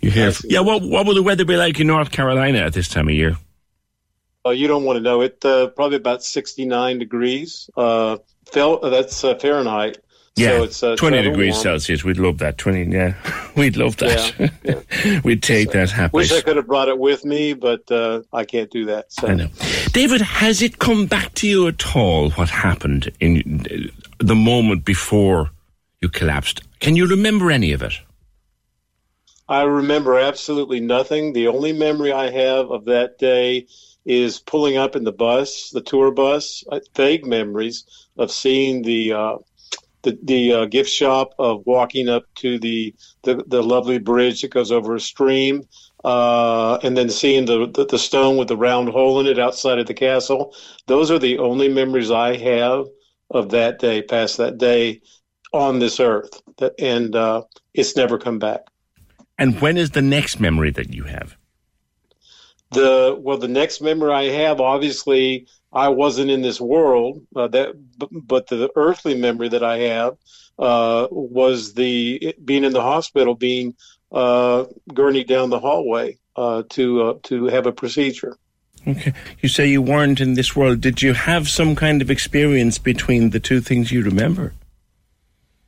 You're 0.00 0.12
here. 0.12 0.32
For, 0.32 0.46
yeah. 0.46 0.60
What 0.60 0.82
What 0.82 1.06
will 1.06 1.14
the 1.14 1.22
weather 1.22 1.44
be 1.44 1.56
like 1.56 1.78
in 1.80 1.86
North 1.86 2.10
Carolina 2.10 2.58
at 2.58 2.72
this 2.72 2.88
time 2.88 3.08
of 3.08 3.14
year? 3.14 3.36
Oh, 4.44 4.50
you 4.50 4.68
don't 4.68 4.84
want 4.84 4.96
to 4.96 5.02
know 5.02 5.22
it. 5.22 5.44
Uh, 5.44 5.68
probably 5.68 5.96
about 5.96 6.22
69 6.22 6.98
degrees. 6.98 7.68
Uh, 7.76 8.18
fel- 8.52 8.78
that's 8.78 9.24
uh, 9.24 9.34
Fahrenheit. 9.34 9.98
Yeah, 10.36 10.58
so 10.58 10.62
it's, 10.64 10.82
uh, 10.82 10.96
20 10.96 11.22
degrees 11.22 11.54
warm. 11.54 11.62
Celsius. 11.62 12.04
We'd 12.04 12.18
love 12.18 12.38
that. 12.38 12.58
20, 12.58 12.92
yeah. 12.94 13.14
We'd 13.56 13.76
love 13.78 13.96
that. 13.96 15.20
We'd 15.24 15.42
take 15.42 15.70
that 15.70 15.90
happily. 15.90 16.22
Wish 16.22 16.32
I 16.32 16.42
could 16.42 16.56
have 16.56 16.66
brought 16.66 16.88
it 16.88 16.98
with 16.98 17.24
me, 17.24 17.54
but 17.54 17.90
uh, 17.90 18.22
I 18.34 18.44
can't 18.44 18.70
do 18.70 18.84
that. 18.84 19.10
So. 19.12 19.28
I 19.28 19.34
know. 19.34 19.48
David, 19.92 20.20
has 20.20 20.60
it 20.60 20.78
come 20.78 21.06
back 21.06 21.32
to 21.36 21.48
you 21.48 21.68
at 21.68 21.96
all 21.96 22.30
what 22.30 22.50
happened 22.50 23.10
in 23.18 23.90
the 24.18 24.34
moment 24.34 24.84
before 24.84 25.50
you 26.02 26.10
collapsed? 26.10 26.60
Can 26.80 26.96
you 26.96 27.06
remember 27.06 27.50
any 27.50 27.72
of 27.72 27.82
it? 27.82 27.94
I 29.48 29.62
remember 29.62 30.18
absolutely 30.18 30.80
nothing. 30.80 31.32
The 31.32 31.48
only 31.48 31.72
memory 31.72 32.12
I 32.12 32.30
have 32.30 32.70
of 32.70 32.84
that 32.86 33.18
day 33.18 33.68
is 34.04 34.38
pulling 34.38 34.76
up 34.76 34.96
in 34.96 35.04
the 35.04 35.12
bus, 35.12 35.70
the 35.70 35.80
tour 35.80 36.10
bus. 36.10 36.62
uh, 36.70 36.80
Vague 36.94 37.24
memories 37.26 37.84
of 38.18 38.30
seeing 38.30 38.82
the 38.82 39.12
uh, 39.12 39.36
the, 40.06 40.18
the 40.22 40.52
uh, 40.52 40.64
gift 40.64 40.88
shop, 40.88 41.34
of 41.38 41.66
walking 41.66 42.08
up 42.08 42.24
to 42.36 42.58
the, 42.58 42.94
the 43.24 43.44
the 43.46 43.62
lovely 43.62 43.98
bridge 43.98 44.40
that 44.40 44.52
goes 44.52 44.72
over 44.72 44.94
a 44.94 45.00
stream, 45.00 45.62
uh, 46.04 46.78
and 46.82 46.96
then 46.96 47.10
seeing 47.10 47.44
the, 47.44 47.66
the 47.74 47.84
the 47.84 47.98
stone 47.98 48.36
with 48.36 48.48
the 48.48 48.56
round 48.56 48.88
hole 48.88 49.20
in 49.20 49.26
it 49.26 49.38
outside 49.38 49.78
of 49.78 49.86
the 49.86 49.94
castle. 49.94 50.54
Those 50.86 51.10
are 51.10 51.18
the 51.18 51.38
only 51.38 51.68
memories 51.68 52.10
I 52.10 52.36
have 52.36 52.86
of 53.30 53.50
that 53.50 53.80
day, 53.80 54.02
past 54.02 54.36
that 54.36 54.58
day 54.58 55.02
on 55.52 55.80
this 55.80 55.98
earth, 56.00 56.40
and 56.78 57.14
uh, 57.16 57.42
it's 57.74 57.96
never 57.96 58.18
come 58.18 58.38
back. 58.38 58.60
And 59.38 59.60
when 59.60 59.76
is 59.76 59.90
the 59.90 60.02
next 60.02 60.40
memory 60.40 60.70
that 60.70 60.94
you 60.94 61.04
have? 61.04 61.36
The 62.70 63.18
well, 63.20 63.38
the 63.38 63.48
next 63.48 63.80
memory 63.80 64.12
I 64.12 64.24
have, 64.24 64.60
obviously, 64.60 65.46
I 65.76 65.88
wasn't 65.88 66.30
in 66.30 66.40
this 66.40 66.58
world. 66.58 67.22
Uh, 67.36 67.48
that, 67.48 67.74
but, 67.98 68.46
the 68.46 68.70
earthly 68.76 69.14
memory 69.14 69.50
that 69.50 69.62
I 69.62 69.76
have 69.78 70.16
uh, 70.58 71.06
was 71.10 71.74
the 71.74 72.34
being 72.42 72.64
in 72.64 72.72
the 72.72 72.80
hospital, 72.80 73.34
being 73.34 73.74
uh, 74.10 74.64
gurneyed 74.94 75.28
down 75.28 75.50
the 75.50 75.60
hallway 75.60 76.16
uh, 76.34 76.62
to 76.70 77.02
uh, 77.02 77.14
to 77.24 77.44
have 77.46 77.66
a 77.66 77.72
procedure. 77.72 78.38
Okay. 78.88 79.12
You 79.42 79.48
say 79.50 79.66
you 79.66 79.82
weren't 79.82 80.20
in 80.20 80.34
this 80.34 80.56
world. 80.56 80.80
Did 80.80 81.02
you 81.02 81.12
have 81.12 81.48
some 81.48 81.76
kind 81.76 82.00
of 82.00 82.10
experience 82.10 82.78
between 82.78 83.30
the 83.30 83.40
two 83.40 83.60
things 83.60 83.92
you 83.92 84.02
remember? 84.02 84.54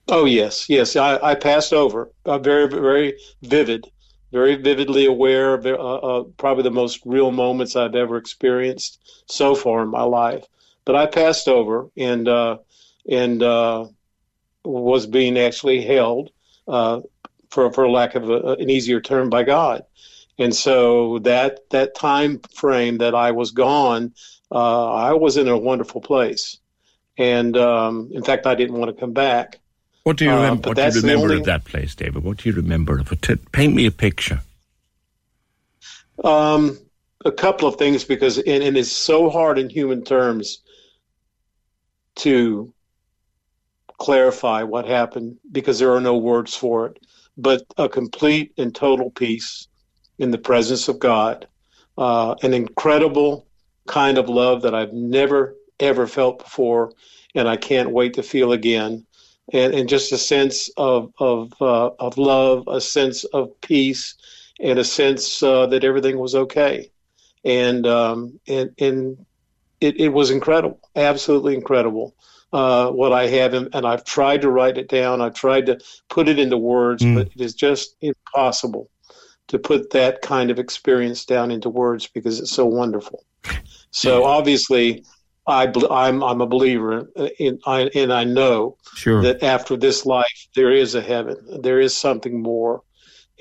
Oh 0.08 0.24
yes, 0.24 0.70
yes. 0.70 0.96
I, 0.96 1.18
I 1.22 1.34
passed 1.34 1.74
over. 1.74 2.10
Uh, 2.24 2.38
very, 2.38 2.66
very 2.66 3.18
vivid, 3.42 3.90
very 4.32 4.56
vividly 4.56 5.06
aware 5.06 5.54
of 5.54 5.66
uh, 5.66 5.70
uh, 5.70 6.22
probably 6.36 6.62
the 6.62 6.70
most 6.70 7.00
real 7.04 7.30
moments 7.30 7.76
I've 7.76 7.94
ever 7.94 8.16
experienced 8.16 9.22
so 9.26 9.54
far 9.54 9.82
in 9.82 9.88
my 9.88 10.02
life. 10.02 10.44
But 10.84 10.96
I 10.96 11.06
passed 11.06 11.48
over 11.48 11.88
and 11.96 12.28
uh, 12.28 12.58
and 13.08 13.42
uh, 13.42 13.86
was 14.64 15.06
being 15.06 15.38
actually 15.38 15.82
held, 15.82 16.30
uh, 16.66 17.00
for 17.50 17.72
for 17.72 17.88
lack 17.88 18.14
of 18.14 18.28
a, 18.28 18.56
an 18.58 18.70
easier 18.70 19.00
term, 19.00 19.30
by 19.30 19.42
God. 19.42 19.84
And 20.38 20.54
so 20.54 21.18
that 21.20 21.68
that 21.70 21.94
time 21.94 22.40
frame 22.54 22.98
that 22.98 23.14
I 23.14 23.32
was 23.32 23.50
gone, 23.50 24.12
uh, 24.52 24.92
I 24.92 25.12
was 25.14 25.36
in 25.36 25.48
a 25.48 25.58
wonderful 25.58 26.00
place. 26.00 26.58
And 27.16 27.56
um, 27.56 28.10
in 28.12 28.22
fact, 28.22 28.46
I 28.46 28.54
didn't 28.54 28.78
want 28.78 28.94
to 28.94 29.00
come 29.00 29.12
back. 29.12 29.58
What 30.08 30.16
do 30.16 30.24
you 30.24 30.30
uh, 30.30 30.36
remember? 30.36 30.70
what 30.70 30.76
do 30.78 30.82
you 30.84 31.00
remember 31.02 31.24
only, 31.24 31.36
of 31.40 31.44
that 31.44 31.66
place, 31.66 31.94
David? 31.94 32.24
What 32.24 32.38
do 32.38 32.48
you 32.48 32.54
remember 32.54 32.98
of 32.98 33.12
it? 33.12 33.52
Paint 33.52 33.74
me 33.74 33.84
a 33.84 33.90
picture. 33.90 34.40
Um, 36.24 36.78
a 37.26 37.30
couple 37.30 37.68
of 37.68 37.76
things 37.76 38.04
because 38.04 38.38
and, 38.38 38.62
and 38.62 38.78
it's 38.78 38.90
so 38.90 39.28
hard 39.28 39.58
in 39.58 39.68
human 39.68 40.02
terms 40.02 40.62
to 42.24 42.72
clarify 43.98 44.62
what 44.62 44.86
happened 44.86 45.36
because 45.52 45.78
there 45.78 45.92
are 45.92 46.00
no 46.00 46.16
words 46.16 46.56
for 46.56 46.86
it. 46.86 47.04
But 47.36 47.64
a 47.76 47.86
complete 47.86 48.54
and 48.56 48.74
total 48.74 49.10
peace 49.10 49.68
in 50.18 50.30
the 50.30 50.38
presence 50.38 50.88
of 50.88 50.98
God, 50.98 51.46
uh, 51.98 52.34
an 52.42 52.54
incredible 52.54 53.46
kind 53.86 54.16
of 54.16 54.30
love 54.30 54.62
that 54.62 54.74
I've 54.74 54.94
never, 54.94 55.54
ever 55.78 56.06
felt 56.06 56.38
before, 56.38 56.92
and 57.34 57.46
I 57.46 57.58
can't 57.58 57.90
wait 57.90 58.14
to 58.14 58.22
feel 58.22 58.52
again. 58.52 59.04
And, 59.52 59.74
and 59.74 59.88
just 59.88 60.12
a 60.12 60.18
sense 60.18 60.70
of, 60.76 61.12
of, 61.18 61.54
uh, 61.60 61.90
of 61.98 62.18
love, 62.18 62.64
a 62.68 62.80
sense 62.80 63.24
of 63.24 63.58
peace, 63.62 64.14
and 64.60 64.78
a 64.78 64.84
sense 64.84 65.42
uh, 65.42 65.66
that 65.66 65.84
everything 65.84 66.18
was 66.18 66.34
okay. 66.34 66.90
And, 67.44 67.86
um, 67.86 68.38
and, 68.46 68.70
and 68.78 69.26
it, 69.80 69.98
it 69.98 70.08
was 70.08 70.30
incredible, 70.30 70.80
absolutely 70.96 71.54
incredible. 71.54 72.14
Uh, 72.52 72.90
what 72.90 73.12
I 73.12 73.26
have, 73.26 73.54
and, 73.54 73.68
and, 73.74 73.86
I've 73.86 74.04
tried 74.04 74.40
to 74.40 74.50
write 74.50 74.78
it 74.78 74.88
down. 74.88 75.20
I've 75.20 75.34
tried 75.34 75.66
to 75.66 75.78
put 76.08 76.28
it 76.28 76.38
into 76.38 76.56
words, 76.56 77.02
mm. 77.02 77.14
but 77.14 77.26
it 77.26 77.40
is 77.40 77.54
just 77.54 77.96
impossible 78.00 78.90
to 79.48 79.58
put 79.58 79.90
that 79.90 80.22
kind 80.22 80.50
of 80.50 80.58
experience 80.58 81.26
down 81.26 81.50
into 81.50 81.68
words 81.68 82.06
because 82.06 82.40
it's 82.40 82.50
so 82.50 82.64
wonderful. 82.64 83.24
So 83.90 84.24
obviously, 84.24 85.04
I 85.48 85.72
I'm 85.90 86.22
I'm 86.22 86.40
a 86.40 86.46
believer 86.46 87.10
in, 87.38 87.58
I, 87.66 87.90
and 87.94 88.12
I 88.12 88.24
know 88.24 88.76
sure. 88.94 89.22
that 89.22 89.42
after 89.42 89.76
this 89.76 90.04
life 90.04 90.48
there 90.54 90.70
is 90.70 90.94
a 90.94 91.00
heaven, 91.00 91.36
there 91.62 91.80
is 91.80 91.96
something 91.96 92.42
more, 92.42 92.82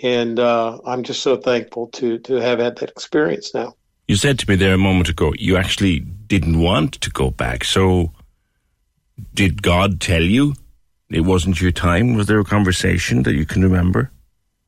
and 0.02 0.40
uh, 0.40 0.80
I'm 0.86 1.04
just 1.04 1.22
so 1.22 1.36
thankful 1.36 1.88
to 1.88 2.18
to 2.20 2.36
have 2.36 2.60
had 2.60 2.78
that 2.78 2.90
experience 2.90 3.54
now. 3.54 3.76
You 4.08 4.16
said 4.16 4.40
to 4.40 4.50
me 4.50 4.56
there 4.56 4.74
a 4.74 4.78
moment 4.78 5.10
ago 5.10 5.34
you 5.38 5.58
actually 5.58 6.00
didn't 6.00 6.60
want 6.60 6.94
to 7.02 7.10
go 7.10 7.30
back. 7.30 7.66
So, 7.66 8.14
did 9.34 9.62
God 9.62 10.00
tell 10.00 10.24
you 10.24 10.56
it 11.10 11.22
wasn't 11.22 11.60
your 11.60 11.72
time? 11.72 12.16
Was 12.16 12.28
there 12.28 12.40
a 12.40 12.46
conversation 12.46 13.24
that 13.24 13.34
you 13.34 13.46
can 13.46 13.62
remember? 13.62 14.12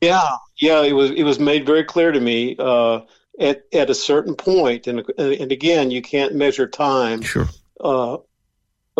Yeah, 0.01 0.27
yeah, 0.57 0.81
it 0.81 0.93
was 0.93 1.11
it 1.11 1.23
was 1.23 1.39
made 1.39 1.65
very 1.65 1.85
clear 1.85 2.11
to 2.11 2.19
me 2.19 2.57
uh, 2.59 2.99
at 3.39 3.63
at 3.73 3.89
a 3.89 3.95
certain 3.95 4.35
point, 4.35 4.87
and 4.87 5.03
and 5.17 5.51
again, 5.51 5.91
you 5.91 6.01
can't 6.01 6.35
measure 6.35 6.67
time. 6.67 7.21
Sure. 7.21 7.47
Uh, 7.79 8.17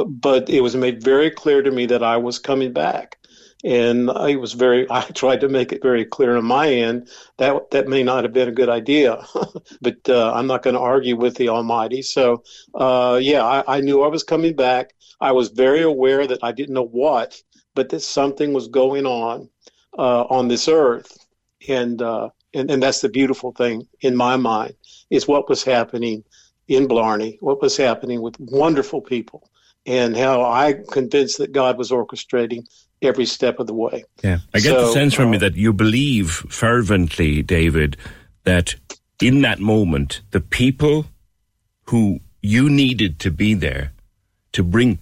but 0.05 0.49
it 0.49 0.61
was 0.61 0.75
made 0.75 1.03
very 1.03 1.29
clear 1.29 1.61
to 1.61 1.71
me 1.71 1.85
that 1.87 2.03
I 2.03 2.17
was 2.17 2.39
coming 2.39 2.71
back, 2.71 3.17
and 3.63 4.09
I 4.09 4.35
was 4.35 4.53
very. 4.53 4.87
I 4.91 5.01
tried 5.01 5.41
to 5.41 5.49
make 5.49 5.71
it 5.71 5.81
very 5.81 6.05
clear 6.05 6.37
on 6.37 6.45
my 6.45 6.71
end 6.71 7.09
that 7.37 7.71
that 7.71 7.87
may 7.87 8.03
not 8.03 8.23
have 8.23 8.33
been 8.33 8.49
a 8.49 8.53
good 8.53 8.69
idea, 8.69 9.25
but 9.81 9.97
uh, 10.07 10.31
I'm 10.33 10.47
not 10.47 10.63
going 10.63 10.75
to 10.75 10.79
argue 10.79 11.17
with 11.17 11.35
the 11.35 11.49
Almighty. 11.49 12.01
So, 12.01 12.43
uh, 12.75 13.19
yeah, 13.21 13.43
I, 13.43 13.77
I 13.77 13.81
knew 13.81 14.03
I 14.03 14.07
was 14.07 14.23
coming 14.23 14.55
back. 14.55 14.93
I 15.21 15.33
was 15.33 15.49
very 15.49 15.81
aware 15.81 16.25
that 16.25 16.43
I 16.43 16.53
didn't 16.53 16.75
know 16.75 16.87
what, 16.87 17.41
but 17.75 17.89
that 17.89 17.99
something 18.01 18.53
was 18.53 18.69
going 18.69 19.05
on 19.05 19.49
uh, 19.97 20.23
on 20.23 20.47
this 20.47 20.69
earth 20.69 21.17
and, 21.67 22.01
uh, 22.01 22.29
and 22.53 22.69
and 22.71 22.81
that's 22.81 23.01
the 23.01 23.09
beautiful 23.09 23.51
thing 23.51 23.87
in 24.01 24.15
my 24.15 24.37
mind 24.37 24.75
is 25.09 25.27
what 25.27 25.49
was 25.49 25.63
happening 25.63 26.23
in 26.67 26.87
Blarney, 26.87 27.37
what 27.41 27.61
was 27.61 27.75
happening 27.75 28.21
with 28.21 28.39
wonderful 28.39 29.01
people, 29.01 29.49
and 29.85 30.15
how 30.15 30.43
I 30.43 30.75
convinced 30.91 31.39
that 31.39 31.51
God 31.51 31.77
was 31.77 31.89
orchestrating 31.91 32.65
every 33.01 33.25
step 33.25 33.59
of 33.59 33.67
the 33.67 33.73
way. 33.73 34.03
Yeah, 34.23 34.39
I 34.53 34.59
get 34.59 34.75
so, 34.75 34.85
the 34.85 34.91
sense 34.93 35.13
from 35.13 35.29
uh, 35.29 35.33
you 35.33 35.39
that 35.39 35.55
you 35.55 35.73
believe 35.73 36.31
fervently, 36.49 37.41
David, 37.41 37.97
that 38.43 38.75
in 39.21 39.41
that 39.41 39.59
moment 39.59 40.21
the 40.31 40.41
people 40.41 41.05
who 41.85 42.19
you 42.41 42.69
needed 42.69 43.19
to 43.19 43.31
be 43.31 43.53
there 43.53 43.91
to 44.53 44.63
bring 44.63 44.99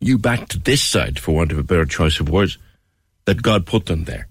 you 0.00 0.18
back 0.18 0.48
to 0.48 0.58
this 0.58 0.82
side, 0.82 1.18
for 1.18 1.34
want 1.34 1.52
of 1.52 1.58
a 1.58 1.62
better 1.62 1.84
choice 1.84 2.20
of 2.20 2.28
words, 2.28 2.58
that 3.24 3.42
God 3.42 3.66
put 3.66 3.86
them 3.86 4.04
there. 4.04 4.28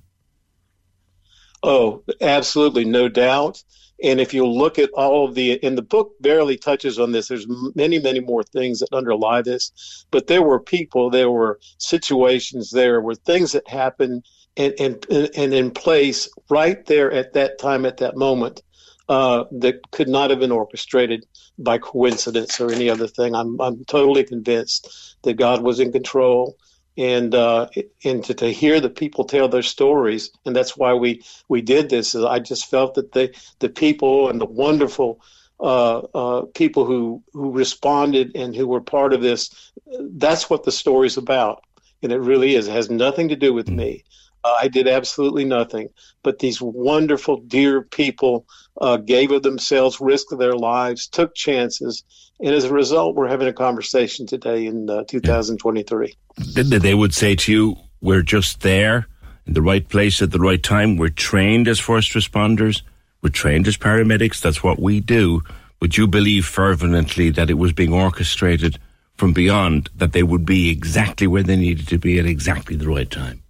Oh, 1.63 2.03
absolutely, 2.21 2.85
no 2.85 3.07
doubt. 3.07 3.63
And 4.03 4.19
if 4.19 4.33
you 4.33 4.47
look 4.47 4.79
at 4.79 4.89
all 4.91 5.27
of 5.27 5.35
the, 5.35 5.63
and 5.63 5.77
the 5.77 5.83
book 5.83 6.13
barely 6.19 6.57
touches 6.57 6.97
on 6.97 7.11
this, 7.11 7.27
there's 7.27 7.45
many, 7.75 7.99
many 7.99 8.19
more 8.19 8.43
things 8.43 8.79
that 8.79 8.91
underlie 8.91 9.43
this. 9.43 10.05
But 10.09 10.25
there 10.25 10.41
were 10.41 10.59
people, 10.59 11.11
there 11.11 11.29
were 11.29 11.59
situations, 11.77 12.71
there 12.71 12.99
were 12.99 13.13
things 13.13 13.51
that 13.51 13.67
happened 13.67 14.23
and, 14.57 14.73
and, 14.79 15.05
and 15.09 15.53
in 15.53 15.69
place 15.71 16.27
right 16.49 16.83
there 16.87 17.11
at 17.11 17.33
that 17.33 17.59
time, 17.59 17.85
at 17.85 17.97
that 17.97 18.17
moment, 18.17 18.63
uh, 19.07 19.43
that 19.51 19.91
could 19.91 20.09
not 20.09 20.31
have 20.31 20.39
been 20.39 20.51
orchestrated 20.51 21.25
by 21.59 21.77
coincidence 21.77 22.59
or 22.59 22.71
any 22.71 22.89
other 22.89 23.07
thing. 23.07 23.35
I'm, 23.35 23.61
I'm 23.61 23.85
totally 23.85 24.23
convinced 24.23 25.15
that 25.23 25.35
God 25.35 25.61
was 25.61 25.79
in 25.79 25.91
control 25.91 26.57
and 27.01 27.33
uh, 27.33 27.67
and 28.03 28.23
to, 28.25 28.33
to 28.35 28.53
hear 28.53 28.79
the 28.79 28.89
people 28.89 29.23
tell 29.23 29.49
their 29.49 29.63
stories, 29.63 30.29
and 30.45 30.55
that's 30.55 30.77
why 30.77 30.93
we 30.93 31.23
we 31.47 31.61
did 31.61 31.89
this. 31.89 32.13
I 32.13 32.37
just 32.37 32.69
felt 32.69 32.93
that 32.93 33.11
the 33.13 33.35
the 33.59 33.69
people 33.69 34.29
and 34.29 34.39
the 34.39 34.45
wonderful 34.45 35.19
uh, 35.59 35.99
uh, 36.13 36.41
people 36.53 36.85
who 36.85 37.23
who 37.33 37.51
responded 37.51 38.35
and 38.35 38.55
who 38.55 38.67
were 38.67 38.81
part 38.81 39.13
of 39.13 39.21
this, 39.21 39.71
that's 40.11 40.47
what 40.47 40.63
the 40.63 40.71
story's 40.71 41.17
about, 41.17 41.63
and 42.03 42.11
it 42.11 42.19
really 42.19 42.53
is. 42.53 42.67
It 42.67 42.73
has 42.73 42.91
nothing 42.91 43.29
to 43.29 43.35
do 43.35 43.51
with 43.51 43.67
me. 43.67 44.03
Uh, 44.43 44.55
I 44.61 44.67
did 44.67 44.87
absolutely 44.87 45.45
nothing, 45.45 45.89
but 46.21 46.37
these 46.37 46.61
wonderful, 46.61 47.37
dear 47.37 47.81
people 47.81 48.45
uh, 48.79 48.97
gave 48.97 49.31
of 49.31 49.43
themselves, 49.43 49.99
risked 49.99 50.37
their 50.37 50.55
lives, 50.55 51.07
took 51.07 51.35
chances, 51.35 52.03
and 52.41 52.55
as 52.55 52.63
a 52.63 52.73
result, 52.73 53.15
we're 53.15 53.27
having 53.27 53.47
a 53.47 53.53
conversation 53.53 54.25
today 54.25 54.65
in 54.65 54.89
uh, 54.89 55.03
2023. 55.07 56.15
They 56.55 56.95
would 56.95 57.13
say 57.13 57.35
to 57.35 57.51
you, 57.51 57.77
we're 58.01 58.23
just 58.23 58.61
there 58.61 59.07
in 59.45 59.53
the 59.53 59.61
right 59.61 59.87
place 59.87 60.23
at 60.23 60.31
the 60.31 60.39
right 60.39 60.61
time. 60.61 60.97
We're 60.97 61.09
trained 61.09 61.67
as 61.67 61.79
first 61.79 62.13
responders. 62.13 62.81
We're 63.21 63.29
trained 63.29 63.67
as 63.67 63.77
paramedics. 63.77 64.41
That's 64.41 64.63
what 64.63 64.79
we 64.79 64.99
do. 64.99 65.43
Would 65.81 65.97
you 65.97 66.07
believe 66.07 66.45
fervently 66.45 67.29
that 67.29 67.51
it 67.51 67.55
was 67.55 67.73
being 67.73 67.93
orchestrated 67.93 68.79
from 69.17 69.33
beyond, 69.33 69.89
that 69.95 70.13
they 70.13 70.23
would 70.23 70.45
be 70.45 70.71
exactly 70.71 71.27
where 71.27 71.43
they 71.43 71.55
needed 71.55 71.87
to 71.89 71.99
be 71.99 72.17
at 72.17 72.25
exactly 72.25 72.75
the 72.75 72.87
right 72.87 73.09
time? 73.09 73.43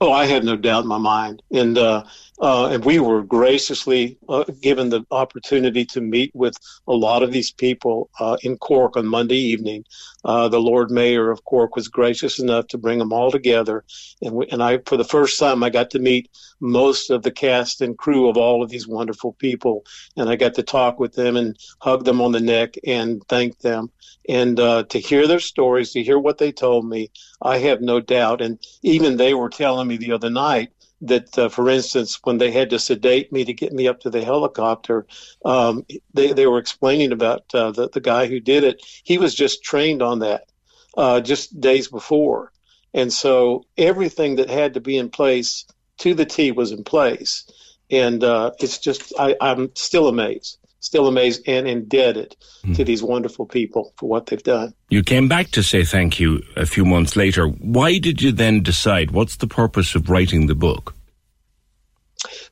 Oh, 0.00 0.12
I 0.12 0.24
had 0.24 0.44
no 0.44 0.56
doubt 0.56 0.84
in 0.84 0.88
my 0.88 0.98
mind. 0.98 1.42
And 1.50 1.76
uh, 1.76 2.04
Uh, 2.40 2.66
and 2.66 2.84
we 2.84 2.98
were 2.98 3.22
graciously 3.22 4.18
uh, 4.28 4.42
given 4.60 4.88
the 4.88 5.04
opportunity 5.12 5.84
to 5.84 6.00
meet 6.00 6.32
with 6.34 6.56
a 6.88 6.92
lot 6.92 7.22
of 7.22 7.30
these 7.30 7.52
people 7.52 8.10
uh, 8.18 8.36
in 8.42 8.56
Cork 8.58 8.96
on 8.96 9.06
Monday 9.06 9.36
evening. 9.36 9.84
Uh, 10.24 10.48
the 10.48 10.60
Lord 10.60 10.90
Mayor 10.90 11.30
of 11.30 11.44
Cork 11.44 11.76
was 11.76 11.86
gracious 11.88 12.40
enough 12.40 12.66
to 12.68 12.78
bring 12.78 12.98
them 12.98 13.12
all 13.12 13.30
together, 13.30 13.84
and 14.20 14.34
we, 14.34 14.46
and 14.48 14.62
I, 14.62 14.78
for 14.86 14.96
the 14.96 15.04
first 15.04 15.38
time, 15.38 15.62
I 15.62 15.70
got 15.70 15.90
to 15.90 15.98
meet 15.98 16.28
most 16.60 17.10
of 17.10 17.22
the 17.22 17.30
cast 17.30 17.80
and 17.80 17.96
crew 17.96 18.28
of 18.28 18.36
all 18.36 18.62
of 18.62 18.70
these 18.70 18.88
wonderful 18.88 19.34
people, 19.34 19.84
and 20.16 20.28
I 20.28 20.36
got 20.36 20.54
to 20.54 20.62
talk 20.62 20.98
with 20.98 21.12
them 21.12 21.36
and 21.36 21.56
hug 21.78 22.04
them 22.04 22.20
on 22.20 22.32
the 22.32 22.40
neck 22.40 22.74
and 22.84 23.22
thank 23.28 23.58
them, 23.60 23.90
and 24.28 24.58
uh, 24.58 24.84
to 24.84 24.98
hear 24.98 25.28
their 25.28 25.40
stories, 25.40 25.92
to 25.92 26.02
hear 26.02 26.18
what 26.18 26.38
they 26.38 26.50
told 26.50 26.88
me, 26.88 27.10
I 27.40 27.58
have 27.58 27.80
no 27.80 28.00
doubt, 28.00 28.40
and 28.40 28.58
even 28.82 29.18
they 29.18 29.34
were 29.34 29.50
telling 29.50 29.86
me 29.86 29.98
the 29.98 30.12
other 30.12 30.30
night 30.30 30.70
that, 31.00 31.38
uh, 31.38 31.48
for 31.48 31.68
instance, 31.68 32.18
when 32.24 32.38
they 32.38 32.50
had 32.50 32.70
to 32.70 32.78
sedate 32.78 33.32
me 33.32 33.44
to 33.44 33.52
get 33.52 33.72
me 33.72 33.88
up 33.88 34.00
to 34.00 34.10
the 34.10 34.24
helicopter, 34.24 35.06
um, 35.44 35.84
they, 36.14 36.32
they 36.32 36.46
were 36.46 36.58
explaining 36.58 37.12
about 37.12 37.42
uh, 37.54 37.70
the, 37.72 37.88
the 37.90 38.00
guy 38.00 38.26
who 38.26 38.40
did 38.40 38.64
it. 38.64 38.82
He 39.04 39.18
was 39.18 39.34
just 39.34 39.62
trained 39.62 40.02
on 40.02 40.20
that 40.20 40.50
uh, 40.96 41.20
just 41.20 41.60
days 41.60 41.88
before. 41.88 42.52
And 42.94 43.12
so 43.12 43.64
everything 43.76 44.36
that 44.36 44.48
had 44.48 44.74
to 44.74 44.80
be 44.80 44.96
in 44.96 45.10
place 45.10 45.66
to 45.98 46.14
the 46.14 46.24
T 46.24 46.52
was 46.52 46.72
in 46.72 46.84
place. 46.84 47.50
And 47.90 48.22
uh, 48.24 48.52
it's 48.60 48.78
just, 48.78 49.12
I, 49.18 49.36
I'm 49.40 49.74
still 49.74 50.08
amazed, 50.08 50.58
still 50.84 51.06
amazed 51.08 51.40
and 51.46 51.66
indebted 51.66 52.36
Hmm. 52.62 52.74
to 52.74 52.84
these 52.84 53.02
wonderful 53.02 53.46
people 53.46 53.94
for 53.96 54.06
what 54.08 54.26
they've 54.26 54.42
done. 54.42 54.74
You 54.90 55.02
came 55.02 55.28
back 55.28 55.50
to 55.52 55.62
say 55.62 55.84
thank 55.84 56.20
you 56.20 56.42
a 56.56 56.66
few 56.66 56.84
months 56.84 57.16
later. 57.16 57.46
Why 57.48 57.98
did 57.98 58.20
you 58.20 58.32
then 58.32 58.62
decide? 58.62 59.10
What's 59.10 59.36
the 59.36 59.46
purpose 59.46 59.94
of 59.94 60.10
writing 60.10 60.46
the 60.46 60.54
book? 60.54 60.94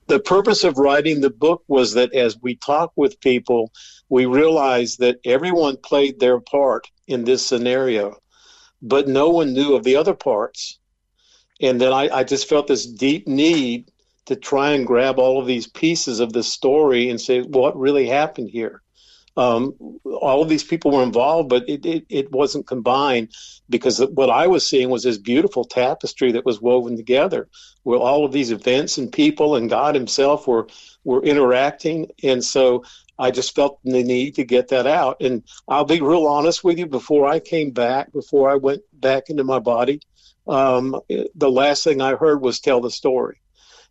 the 0.09 0.21
purpose 0.21 0.65
of 0.65 0.77
writing 0.77 1.21
the 1.21 1.31
book 1.31 1.63
was 1.67 1.95
that 1.95 2.13
as 2.13 2.37
we 2.43 2.55
talk 2.57 2.93
with 2.97 3.21
people, 3.21 3.73
we 4.11 4.27
realized 4.27 4.99
that 4.99 5.19
everyone 5.25 5.77
played 5.79 6.21
their 6.21 6.41
part 6.41 6.91
in 7.07 7.25
this 7.25 7.47
scenario, 7.47 8.17
but 8.83 9.09
no 9.09 9.31
one 9.31 9.55
knew 9.55 9.75
of 9.75 9.85
the 9.85 9.97
other 9.97 10.13
parts. 10.13 10.79
And 11.63 11.81
then 11.81 11.93
I, 11.93 12.09
I 12.19 12.25
just 12.25 12.49
felt 12.49 12.67
this 12.67 12.85
deep 12.85 13.27
need 13.27 13.91
to 14.27 14.37
try 14.37 14.73
and 14.73 14.87
grab 14.87 15.19
all 15.19 15.41
of 15.41 15.47
these 15.47 15.67
pieces 15.67 16.21
of 16.21 16.33
the 16.33 16.43
story 16.43 17.11
and 17.11 17.21
say, 17.21 17.43
what 17.43 17.79
really 17.79 18.07
happened 18.07 18.51
here? 18.51 18.83
Um, 19.37 19.75
all 20.05 20.43
of 20.43 20.49
these 20.49 20.65
people 20.65 20.91
were 20.91 21.03
involved, 21.03 21.49
but 21.49 21.67
it, 21.69 21.87
it, 21.87 22.05
it 22.11 22.31
wasn't 22.31 22.67
combined 22.67 23.31
because 23.71 23.99
what 24.13 24.29
I 24.29 24.47
was 24.47 24.67
seeing 24.67 24.91
was 24.91 25.05
this 25.05 25.17
beautiful 25.17 25.65
tapestry 25.65 26.33
that 26.33 26.45
was 26.45 26.61
woven 26.61 26.97
together 26.97 27.49
where 27.83 27.99
all 27.99 28.25
of 28.25 28.33
these 28.33 28.51
events 28.51 28.99
and 28.99 29.11
people 29.11 29.57
and 29.57 29.71
God 29.71 29.95
Himself 29.95 30.47
were 30.47 30.69
were 31.05 31.23
interacting. 31.23 32.11
And 32.23 32.45
so 32.45 32.85
I 33.19 33.31
just 33.31 33.55
felt 33.55 33.79
the 33.85 34.03
need 34.03 34.35
to 34.37 34.45
get 34.45 34.69
that 34.69 34.87
out. 34.87 35.17
And 35.21 35.43
I'll 35.67 35.85
be 35.85 36.01
real 36.01 36.27
honest 36.27 36.63
with 36.63 36.79
you, 36.79 36.87
before 36.87 37.27
I 37.27 37.41
came 37.41 37.71
back, 37.71 38.13
before 38.13 38.51
I 38.51 38.57
went 38.57 38.83
back 38.93 39.31
into 39.31 39.45
my 39.45 39.59
body, 39.59 40.01
um, 40.47 41.01
the 41.09 41.51
last 41.51 41.85
thing 41.85 42.01
I 42.01 42.15
heard 42.17 42.41
was 42.43 42.61
tell 42.61 42.81
the 42.81 42.91
story. 42.91 43.42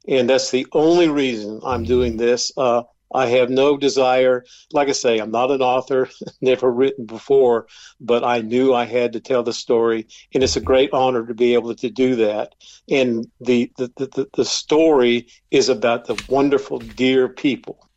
And 0.08 0.30
that's 0.30 0.52
the 0.52 0.68
only 0.72 1.10
reason 1.10 1.62
I'm 1.64 1.84
doing 1.84 2.18
this. 2.18 2.52
Uh, 2.58 2.84
I 3.14 3.28
have 3.28 3.50
no 3.50 3.78
desire. 3.78 4.46
Like 4.72 4.88
I 4.88 4.94
say, 4.94 5.20
I'm 5.20 5.32
not 5.32 5.52
an 5.52 5.62
author, 5.62 6.10
never 6.42 6.72
written 6.72 7.06
before, 7.06 7.68
but 8.00 8.24
I 8.24 8.40
knew 8.40 8.74
I 8.74 8.86
had 8.86 9.14
to 9.14 9.20
tell 9.20 9.44
the 9.44 9.54
story, 9.54 10.08
and 10.34 10.44
it's 10.44 10.56
a 10.56 10.62
great 10.62 10.92
honor 10.94 11.26
to 11.26 11.34
be 11.34 11.54
able 11.54 11.76
to 11.76 11.90
do 11.90 12.16
that. 12.16 12.56
And 12.90 13.28
the 13.40 13.72
the 13.78 13.92
the, 13.98 14.28
the 14.34 14.46
story 14.46 15.28
is 15.52 15.70
about 15.70 16.06
the 16.06 16.22
wonderful, 16.30 16.80
dear 16.80 17.28
people, 17.28 17.88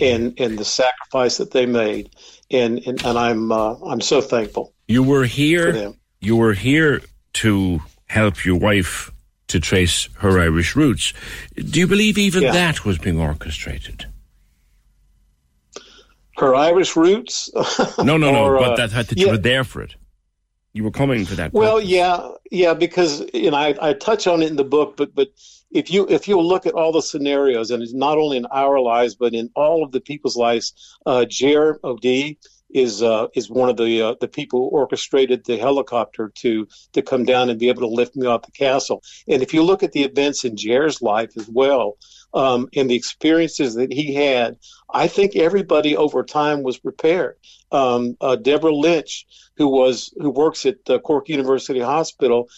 and 0.00 0.38
and 0.38 0.58
the 0.58 0.64
sacrifice 0.64 1.38
that 1.38 1.52
they 1.52 1.66
made, 1.66 2.14
and 2.50 2.78
and, 2.86 3.04
and 3.04 3.18
I'm 3.18 3.52
uh, 3.52 3.74
I'm 3.84 4.00
so 4.00 4.20
thankful. 4.20 4.74
You 4.88 5.02
were 5.02 5.22
for 5.22 5.28
here. 5.28 5.72
them. 5.72 5.94
You 6.20 6.36
were 6.36 6.52
here 6.52 7.02
to 7.34 7.80
help 8.06 8.44
your 8.44 8.58
wife 8.58 9.10
to 9.52 9.60
trace 9.60 10.08
her 10.18 10.38
Irish 10.40 10.74
roots. 10.76 11.12
Do 11.54 11.78
you 11.80 11.86
believe 11.86 12.18
even 12.18 12.42
Yeah. 12.42 12.52
that 12.52 12.84
was 12.84 12.98
being 12.98 13.18
orchestrated? 13.18 14.06
Her 16.36 16.54
Irish 16.54 16.96
roots. 16.96 17.50
No, 17.98 18.16
no, 18.16 18.32
no. 18.32 18.44
or, 18.44 18.58
but 18.58 18.80
uh, 18.80 18.86
that, 18.86 19.08
that 19.08 19.16
yeah. 19.16 19.26
you 19.26 19.30
were 19.30 19.38
there 19.38 19.64
for 19.64 19.82
it. 19.82 19.94
You 20.72 20.84
were 20.84 20.90
coming 20.90 21.26
for 21.26 21.34
that. 21.34 21.52
Well, 21.52 21.76
purpose. 21.76 21.90
yeah, 21.90 22.28
yeah, 22.50 22.74
because 22.74 23.22
you 23.34 23.50
know 23.50 23.58
I, 23.58 23.90
I 23.90 23.92
touch 23.92 24.26
on 24.26 24.42
it 24.42 24.48
in 24.48 24.56
the 24.56 24.64
book, 24.64 24.96
but 24.96 25.14
but 25.14 25.28
if 25.70 25.90
you 25.90 26.06
if 26.08 26.26
you 26.26 26.40
look 26.40 26.66
at 26.66 26.72
all 26.72 26.92
the 26.92 27.02
scenarios, 27.02 27.70
and 27.70 27.82
it's 27.82 27.92
not 27.92 28.16
only 28.16 28.38
in 28.38 28.46
our 28.46 28.80
lives 28.80 29.14
but 29.14 29.34
in 29.34 29.50
all 29.54 29.84
of 29.84 29.92
the 29.92 30.00
people's 30.00 30.36
lives, 30.36 30.72
uh, 31.04 31.26
Jer 31.26 31.78
O'D 31.84 32.36
is 32.72 33.02
uh, 33.02 33.28
is 33.34 33.50
one 33.50 33.68
of 33.68 33.76
the 33.76 34.02
uh, 34.02 34.14
the 34.20 34.28
people 34.28 34.60
who 34.60 34.76
orchestrated 34.76 35.44
the 35.44 35.58
helicopter 35.58 36.32
to 36.36 36.66
to 36.92 37.02
come 37.02 37.24
down 37.24 37.50
and 37.50 37.58
be 37.58 37.68
able 37.68 37.82
to 37.82 37.94
lift 37.94 38.16
me 38.16 38.26
off 38.26 38.42
the 38.42 38.52
castle. 38.52 39.02
And 39.28 39.42
if 39.42 39.54
you 39.54 39.62
look 39.62 39.82
at 39.82 39.92
the 39.92 40.02
events 40.02 40.44
in 40.44 40.56
Jer's 40.56 41.02
life 41.02 41.30
as 41.36 41.48
well, 41.48 41.96
um, 42.34 42.68
and 42.74 42.88
the 42.88 42.96
experiences 42.96 43.74
that 43.74 43.92
he 43.92 44.14
had, 44.14 44.58
I 44.92 45.08
think 45.08 45.36
everybody 45.36 45.96
over 45.96 46.22
time 46.22 46.62
was 46.62 46.78
prepared. 46.78 47.36
Um, 47.70 48.16
uh, 48.20 48.36
Deborah 48.36 48.74
Lynch, 48.74 49.26
who 49.56 49.68
was 49.68 50.12
who 50.16 50.30
works 50.30 50.66
at 50.66 50.78
uh, 50.88 50.98
Cork 50.98 51.28
University 51.28 51.80
Hospital, 51.80 52.48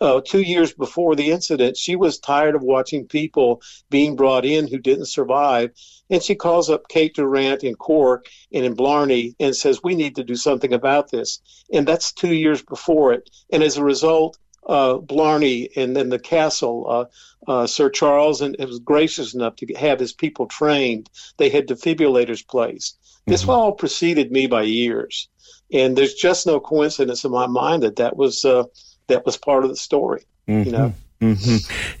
uh, 0.00 0.20
two 0.24 0.42
years 0.42 0.72
before 0.72 1.16
the 1.16 1.30
incident, 1.30 1.76
she 1.76 1.96
was 1.96 2.18
tired 2.18 2.54
of 2.54 2.62
watching 2.62 3.06
people 3.06 3.62
being 3.90 4.16
brought 4.16 4.44
in 4.44 4.68
who 4.68 4.78
didn't 4.78 5.06
survive, 5.06 5.70
and 6.10 6.22
she 6.22 6.34
calls 6.34 6.68
up 6.68 6.88
Kate 6.88 7.14
Durant 7.14 7.64
in 7.64 7.74
Cork 7.74 8.26
and 8.52 8.64
in 8.64 8.74
Blarney 8.74 9.34
and 9.40 9.56
says, 9.56 9.82
"We 9.82 9.94
need 9.94 10.16
to 10.16 10.24
do 10.24 10.36
something 10.36 10.72
about 10.72 11.10
this." 11.10 11.40
And 11.72 11.86
that's 11.86 12.12
two 12.12 12.34
years 12.34 12.62
before 12.62 13.12
it, 13.12 13.30
and 13.50 13.62
as 13.62 13.76
a 13.76 13.84
result, 13.84 14.38
uh, 14.66 14.98
Blarney 14.98 15.70
and 15.74 15.96
then 15.96 16.08
the 16.10 16.18
castle, 16.18 16.86
uh, 16.88 17.50
uh, 17.50 17.66
Sir 17.66 17.90
Charles, 17.90 18.40
and 18.40 18.54
it 18.58 18.66
was 18.66 18.78
gracious 18.78 19.34
enough 19.34 19.56
to 19.56 19.74
have 19.74 19.98
his 19.98 20.12
people 20.12 20.46
trained. 20.46 21.10
They 21.38 21.48
had 21.48 21.66
defibrillators 21.66 22.46
placed. 22.46 22.98
This 23.26 23.48
all 23.48 23.72
preceded 23.72 24.32
me 24.32 24.48
by 24.48 24.62
years, 24.62 25.28
and 25.72 25.96
there's 25.96 26.14
just 26.14 26.46
no 26.46 26.58
coincidence 26.58 27.24
in 27.24 27.30
my 27.30 27.46
mind 27.46 27.84
that 27.84 27.96
that 27.96 28.16
was 28.16 28.44
uh, 28.44 28.64
that 29.12 29.24
was 29.24 29.36
part 29.36 29.64
of 29.64 29.70
the 29.70 29.76
story. 29.76 30.24
You 30.46 30.72
know, 30.72 30.94
hmm 31.20 31.56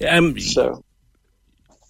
Um, 0.08 0.38
so 0.38 0.84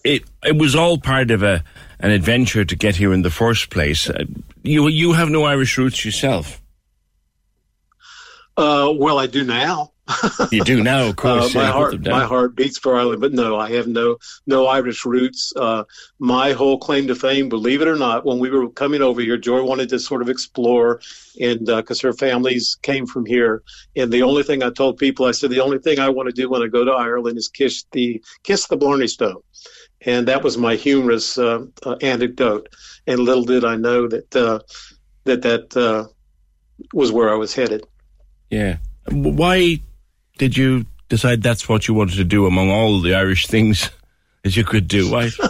it 0.04 0.22
it 0.44 0.56
was 0.56 0.74
all 0.74 0.98
part 0.98 1.30
of 1.30 1.42
a 1.42 1.64
an 2.00 2.10
adventure 2.10 2.64
to 2.64 2.76
get 2.76 2.96
here 2.96 3.12
in 3.12 3.22
the 3.22 3.30
first 3.30 3.70
place. 3.70 4.10
Uh, 4.10 4.24
you 4.62 4.88
you 4.88 5.12
have 5.12 5.30
no 5.30 5.44
Irish 5.44 5.78
roots 5.78 6.04
yourself. 6.04 6.60
uh, 8.56 8.92
well, 8.94 9.18
I 9.18 9.26
do 9.26 9.44
now. 9.44 9.91
You 10.50 10.64
do 10.64 10.82
now, 10.82 11.08
of 11.08 11.16
course. 11.16 11.54
Uh, 11.54 11.58
my 11.58 11.64
yeah, 11.64 11.72
heart, 11.72 12.00
my 12.02 12.24
heart 12.24 12.56
beats 12.56 12.78
for 12.78 12.96
Ireland, 12.96 13.20
but 13.20 13.32
no, 13.32 13.58
I 13.58 13.70
have 13.70 13.86
no 13.86 14.16
no 14.46 14.66
Irish 14.66 15.04
roots. 15.04 15.52
Uh, 15.54 15.84
my 16.18 16.52
whole 16.52 16.78
claim 16.78 17.06
to 17.06 17.14
fame, 17.14 17.48
believe 17.48 17.82
it 17.82 17.88
or 17.88 17.96
not, 17.96 18.26
when 18.26 18.38
we 18.38 18.50
were 18.50 18.68
coming 18.68 19.00
over 19.00 19.20
here, 19.20 19.36
Joy 19.36 19.62
wanted 19.62 19.88
to 19.90 20.00
sort 20.00 20.20
of 20.20 20.28
explore, 20.28 21.00
and 21.40 21.64
because 21.66 22.00
her 22.00 22.12
families 22.12 22.76
came 22.82 23.06
from 23.06 23.26
here, 23.26 23.62
and 23.94 24.12
the 24.12 24.22
only 24.22 24.42
thing 24.42 24.62
I 24.62 24.70
told 24.70 24.98
people, 24.98 25.26
I 25.26 25.32
said, 25.32 25.50
the 25.50 25.60
only 25.60 25.78
thing 25.78 26.00
I 26.00 26.08
want 26.08 26.28
to 26.28 26.34
do 26.34 26.50
when 26.50 26.62
I 26.62 26.66
go 26.66 26.84
to 26.84 26.92
Ireland 26.92 27.38
is 27.38 27.48
kiss 27.48 27.84
the 27.92 28.22
kiss 28.42 28.66
the 28.66 28.76
Blarney 28.76 29.08
Stone, 29.08 29.42
and 30.00 30.26
that 30.26 30.42
was 30.42 30.58
my 30.58 30.74
humorous 30.74 31.38
uh, 31.38 31.64
uh, 31.86 31.96
anecdote. 32.02 32.68
And 33.06 33.20
little 33.20 33.44
did 33.44 33.64
I 33.64 33.76
know 33.76 34.08
that 34.08 34.34
uh, 34.34 34.58
that 35.24 35.42
that 35.42 35.76
uh, 35.76 36.08
was 36.92 37.12
where 37.12 37.30
I 37.30 37.36
was 37.36 37.54
headed. 37.54 37.86
Yeah. 38.50 38.78
Why 39.10 39.80
did 40.38 40.56
you 40.56 40.86
decide 41.08 41.42
that's 41.42 41.68
what 41.68 41.86
you 41.88 41.94
wanted 41.94 42.16
to 42.16 42.24
do 42.24 42.46
among 42.46 42.70
all 42.70 43.00
the 43.00 43.14
Irish 43.14 43.46
things 43.46 43.90
that 44.42 44.56
you 44.56 44.64
could 44.64 44.88
do? 44.88 45.10
Why? 45.10 45.30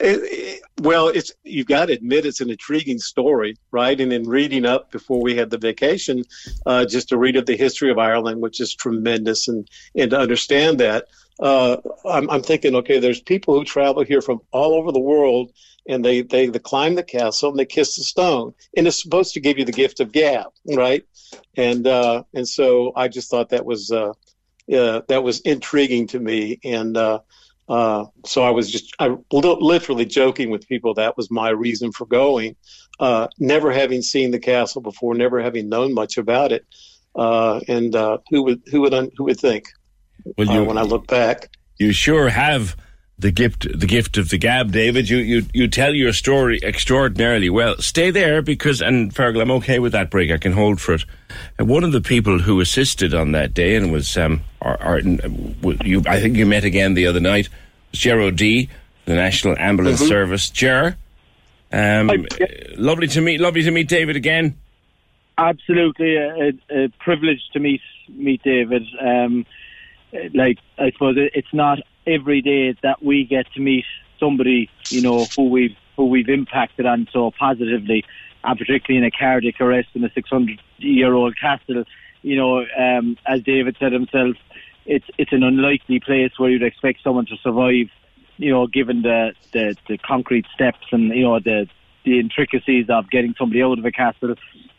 It, 0.00 0.20
it- 0.22 0.60
well, 0.82 1.06
it's 1.06 1.30
you've 1.44 1.68
got 1.68 1.86
to 1.86 1.92
admit 1.92 2.26
it's 2.26 2.40
an 2.40 2.50
intriguing 2.50 2.98
story, 2.98 3.56
right? 3.70 3.98
And 3.98 4.12
in 4.12 4.24
reading 4.28 4.66
up 4.66 4.90
before 4.90 5.22
we 5.22 5.36
had 5.36 5.48
the 5.50 5.56
vacation, 5.56 6.24
uh, 6.66 6.84
just 6.84 7.08
to 7.10 7.16
read 7.16 7.36
up 7.36 7.46
the 7.46 7.56
history 7.56 7.92
of 7.92 7.98
Ireland, 7.98 8.42
which 8.42 8.60
is 8.60 8.74
tremendous, 8.74 9.46
and 9.46 9.68
and 9.94 10.10
to 10.10 10.18
understand 10.18 10.80
that, 10.80 11.06
uh, 11.40 11.76
I'm, 12.04 12.30
I'm 12.30 12.42
thinking, 12.42 12.74
okay, 12.76 12.98
there's 12.98 13.20
people 13.20 13.54
who 13.54 13.64
travel 13.64 14.04
here 14.04 14.20
from 14.20 14.40
all 14.52 14.74
over 14.74 14.92
the 14.92 15.00
world, 15.00 15.52
and 15.88 16.04
they 16.04 16.22
they, 16.22 16.46
they 16.46 16.58
climb 16.58 16.94
the 16.94 17.02
castle 17.02 17.50
and 17.50 17.58
they 17.58 17.66
kiss 17.66 17.96
the 17.96 18.04
stone, 18.04 18.54
and 18.76 18.86
it's 18.86 19.02
supposed 19.02 19.34
to 19.34 19.40
give 19.40 19.58
you 19.58 19.64
the 19.64 19.72
gift 19.72 20.00
of 20.00 20.12
gab, 20.12 20.46
right? 20.66 21.04
And 21.56 21.86
uh, 21.86 22.22
and 22.34 22.48
so 22.48 22.92
I 22.94 23.08
just 23.08 23.30
thought 23.30 23.50
that 23.50 23.66
was 23.66 23.90
uh, 23.90 24.12
uh, 24.72 25.02
that 25.08 25.24
was 25.24 25.40
intriguing 25.40 26.06
to 26.08 26.20
me, 26.20 26.60
and 26.64 26.96
uh, 26.96 27.20
uh, 27.68 28.04
so 28.24 28.44
I 28.44 28.50
was 28.50 28.70
just 28.70 28.94
I 29.00 29.08
li- 29.08 29.56
literally 29.60 30.06
joking 30.06 30.50
with 30.50 30.68
people. 30.68 30.94
That 30.94 31.16
was 31.16 31.30
my 31.32 31.50
reason 31.50 31.90
for 31.90 32.06
going, 32.06 32.54
never 33.38 33.72
having 33.72 34.02
seen 34.02 34.30
the 34.30 34.38
castle 34.38 34.82
before, 34.82 35.14
never 35.14 35.42
having 35.42 35.68
known 35.68 35.94
much 35.94 36.16
about 36.16 36.52
it, 36.52 36.64
and 37.16 37.92
who 38.30 38.44
would 38.44 38.62
who 38.70 38.82
would 38.82 39.12
who 39.16 39.24
would 39.24 39.40
think 39.40 39.66
Well, 40.36 40.50
uh, 40.50 40.54
you- 40.54 40.64
when 40.64 40.78
I 40.78 40.82
look 40.82 41.06
back? 41.06 41.50
You 41.78 41.92
sure 41.92 42.28
have 42.28 42.76
the 43.18 43.30
gift 43.30 43.66
the 43.78 43.86
gift 43.86 44.16
of 44.16 44.28
the 44.28 44.38
gab, 44.38 44.72
David. 44.72 45.08
You 45.08 45.18
you 45.18 45.42
you 45.52 45.68
tell 45.68 45.92
your 45.94 46.12
story 46.12 46.58
extraordinarily 46.62 47.50
well. 47.50 47.76
Stay 47.78 48.10
there 48.10 48.42
because 48.42 48.80
and 48.80 49.12
Fergal, 49.14 49.42
I'm 49.42 49.50
okay 49.52 49.78
with 49.78 49.92
that 49.92 50.10
break. 50.10 50.30
I 50.30 50.38
can 50.38 50.52
hold 50.52 50.80
for 50.80 50.94
it. 50.94 51.04
And 51.58 51.68
one 51.68 51.84
of 51.84 51.92
the 51.92 52.00
people 52.00 52.38
who 52.40 52.60
assisted 52.60 53.12
on 53.14 53.32
that 53.32 53.54
day 53.54 53.74
and 53.76 53.90
was 53.92 54.16
um, 54.16 54.42
our, 54.62 54.80
our, 54.80 55.00
you, 55.00 56.02
I 56.06 56.20
think 56.20 56.36
you 56.36 56.46
met 56.46 56.64
again 56.64 56.94
the 56.94 57.06
other 57.08 57.20
night 57.20 57.48
was 57.90 58.00
Ger 58.00 58.30
D, 58.30 58.68
the 59.04 59.14
National 59.14 59.56
Ambulance 59.58 60.02
Mhm. 60.02 60.08
Service. 60.08 60.50
Ger, 60.50 60.96
um, 61.72 62.10
lovely 62.76 63.08
to 63.08 63.20
meet 63.20 63.40
lovely 63.40 63.62
to 63.64 63.70
meet 63.72 63.88
David 63.88 64.14
again. 64.16 64.54
absolutely 65.38 66.16
a, 66.16 66.52
a, 66.70 66.84
a 66.84 66.88
privilege 67.00 67.40
to 67.52 67.58
meet 67.60 67.80
meet 68.08 68.42
David. 68.42 68.82
Um, 69.00 69.44
like 70.34 70.58
I 70.78 70.90
suppose 70.92 71.16
it's 71.16 71.52
not 71.52 71.78
every 72.06 72.42
day 72.42 72.76
that 72.82 73.02
we 73.02 73.24
get 73.24 73.52
to 73.54 73.60
meet 73.60 73.84
somebody 74.20 74.70
you 74.90 75.00
know 75.00 75.26
who 75.36 75.48
we've 75.48 75.76
who 75.96 76.06
we've 76.06 76.28
impacted 76.28 76.86
on 76.86 77.08
so 77.12 77.30
positively, 77.30 78.04
and 78.42 78.58
particularly 78.58 78.98
in 78.98 79.04
a 79.04 79.10
cardiac 79.10 79.60
arrest 79.60 79.88
in 79.94 80.04
a 80.04 80.10
600 80.10 80.60
year 80.78 81.14
old 81.14 81.38
castle. 81.38 81.84
You 82.22 82.36
know, 82.36 82.64
um, 82.78 83.16
as 83.26 83.42
David 83.42 83.76
said 83.78 83.92
himself, 83.92 84.36
it's 84.86 85.06
it's 85.18 85.32
an 85.32 85.42
unlikely 85.42 86.00
place 86.00 86.32
where 86.38 86.50
you'd 86.50 86.62
expect 86.62 87.02
someone 87.02 87.26
to 87.26 87.36
survive. 87.42 87.88
You 88.36 88.50
know, 88.50 88.66
given 88.66 89.02
the 89.02 89.34
the, 89.52 89.76
the 89.88 89.98
concrete 89.98 90.46
steps 90.54 90.86
and 90.90 91.14
you 91.14 91.22
know 91.22 91.38
the 91.38 91.68
the 92.04 92.18
intricacies 92.18 92.86
of 92.90 93.10
getting 93.10 93.34
somebody 93.38 93.62
out 93.62 93.78
of 93.78 93.84
a 93.84 93.92
castle. 93.92 94.34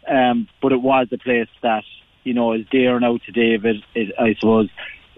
Um, 0.08 0.48
but 0.62 0.72
it 0.72 0.82
was 0.82 1.08
a 1.12 1.18
place 1.18 1.50
that 1.64 1.84
you 2.24 2.34
know 2.34 2.54
is 2.54 2.66
dear 2.70 3.00
now 3.00 3.18
to 3.18 3.32
David. 3.32 3.78
It, 3.94 4.14
I 4.20 4.36
suppose. 4.36 4.70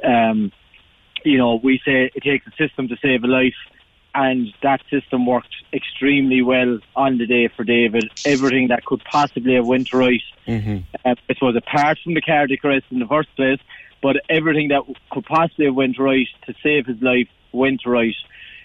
Um, 0.04 0.52
you 1.24 1.38
know, 1.38 1.60
we 1.62 1.82
say 1.84 2.12
it 2.14 2.24
takes 2.24 2.46
a 2.48 2.52
system 2.52 2.88
to 2.90 2.98
save 3.02 3.24
a 3.24 3.28
life, 3.28 3.56
and 4.14 4.48
that 4.64 4.82
system 4.90 5.26
worked 5.26 5.56
extremely 5.74 6.42
well 6.42 6.80
on 6.96 7.18
the 7.18 7.26
day 7.26 7.48
for 7.50 7.64
David. 7.64 8.12
Everything 8.26 8.70
that 8.70 8.86
could 8.86 9.04
possibly 9.04 9.56
have 9.56 9.66
went 9.66 9.94
right 9.94 10.22
Mm-hmm. 10.48 10.78
uh, 11.06 11.16
I 11.30 11.34
suppose 11.34 11.56
apart 11.56 12.00
from 12.04 12.14
the 12.14 12.22
cardiac 12.22 12.64
arrest 12.64 12.86
in 12.90 13.00
the 13.00 13.06
first 13.06 13.36
place, 13.36 13.60
but 14.02 14.18
everything 14.30 14.70
that 14.70 14.84
could 15.12 15.26
possibly 15.26 15.66
have 15.66 15.76
went 15.76 16.00
right 16.00 16.28
to 16.46 16.54
save 16.64 16.86
his 16.86 17.02
life 17.02 17.28
went 17.52 17.86
right. 17.86 18.16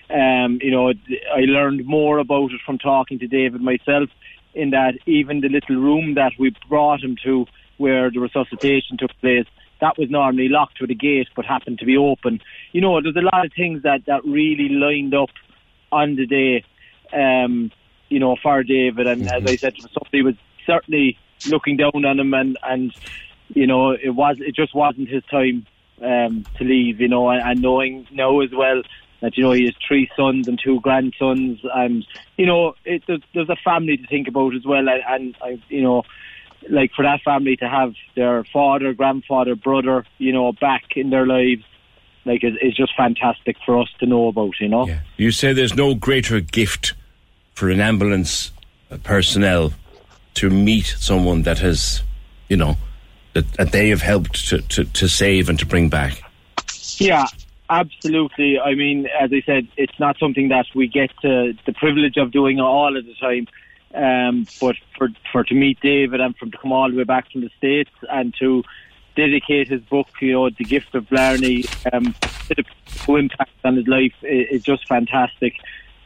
Um, 0.08 0.58
you 0.62 0.70
know, 0.70 0.90
I 0.90 1.40
learned 1.40 1.84
more 1.86 2.18
about 2.18 2.52
it 2.52 2.60
from 2.64 2.78
talking 2.78 3.18
to 3.18 3.26
David 3.26 3.60
myself. 3.60 4.10
In 4.54 4.70
that, 4.70 4.98
even 5.06 5.40
the 5.40 5.48
little 5.48 5.76
room 5.76 6.14
that 6.14 6.32
we 6.38 6.54
brought 6.68 7.02
him 7.02 7.16
to, 7.24 7.46
where 7.78 8.10
the 8.10 8.20
resuscitation 8.20 8.98
took 8.98 9.18
place, 9.20 9.46
that 9.82 9.98
was 9.98 10.08
normally 10.08 10.48
locked 10.48 10.80
with 10.80 10.90
a 10.90 10.94
gate, 10.94 11.28
but 11.34 11.44
happened 11.44 11.80
to 11.80 11.84
be 11.84 11.96
open. 11.96 12.40
You 12.70 12.80
know, 12.80 13.02
there's 13.02 13.16
a 13.16 13.20
lot 13.20 13.44
of 13.44 13.52
things 13.54 13.82
that 13.82 14.06
that 14.06 14.24
really 14.24 14.68
lined 14.70 15.12
up 15.12 15.30
on 15.90 16.14
the 16.14 16.24
day. 16.24 16.64
Um, 17.12 17.72
you 18.08 18.20
know, 18.20 18.36
for 18.40 18.62
David, 18.62 19.06
and 19.08 19.28
as 19.28 19.42
I 19.44 19.56
said, 19.56 19.74
somebody 19.92 20.22
was 20.22 20.36
certainly 20.64 21.18
looking 21.44 21.76
down 21.76 22.04
on 22.04 22.20
him, 22.20 22.32
and 22.32 22.56
and 22.62 22.94
you 23.48 23.66
know, 23.66 23.90
it 23.90 24.14
was 24.14 24.36
it 24.38 24.54
just 24.54 24.72
wasn't 24.72 25.08
his 25.08 25.24
time 25.24 25.66
um, 26.00 26.46
to 26.58 26.64
leave. 26.64 27.00
You 27.00 27.08
know, 27.08 27.30
and, 27.30 27.42
and 27.42 27.60
knowing 27.60 28.06
now 28.12 28.38
as 28.40 28.50
well 28.52 28.82
that 29.20 29.36
you 29.36 29.42
know 29.42 29.50
he 29.50 29.64
has 29.64 29.74
three 29.86 30.08
sons 30.16 30.46
and 30.46 30.60
two 30.62 30.80
grandsons, 30.80 31.58
and 31.74 32.06
you 32.36 32.46
know, 32.46 32.74
it, 32.84 33.02
there's, 33.08 33.22
there's 33.34 33.48
a 33.48 33.56
family 33.64 33.96
to 33.96 34.06
think 34.06 34.28
about 34.28 34.54
as 34.54 34.64
well, 34.64 34.88
and, 34.88 35.02
and 35.08 35.36
I, 35.42 35.60
you 35.68 35.82
know. 35.82 36.04
Like 36.68 36.92
for 36.94 37.02
that 37.02 37.20
family 37.22 37.56
to 37.56 37.68
have 37.68 37.94
their 38.14 38.44
father, 38.44 38.92
grandfather, 38.92 39.54
brother, 39.54 40.06
you 40.18 40.32
know, 40.32 40.52
back 40.52 40.96
in 40.96 41.10
their 41.10 41.26
lives, 41.26 41.64
like 42.24 42.44
is, 42.44 42.54
is 42.62 42.74
just 42.74 42.92
fantastic 42.96 43.56
for 43.64 43.80
us 43.80 43.88
to 44.00 44.06
know 44.06 44.28
about. 44.28 44.54
You 44.60 44.68
know. 44.68 44.88
You 45.16 45.30
say 45.30 45.52
there's 45.52 45.74
no 45.74 45.94
greater 45.94 46.40
gift 46.40 46.94
for 47.54 47.68
an 47.70 47.80
ambulance 47.80 48.52
personnel 49.02 49.72
to 50.34 50.50
meet 50.50 50.86
someone 50.98 51.42
that 51.42 51.58
has, 51.58 52.02
you 52.48 52.56
know, 52.56 52.76
that, 53.34 53.50
that 53.54 53.72
they 53.72 53.88
have 53.90 54.02
helped 54.02 54.48
to, 54.48 54.60
to, 54.62 54.84
to 54.84 55.08
save 55.08 55.48
and 55.48 55.58
to 55.58 55.66
bring 55.66 55.88
back. 55.88 56.22
Yeah, 56.96 57.26
absolutely. 57.70 58.58
I 58.58 58.74
mean, 58.74 59.06
as 59.20 59.30
I 59.32 59.42
said, 59.44 59.68
it's 59.76 59.98
not 59.98 60.18
something 60.18 60.48
that 60.48 60.66
we 60.74 60.86
get 60.86 61.10
to, 61.22 61.54
the 61.66 61.72
privilege 61.72 62.16
of 62.16 62.30
doing 62.30 62.60
all 62.60 62.96
of 62.96 63.04
the 63.04 63.14
time. 63.14 63.48
Um, 63.94 64.46
but 64.60 64.76
for 64.96 65.08
for 65.30 65.44
to 65.44 65.54
meet 65.54 65.80
David 65.80 66.20
and 66.20 66.36
from 66.36 66.50
to 66.50 66.58
come 66.58 66.72
all 66.72 66.90
the 66.90 66.96
way 66.96 67.04
back 67.04 67.30
from 67.30 67.42
the 67.42 67.50
states 67.58 67.90
and 68.10 68.34
to 68.38 68.64
dedicate 69.14 69.68
his 69.68 69.82
book, 69.82 70.08
you 70.20 70.32
know, 70.32 70.50
the 70.50 70.64
gift 70.64 70.94
of 70.94 71.08
Blarney, 71.08 71.64
um, 71.92 72.14
to 72.48 72.54
the 72.54 73.14
impact 73.14 73.50
on 73.64 73.76
his 73.76 73.86
life 73.86 74.14
is, 74.22 74.46
is 74.50 74.62
just 74.62 74.88
fantastic. 74.88 75.54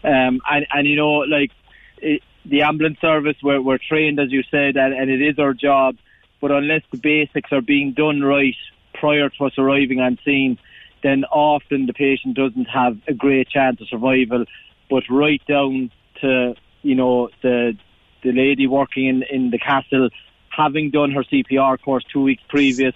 Um, 0.02 0.40
and 0.50 0.66
and 0.72 0.86
you 0.86 0.96
know, 0.96 1.18
like 1.18 1.52
it, 1.98 2.22
the 2.44 2.62
ambulance 2.62 3.00
service, 3.00 3.36
we're 3.42 3.60
we're 3.60 3.78
trained 3.78 4.18
as 4.20 4.32
you 4.32 4.42
said, 4.50 4.76
and, 4.76 4.92
and 4.92 5.10
it 5.10 5.22
is 5.22 5.38
our 5.38 5.54
job. 5.54 5.96
But 6.40 6.50
unless 6.50 6.82
the 6.90 6.98
basics 6.98 7.52
are 7.52 7.62
being 7.62 7.92
done 7.92 8.22
right 8.22 8.56
prior 8.94 9.28
to 9.28 9.44
us 9.44 9.52
arriving 9.58 10.00
on 10.00 10.18
scene, 10.24 10.58
then 11.02 11.24
often 11.24 11.86
the 11.86 11.92
patient 11.92 12.36
doesn't 12.36 12.66
have 12.66 12.98
a 13.08 13.14
great 13.14 13.48
chance 13.48 13.80
of 13.80 13.88
survival. 13.88 14.44
But 14.90 15.04
right 15.08 15.42
down 15.46 15.90
to 16.20 16.54
you 16.86 16.94
know 16.94 17.28
the 17.42 17.76
the 18.22 18.32
lady 18.32 18.66
working 18.66 19.06
in 19.06 19.22
in 19.24 19.50
the 19.50 19.58
castle, 19.58 20.08
having 20.48 20.90
done 20.90 21.10
her 21.12 21.24
CPR 21.24 21.80
course 21.80 22.04
two 22.12 22.22
weeks 22.22 22.42
previous, 22.48 22.94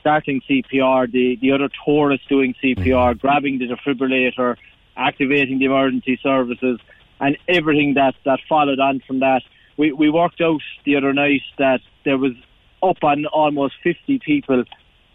starting 0.00 0.40
CPR, 0.48 1.10
the 1.10 1.36
the 1.36 1.52
other 1.52 1.68
tourists 1.84 2.26
doing 2.28 2.54
CPR, 2.62 2.76
mm-hmm. 2.76 3.18
grabbing 3.18 3.58
the 3.58 3.68
defibrillator, 3.68 4.56
activating 4.96 5.58
the 5.58 5.66
emergency 5.66 6.18
services, 6.22 6.78
and 7.20 7.36
everything 7.48 7.94
that 7.94 8.14
that 8.24 8.40
followed 8.48 8.80
on 8.80 9.00
from 9.06 9.20
that. 9.20 9.42
We 9.76 9.92
we 9.92 10.08
worked 10.10 10.40
out 10.40 10.62
the 10.84 10.96
other 10.96 11.12
night 11.12 11.42
that 11.58 11.80
there 12.04 12.18
was 12.18 12.34
up 12.82 13.02
on 13.02 13.26
almost 13.26 13.74
50 13.82 14.18
people 14.18 14.64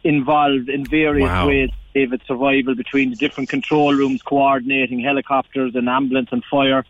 involved 0.03 0.69
in 0.69 0.85
various 0.85 1.29
Wow. 1.29 1.47
ways 1.47 1.69
David 1.93 2.21
survival 2.27 2.75
between 2.75 3.09
the 3.09 3.15
different 3.15 3.49
control 3.49 3.93
rooms 3.93 4.21
coordinating 4.21 4.99
helicopters 4.99 5.75
and 5.75 5.87
ambulance 5.89 6.29
and 6.31 6.43
fire 6.45 6.85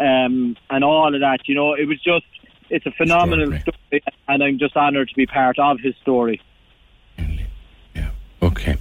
um, 0.00 0.56
and 0.70 0.82
all 0.82 1.14
of 1.14 1.20
that 1.20 1.40
you 1.46 1.54
know 1.54 1.74
it 1.74 1.86
was 1.86 2.00
just 2.00 2.26
it's 2.70 2.86
a 2.86 2.90
phenomenal 2.92 3.58
story 3.60 4.02
and 4.28 4.42
I'm 4.42 4.58
just 4.58 4.76
honoured 4.76 5.08
to 5.10 5.14
be 5.14 5.26
part 5.26 5.58
of 5.58 5.78
his 5.80 5.94
story 6.02 6.40
Okay. 8.42 8.76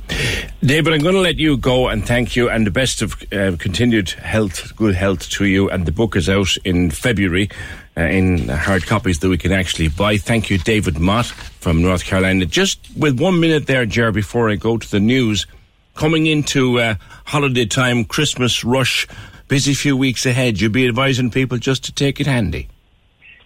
David, 0.64 0.94
I'm 0.94 1.02
going 1.02 1.16
to 1.16 1.22
let 1.22 1.38
you 1.38 1.58
go 1.58 1.90
and 1.90 2.06
thank 2.06 2.36
you 2.36 2.50
and 2.50 2.66
the 2.66 2.72
best 2.72 3.02
of 3.02 3.22
uh, 3.34 3.58
continued 3.60 4.10
health, 4.12 4.74
good 4.78 4.96
health 4.96 5.30
to 5.32 5.46
you. 5.46 5.70
And 5.70 5.86
the 5.86 5.92
book 5.92 6.16
is 6.16 6.30
out 6.30 6.56
in 6.64 6.92
February 6.92 7.50
uh, 7.98 8.02
in 8.02 8.48
hard 8.48 8.86
copies 8.86 9.20
that 9.20 9.28
we 9.28 9.38
can 9.38 9.52
actually 9.52 9.90
buy. 9.90 10.18
Thank 10.18 10.50
you, 10.50 10.58
David 10.58 10.98
Mott 11.00 11.26
from 11.26 11.82
North 11.82 12.06
Carolina. 12.06 12.46
Just 12.46 12.80
with 12.96 13.20
one 13.20 13.42
minute 13.42 13.68
there, 13.68 13.86
Jer, 13.86 14.14
before 14.14 14.50
I 14.50 14.56
go 14.56 14.78
to 14.78 14.90
the 14.90 15.00
news, 15.02 15.46
coming 15.96 16.26
into 16.26 16.80
uh, 16.80 16.96
holiday 17.26 17.66
time, 17.66 18.06
Christmas 18.06 18.64
rush, 18.64 19.08
busy 19.50 19.74
few 19.74 19.98
weeks 19.98 20.26
ahead, 20.26 20.62
you'd 20.62 20.72
be 20.72 20.88
advising 20.88 21.30
people 21.32 21.58
just 21.58 21.84
to 21.86 21.92
take 21.92 22.22
it 22.22 22.28
handy. 22.28 22.70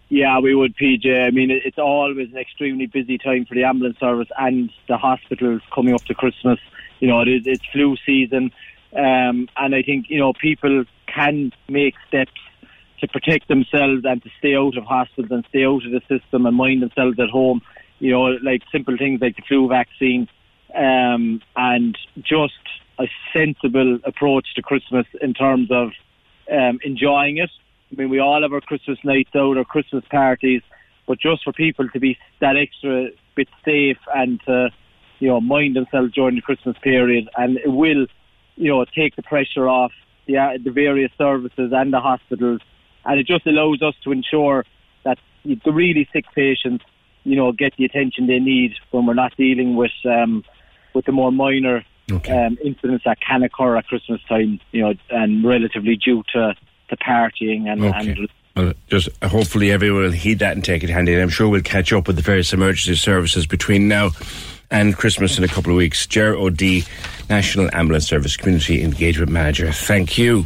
Yeah, 0.09 0.38
we 0.39 0.53
would, 0.53 0.75
PJ. 0.77 1.25
I 1.25 1.31
mean, 1.31 1.49
it's 1.49 1.80
always 1.80 2.30
an 2.30 2.38
extremely 2.38 2.85
busy 2.85 3.17
time 3.17 3.45
for 3.45 3.55
the 3.55 3.63
ambulance 3.63 3.99
service 3.99 4.27
and 4.38 4.69
the 4.88 4.97
hospitals 4.97 5.61
coming 5.73 5.95
up 5.95 6.03
to 6.03 6.13
Christmas. 6.13 6.59
You 6.99 7.07
know, 7.07 7.21
it 7.21 7.30
is, 7.30 7.43
it's 7.47 7.65
flu 7.71 7.95
season. 8.05 8.51
Um, 8.95 9.47
and 9.57 9.73
I 9.73 9.81
think, 9.81 10.05
you 10.09 10.19
know, 10.19 10.34
people 10.34 10.84
can 11.07 11.51
make 11.67 11.95
steps 12.07 12.31
to 12.99 13.07
protect 13.07 13.47
themselves 13.47 14.05
and 14.05 14.21
to 14.21 14.30
stay 14.38 14.55
out 14.55 14.77
of 14.77 14.84
hospitals 14.84 15.31
and 15.31 15.45
stay 15.49 15.65
out 15.65 15.84
of 15.85 15.91
the 15.91 16.01
system 16.07 16.45
and 16.45 16.55
mind 16.55 16.84
themselves 16.84 17.17
at 17.19 17.30
home. 17.30 17.61
You 17.97 18.11
know, 18.11 18.23
like 18.43 18.61
simple 18.71 18.97
things 18.97 19.19
like 19.19 19.38
the 19.38 19.41
flu 19.47 19.67
vaccine 19.67 20.27
um, 20.75 21.41
and 21.55 21.97
just 22.21 22.53
a 22.99 23.07
sensible 23.34 23.99
approach 24.03 24.53
to 24.56 24.61
Christmas 24.61 25.06
in 25.22 25.34
terms 25.34 25.70
of 25.72 25.91
um, 26.52 26.80
enjoying 26.84 27.38
it. 27.38 27.49
I 27.91 27.95
mean, 27.95 28.10
we 28.10 28.20
all 28.20 28.41
have 28.41 28.53
our 28.53 28.61
Christmas 28.61 28.98
nights 29.03 29.32
out, 29.36 29.57
our 29.57 29.65
Christmas 29.65 30.03
parties, 30.10 30.61
but 31.07 31.20
just 31.20 31.44
for 31.44 31.53
people 31.53 31.90
to 31.90 31.99
be 31.99 32.18
that 32.40 32.56
extra 32.57 33.10
bit 33.36 33.49
safe 33.65 33.98
and 34.14 34.41
to, 34.45 34.70
you 35.20 35.28
know, 35.28 35.41
mind 35.41 35.76
themselves 35.76 36.14
during 36.14 36.36
the 36.36 36.41
Christmas 36.41 36.78
period, 36.82 37.30
and 37.38 37.57
it 37.57 37.70
will, 37.70 38.06
you 38.56 38.70
know, 38.70 38.86
take 38.86 39.15
the 39.15 39.24
pressure 39.24 39.68
off 39.68 39.91
the 40.28 40.38
uh, 40.38 40.57
the 40.64 40.72
various 40.72 41.11
services 41.18 41.72
and 41.74 41.91
the 41.91 41.99
hospitals, 41.99 42.61
and 43.06 43.20
it 43.20 43.28
just 43.28 43.45
allows 43.45 43.82
us 43.82 43.95
to 44.03 44.11
ensure 44.11 44.65
that 45.03 45.18
the 45.44 45.72
really 45.72 46.07
sick 46.14 46.26
patients, 46.34 46.86
you 47.24 47.36
know, 47.36 47.52
get 47.52 47.76
the 47.78 47.86
attention 47.86 48.28
they 48.28 48.40
need 48.40 48.74
when 48.91 49.06
we're 49.06 49.14
not 49.14 49.36
dealing 49.36 49.76
with 49.76 49.91
um, 50.06 50.44
with 50.94 51.06
the 51.06 51.11
more 51.11 51.32
minor 51.32 51.84
um, 52.11 52.57
incidents 52.63 53.03
that 53.05 53.19
can 53.21 53.43
occur 53.43 53.77
at 53.77 53.88
Christmas 53.88 54.21
time, 54.27 54.59
you 54.71 54.81
know, 54.81 54.93
and 55.09 55.43
relatively 55.43 55.95
due 55.95 56.23
to 56.34 56.55
to 56.89 56.97
partying 56.97 57.67
and, 57.67 57.84
Okay. 57.85 58.09
and 58.11 58.30
Well, 58.55 58.73
just 58.89 59.09
hopefully 59.23 59.71
everyone 59.71 60.03
will 60.03 60.11
heed 60.11 60.39
that 60.39 60.53
and 60.53 60.63
take 60.63 60.84
it 60.84 60.89
handy. 60.89 61.13
And 61.13 61.21
I'm 61.21 61.30
sure 61.30 61.47
we'll 61.49 61.61
catch 61.61 61.91
up 61.93 62.07
with 62.07 62.17
the 62.17 62.21
various 62.21 62.51
emergency 62.53 62.95
services 62.99 63.47
between 63.47 63.88
now 63.88 64.11
and 64.69 64.95
Christmas 64.97 65.38
in 65.38 65.43
a 65.43 65.47
couple 65.47 65.71
of 65.71 65.77
weeks. 65.77 66.05
Ger 66.05 66.35
O'D, 66.35 66.85
National 67.30 67.69
Ambulance 67.73 68.05
Service 68.07 68.35
Community 68.38 68.84
Engagement 68.84 69.31
Manager. 69.31 69.71
Thank 69.71 70.17
you. 70.17 70.45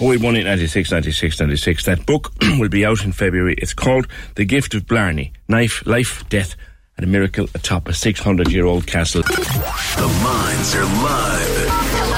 0818 0.00 0.44
96 0.44 0.90
96 0.90 1.40
96. 1.40 1.84
That 1.84 2.06
book 2.06 2.32
will 2.58 2.68
be 2.68 2.84
out 2.84 3.04
in 3.04 3.12
February. 3.12 3.54
It's 3.58 3.74
called 3.74 4.08
The 4.34 4.44
Gift 4.44 4.74
of 4.74 4.86
Blarney 4.86 5.32
Knife, 5.48 5.86
Life, 5.86 6.28
Death, 6.28 6.54
and 6.98 7.06
a 7.06 7.08
Miracle 7.08 7.46
Atop 7.54 7.88
a 7.88 7.94
600 7.94 8.50
year 8.52 8.66
old 8.66 8.86
castle. 8.86 9.22
The 9.22 10.20
minds 10.22 10.74
are 10.74 10.84
live. 10.84 12.08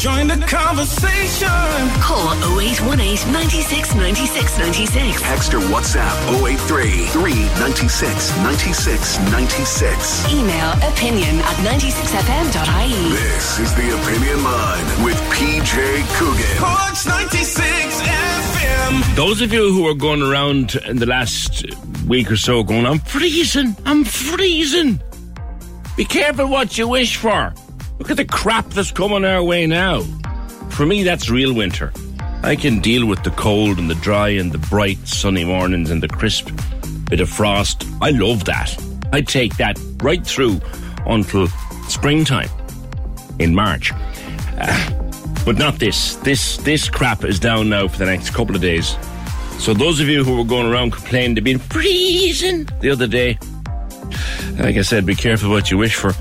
Join 0.00 0.28
the 0.28 0.38
conversation. 0.46 1.48
Call 2.00 2.32
0818 2.58 3.32
96 3.32 3.94
96 3.96 4.58
96. 4.58 5.22
Text 5.22 5.54
or 5.54 5.58
WhatsApp 5.58 6.14
083 6.46 7.06
396 7.08 8.36
96 8.38 9.18
96. 9.30 10.32
Email 10.32 10.70
opinion 10.88 11.36
at 11.42 11.56
96fm.ie. 11.66 13.10
This 13.10 13.58
is 13.58 13.74
the 13.74 13.90
Opinion 14.00 14.44
Line 14.44 15.04
with 15.04 15.18
PJ 15.34 16.06
Coogan. 16.16 16.58
Corks 16.58 17.04
96 17.06 18.27
FM. 18.88 19.16
Those 19.16 19.40
of 19.42 19.52
you 19.52 19.72
who 19.72 19.86
are 19.86 19.94
going 19.94 20.22
around 20.22 20.74
in 20.86 20.96
the 20.96 21.06
last 21.06 21.64
week 22.06 22.30
or 22.30 22.36
so 22.36 22.62
going, 22.62 22.86
I'm 22.86 22.98
freezing, 22.98 23.76
I'm 23.84 24.04
freezing. 24.04 25.00
Be 25.96 26.04
careful 26.04 26.48
what 26.48 26.78
you 26.78 26.88
wish 26.88 27.16
for. 27.16 27.52
Look 27.98 28.10
at 28.10 28.16
the 28.16 28.24
crap 28.24 28.66
that's 28.70 28.90
coming 28.90 29.24
our 29.24 29.42
way 29.42 29.66
now. 29.66 30.02
For 30.70 30.86
me, 30.86 31.02
that's 31.02 31.28
real 31.28 31.52
winter. 31.52 31.92
I 32.42 32.54
can 32.56 32.80
deal 32.80 33.06
with 33.06 33.22
the 33.24 33.30
cold 33.30 33.78
and 33.78 33.90
the 33.90 33.96
dry 33.96 34.28
and 34.28 34.52
the 34.52 34.58
bright 34.58 35.06
sunny 35.06 35.44
mornings 35.44 35.90
and 35.90 36.02
the 36.02 36.08
crisp 36.08 36.50
bit 37.10 37.20
of 37.20 37.28
frost. 37.28 37.84
I 38.00 38.10
love 38.10 38.44
that. 38.44 38.76
I 39.12 39.22
take 39.22 39.56
that 39.56 39.78
right 40.02 40.24
through 40.24 40.60
until 41.06 41.48
springtime 41.88 42.50
in 43.38 43.54
March. 43.54 43.92
Uh, 44.60 45.07
but 45.48 45.56
not 45.56 45.78
this. 45.78 46.16
This 46.16 46.58
this 46.58 46.90
crap 46.90 47.24
is 47.24 47.40
down 47.40 47.70
now 47.70 47.88
for 47.88 47.96
the 47.96 48.04
next 48.04 48.34
couple 48.34 48.54
of 48.54 48.60
days. 48.60 48.98
So 49.58 49.72
those 49.72 49.98
of 49.98 50.06
you 50.06 50.22
who 50.22 50.36
were 50.36 50.44
going 50.44 50.70
around 50.70 50.92
complaining 50.92 51.36
they've 51.36 51.42
been 51.42 51.58
freezing 51.58 52.68
the 52.80 52.90
other 52.90 53.06
day, 53.06 53.38
like 54.58 54.76
I 54.76 54.82
said, 54.82 55.06
be 55.06 55.14
careful 55.14 55.48
what 55.48 55.70
you 55.70 55.78
wish 55.78 55.94
for. 55.94 56.12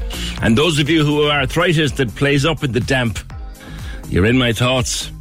And 0.42 0.58
those 0.58 0.80
of 0.80 0.90
you 0.90 1.04
who 1.04 1.24
have 1.24 1.42
arthritis 1.42 1.92
that 1.98 2.16
plays 2.16 2.46
up 2.46 2.64
in 2.64 2.72
the 2.72 2.80
damp, 2.80 3.20
you're 4.08 4.26
in 4.26 4.38
my 4.38 4.54
thoughts 4.54 5.12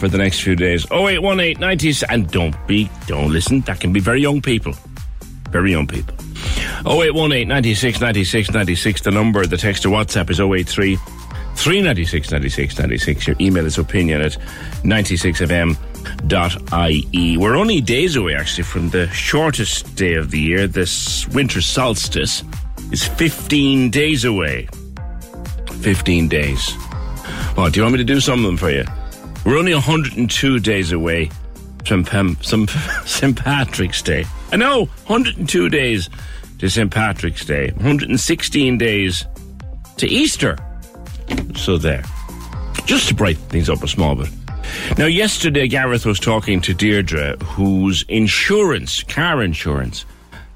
for 0.00 0.08
the 0.08 0.18
next 0.18 0.40
few 0.40 0.56
days. 0.56 0.84
0818 0.90 1.58
90s, 1.58 2.02
and 2.08 2.28
don't 2.32 2.56
be, 2.66 2.90
don't 3.06 3.30
listen, 3.30 3.60
that 3.60 3.78
can 3.78 3.92
be 3.92 4.00
very 4.00 4.20
young 4.20 4.42
people. 4.42 4.74
Very 5.50 5.70
young 5.70 5.86
people. 5.86 6.16
0818 6.84 7.46
96 7.46 8.00
96 8.00 8.50
96, 8.50 9.02
the 9.02 9.12
number, 9.12 9.46
the 9.46 9.56
text 9.56 9.86
or 9.86 9.90
WhatsApp 9.90 10.30
is 10.30 10.40
083 10.40 10.98
396 11.62 12.32
96 12.32 12.78
96. 12.78 13.26
Your 13.28 13.36
email 13.40 13.64
is 13.64 13.78
opinion 13.78 14.20
at 14.20 14.32
96fm.ie. 14.82 17.36
We're 17.36 17.54
only 17.54 17.80
days 17.80 18.16
away, 18.16 18.34
actually, 18.34 18.64
from 18.64 18.90
the 18.90 19.06
shortest 19.10 19.94
day 19.94 20.14
of 20.14 20.32
the 20.32 20.40
year. 20.40 20.66
This 20.66 21.28
winter 21.28 21.60
solstice 21.60 22.42
is 22.90 23.06
15 23.06 23.90
days 23.90 24.24
away. 24.24 24.66
15 25.82 26.26
days. 26.26 26.76
Well, 27.56 27.70
do 27.70 27.78
you 27.78 27.84
want 27.84 27.92
me 27.92 27.98
to 27.98 28.04
do 28.04 28.18
some 28.18 28.40
of 28.40 28.44
them 28.44 28.56
for 28.56 28.70
you? 28.70 28.84
We're 29.46 29.56
only 29.56 29.72
102 29.72 30.58
days 30.58 30.90
away 30.90 31.30
from 31.86 32.04
some 32.42 32.66
St. 33.04 33.36
Patrick's 33.44 34.02
Day. 34.02 34.24
I 34.50 34.56
know, 34.56 34.86
102 35.06 35.68
days 35.68 36.10
to 36.58 36.68
St. 36.68 36.90
Patrick's 36.90 37.44
Day, 37.44 37.70
116 37.70 38.78
days 38.78 39.26
to 39.98 40.08
Easter. 40.08 40.58
So 41.56 41.78
there. 41.78 42.04
Just 42.84 43.08
to 43.08 43.14
brighten 43.14 43.42
things 43.44 43.70
up 43.70 43.82
a 43.82 43.88
small 43.88 44.14
bit. 44.14 44.30
Now, 44.98 45.06
yesterday, 45.06 45.68
Gareth 45.68 46.06
was 46.06 46.18
talking 46.18 46.60
to 46.62 46.74
Deirdre, 46.74 47.36
whose 47.38 48.04
insurance, 48.08 49.02
car 49.02 49.42
insurance, 49.42 50.04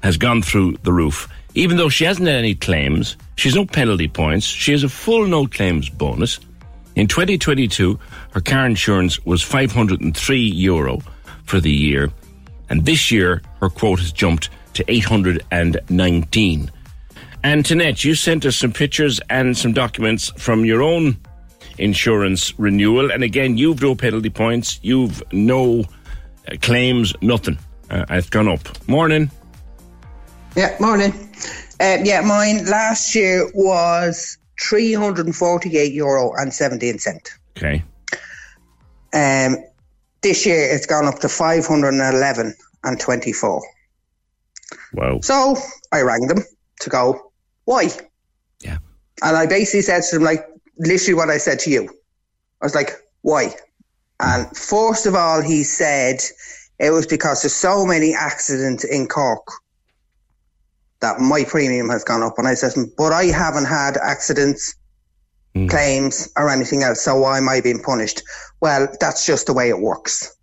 has 0.03 0.17
gone 0.17 0.41
through 0.41 0.77
the 0.83 0.93
roof. 0.93 1.29
Even 1.55 1.77
though 1.77 1.89
she 1.89 2.05
hasn't 2.05 2.27
had 2.27 2.37
any 2.37 2.55
claims, 2.55 3.17
she 3.35 3.49
has 3.49 3.55
no 3.55 3.65
penalty 3.65 4.07
points, 4.07 4.45
she 4.45 4.71
has 4.71 4.83
a 4.83 4.89
full 4.89 5.25
no 5.25 5.47
claims 5.47 5.89
bonus. 5.89 6.39
In 6.95 7.07
2022, 7.07 7.99
her 8.31 8.41
car 8.41 8.65
insurance 8.65 9.23
was 9.25 9.41
503 9.41 10.39
euro 10.39 10.99
for 11.43 11.59
the 11.59 11.71
year, 11.71 12.11
and 12.69 12.85
this 12.85 13.11
year 13.11 13.41
her 13.59 13.69
quote 13.69 13.99
has 13.99 14.11
jumped 14.11 14.49
to 14.73 14.83
819. 14.87 16.71
And 17.43 17.63
Tanette, 17.63 18.03
you 18.03 18.15
sent 18.15 18.45
us 18.45 18.57
some 18.57 18.73
pictures 18.73 19.19
and 19.29 19.57
some 19.57 19.73
documents 19.73 20.31
from 20.37 20.65
your 20.65 20.81
own 20.81 21.17
insurance 21.77 22.57
renewal, 22.59 23.11
and 23.11 23.23
again, 23.23 23.57
you've 23.57 23.81
no 23.81 23.95
penalty 23.95 24.29
points, 24.29 24.79
you've 24.81 25.21
no 25.31 25.81
uh, 26.51 26.55
claims, 26.61 27.13
nothing. 27.21 27.57
Uh, 27.89 28.05
it's 28.09 28.29
gone 28.29 28.47
up. 28.47 28.61
Morning. 28.87 29.31
Yeah, 30.55 30.75
morning. 30.79 31.11
Um, 31.79 32.03
yeah, 32.03 32.21
mine 32.21 32.65
last 32.65 33.13
year 33.13 33.49
was 33.53 34.37
348 34.59 35.93
euro 35.93 36.33
and 36.35 36.53
17 36.53 36.99
cent. 36.99 37.29
Okay. 37.55 37.83
Um, 39.13 39.57
this 40.21 40.45
year 40.45 40.73
it's 40.73 40.85
gone 40.85 41.05
up 41.05 41.19
to 41.19 41.29
511 41.29 42.55
and 42.83 42.99
24. 42.99 43.61
Wow. 44.93 45.19
So 45.21 45.55
I 45.91 46.01
rang 46.01 46.27
them 46.27 46.43
to 46.81 46.89
go, 46.89 47.26
why? 47.67 47.89
Yeah. 48.61 48.77
And 49.21 49.35
I 49.35 49.45
basically 49.45 49.81
said 49.81 50.01
to 50.03 50.15
them, 50.15 50.23
like, 50.23 50.47
literally 50.79 51.15
what 51.15 51.29
I 51.29 51.37
said 51.37 51.59
to 51.59 51.69
you. 51.69 51.89
I 52.61 52.65
was 52.65 52.73
like, 52.73 52.91
why? 53.23 53.53
And 54.21 54.47
first 54.55 55.05
of 55.05 55.15
all, 55.15 55.41
he 55.41 55.63
said 55.63 56.21
it 56.79 56.91
was 56.91 57.05
because 57.05 57.41
there's 57.41 57.53
so 57.53 57.85
many 57.85 58.13
accidents 58.13 58.85
in 58.85 59.07
Cork 59.07 59.45
that 61.01 61.19
my 61.19 61.43
premium 61.43 61.89
has 61.89 62.05
gone 62.05 62.23
up. 62.23 62.35
And 62.37 62.47
I 62.47 62.53
said, 62.53 62.71
but 62.97 63.11
I 63.11 63.25
haven't 63.25 63.65
had 63.65 63.97
accidents, 63.97 64.73
hmm. 65.53 65.67
claims, 65.67 66.31
or 66.37 66.49
anything 66.49 66.83
else. 66.83 67.01
So 67.01 67.17
why 67.17 67.37
am 67.37 67.49
I 67.49 67.59
being 67.59 67.83
punished? 67.83 68.23
Well, 68.61 68.87
that's 69.01 69.25
just 69.25 69.47
the 69.47 69.53
way 69.53 69.67
it 69.67 69.81
works. 69.81 70.33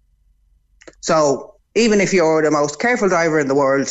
So 1.01 1.55
even 1.74 2.02
if 2.02 2.12
you're 2.12 2.42
the 2.42 2.51
most 2.51 2.78
careful 2.80 3.09
driver 3.09 3.40
in 3.40 3.48
the 3.48 3.55
world, 3.55 3.88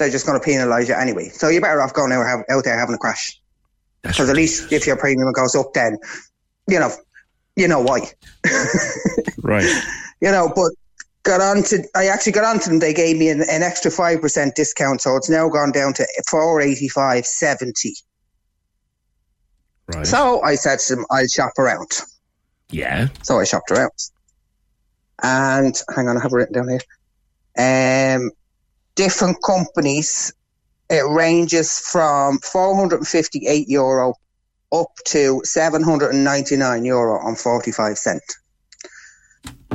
they're 0.00 0.10
just 0.10 0.26
going 0.26 0.40
to 0.40 0.44
penalise 0.44 0.88
you 0.88 0.94
anyway. 0.94 1.28
So 1.28 1.48
you're 1.48 1.60
better 1.60 1.80
off 1.80 1.94
going 1.94 2.12
out, 2.12 2.44
out 2.48 2.64
there 2.64 2.78
having 2.78 2.96
a 2.96 2.98
crash. 2.98 3.40
Because 4.02 4.28
at 4.28 4.36
least 4.36 4.72
if 4.72 4.86
your 4.86 4.96
premium 4.96 5.30
goes 5.32 5.54
up, 5.54 5.72
then 5.74 5.98
you 6.66 6.78
know, 6.78 6.90
you 7.56 7.68
know 7.68 7.80
why. 7.80 8.10
Right. 9.42 9.64
you 10.20 10.30
know, 10.30 10.52
but 10.54 10.70
got 11.22 11.40
on 11.40 11.62
to 11.64 11.82
I 11.94 12.06
actually 12.06 12.32
got 12.32 12.44
on 12.44 12.60
to 12.60 12.68
them. 12.68 12.78
They 12.78 12.92
gave 12.92 13.16
me 13.16 13.28
an, 13.30 13.40
an 13.40 13.62
extra 13.62 13.90
five 13.90 14.20
percent 14.20 14.54
discount, 14.54 15.00
so 15.00 15.16
it's 15.16 15.30
now 15.30 15.48
gone 15.48 15.72
down 15.72 15.94
to 15.94 16.06
four 16.28 16.60
eighty 16.60 16.88
five 16.88 17.26
seventy. 17.26 17.94
Right. 19.94 20.06
So 20.06 20.42
I 20.42 20.54
said 20.54 20.78
to 20.80 20.96
them, 20.96 21.06
I'll 21.10 21.26
shop 21.26 21.52
around. 21.58 21.90
Yeah. 22.70 23.08
So 23.22 23.40
I 23.40 23.44
shopped 23.44 23.70
around. 23.70 23.90
And 25.22 25.74
hang 25.94 26.08
on, 26.08 26.16
I 26.16 26.22
have 26.22 26.32
it 26.32 26.36
written 26.36 26.54
down 26.54 26.68
here. 26.68 28.16
Um, 28.16 28.30
different 29.00 29.42
companies, 29.42 30.30
it 30.90 31.02
ranges 31.08 31.78
from 31.78 32.38
458 32.40 33.66
euro 33.66 34.12
up 34.74 34.88
to 35.06 35.40
799 35.42 36.84
euro 36.84 37.26
and 37.26 37.38
45 37.38 37.96
cent. 37.96 38.22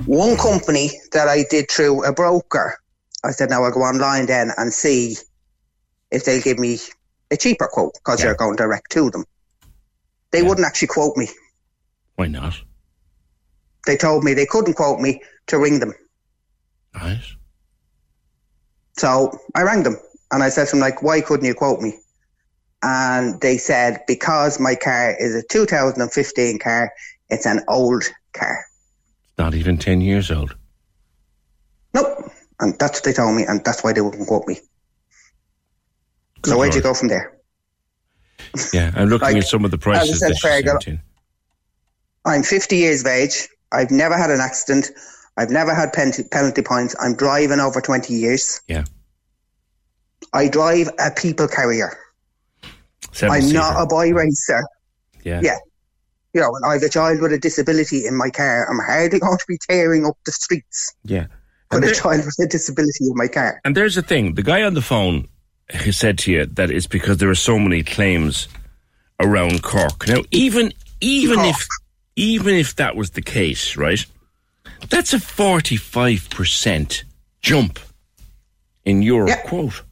One 0.06 0.38
company 0.38 0.92
that 1.14 1.28
I 1.28 1.44
did 1.50 1.72
through 1.72 2.06
a 2.06 2.14
broker, 2.14 2.78
I 3.24 3.32
said, 3.32 3.50
now 3.50 3.64
I'll 3.64 3.72
go 3.72 3.80
online 3.80 4.28
then 4.28 4.52
and 4.58 4.72
see 4.72 5.16
if 6.12 6.24
they'll 6.24 6.44
give 6.44 6.60
me 6.60 6.78
a 7.32 7.38
cheaper 7.38 7.68
quote 7.68 7.94
because 7.96 8.24
you're 8.24 8.36
going 8.36 8.58
direct 8.58 8.92
to 8.92 9.10
them. 9.10 9.26
They 10.30 10.44
wouldn't 10.44 10.68
actually 10.68 10.90
quote 10.90 11.18
me. 11.18 11.30
Why 12.14 12.28
not? 12.28 12.62
They 13.88 13.98
told 13.98 14.24
me 14.24 14.36
they 14.36 14.46
couldn't 14.46 14.76
quote 14.76 15.00
me 15.00 15.24
to 15.48 15.58
ring 15.58 15.80
them. 15.80 15.96
Right. 16.94 17.24
So 18.98 19.38
I 19.56 19.64
rang 19.64 19.84
them 19.84 19.98
and 20.32 20.44
I 20.44 20.50
said 20.50 20.66
to 20.68 20.72
them, 20.72 20.80
like, 20.80 21.04
why 21.04 21.22
couldn't 21.22 21.46
you 21.46 21.54
quote 21.54 21.82
me? 21.82 21.94
And 22.84 23.40
they 23.42 23.58
said, 23.58 24.02
because 24.08 24.60
my 24.60 24.76
car 24.76 25.16
is 25.20 25.36
a 25.36 25.44
2015 25.50 26.60
car, 26.60 26.92
it's 27.30 27.46
an 27.46 27.62
old 27.68 28.04
car. 28.34 28.66
Not 29.38 29.54
even 29.54 29.78
10 29.78 30.02
years 30.02 30.32
old. 30.32 30.56
Nope. 31.94 32.32
And 32.60 32.78
that's 32.80 32.98
what 32.98 33.04
they 33.04 33.14
told 33.14 33.36
me, 33.36 33.44
and 33.46 33.64
that's 33.66 33.84
why 33.84 33.92
they 33.92 34.02
wouldn't 34.02 34.28
quote 34.28 34.48
me. 34.48 34.60
so 36.46 36.58
where'd 36.58 36.76
you 36.76 36.82
go 36.82 36.94
from 36.94 37.10
there? 37.10 37.38
Yeah, 38.72 38.92
I'm 38.96 39.10
looking 39.10 39.28
Like, 39.28 39.38
at 39.38 39.48
some 39.48 39.66
of 39.66 39.72
the 39.72 39.78
prices 39.78 40.20
said, 40.20 40.32
that 40.32 40.44
you 40.44 40.50
Fergal, 40.50 40.82
sent 40.84 40.88
in. 40.88 41.02
I'm 42.24 42.44
50 42.44 42.78
years 42.78 43.02
of 43.02 43.08
age. 43.08 43.50
I've 43.72 43.92
never 43.92 44.18
had 44.18 44.32
an 44.32 44.40
accident. 44.40 44.92
I've 45.38 45.50
never 45.50 45.74
had 45.74 45.92
pen- 45.94 46.14
penalty 46.32 46.62
points. 46.62 46.96
I'm 47.00 47.16
driving 47.16 47.60
over 47.60 47.82
20 47.82 48.14
years. 48.14 48.62
Yeah. 48.68 48.86
I 50.34 50.48
drive 50.48 50.90
a 51.00 51.12
people 51.12 51.48
carrier. 51.48 51.98
I'm 53.22 53.52
not 53.52 53.82
a 53.82 53.86
boy 53.86 54.12
racer. 54.14 54.64
Yeah. 55.24 55.42
Yeah. 55.44 55.58
You 56.34 56.42
know, 56.42 56.52
when 56.52 56.64
I 56.70 56.74
have 56.74 56.84
a 56.84 56.90
child 56.90 57.22
with 57.22 57.32
a 57.32 57.40
disability 57.40 58.06
in 58.06 58.16
my 58.18 58.30
car, 58.30 58.70
I'm 58.70 58.80
hardly 58.80 59.20
going 59.20 59.38
to 59.38 59.46
be 59.48 59.58
tearing 59.70 60.06
up 60.06 60.18
the 60.26 60.32
streets 60.32 60.94
Yeah. 61.04 61.28
with 61.72 61.84
a 61.86 61.94
child 61.94 62.26
with 62.26 62.36
a 62.42 62.48
disability 62.48 63.06
in 63.06 63.14
my 63.16 63.28
car. 63.28 63.62
And 63.64 63.76
there's 63.76 63.96
the 63.96 64.02
thing: 64.02 64.36
the 64.36 64.44
guy 64.44 64.64
on 64.64 64.74
the 64.74 64.82
phone 64.82 65.28
who 65.84 65.92
said 65.92 66.18
to 66.20 66.32
you 66.32 66.46
that 66.46 66.70
it's 66.72 66.88
because 66.88 67.18
there 67.18 67.30
are 67.30 67.36
so 67.36 67.58
many 67.58 67.84
claims 67.84 68.48
around 69.20 69.64
Cork. 69.64 70.08
Now, 70.08 70.24
even 70.32 70.74
even 71.00 71.40
if 71.40 71.68
even 72.18 72.56
if 72.56 72.76
that 72.76 72.96
was 72.98 73.12
the 73.12 73.22
case, 73.22 73.78
right? 73.78 74.06
That's 74.90 75.14
a 75.14 75.20
forty-five 75.20 76.30
percent 76.30 77.04
jump 77.42 77.80
in 78.84 79.02
your 79.02 79.28
quote. 79.46 79.84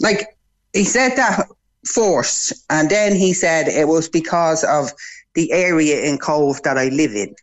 Like, 0.00 0.36
he 0.72 0.84
said 0.84 1.16
that 1.16 1.48
first, 1.84 2.52
and 2.70 2.90
then 2.90 3.14
he 3.16 3.32
said 3.32 3.68
it 3.68 3.88
was 3.88 4.08
because 4.08 4.64
of 4.64 4.92
the 5.34 5.52
area 5.52 6.02
in 6.02 6.18
Cobh 6.18 6.62
that 6.62 6.78
I 6.78 6.88
live 6.88 7.12
in. 7.12 7.34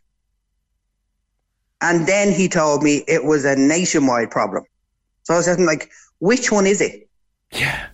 And 1.80 2.06
then 2.06 2.32
he 2.32 2.48
told 2.48 2.82
me 2.82 3.04
it 3.06 3.24
was 3.24 3.44
a 3.44 3.56
nationwide 3.56 4.30
problem. 4.30 4.64
So 5.24 5.34
I 5.34 5.36
was 5.36 5.58
like, 5.58 5.90
which 6.18 6.50
one 6.50 6.66
is 6.66 6.80
it? 6.80 7.08
Yeah. 7.52 7.86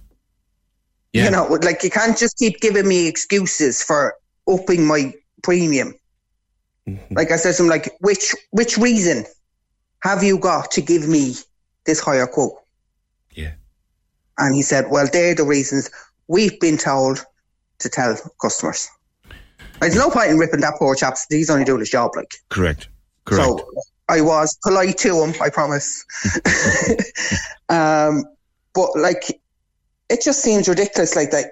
You 1.12 1.31
know, 1.31 1.45
like, 1.62 1.83
you 1.83 1.91
can't 1.91 2.16
just 2.16 2.39
keep 2.39 2.61
giving 2.61 2.89
me 2.89 3.07
excuses 3.07 3.83
for 3.83 4.15
upping 4.49 4.87
my 4.87 5.12
premium. 5.43 5.95
Mm-hmm. 6.88 7.14
Like 7.14 7.30
I 7.30 7.36
said 7.36 7.54
to 7.56 7.62
him, 7.62 7.68
like, 7.68 7.92
which 8.00 8.34
which 8.50 8.76
reason 8.76 9.24
have 10.00 10.22
you 10.22 10.38
got 10.38 10.70
to 10.72 10.80
give 10.80 11.09
me 11.09 11.34
this 11.86 12.00
higher 12.00 12.26
quote? 12.26 12.54
Yeah. 13.32 13.52
And 14.38 14.54
he 14.54 14.62
said, 14.62 14.86
well, 14.90 15.06
they're 15.12 15.34
the 15.34 15.44
reasons 15.44 15.90
we've 16.28 16.59
been 16.60 16.76
told 16.76 17.24
to 17.78 17.88
tell 17.88 18.16
customers. 18.40 18.88
There's 19.80 19.96
no 19.96 20.10
point 20.10 20.30
in 20.30 20.38
ripping 20.38 20.60
that 20.60 20.74
poor 20.78 20.94
chap. 20.94 21.16
He's 21.28 21.50
only 21.50 21.64
doing 21.64 21.80
his 21.80 21.90
job, 21.90 22.12
like. 22.16 22.34
Correct. 22.48 22.88
Correct. 23.24 23.44
So 23.46 23.68
I 24.09 24.20
was 24.20 24.56
polite 24.62 24.98
to 24.98 25.22
him, 25.22 25.34
I 25.40 25.50
promise. 25.50 26.04
um, 27.68 28.24
but 28.74 28.90
like, 28.96 29.40
it 30.09 30.22
just 30.22 30.40
seems 30.40 30.68
ridiculous. 30.68 31.16
Like 31.16 31.30
that, 31.30 31.50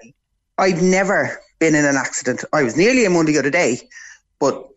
I've 0.57 0.81
never 0.81 1.39
been 1.59 1.75
in 1.75 1.85
an 1.85 1.95
accident. 1.95 2.43
I 2.53 2.63
was 2.63 2.75
nearly 2.77 3.05
in 3.05 3.13
one 3.13 3.25
the 3.25 3.37
other 3.37 3.49
day, 3.49 3.89
but 4.39 4.67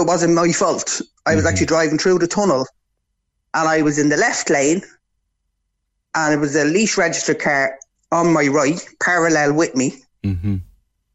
it 0.00 0.06
wasn't 0.06 0.34
my 0.34 0.50
fault. 0.52 1.00
I 1.26 1.34
was 1.34 1.46
actually 1.46 1.66
driving 1.66 1.98
through 1.98 2.18
the 2.18 2.26
tunnel, 2.26 2.66
and 3.54 3.68
I 3.68 3.82
was 3.82 3.98
in 3.98 4.08
the 4.08 4.16
left 4.16 4.50
lane, 4.50 4.82
and 6.14 6.34
it 6.34 6.38
was 6.38 6.56
a 6.56 6.64
lease 6.64 6.96
registered 6.98 7.38
car 7.38 7.78
on 8.10 8.32
my 8.32 8.46
right, 8.48 8.80
parallel 9.02 9.52
with 9.54 9.74
me, 9.76 9.94
Mm-hmm. 10.24 10.56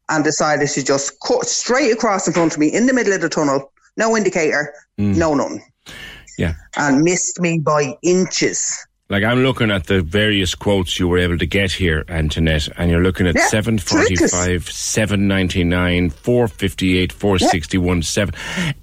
and 0.08 0.24
decided 0.24 0.68
to 0.68 0.82
just 0.84 1.20
cut 1.20 1.46
straight 1.46 1.92
across 1.92 2.26
in 2.26 2.32
front 2.32 2.54
of 2.54 2.58
me 2.58 2.66
in 2.72 2.86
the 2.86 2.92
middle 2.92 3.12
of 3.12 3.20
the 3.20 3.28
tunnel. 3.28 3.72
No 3.96 4.16
indicator, 4.16 4.72
no 4.98 5.34
nothing, 5.34 5.62
Yeah. 6.38 6.54
and 6.76 7.02
missed 7.02 7.40
me 7.40 7.58
by 7.60 7.94
inches. 8.02 8.85
Like 9.08 9.22
I'm 9.22 9.44
looking 9.44 9.70
at 9.70 9.86
the 9.86 10.02
various 10.02 10.56
quotes 10.56 10.98
you 10.98 11.06
were 11.06 11.18
able 11.18 11.38
to 11.38 11.46
get 11.46 11.70
here, 11.70 12.04
Antoinette, 12.08 12.68
and 12.76 12.90
you're 12.90 13.02
looking 13.02 13.28
at 13.28 13.36
Yeah, 13.36 13.46
seven 13.46 13.78
forty-five, 13.78 14.68
seven 14.68 15.28
ninety-nine, 15.28 16.10
four 16.10 16.48
fifty-eight, 16.48 17.12
four 17.12 17.38
sixty-one, 17.38 18.02
seven. 18.02 18.34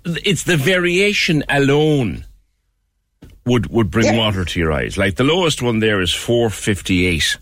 It's 0.06 0.44
the 0.44 0.56
variation 0.56 1.44
alone 1.50 2.26
would 3.46 3.68
would 3.68 3.92
bring 3.92 4.16
water 4.16 4.46
to 4.46 4.60
your 4.60 4.72
eyes. 4.72 4.98
Like 4.98 5.16
the 5.16 5.26
lowest 5.26 5.62
one 5.62 5.80
there 5.80 6.00
is 6.00 6.14
four 6.14 6.50
fifty-eight, 6.50 7.38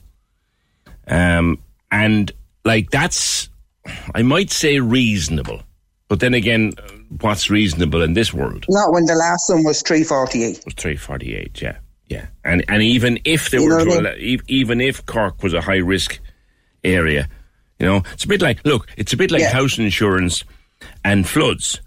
um, 1.08 1.60
and 1.92 2.32
like 2.66 2.90
that's 2.90 3.50
I 4.16 4.24
might 4.24 4.50
say 4.50 4.80
reasonable, 4.80 5.62
but 6.08 6.20
then 6.20 6.34
again, 6.34 6.74
what's 7.20 7.48
reasonable 7.52 8.02
in 8.02 8.14
this 8.14 8.34
world? 8.34 8.66
Not 8.70 8.92
when 8.92 9.06
the 9.06 9.16
last 9.16 9.50
one 9.50 9.64
was 9.64 9.84
348. 9.84 10.66
was 10.66 10.74
348 10.74 11.62
yeah 11.62 11.78
yeah 12.12 12.26
and 12.44 12.64
and 12.68 12.82
even 12.84 13.20
if 13.26 13.50
they 13.50 13.58
You 13.60 13.70
were 13.70 13.86
to 13.86 14.00
allow- 14.00 14.16
even 14.48 14.82
if 14.82 15.06
cork 15.06 15.42
was 15.44 15.54
a 15.54 15.62
high 15.62 15.84
risk 15.94 16.20
area 16.84 17.28
you 17.80 17.86
know 17.88 18.04
it's 18.14 18.26
a 18.26 18.28
bit 18.28 18.42
like 18.42 18.60
look 18.66 18.88
it's 18.98 19.14
a 19.14 19.18
bit 19.18 19.32
like 19.32 19.42
Yeah. 19.42 19.54
house 19.60 19.78
insurance 19.80 20.44
and 21.04 21.28
floods 21.28 21.80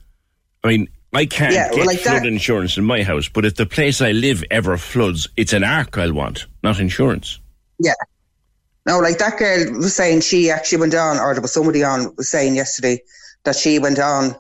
i 0.65 0.69
mean 0.69 0.89
i 1.13 1.27
can't 1.27 1.53
Yeah, 1.55 1.69
well, 1.69 1.77
get 1.79 1.87
like 1.87 2.01
flood 2.01 2.23
that- 2.23 2.27
insurance 2.37 2.77
in 2.81 2.85
my 2.85 3.03
house 3.03 3.29
but 3.29 3.45
if 3.45 3.55
the 3.57 3.67
place 3.67 4.01
i 4.01 4.13
live 4.13 4.43
ever 4.51 4.77
floods 4.79 5.29
it's 5.37 5.53
an 5.53 5.65
arc 5.65 5.99
i'll 5.99 6.13
want 6.15 6.47
not 6.63 6.79
insurance 6.81 7.39
Yeah. 7.79 7.95
No, 8.87 8.99
like 9.01 9.17
that 9.19 9.39
girl 9.39 9.79
was 9.79 9.95
saying 9.97 10.21
she 10.21 10.51
actually 10.51 10.79
went 10.85 10.95
on, 10.95 11.19
or 11.19 11.33
there 11.33 11.41
was 11.41 11.53
somebody 11.55 11.83
on 11.83 12.15
was 12.17 12.29
saying 12.29 12.55
yesterday 12.55 13.01
that 13.45 13.57
she 13.57 13.79
went 13.79 13.99
on 13.99 14.37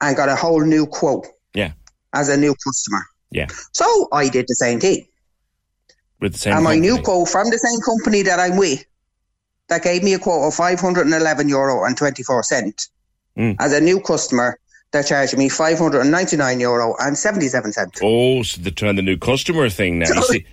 and 0.00 0.16
got 0.16 0.28
a 0.28 0.36
whole 0.36 0.64
new 0.64 0.86
quote 0.86 1.26
yeah 1.52 1.72
as 2.14 2.28
a 2.28 2.36
new 2.36 2.54
customer. 2.64 3.02
yeah 3.32 3.48
So 3.72 3.86
I 4.12 4.28
did 4.28 4.44
the 4.46 4.54
same 4.54 4.78
thing. 4.78 5.04
With 6.20 6.32
the 6.32 6.38
same 6.38 6.54
and 6.54 6.64
my 6.64 6.76
new 6.76 6.96
company. 6.96 7.04
quote 7.04 7.28
from 7.28 7.50
the 7.50 7.58
same 7.58 7.80
company 7.80 8.22
that 8.22 8.40
I'm 8.40 8.56
with, 8.56 8.84
that 9.68 9.82
gave 9.82 10.02
me 10.02 10.14
a 10.14 10.18
quote 10.18 10.46
of 10.48 10.54
511 10.54 11.48
euro 11.48 11.84
and 11.84 11.96
24 11.96 12.42
cent. 12.42 12.88
Mm. 13.36 13.56
As 13.60 13.72
a 13.72 13.80
new 13.80 14.00
customer, 14.00 14.58
they're 14.90 15.02
charging 15.02 15.38
me 15.38 15.48
599 15.50 16.60
euro 16.60 16.94
and 16.98 17.16
77 17.16 17.72
cent. 17.72 17.98
Oh, 18.02 18.42
so 18.42 18.60
they're 18.62 18.72
trying 18.72 18.96
the 18.96 19.02
new 19.02 19.18
customer 19.18 19.68
thing 19.68 19.98
now. 19.98 20.08
You 20.14 20.22
see, 20.24 20.46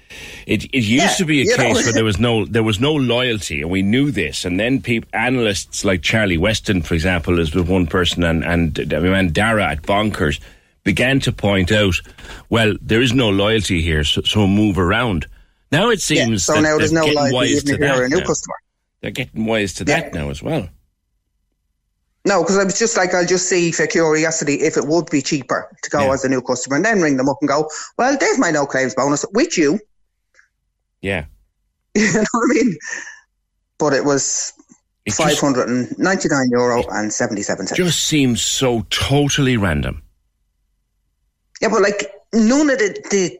it 0.46 0.66
it 0.66 0.84
used 0.84 0.92
Yeah, 0.92 1.14
to 1.16 1.26
be 1.26 1.42
a 1.42 1.46
you 1.46 1.58
know. 1.58 1.64
case 1.74 1.86
where 1.86 1.94
there 1.94 2.04
was 2.12 2.20
no 2.20 2.46
there 2.46 2.62
was 2.62 2.80
no 2.80 2.94
loyalty, 2.94 3.62
and 3.62 3.72
we 3.72 3.82
knew 3.82 4.12
this. 4.12 4.44
And 4.46 4.60
then 4.60 4.82
peop 4.82 5.06
analysts 5.14 5.86
like 5.86 6.02
Charlie 6.02 6.38
Weston, 6.38 6.82
for 6.82 6.94
example, 6.94 7.40
is 7.40 7.56
with 7.56 7.70
one 7.70 7.88
person, 7.88 8.24
and 8.24 8.44
and 8.44 8.78
I 8.94 9.00
mean, 9.00 9.32
Daragh 9.32 9.72
at 9.72 9.82
Bonkers 9.84 10.40
began 10.84 11.20
to 11.22 11.32
point 11.32 11.72
out, 11.72 11.96
well, 12.50 12.76
there 12.82 13.02
is 13.02 13.12
no 13.14 13.30
loyalty 13.30 13.82
here, 13.82 14.04
so, 14.04 14.22
so 14.22 14.46
move 14.46 14.78
around. 14.78 15.26
Now 15.72 15.90
it 15.90 16.00
Yeah, 16.10 16.26
seems 16.26 16.46
so 16.46 16.54
that 16.54 16.62
now 16.62 16.78
there's 16.78 16.92
no 16.92 17.06
wise 17.06 17.52
even 17.52 17.66
to 17.66 17.74
if 17.74 17.80
you're 17.80 17.88
that 17.90 18.04
a 18.04 18.10
new 18.10 18.20
now. 18.20 18.26
customer. 18.26 18.56
They're 19.02 19.12
getting 19.12 19.46
wise 19.46 19.74
to 19.76 19.84
that 19.86 20.14
now 20.14 20.30
as 20.30 20.42
well. 20.42 20.70
No, 22.28 22.42
because 22.42 22.58
I 22.58 22.64
was 22.64 22.80
just 22.80 22.98
like, 22.98 23.14
I'll 23.14 23.26
just 23.26 23.48
see 23.48 23.72
for 23.72 23.86
curiosity 23.86 24.56
if 24.56 24.78
it 24.78 24.88
would 24.88 25.10
be 25.12 25.22
cheaper 25.22 25.70
to 25.84 25.90
go 25.92 26.12
as 26.12 26.26
a 26.26 26.30
new 26.30 26.42
customer 26.42 26.76
and 26.78 26.84
then 26.84 27.00
ring 27.02 27.18
them 27.18 27.30
up 27.30 27.38
and 27.40 27.48
go, 27.48 27.70
well, 28.00 28.18
there's 28.20 28.40
my 28.40 28.50
no 28.50 28.66
claims 28.66 28.96
bonus 28.96 29.24
with 29.34 29.58
you. 29.58 29.80
Yeah. 31.02 31.26
You 31.96 32.12
know 32.14 32.26
what 32.34 32.52
I 32.52 32.54
mean? 32.64 32.78
But 33.78 33.94
it 33.94 34.04
was 34.06 34.52
It 35.06 35.14
599 35.14 36.50
euro 36.50 36.84
and 36.90 37.14
77 37.14 37.68
cents. 37.68 37.78
Just 37.78 38.04
seems 38.04 38.42
so 38.42 38.86
totally 38.90 39.56
random. 39.56 40.02
Yeah, 41.62 41.70
but 41.70 41.82
like 41.82 42.12
none 42.34 42.70
of 42.70 42.80
the, 42.80 43.00
the 43.12 43.40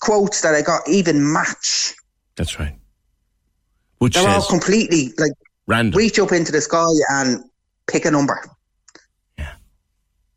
quotes 0.00 0.40
that 0.42 0.54
I 0.54 0.62
got 0.62 0.88
even 0.88 1.32
match. 1.32 1.94
That's 2.36 2.58
right. 2.58 2.74
Which 3.98 4.14
They're 4.14 4.28
all 4.28 4.46
completely 4.46 5.12
like 5.18 5.32
random. 5.66 5.98
reach 5.98 6.18
up 6.18 6.32
into 6.32 6.52
the 6.52 6.60
sky 6.60 6.86
and 7.10 7.44
pick 7.88 8.04
a 8.04 8.10
number. 8.10 8.40
Yeah. 9.36 9.54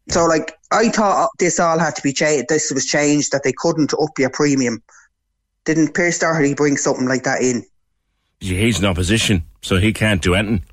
So 0.09 0.25
like 0.25 0.53
I 0.71 0.89
thought 0.89 1.29
this 1.38 1.59
all 1.59 1.77
had 1.77 1.95
to 1.95 2.01
be 2.01 2.13
changed. 2.13 2.47
This 2.49 2.71
was 2.71 2.85
changed 2.85 3.31
that 3.33 3.43
they 3.43 3.53
couldn't 3.55 3.93
up 3.93 4.17
your 4.17 4.29
premium. 4.31 4.81
Didn't 5.65 5.93
Pearse 5.93 6.17
Doherty 6.17 6.55
bring 6.55 6.75
something 6.77 7.07
like 7.07 7.23
that 7.23 7.41
in? 7.41 7.63
He's 8.39 8.79
in 8.79 8.85
opposition, 8.85 9.43
so 9.61 9.77
he 9.77 9.93
can't 9.93 10.21
do 10.21 10.33
anything. 10.33 10.65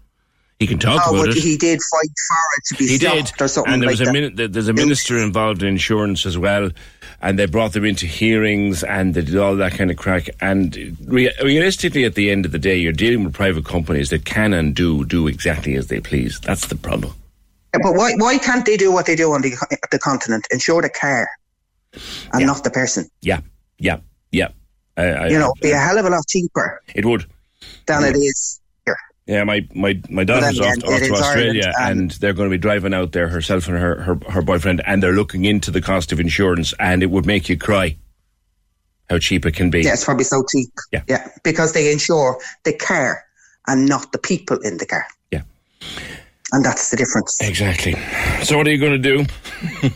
He 0.59 0.66
can 0.66 0.78
talk 0.80 1.01
oh, 1.06 1.14
about 1.14 1.26
but 1.26 1.36
it. 1.36 1.43
he 1.43 1.56
did 1.56 1.78
fight 1.89 2.10
for 2.28 2.36
it 2.56 2.64
to 2.66 2.74
be 2.76 2.89
He 2.89 2.97
stopped 2.98 3.39
did, 3.39 3.43
or 3.44 3.48
something 3.48 3.72
and 3.74 3.82
there 3.82 3.86
like 3.86 3.93
was 3.93 4.01
a 4.01 4.05
that. 4.06 4.12
min- 4.12 4.35
there- 4.35 4.48
there's 4.48 4.66
a 4.68 4.72
minister 4.72 5.16
involved 5.18 5.62
in 5.62 5.68
insurance 5.68 6.26
as 6.26 6.36
well, 6.36 6.70
and 7.22 7.39
they 7.39 7.47
brought 7.47 7.74
them 7.74 7.85
into 7.85 8.06
hearings 8.06 8.82
and 8.82 9.14
they 9.14 9.22
did 9.22 9.36
all 9.36 9.55
that 9.55 9.72
kind 9.72 9.90
of 9.93 9.97
crack. 9.97 10.28
And 10.40 10.97
re- 11.06 11.32
realistically, 11.44 12.05
at 12.05 12.16
the 12.16 12.30
end 12.32 12.44
of 12.44 12.51
the 12.51 12.59
day, 12.59 12.76
you're 12.76 12.93
dealing 12.93 13.22
with 13.24 13.35
private 13.35 13.64
companies 13.64 14.10
that 14.10 14.24
can 14.24 14.52
and 14.52 14.74
do 14.74 15.05
do 15.05 15.28
exactly 15.28 15.74
as 15.76 15.86
they 15.86 16.01
please. 16.01 16.40
That's 16.40 16.66
the 16.66 16.74
problem. 16.76 17.14
Yeah, 17.74 17.80
but 17.82 17.94
why 17.94 18.14
why 18.16 18.39
can't 18.39 18.66
they 18.66 18.76
do 18.76 18.90
what 18.90 19.06
they 19.06 19.14
do 19.14 19.32
on 19.32 19.43
the 19.43 19.55
the 19.93 19.98
continent? 20.01 20.48
Insure 20.51 20.82
the 20.82 20.89
car 20.90 21.28
and 22.32 22.47
not 22.47 22.64
the 22.64 22.70
person. 22.70 23.09
Yeah, 23.20 23.40
yeah, 23.78 23.98
yeah. 24.32 24.48
I, 24.97 25.05
I, 25.05 25.28
you 25.28 25.39
know, 25.39 25.52
be 25.62 25.70
a 25.70 25.78
hell 25.78 25.98
of 25.98 26.05
a 26.06 26.10
lot 26.10 26.26
cheaper 26.26 26.82
it 26.97 27.05
would. 27.05 27.26
than 27.86 28.02
it 28.02 28.16
is. 28.16 28.59
Yeah, 29.28 29.44
my 29.44 29.68
my 29.74 30.00
my 30.09 30.24
daughter's 30.24 30.59
off, 30.59 30.82
off 30.84 31.02
to 31.02 31.12
Australia, 31.12 31.70
Ireland, 31.78 32.00
and 32.00 32.10
they're 32.12 32.32
going 32.32 32.48
to 32.48 32.55
be 32.55 32.59
driving 32.59 32.94
out 32.94 33.12
there 33.12 33.28
herself 33.28 33.68
and 33.68 33.76
her, 33.76 34.00
her 34.00 34.18
her 34.30 34.40
boyfriend, 34.40 34.80
and 34.86 35.02
they're 35.02 35.12
looking 35.12 35.44
into 35.44 35.70
the 35.70 35.82
cost 35.82 36.12
of 36.12 36.18
insurance, 36.18 36.72
and 36.80 37.02
it 37.02 37.10
would 37.10 37.26
make 37.26 37.50
you 37.50 37.59
cry 37.59 37.98
how 39.10 39.18
cheap 39.18 39.44
it 39.44 39.52
can 39.52 39.68
be. 39.68 39.82
Yeah, 39.82 39.92
it's 39.92 40.05
probably 40.05 40.24
so 40.24 40.42
cheap. 40.50 40.70
Yeah. 40.92 41.02
yeah, 41.09 41.28
because 41.44 41.74
they 41.74 41.92
insure 41.92 42.40
the 42.64 42.72
car 42.72 43.22
and 43.66 43.86
not 43.86 44.12
the 44.12 44.18
people 44.18 44.59
in 44.62 44.78
the 44.78 44.86
car. 44.86 45.06
Yeah. 45.30 45.42
and 46.52 46.64
that's 46.64 46.90
the 46.90 46.96
difference. 46.96 47.38
Exactly. 47.42 47.96
So 48.44 48.56
what 48.56 48.66
are 48.66 48.70
you 48.70 48.78
going 48.78 49.00
to 49.02 49.26
do? 49.78 49.90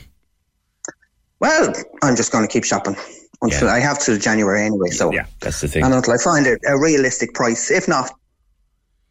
Well, 1.40 1.72
I'm 2.02 2.14
just 2.14 2.30
going 2.30 2.46
to 2.46 2.52
keep 2.52 2.62
shopping 2.62 2.96
until 3.40 3.68
I 3.68 3.80
have 3.80 3.98
till 3.98 4.16
January 4.16 4.64
anyway. 4.64 4.90
So 4.90 5.10
yeah, 5.10 5.26
that's 5.40 5.60
the 5.60 5.68
thing. 5.68 5.84
and 5.84 5.92
until 5.92 6.14
I 6.14 6.18
find 6.18 6.46
a, 6.46 6.56
a 6.68 6.78
realistic 6.78 7.34
price. 7.34 7.68
If 7.70 7.88
not, 7.88 8.12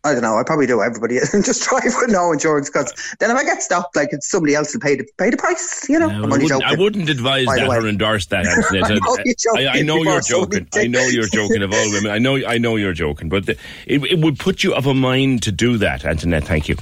I 0.04 0.14
don't 0.14 0.24
know. 0.24 0.36
I 0.36 0.44
probably 0.44 0.66
do 0.66 0.82
everybody 0.82 1.20
just 1.44 1.70
drive 1.70 1.84
with 1.84 2.10
no 2.10 2.32
insurance 2.32 2.70
because 2.70 2.92
then 3.20 3.30
if 3.30 3.38
I 3.38 3.44
get 3.44 3.62
stopped, 3.62 3.96
like 3.96 4.10
it's 4.12 4.30
somebody 4.30 4.56
else 4.56 4.74
will 4.74 4.82
pay 4.82 4.96
the 4.96 5.08
pay 5.20 5.30
the 5.30 5.38
price. 5.38 5.88
You 5.88 6.00
know, 6.00 6.10
I 6.10 6.14
I'm 6.14 6.24
only 6.24 6.44
wouldn't, 6.44 6.64
I 6.64 6.76
wouldn't 6.76 7.10
advise 7.10 7.46
that 7.46 7.70
or 7.70 7.88
endorse 7.88 8.26
that. 8.28 8.46
Antoinette. 8.74 8.92
I 8.92 8.96
know 8.96 9.18
you're 9.24 9.32
joking 9.32 9.68
I, 9.68 9.80
I 9.80 9.82
know 9.84 9.98
you're 9.98 10.22
joking. 10.22 10.68
I 10.74 10.88
know 10.88 11.02
you're 11.02 11.28
joking 11.28 11.62
of 11.62 11.72
all 11.72 11.92
women. 11.92 12.12
I 12.12 12.18
know. 12.18 12.36
I 12.36 12.58
know 12.58 12.78
you're 12.78 12.94
joking, 12.94 13.30
but 13.30 13.46
the, 13.46 13.58
it, 13.86 14.04
it 14.04 14.20
would 14.20 14.40
put 14.40 14.64
you 14.64 14.74
of 14.74 14.88
a 14.88 14.94
mind 14.96 15.44
to 15.44 15.52
do 15.52 15.78
that, 15.78 16.04
Antoinette. 16.04 16.46
Thank 16.46 16.68
you. 16.68 16.78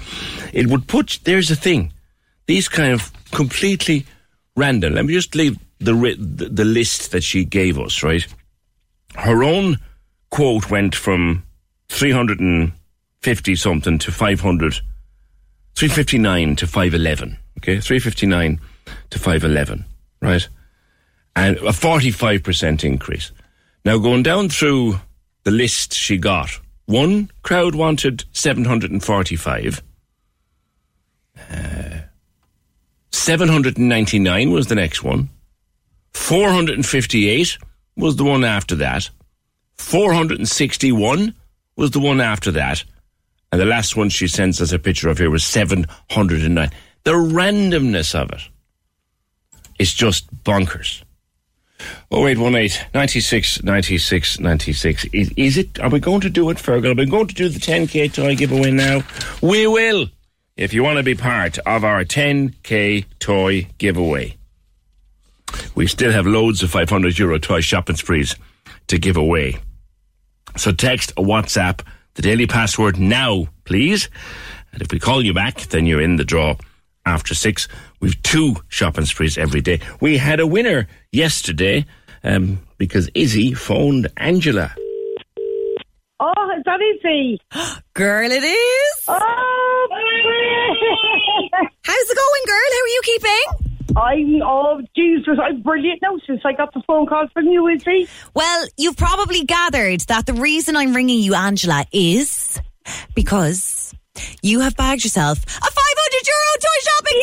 It 0.54 0.68
would 0.68 0.88
put. 0.88 1.20
There's 1.26 1.52
a 1.52 1.58
thing. 1.58 1.92
These 2.46 2.70
kind 2.70 2.94
of 2.94 3.12
completely 3.32 4.06
random. 4.56 4.94
Let 4.94 5.06
me 5.06 5.14
just 5.14 5.36
leave 5.36 5.58
the 5.80 5.94
the, 5.94 6.46
the 6.46 6.66
list 6.66 7.12
that 7.12 7.24
she 7.24 7.44
gave 7.44 7.78
us. 7.78 8.02
Right. 8.02 8.26
Her 9.16 9.44
own 9.44 9.78
quote 10.30 10.72
went 10.72 10.96
from 10.96 11.44
three 11.90 12.12
hundred 12.12 12.40
and 12.40 12.72
fifty 13.22 13.56
something 13.56 13.98
to 14.00 14.12
five 14.12 14.42
hundred. 14.42 14.82
359 15.76 16.58
to 16.58 16.68
511. 16.68 17.38
Okay, 17.60 17.80
359 17.80 18.60
to 19.12 19.20
511, 19.20 19.86
right? 20.22 20.48
And 21.38 21.56
a 21.58 21.72
45% 21.72 22.84
increase. 22.84 23.32
Now, 23.86 23.98
going 23.98 24.24
down 24.24 24.50
through 24.50 25.00
the 25.44 25.52
list 25.52 25.94
she 25.94 26.18
got, 26.18 26.60
one 26.86 27.32
crowd 27.44 27.76
wanted 27.76 28.26
745. 28.34 29.82
Uh, 31.50 32.00
799 33.12 34.52
was 34.52 34.68
the 34.68 34.76
next 34.76 35.02
one. 35.02 35.30
458 36.14 37.58
was 37.96 38.18
the 38.18 38.24
one 38.26 38.44
after 38.44 38.76
that. 38.76 39.10
461 39.78 41.34
was 41.78 41.92
the 41.92 42.00
one 42.00 42.20
after 42.20 42.52
that. 42.52 42.84
And 43.52 43.60
the 43.60 43.66
last 43.66 43.96
one 43.96 44.10
she 44.10 44.28
sends 44.28 44.62
us 44.62 44.72
a 44.72 44.80
picture 44.80 45.10
of 45.10 45.18
here 45.18 45.30
was 45.30 45.44
709. 45.44 46.70
The 47.04 47.12
randomness 47.12 48.14
of 48.14 48.32
it 48.32 48.42
is 49.80 49.94
just 49.94 50.32
bonkers. 50.44 51.04
0818 52.12 52.88
96 52.94 53.64
96 53.64 54.40
96. 54.40 55.06
Is, 55.06 55.34
is 55.38 55.58
it, 55.58 55.80
are 55.80 55.90
we 55.90 56.00
going 56.00 56.22
to 56.22 56.30
do 56.30 56.50
it, 56.50 56.58
Fergal? 56.58 56.92
Are 56.92 56.96
we 56.96 57.06
going 57.06 57.28
to 57.28 57.36
do 57.36 57.50
the 57.50 57.60
10k 57.60 58.14
toy 58.14 58.36
giveaway 58.36 58.72
now? 58.72 59.02
We 59.42 59.66
will, 59.66 60.08
if 60.58 60.74
you 60.74 60.84
want 60.84 60.98
to 60.98 61.04
be 61.04 61.16
part 61.16 61.58
of 61.60 61.84
our 61.84 62.04
10k 62.04 63.06
toy 63.20 63.68
giveaway. 63.78 64.36
We 65.74 65.88
still 65.88 66.12
have 66.12 66.28
loads 66.28 66.62
of 66.62 66.70
500 66.70 67.18
euro 67.18 67.40
toy 67.40 67.62
shopping 67.62 67.96
sprees 67.96 68.36
to 68.88 69.00
give 69.00 69.18
away. 69.18 69.58
So 70.58 70.72
text 70.72 71.16
WhatsApp 71.16 71.82
the 72.20 72.24
daily 72.24 72.48
password 72.48 73.00
now, 73.00 73.48
please. 73.64 74.10
And 74.74 74.82
if 74.82 74.92
we 74.92 75.00
call 75.00 75.24
you 75.24 75.34
back, 75.34 75.62
then 75.70 75.86
you're 75.86 76.02
in 76.02 76.18
the 76.18 76.26
draw 76.26 76.58
after 77.06 77.34
six. 77.34 77.70
We've 78.02 78.22
two 78.24 78.58
shopping 78.68 79.06
sprees 79.06 79.38
every 79.38 79.62
day. 79.62 79.80
We 80.02 80.18
had 80.18 80.42
a 80.42 80.46
winner 80.46 80.90
yesterday 81.14 81.86
um, 82.22 82.60
because 82.78 83.10
Izzy 83.16 83.54
phoned 83.54 84.10
Angela. 84.18 84.76
Oh, 86.20 86.52
is 86.58 86.64
that 86.66 86.82
Izzy? 86.82 87.40
Girl, 87.94 88.30
it 88.30 88.44
is. 88.44 89.04
Oh, 89.08 89.88
How's 91.86 92.10
it 92.10 92.18
going, 92.18 92.44
girl? 92.46 92.70
How 92.74 92.84
are 92.84 92.88
you 92.88 93.02
keeping? 93.04 93.69
I'm, 93.96 94.42
oh, 94.44 94.82
Jesus, 94.96 95.38
I'm 95.42 95.62
brilliant 95.62 96.02
now 96.02 96.18
since 96.26 96.42
I 96.46 96.54
got 96.54 96.74
the 96.74 96.82
phone 96.86 97.08
call 97.08 97.28
from 97.34 97.46
you, 97.46 97.68
Izzy. 97.68 98.08
Well, 98.34 98.68
you've 98.78 98.98
probably 98.98 99.44
gathered 99.44 100.02
that 100.02 100.26
the 100.26 100.34
reason 100.34 100.76
I'm 100.76 100.96
ringing 100.96 101.20
you, 101.20 101.34
Angela, 101.34 101.86
is 101.92 102.62
because 103.16 103.94
you 104.42 104.60
have 104.62 104.76
bagged 104.76 105.04
yourself 105.04 105.38
a 105.44 105.72
500 105.72 106.28
euro 106.28 106.58
toy 106.60 106.80
shopping 106.82 107.22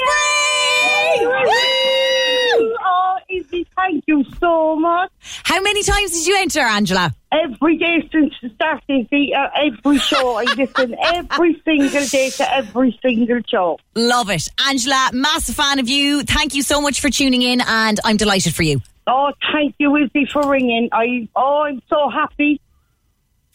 spree! 1.19 2.77
Oh, 2.85 3.17
Izzy, 3.29 3.67
thank 3.77 4.05
you 4.07 4.25
so 4.41 4.77
much. 4.77 5.11
How 5.45 5.61
many 5.61 5.83
times 5.83 6.13
did 6.13 6.27
you 6.27 6.37
enter, 6.39 6.61
Angela? 6.61 7.15
Every 7.43 7.77
day 7.77 8.09
since 8.11 8.33
the 8.41 8.49
start, 8.55 8.83
Izzy, 8.89 9.35
uh, 9.35 9.49
every 9.55 9.99
show, 9.99 10.39
I 10.39 10.45
listen 10.55 10.97
every 11.03 11.61
single 11.65 12.07
day 12.07 12.31
to 12.31 12.55
every 12.55 12.99
single 13.03 13.41
show. 13.47 13.79
Love 13.95 14.31
it. 14.31 14.49
Angela, 14.67 15.11
massive 15.13 15.55
fan 15.55 15.79
of 15.79 15.89
you. 15.89 16.23
Thank 16.23 16.55
you 16.55 16.63
so 16.63 16.81
much 16.81 17.01
for 17.01 17.11
tuning 17.11 17.43
in, 17.43 17.61
and 17.61 18.01
I'm 18.05 18.17
delighted 18.17 18.55
for 18.55 18.63
you. 18.63 18.81
Oh, 19.07 19.33
thank 19.53 19.75
you, 19.79 19.95
Izzy, 19.97 20.25
for 20.33 20.49
ringing. 20.51 20.89
I, 20.93 21.29
oh, 21.37 21.65
I'm 21.65 21.83
so 21.91 22.09
happy. 22.09 22.61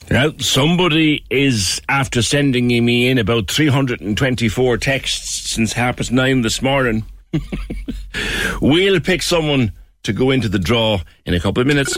Now, 0.10 0.32
somebody 0.38 1.24
is 1.30 1.82
after 1.90 2.22
sending 2.22 2.68
me 2.68 3.08
in 3.08 3.18
about 3.18 3.50
324 3.50 4.78
texts 4.78 5.50
since 5.50 5.74
half 5.74 5.98
past 5.98 6.12
nine 6.12 6.42
this 6.42 6.62
morning. 6.62 7.06
we'll 8.62 9.00
pick 9.00 9.22
someone 9.24 9.72
to 10.04 10.14
go 10.14 10.32
into 10.32 10.50
the 10.50 10.60
draw 10.60 11.00
in 11.26 11.34
a 11.34 11.40
couple 11.40 11.62
of 11.62 11.68
minutes. 11.68 11.96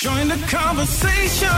Join 0.00 0.28
the 0.28 0.36
conversation. 0.48 1.48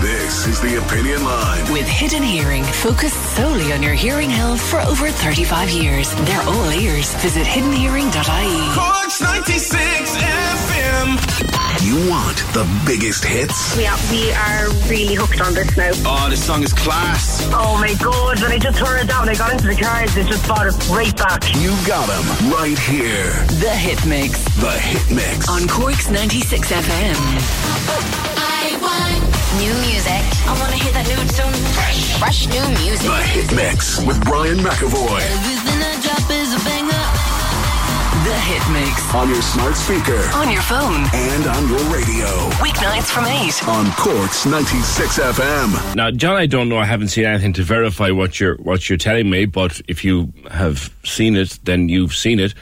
This 0.00 0.46
is 0.46 0.60
the 0.60 0.78
Opinion 0.84 1.24
Line. 1.24 1.72
With 1.72 1.86
Hidden 1.86 2.22
Hearing, 2.22 2.64
focused 2.64 3.36
solely 3.36 3.72
on 3.72 3.82
your 3.82 3.94
hearing 3.94 4.30
health 4.30 4.60
for 4.60 4.80
over 4.80 5.08
35 5.10 5.70
years. 5.70 6.12
They're 6.26 6.42
all 6.42 6.70
ears. 6.72 7.14
Visit 7.16 7.46
hiddenhearing.ie. 7.46 8.74
Corks 8.74 9.20
96 9.20 10.16
FM. 10.16 10.75
You 11.06 12.10
want 12.10 12.38
the 12.52 12.66
biggest 12.84 13.24
hits? 13.24 13.78
Yeah, 13.78 13.94
we 14.10 14.32
are 14.32 14.68
really 14.90 15.14
hooked 15.14 15.40
on 15.40 15.54
this 15.54 15.76
now. 15.76 15.92
Oh, 16.04 16.26
this 16.28 16.44
song 16.44 16.64
is 16.64 16.72
class. 16.72 17.46
Oh 17.52 17.78
my 17.78 17.94
god, 18.02 18.42
when 18.42 18.50
I 18.50 18.58
just 18.58 18.78
heard 18.78 19.06
that 19.06 19.20
when 19.20 19.28
I 19.28 19.34
got 19.34 19.52
into 19.52 19.68
the 19.68 19.76
car, 19.76 20.02
it 20.02 20.10
just 20.10 20.44
brought 20.46 20.66
it 20.66 20.74
right 20.88 21.14
back. 21.16 21.46
You 21.54 21.70
got 21.86 22.08
them 22.10 22.50
right 22.50 22.78
here. 22.78 23.30
The 23.62 23.70
Hit 23.70 24.04
Mix. 24.04 24.42
The 24.58 24.72
Hit 24.72 25.14
Mix. 25.14 25.48
On 25.48 25.68
Cork's 25.68 26.10
96 26.10 26.72
FM. 26.72 27.14
I 28.34 28.78
want 28.82 29.36
New 29.62 29.72
music. 29.88 30.20
I 30.44 30.52
want 30.60 30.72
to 30.72 30.78
hear 30.78 30.92
that 30.92 31.06
new 31.08 31.22
tune. 31.32 31.54
Fresh. 31.72 32.18
Fresh 32.18 32.46
new 32.48 32.66
music. 32.82 33.06
The 33.06 33.22
Hit 33.22 33.54
Mix 33.54 34.04
with 34.04 34.22
Brian 34.24 34.58
McAvoy. 34.58 35.22
Everything 35.22 35.80
I 35.80 35.96
drop 36.02 36.30
is 36.30 36.52
a 36.52 36.60
banger. 36.66 36.75
The 38.26 38.34
Hit 38.34 38.72
Mix. 38.72 39.14
On 39.14 39.28
your 39.28 39.40
smart 39.40 39.76
speaker. 39.76 40.18
On 40.34 40.50
your 40.50 40.62
phone. 40.62 41.06
And 41.14 41.46
on 41.46 41.68
your 41.68 41.78
radio. 41.94 42.26
Weeknights 42.58 43.04
from 43.04 43.24
8. 43.24 43.68
On 43.68 43.92
Cork's 43.92 44.44
96 44.44 45.20
FM. 45.20 45.94
Now, 45.94 46.10
John, 46.10 46.34
I 46.34 46.46
don't 46.46 46.68
know. 46.68 46.76
I 46.76 46.86
haven't 46.86 47.06
seen 47.10 47.24
anything 47.24 47.52
to 47.52 47.62
verify 47.62 48.10
what 48.10 48.40
you're 48.40 48.56
what 48.56 48.88
you're 48.88 48.98
telling 48.98 49.30
me. 49.30 49.46
But 49.46 49.80
if 49.86 50.04
you 50.04 50.32
have 50.50 50.92
seen 51.04 51.36
it, 51.36 51.56
then 51.62 51.88
you've 51.88 52.16
seen 52.16 52.40
it. 52.40 52.52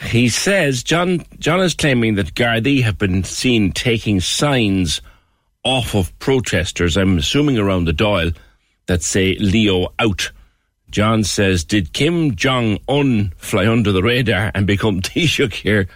He 0.00 0.28
says 0.28 0.84
John 0.84 1.24
John 1.40 1.58
is 1.58 1.74
claiming 1.74 2.14
that 2.14 2.34
Gardaí 2.34 2.84
have 2.84 2.96
been 2.96 3.24
seen 3.24 3.72
taking 3.72 4.20
signs 4.20 5.02
off 5.64 5.96
of 5.96 6.16
protesters. 6.20 6.96
I'm 6.96 7.18
assuming 7.18 7.58
around 7.58 7.86
the 7.86 7.92
Dáil 7.92 8.36
that 8.86 9.02
say 9.02 9.34
Leo 9.40 9.88
out. 9.98 10.30
John 10.94 11.24
says, 11.24 11.64
did 11.64 11.92
Kim 11.92 12.36
Jong 12.36 12.78
Un 12.88 13.32
fly 13.36 13.66
under 13.66 13.90
the 13.90 14.00
radar 14.04 14.52
and 14.54 14.64
become 14.64 15.00
Taoiseach 15.02 15.54
here 15.54 15.88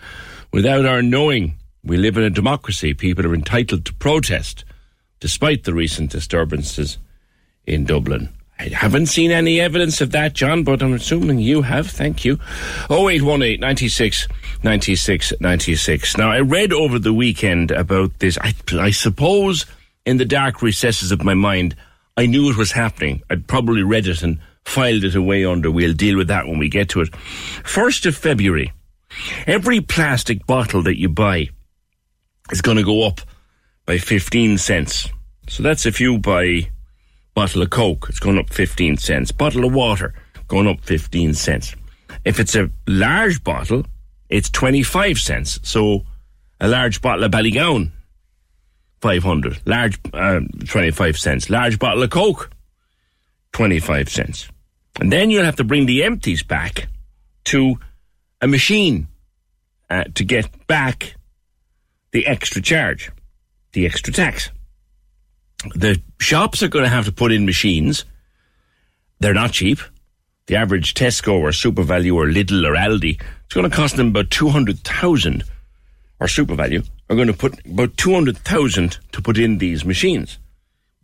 without 0.53 0.87
our 0.87 1.03
knowing? 1.03 1.55
We 1.85 1.97
live 1.97 2.17
in 2.17 2.25
a 2.25 2.31
democracy. 2.31 2.95
People 2.95 3.25
are 3.25 3.35
entitled 3.35 3.85
to 3.85 3.95
protest, 3.95 4.65
despite 5.21 5.63
the 5.63 5.73
recent 5.73 6.11
disturbances 6.11 6.99
in 7.65 7.85
Dublin. 7.85 8.31
I 8.59 8.71
haven't 8.71 9.07
seen 9.07 9.31
any 9.31 9.61
evidence 9.61 10.01
of 10.01 10.11
that, 10.11 10.33
John, 10.33 10.65
but 10.65 10.83
I'm 10.83 10.95
assuming 10.95 11.39
you 11.39 11.63
have. 11.63 11.89
Thank 11.89 12.25
you. 12.25 12.41
0818 12.91 13.61
96 13.61 14.27
96 14.65 15.33
96. 15.39 16.17
Now, 16.17 16.33
I 16.33 16.41
read 16.41 16.73
over 16.73 16.99
the 16.99 17.15
weekend 17.15 17.71
about 17.71 18.19
this. 18.19 18.37
I, 18.41 18.53
I 18.73 18.91
suppose 18.91 19.65
in 20.05 20.17
the 20.17 20.25
dark 20.25 20.61
recesses 20.61 21.13
of 21.13 21.23
my 21.23 21.35
mind, 21.35 21.77
I 22.17 22.27
knew 22.27 22.51
it 22.51 22.57
was 22.57 22.73
happening. 22.73 23.23
I'd 23.31 23.47
probably 23.47 23.85
read 23.85 24.09
it 24.09 24.25
and 24.25 24.41
filed 24.69 25.05
it 25.05 25.15
away 25.15 25.45
under. 25.45 25.71
We'll 25.71 25.95
deal 25.95 26.17
with 26.17 26.29
that 26.29 26.47
when 26.47 26.59
we 26.59 26.69
get 26.69 26.91
to 26.91 27.01
it. 27.01 27.11
1st 27.11 28.07
of 28.07 28.17
February, 28.17 28.73
every 29.47 29.81
plastic 29.81 30.47
bottle 30.47 30.83
that 30.83 30.99
you 30.99 31.09
buy 31.09 31.49
is 32.51 32.61
going 32.61 32.77
to 32.77 32.85
go 32.85 33.07
up 33.07 33.21
by 33.87 33.99
15 33.99 34.59
cents. 34.59 35.09
So 35.49 35.63
that's 35.63 35.87
if 35.87 36.01
you 36.01 36.19
buy 36.19 36.69
bottle 37.35 37.63
of 37.63 37.71
Coke, 37.71 38.07
it's 38.09 38.21
going 38.21 38.39
up 38.39 38.51
15 38.51 38.99
cents. 38.99 39.33
Bottle 39.33 39.65
of 39.65 39.73
water, 39.73 40.15
going 40.47 40.69
up 40.69 40.81
15 40.83 41.35
cents. 41.35 41.75
If 42.25 42.39
it's 42.39 42.55
a 42.55 42.71
large 42.87 43.43
bottle, 43.43 43.87
it's 44.29 44.51
25 44.51 45.19
cents. 45.19 45.59
So 45.63 46.03
a 46.61 46.69
large 46.69 47.01
bottle 47.01 47.25
of 47.25 47.31
Ballygowan, 47.31 47.91
500. 49.01 49.61
Large, 49.65 49.99
uh, 50.13 50.41
25 50.67 51.19
cents. 51.19 51.49
Large 51.49 51.79
bottle 51.79 52.03
of 52.03 52.11
Coke, 52.11 52.51
25 53.53 54.09
cents. 54.11 54.49
And 54.99 55.13
then 55.13 55.31
you'll 55.31 55.45
have 55.45 55.57
to 55.57 55.65
bring 55.65 55.87
the 55.87 56.05
empties 56.05 56.43
back 56.43 56.89
to 57.45 57.79
a 58.41 58.49
machine 58.49 59.09
uh, 59.91 60.05
to 60.15 60.25
get 60.25 60.67
back 60.67 61.15
the 62.13 62.27
extra 62.27 62.61
charge, 62.61 63.11
the 63.73 63.87
extra 63.87 64.13
tax. 64.13 64.51
The 65.75 66.01
shops 66.21 66.63
are 66.63 66.69
going 66.69 66.85
to 66.85 66.91
have 66.91 67.07
to 67.07 67.13
put 67.13 67.33
in 67.33 67.47
machines 67.47 68.05
They're 69.21 69.35
not 69.35 69.53
cheap. 69.53 69.79
The 70.47 70.57
average 70.57 70.95
Tesco 70.95 71.35
or 71.35 71.51
SuperValu 71.51 72.15
or 72.15 72.27
Lidl 72.27 72.67
or 72.67 72.75
Aldi, 72.75 73.21
it's 73.45 73.55
going 73.55 73.69
to 73.69 73.77
cost 73.77 73.97
them 73.97 74.09
about 74.09 74.31
200,000 74.31 75.45
or 76.21 76.27
SuperValu 76.27 76.89
are 77.11 77.17
going 77.17 77.29
to 77.29 77.35
put 77.35 77.65
about 77.67 77.97
200,000 77.97 78.99
to 79.13 79.23
put 79.23 79.39
in 79.39 79.59
these 79.59 79.85
machines. 79.85 80.39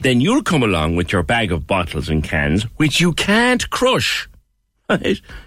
Then 0.00 0.20
you'll 0.20 0.42
come 0.42 0.62
along 0.62 0.96
with 0.96 1.12
your 1.12 1.22
bag 1.22 1.52
of 1.52 1.66
bottles 1.66 2.08
and 2.08 2.22
cans, 2.22 2.64
which 2.76 3.00
you 3.00 3.12
can't 3.12 3.68
crush. 3.70 4.28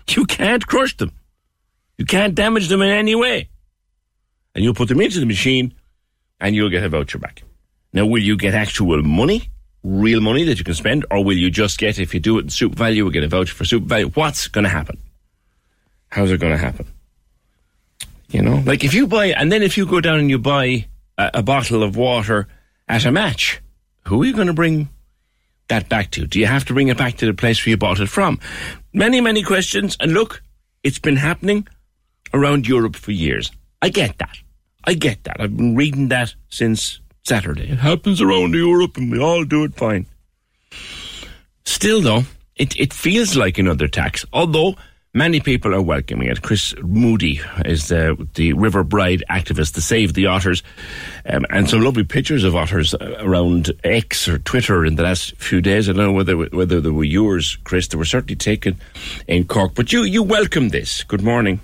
You 0.10 0.26
can't 0.26 0.66
crush 0.66 0.98
them. 0.98 1.12
You 1.98 2.06
can't 2.06 2.34
damage 2.34 2.70
them 2.70 2.82
in 2.82 2.90
any 2.90 3.14
way. 3.14 3.50
And 4.56 4.64
you'll 4.64 4.74
put 4.74 4.88
them 4.88 5.02
into 5.02 5.20
the 5.20 5.26
machine 5.26 5.74
and 6.40 6.56
you'll 6.56 6.70
get 6.70 6.84
a 6.84 6.90
voucher 6.90 7.20
back. 7.20 7.44
Now, 7.94 8.06
will 8.06 8.22
you 8.22 8.38
get 8.38 8.54
actual 8.54 9.02
money, 9.04 9.50
real 9.84 10.22
money 10.22 10.44
that 10.46 10.58
you 10.58 10.64
can 10.64 10.74
spend, 10.74 11.06
or 11.12 11.24
will 11.24 11.38
you 11.38 11.50
just 11.50 11.78
get, 11.78 12.00
if 12.00 12.14
you 12.14 12.20
do 12.20 12.38
it 12.38 12.44
in 12.44 12.48
SuperValu, 12.48 12.96
you'll 12.96 13.10
get 13.10 13.24
a 13.24 13.28
voucher 13.28 13.54
for 13.54 13.64
SuperValu? 13.64 14.16
What's 14.16 14.48
going 14.48 14.64
to 14.64 14.70
happen? 14.70 14.98
How's 16.10 16.32
it 16.32 16.40
going 16.40 16.54
to 16.54 16.58
happen? 16.58 16.88
You 18.30 18.42
know, 18.42 18.62
like 18.66 18.84
if 18.84 18.94
you 18.94 19.08
buy, 19.08 19.28
and 19.28 19.52
then 19.52 19.64
if 19.64 19.78
you 19.78 19.86
go 19.86 20.02
down 20.02 20.20
and 20.20 20.30
you 20.30 20.38
buy 20.38 20.88
a, 21.18 21.32
a 21.36 21.44
bottle 21.44 21.82
of 21.82 21.96
water 21.96 22.48
at 22.88 23.06
a 23.06 23.12
match, 23.12 23.62
who 24.08 24.22
are 24.22 24.26
you 24.26 24.34
going 24.34 24.48
to 24.48 24.54
bring 24.54 24.90
that 25.68 25.90
back 25.90 26.12
to? 26.12 26.26
Do 26.26 26.40
you 26.40 26.46
have 26.46 26.66
to 26.66 26.74
bring 26.74 26.88
it 26.88 26.98
back 26.98 27.18
to 27.18 27.26
the 27.26 27.34
place 27.34 27.64
where 27.66 27.72
you 27.72 27.78
bought 27.78 28.00
it 28.00 28.08
from? 28.08 28.40
Many, 28.94 29.20
many 29.20 29.44
questions. 29.44 29.98
And 30.00 30.14
look, 30.14 30.42
it's 30.84 31.00
been 31.00 31.18
happening 31.18 31.68
around 32.34 32.68
Europe 32.68 32.96
for 32.96 33.12
years. 33.12 33.52
I 33.82 33.90
get 33.90 34.18
that. 34.20 34.38
I 34.86 34.94
get 34.94 35.26
that. 35.26 35.42
I've 35.42 35.58
been 35.58 35.76
reading 35.76 36.08
that 36.08 36.34
since 36.48 37.02
Saturday. 37.26 37.70
It 37.70 37.80
happens 37.80 38.22
around 38.22 38.54
Europe 38.54 38.96
and 38.96 39.12
we 39.12 39.20
all 39.20 39.44
do 39.44 39.66
it 39.66 39.76
fine. 39.76 40.06
Still, 41.66 42.00
though, 42.00 42.24
it, 42.56 42.80
it 42.80 42.94
feels 42.94 43.36
like 43.36 43.58
another 43.58 43.90
tax, 43.90 44.26
although 44.32 44.76
many 45.18 45.40
people 45.40 45.74
are 45.74 45.82
welcoming 45.82 46.30
it. 46.30 46.44
Chris 46.44 46.76
Moody 46.84 47.42
is 47.66 47.88
the, 47.88 48.28
the 48.36 48.54
River 48.54 48.84
Bride 48.84 49.24
activist 49.30 49.74
to 49.74 49.82
save 49.82 50.14
the 50.14 50.28
otters, 50.28 50.62
um, 51.26 51.46
and 51.50 51.68
some 51.68 51.82
lovely 51.82 52.04
pictures 52.04 52.44
of 52.44 52.56
otters 52.56 52.94
around 52.94 53.72
X 53.84 54.28
or 54.28 54.38
Twitter 54.38 54.86
in 54.86 54.96
the 54.96 55.04
last 55.04 55.36
few 55.38 55.60
days. 55.60 55.90
I 55.90 55.94
don't 55.94 56.06
know 56.06 56.12
whether 56.12 56.38
whether 56.38 56.80
they 56.80 56.92
were 56.92 57.04
yours, 57.04 57.58
Chris. 57.64 57.88
They 57.88 57.98
were 57.98 58.06
certainly 58.06 58.36
taken 58.36 58.80
in 59.28 59.46
Cork. 59.46 59.74
But 59.74 59.92
you 59.92 60.04
you 60.04 60.22
welcome 60.22 60.70
this. 60.70 61.04
Good 61.04 61.24
morning. 61.24 61.60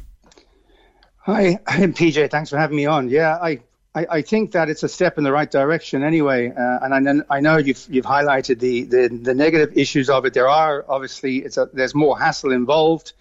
Hi, 1.19 1.59
I'm 1.67 1.93
PJ. 1.93 2.31
Thanks 2.31 2.49
for 2.49 2.57
having 2.57 2.75
me 2.75 2.85
on. 2.85 3.09
Yeah, 3.09 3.37
I, 3.41 3.59
I, 3.95 4.05
I 4.09 4.21
think 4.21 4.51
that 4.53 4.69
it's 4.69 4.83
a 4.83 4.89
step 4.89 5.17
in 5.17 5.23
the 5.23 5.31
right 5.31 5.49
direction 5.49 6.03
anyway. 6.03 6.49
Uh, 6.49 6.79
and 6.81 7.23
I, 7.29 7.37
I 7.37 7.39
know 7.41 7.57
you've 7.57 7.85
you've 7.89 8.05
highlighted 8.05 8.59
the, 8.59 8.83
the, 8.83 9.07
the 9.09 9.33
negative 9.33 9.77
issues 9.77 10.09
of 10.09 10.25
it. 10.25 10.33
There 10.33 10.49
are 10.49 10.83
obviously 10.87 11.37
it's 11.37 11.57
a, 11.57 11.69
there's 11.73 11.93
more 11.93 12.17
hassle 12.17 12.51
involved, 12.51 13.13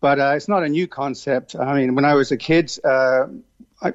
but 0.00 0.18
uh, 0.18 0.32
it's 0.36 0.48
not 0.48 0.62
a 0.64 0.68
new 0.68 0.86
concept. 0.86 1.56
I 1.56 1.74
mean, 1.74 1.94
when 1.94 2.04
I 2.04 2.14
was 2.14 2.32
a 2.32 2.36
kid. 2.36 2.72
Uh, 2.84 3.26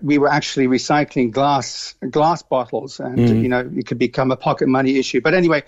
we 0.01 0.17
were 0.17 0.27
actually 0.27 0.67
recycling 0.67 1.31
glass 1.31 1.95
glass 2.09 2.43
bottles, 2.43 2.99
and 2.99 3.17
Mm. 3.17 3.41
you 3.41 3.47
know 3.47 3.71
it 3.73 3.87
could 3.87 3.97
become 3.97 4.31
a 4.31 4.35
pocket 4.35 4.67
money 4.67 4.97
issue. 4.97 5.21
But 5.21 5.33
anyway, 5.33 5.63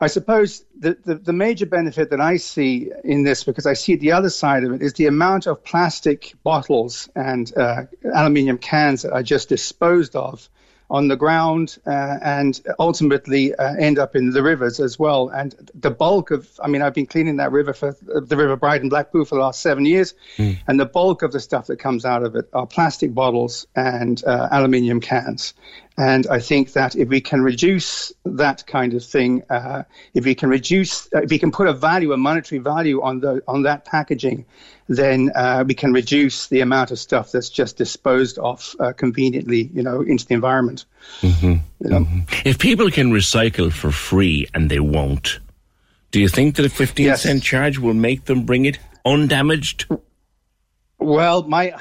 I 0.00 0.06
suppose 0.06 0.64
the, 0.78 0.96
the, 1.04 1.16
the 1.16 1.32
major 1.32 1.66
benefit 1.66 2.10
that 2.10 2.20
I 2.20 2.36
see 2.36 2.90
in 3.02 3.24
this, 3.24 3.42
because 3.42 3.66
I 3.66 3.72
see 3.72 3.96
the 3.96 4.12
other 4.12 4.30
side 4.30 4.62
of 4.62 4.72
it, 4.72 4.82
is 4.82 4.92
the 4.92 5.06
amount 5.06 5.46
of 5.46 5.64
plastic 5.64 6.34
bottles 6.44 7.08
and 7.16 7.52
uh, 7.56 7.84
aluminium 8.14 8.58
cans 8.58 9.02
that 9.02 9.12
are 9.12 9.24
just 9.24 9.48
disposed 9.48 10.14
of 10.14 10.48
on 10.90 11.08
the 11.08 11.16
ground 11.16 11.78
uh, 11.86 12.16
and 12.22 12.60
ultimately 12.78 13.54
uh, 13.54 13.74
end 13.74 13.98
up 13.98 14.16
in 14.16 14.30
the 14.30 14.42
rivers 14.42 14.80
as 14.80 14.98
well. 14.98 15.28
And 15.28 15.54
the 15.74 15.90
bulk 15.90 16.30
of, 16.30 16.48
I 16.62 16.68
mean, 16.68 16.80
I've 16.80 16.94
been 16.94 17.06
cleaning 17.06 17.36
that 17.36 17.52
river 17.52 17.72
for 17.72 17.94
the 18.02 18.36
River 18.36 18.56
Bride 18.56 18.80
and 18.80 18.90
Blackpool 18.90 19.24
for 19.24 19.34
the 19.34 19.42
last 19.42 19.60
seven 19.60 19.84
years, 19.84 20.14
and 20.66 20.80
the 20.80 20.86
bulk 20.86 21.22
of 21.22 21.32
the 21.32 21.40
stuff 21.40 21.66
that 21.66 21.78
comes 21.78 22.04
out 22.04 22.22
of 22.22 22.34
it 22.36 22.48
are 22.52 22.66
plastic 22.66 23.14
bottles 23.14 23.66
and 23.76 24.24
uh, 24.24 24.48
aluminium 24.50 25.00
cans. 25.00 25.54
And 25.98 26.28
I 26.28 26.38
think 26.38 26.74
that 26.74 26.94
if 26.94 27.08
we 27.08 27.20
can 27.20 27.42
reduce 27.42 28.12
that 28.24 28.64
kind 28.68 28.94
of 28.94 29.04
thing, 29.04 29.42
uh, 29.50 29.82
if 30.14 30.24
we 30.24 30.36
can 30.36 30.48
reduce, 30.48 31.12
uh, 31.12 31.22
if 31.22 31.30
we 31.30 31.40
can 31.40 31.50
put 31.50 31.66
a 31.66 31.72
value, 31.72 32.12
a 32.12 32.16
monetary 32.16 32.60
value 32.60 33.02
on 33.02 33.18
the 33.18 33.42
on 33.48 33.62
that 33.64 33.84
packaging, 33.84 34.46
then 34.88 35.30
uh, 35.34 35.64
we 35.66 35.74
can 35.74 35.92
reduce 35.92 36.48
the 36.48 36.60
amount 36.60 36.90
of 36.90 36.98
stuff 36.98 37.30
that's 37.30 37.50
just 37.50 37.76
disposed 37.76 38.38
of 38.38 38.74
uh, 38.80 38.92
conveniently, 38.92 39.70
you 39.74 39.82
know, 39.82 40.00
into 40.00 40.26
the 40.26 40.34
environment. 40.34 40.86
Mm-hmm. 41.20 42.20
If 42.44 42.58
people 42.58 42.90
can 42.90 43.12
recycle 43.12 43.72
for 43.72 43.90
free 43.90 44.48
and 44.54 44.70
they 44.70 44.80
won't, 44.80 45.40
do 46.10 46.20
you 46.20 46.28
think 46.28 46.56
that 46.56 46.64
a 46.64 46.70
15 46.70 47.16
cent 47.16 47.42
charge 47.42 47.78
will 47.78 47.94
make 47.94 48.24
them 48.24 48.44
bring 48.44 48.64
it 48.64 48.78
undamaged? 49.04 49.86
Well, 51.00 51.44
my 51.44 51.74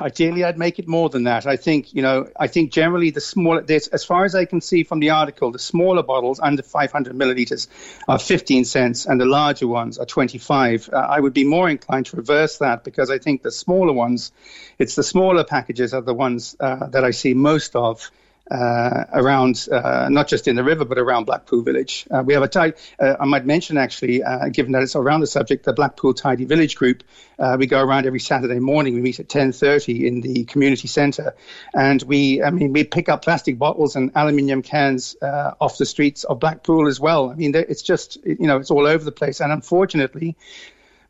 ideally, 0.00 0.44
I'd 0.44 0.56
make 0.56 0.78
it 0.78 0.88
more 0.88 1.10
than 1.10 1.24
that. 1.24 1.46
I 1.46 1.56
think 1.56 1.92
you 1.92 2.00
know, 2.00 2.28
I 2.40 2.46
think 2.46 2.72
generally 2.72 3.10
the 3.10 3.20
smaller, 3.20 3.62
as 3.68 4.04
far 4.04 4.24
as 4.24 4.34
I 4.34 4.46
can 4.46 4.62
see 4.62 4.82
from 4.82 5.00
the 5.00 5.10
article, 5.10 5.50
the 5.50 5.58
smaller 5.58 6.02
bottles 6.02 6.40
under 6.40 6.62
500 6.62 7.14
milliliters 7.14 7.66
are 8.08 8.18
15 8.18 8.64
cents, 8.64 9.04
and 9.04 9.20
the 9.20 9.26
larger 9.26 9.68
ones 9.68 9.98
are 9.98 10.06
25. 10.06 10.88
Uh, 10.90 10.96
I 10.96 11.20
would 11.20 11.34
be 11.34 11.44
more 11.44 11.68
inclined 11.68 12.06
to 12.06 12.16
reverse 12.16 12.58
that 12.58 12.82
because 12.82 13.10
I 13.10 13.18
think 13.18 13.42
the 13.42 13.52
smaller 13.52 13.92
ones, 13.92 14.32
it's 14.78 14.94
the 14.94 15.02
smaller 15.02 15.44
packages 15.44 15.92
are 15.92 16.00
the 16.00 16.14
ones 16.14 16.56
uh, 16.58 16.86
that 16.86 17.04
I 17.04 17.10
see 17.10 17.34
most 17.34 17.76
of. 17.76 18.10
Uh, 18.50 19.04
around 19.12 19.68
uh, 19.70 20.08
not 20.10 20.26
just 20.26 20.48
in 20.48 20.56
the 20.56 20.64
river 20.64 20.84
but 20.84 20.98
around 20.98 21.24
Blackpool 21.24 21.62
Village. 21.62 22.06
Uh, 22.10 22.24
we 22.26 22.34
have 22.34 22.42
a 22.42 22.48
tidy. 22.48 22.76
Uh, 22.98 23.14
I 23.20 23.24
might 23.24 23.46
mention 23.46 23.78
actually, 23.78 24.22
uh, 24.22 24.48
given 24.48 24.72
that 24.72 24.82
it's 24.82 24.96
around 24.96 25.20
the 25.20 25.28
subject, 25.28 25.64
the 25.64 25.72
Blackpool 25.72 26.12
Tidy 26.12 26.44
Village 26.44 26.74
group. 26.74 27.04
Uh, 27.38 27.56
we 27.58 27.66
go 27.66 27.80
around 27.80 28.04
every 28.04 28.18
Saturday 28.20 28.58
morning. 28.58 28.94
We 28.94 29.00
meet 29.00 29.20
at 29.20 29.28
10:30 29.28 30.06
in 30.06 30.20
the 30.20 30.44
community 30.44 30.88
centre, 30.88 31.34
and 31.72 32.02
we, 32.02 32.42
I 32.42 32.50
mean, 32.50 32.72
we 32.72 32.82
pick 32.82 33.08
up 33.08 33.22
plastic 33.22 33.58
bottles 33.58 33.94
and 33.94 34.10
aluminium 34.14 34.62
cans 34.62 35.16
off 35.22 35.78
the 35.78 35.86
streets 35.86 36.24
of 36.24 36.40
Blackpool 36.40 36.88
as 36.88 36.98
well. 36.98 37.30
I 37.30 37.34
mean, 37.34 37.54
it's 37.54 37.82
just 37.82 38.18
you 38.24 38.48
know 38.48 38.58
it's 38.58 38.72
all 38.72 38.86
over 38.86 39.04
the 39.04 39.12
place, 39.12 39.40
and 39.40 39.52
unfortunately 39.52 40.36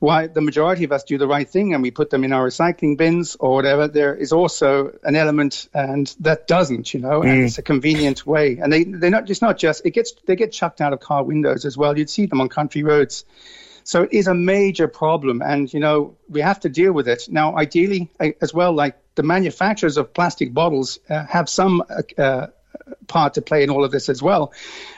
why 0.03 0.27
the 0.27 0.41
majority 0.41 0.83
of 0.83 0.91
us 0.91 1.05
do 1.05 1.17
the 1.17 1.29
right 1.29 1.49
thing 1.49 1.75
and 1.75 1.83
we 1.83 1.93
put 1.93 2.11
them 2.11 2.25
in 2.25 2.33
our 2.33 2.49
recycling 2.49 2.97
bins 2.97 3.37
or 3.39 3.55
whatever, 3.55 3.87
there 3.87 4.15
is 4.17 4.33
also 4.33 4.91
an 5.05 5.15
element 5.15 5.69
and 5.73 6.13
that 6.19 6.49
doesn't, 6.49 6.93
you 6.93 6.99
know, 6.99 7.23
and 7.23 7.31
Mm. 7.43 7.47
it's 7.47 7.59
a 7.59 7.63
convenient 7.63 8.27
way. 8.27 8.59
And 8.61 8.73
they 8.73 8.83
they're 8.83 9.11
not 9.19 9.27
just 9.27 9.43
not 9.43 9.59
just 9.59 9.87
it 9.87 9.93
gets 9.93 10.13
they 10.27 10.35
get 10.35 10.51
chucked 10.51 10.81
out 10.81 10.93
of 10.93 10.99
car 10.99 11.23
windows 11.23 11.65
as 11.65 11.79
well. 11.79 11.97
You'd 11.97 12.11
see 12.11 12.27
them 12.27 12.41
on 12.41 12.49
country 12.49 12.83
roads. 12.83 13.25
So 13.85 14.03
it 14.03 14.13
is 14.13 14.27
a 14.29 14.35
major 14.35 14.89
problem, 14.89 15.41
and 15.43 15.73
you 15.73 15.81
know 15.81 16.17
we 16.29 16.41
have 16.41 16.59
to 16.61 16.69
deal 16.69 16.93
with 16.93 17.07
it 17.09 17.29
now. 17.31 17.57
Ideally, 17.57 18.11
I- 18.21 18.35
as 18.41 18.53
well, 18.53 18.73
like 18.73 18.95
the 19.15 19.23
manufacturers 19.23 19.97
of 19.99 20.13
plastic 20.15 20.53
bottles 20.53 20.99
uh, 21.09 21.27
have 21.27 21.49
some 21.49 21.83
uh, 21.89 22.21
uh, 22.21 22.47
part 23.07 23.35
to 23.35 23.43
play 23.43 23.63
in 23.63 23.71
all 23.71 23.85
of 23.85 23.91
this 23.91 24.09
as 24.09 24.23
well, 24.23 24.53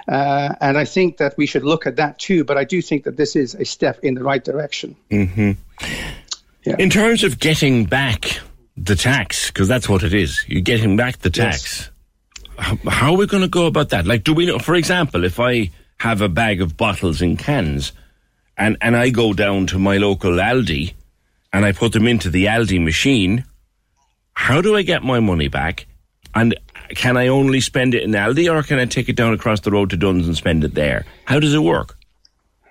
uh, 0.09 0.55
and 0.61 0.79
I 0.79 0.85
think 0.85 1.19
that 1.19 1.37
we 1.37 1.47
should 1.47 1.65
look 1.65 1.87
at 1.87 1.97
that 1.97 2.19
too. 2.19 2.45
But 2.45 2.59
I 2.59 2.65
do 2.65 2.81
think 2.83 3.05
that 3.05 3.17
this 3.17 3.37
is 3.37 3.55
a 3.55 3.65
step 3.65 4.01
in 4.03 4.15
the 4.15 4.23
right 4.23 4.45
direction. 4.45 4.97
hmm 5.11 5.53
In 6.65 6.91
terms 6.91 7.25
of 7.25 7.39
getting 7.39 7.85
back 7.85 8.41
the 8.77 8.97
tax, 8.97 9.49
because 9.49 9.69
that's 9.69 9.89
what 9.89 10.03
it 10.03 10.15
is, 10.15 10.45
you're 10.49 10.61
getting 10.61 10.97
back 10.97 11.19
the 11.19 11.31
tax. 11.31 11.91
How, 12.59 12.77
how 12.89 13.13
are 13.13 13.17
we 13.19 13.27
going 13.27 13.43
to 13.43 13.49
go 13.49 13.67
about 13.67 13.91
that? 13.91 14.07
Like, 14.07 14.25
do 14.25 14.33
we 14.33 14.47
know, 14.47 14.59
for 14.59 14.75
example, 14.75 15.25
if 15.25 15.41
I 15.41 15.71
have 15.99 16.21
a 16.21 16.29
bag 16.29 16.61
of 16.61 16.77
bottles 16.77 17.23
and 17.23 17.39
cans 17.39 17.93
and, 18.57 18.77
and 18.81 18.97
I 18.97 19.11
go 19.11 19.33
down 19.33 19.67
to 19.69 19.79
my 19.79 19.97
local 19.97 20.33
Aldi 20.33 20.95
and 21.53 21.65
I 21.65 21.73
put 21.73 21.93
them 21.93 22.07
into 22.07 22.31
the 22.31 22.47
Aldi 22.47 22.83
machine, 22.83 23.45
how 24.33 24.61
do 24.61 24.77
I 24.77 24.83
get 24.83 25.03
my 25.03 25.21
money 25.21 25.49
back? 25.49 25.87
And 26.35 26.55
can 26.90 27.16
I 27.16 27.28
only 27.28 27.61
spend 27.61 27.94
it 27.94 28.02
in 28.02 28.11
Aldi 28.12 28.52
or 28.52 28.62
can 28.62 28.78
I 28.78 28.85
take 28.86 29.09
it 29.09 29.16
down 29.16 29.32
across 29.32 29.61
the 29.61 29.70
road 29.70 29.90
to 29.90 29.97
Dunnes 29.97 30.27
and 30.27 30.36
spend 30.36 30.65
it 30.65 30.74
there? 30.74 31.05
How 31.24 31.39
does 31.40 31.55
it 31.55 31.61
work? 31.61 31.97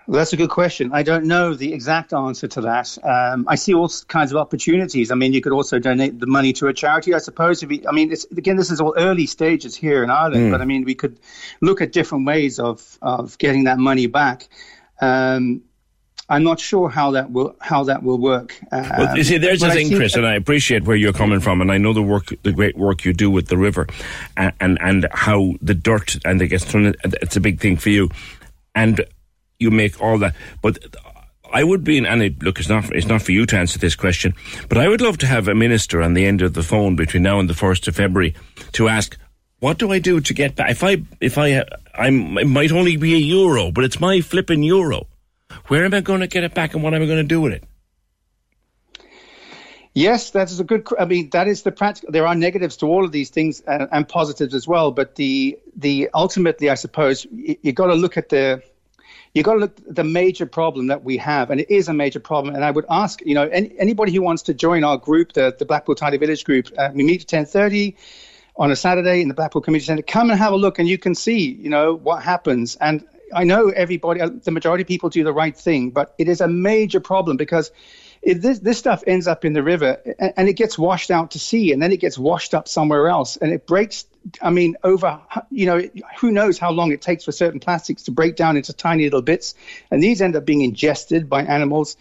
Well, 0.06 0.18
that's 0.18 0.34
a 0.34 0.38
good 0.38 0.50
question. 0.50 0.92
I 0.92 1.02
don't 1.02 1.26
know 1.26 1.54
the 1.54 1.72
exact 1.74 2.12
answer 2.12 2.46
to 2.50 2.62
that. 2.62 2.98
Um, 3.06 3.46
I 3.48 3.56
see 3.56 3.74
all 3.74 3.90
kinds 4.10 4.34
of 4.34 4.38
opportunities. 4.38 5.12
I 5.12 5.16
mean, 5.16 5.32
you 5.32 5.40
could 5.40 5.54
also 5.54 5.80
donate 5.80 6.20
the 6.20 6.28
money 6.28 6.52
to 6.54 6.68
a 6.68 6.74
charity, 6.74 7.14
I 7.14 7.20
suppose. 7.20 7.64
If 7.64 7.70
we, 7.70 7.88
I 7.88 7.94
mean, 7.94 8.12
it's, 8.12 8.26
again, 8.26 8.58
this 8.58 8.70
is 8.70 8.82
all 8.82 8.94
early 8.98 9.28
stages 9.28 9.76
here 9.76 10.04
in 10.04 10.10
Ireland, 10.10 10.48
Mm. 10.48 10.52
but 10.52 10.62
I 10.62 10.66
mean, 10.66 10.84
we 10.84 10.94
could 10.94 11.18
look 11.62 11.80
at 11.80 11.94
different 11.94 12.28
ways 12.28 12.60
of 12.60 12.98
of 13.02 13.38
getting 13.38 13.64
that 13.64 13.78
money 13.80 14.08
back. 14.08 14.50
Um, 15.00 15.62
I'm 16.30 16.44
not 16.44 16.60
sure 16.60 16.90
how 16.90 17.12
that 17.12 17.32
will 17.32 17.56
how 17.60 17.84
that 17.86 18.02
will 18.02 18.18
work. 18.18 18.58
Well, 18.72 19.10
Um, 19.10 19.18
you 19.18 19.24
see, 19.24 19.38
there's 19.38 19.60
the 19.60 19.72
thing, 19.72 19.96
Chris, 19.96 20.16
and 20.16 20.26
I 20.26 20.36
appreciate 20.36 20.84
where 20.86 20.96
you're 20.96 21.14
coming 21.14 21.42
from, 21.42 21.62
and 21.62 21.72
I 21.72 21.78
know 21.78 21.94
the 21.94 22.02
work, 22.02 22.34
the 22.44 22.52
great 22.54 22.78
work 22.78 23.04
you 23.04 23.14
do 23.14 23.30
with 23.30 23.48
the 23.48 23.58
river, 23.58 23.88
and 24.38 24.54
and, 24.60 24.78
and 24.82 25.08
how 25.12 25.54
the 25.62 25.74
dirt 25.74 26.18
and 26.26 26.42
it 26.42 26.48
gets 26.48 26.64
thrown. 26.64 26.94
It's 27.04 27.36
a 27.36 27.42
big 27.42 27.60
thing 27.60 27.78
for 27.78 27.90
you, 27.90 28.10
and 28.74 29.04
you 29.60 29.70
make 29.70 30.02
all 30.02 30.18
that. 30.20 30.36
But 30.62 30.80
I 31.54 31.64
would 31.64 31.84
be, 31.84 31.98
in, 31.98 32.06
and 32.06 32.24
it, 32.24 32.42
look, 32.42 32.58
it's 32.60 32.70
not 32.70 32.90
it's 32.96 33.08
not 33.08 33.22
for 33.22 33.32
you 33.34 33.46
to 33.46 33.58
answer 33.58 33.78
this 33.78 33.96
question, 33.96 34.34
but 34.70 34.78
I 34.78 34.88
would 34.88 35.02
love 35.02 35.18
to 35.20 35.28
have 35.28 35.48
a 35.48 35.56
minister 35.56 36.02
on 36.02 36.14
the 36.14 36.26
end 36.26 36.42
of 36.42 36.54
the 36.54 36.64
phone 36.64 36.96
between 36.96 37.24
now 37.24 37.40
and 37.40 37.50
the 37.50 37.54
first 37.54 37.88
of 37.88 37.96
February 37.96 38.34
to 38.74 38.88
ask. 38.88 39.18
What 39.60 39.78
do 39.78 39.94
I 39.94 40.00
do 40.00 40.20
to 40.20 40.34
get 40.34 40.58
back? 40.58 40.72
If 40.72 40.84
I, 40.84 41.04
if 41.22 41.38
I, 41.38 41.64
I'm, 41.96 42.38
it 42.38 42.48
might 42.48 42.74
only 42.74 42.98
be 42.98 43.14
a 43.14 43.18
euro, 43.18 43.72
but 43.72 43.86
it's 43.86 43.98
my 43.98 44.20
flipping 44.20 44.62
euro. 44.62 45.08
Where 45.74 45.86
am 45.86 45.94
I 45.96 46.02
going 46.02 46.20
to 46.20 46.28
get 46.28 46.44
it 46.44 46.54
back 46.54 46.76
and 46.76 46.84
what 46.84 46.94
am 46.94 47.02
I 47.02 47.08
going 47.08 47.18
to 47.18 47.24
do 47.24 47.42
with 47.42 47.52
it? 47.52 47.64
Yes, 49.96 50.30
that 50.30 50.52
is 50.52 50.60
a 50.60 50.64
good. 50.64 50.88
I 51.00 51.06
mean, 51.06 51.32
that 51.32 51.48
is 51.48 51.64
the 51.64 51.72
practical. 51.72 52.12
There 52.12 52.28
are 52.28 52.36
negatives 52.36 52.78
to 52.78 52.86
all 52.86 53.04
of 53.04 53.12
these 53.12 53.32
things 53.32 53.60
and, 53.62 53.90
and 53.92 54.08
positives 54.08 54.54
as 54.54 54.68
well. 54.68 54.92
But 54.92 55.16
the 55.16 55.58
the 55.76 56.12
ultimately, 56.14 56.70
I 56.70 56.76
suppose, 56.76 57.26
you, 57.26 57.58
you 57.64 57.72
got 57.72 57.88
to 57.88 57.96
look 57.96 58.18
at 58.18 58.30
the 58.30 58.62
you 59.34 59.42
got 59.42 59.54
to 59.54 59.62
look 59.62 59.80
at 59.80 59.96
the 59.96 60.04
major 60.04 60.46
problem 60.46 60.86
that 60.90 61.04
we 61.04 61.18
have, 61.18 61.50
and 61.50 61.60
it 61.60 61.72
is 61.72 61.88
a 61.88 61.94
major 61.94 62.20
problem. 62.20 62.54
And 62.54 62.64
I 62.64 62.70
would 62.70 62.86
ask, 62.88 63.26
you 63.26 63.34
know, 63.34 63.48
any, 63.48 63.74
anybody 63.80 64.12
who 64.12 64.22
wants 64.22 64.44
to 64.44 64.54
join 64.54 64.84
our 64.84 65.00
group, 65.00 65.34
the 65.34 65.56
the 65.58 65.66
Blackpool 65.66 65.96
Tidy 65.96 66.18
Village 66.18 66.44
group, 66.44 66.68
uh, 66.78 66.92
we 66.94 67.04
meet 67.04 67.22
at 67.22 67.28
ten 67.28 67.48
thirty 67.48 67.98
on 68.56 68.70
a 68.70 68.76
Saturday 68.76 69.24
in 69.24 69.28
the 69.28 69.34
Blackpool 69.34 69.64
Community 69.64 69.88
Centre. 69.88 70.04
Come 70.04 70.30
and 70.30 70.38
have 70.38 70.54
a 70.54 70.58
look, 70.58 70.78
and 70.78 70.88
you 70.88 71.00
can 71.00 71.16
see, 71.16 71.52
you 71.52 71.72
know, 71.72 71.96
what 71.96 72.22
happens. 72.22 72.76
And 72.76 73.08
I 73.36 73.44
know 73.44 73.70
everybody, 73.70 74.22
uh, 74.22 74.30
the 74.44 74.52
majority 74.52 74.84
of 74.84 74.88
people 74.88 75.10
do 75.10 75.24
the 75.24 75.34
right 75.34 75.56
thing, 75.56 75.92
but 75.92 76.14
it 76.18 76.28
is 76.28 76.42
a 76.42 76.48
major 76.48 77.00
problem 77.00 77.38
because 77.38 77.72
it, 78.24 78.42
this, 78.42 78.60
this 78.60 78.78
stuff 78.78 79.04
ends 79.06 79.28
up 79.28 79.44
in 79.46 79.54
the 79.54 79.62
river 79.62 80.02
and, 80.18 80.34
and, 80.38 80.50
it 80.50 80.54
gets 80.54 80.78
washed 80.78 81.12
out 81.12 81.32
to 81.32 81.40
sea 81.40 81.72
and 81.74 81.82
then 81.82 81.92
it 81.92 82.00
gets 82.00 82.18
washed 82.18 82.54
up 82.54 82.68
somewhere 82.68 83.08
else 83.08 83.38
and 83.38 83.52
it 83.52 83.68
breaks 83.68 84.06
i 84.42 84.50
mean 84.50 84.78
over 84.84 85.20
you 85.52 85.66
know 85.66 85.82
who 86.20 86.32
knows 86.32 86.58
how 86.58 86.72
long 86.72 86.92
it 86.92 87.02
takes 87.02 87.26
for 87.26 87.32
certain 87.32 87.60
plastics 87.60 88.04
to 88.04 88.12
break 88.12 88.36
down 88.36 88.56
into 88.56 88.72
tiny 88.72 89.04
little 89.04 89.22
bits 89.22 89.56
and 89.92 90.02
these 90.02 90.22
end 90.22 90.36
up 90.36 90.46
being 90.46 90.62
ingested 90.62 91.30
by 91.30 91.44
animals 91.44 91.98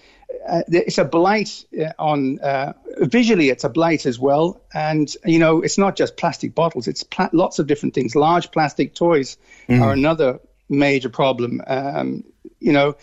uh, 0.49 0.63
it's 0.69 0.99
a 0.99 1.05
blight 1.05 1.65
uh, 1.79 1.93
on 1.99 2.39
uh, 2.41 2.73
visually 3.01 3.49
it's 3.49 3.65
a 3.65 3.69
blight 3.69 4.07
as 4.07 4.19
well 4.19 4.61
and 4.73 5.15
you 5.25 5.39
know 5.39 5.63
it's 5.63 5.79
not 5.79 5.97
just 5.97 6.17
plastic 6.17 6.55
bottles 6.55 6.87
it's 6.87 7.03
pla- 7.03 7.31
lots 7.33 7.59
of 7.59 7.67
different 7.67 7.95
things 7.95 8.15
large 8.15 8.51
plastic 8.51 8.95
toys 8.95 9.37
mm. 9.69 9.81
are 9.81 9.93
another 9.93 10.39
major 10.69 11.09
problem 11.09 11.61
um, 11.67 12.25
you 12.61 12.73
know 12.73 12.97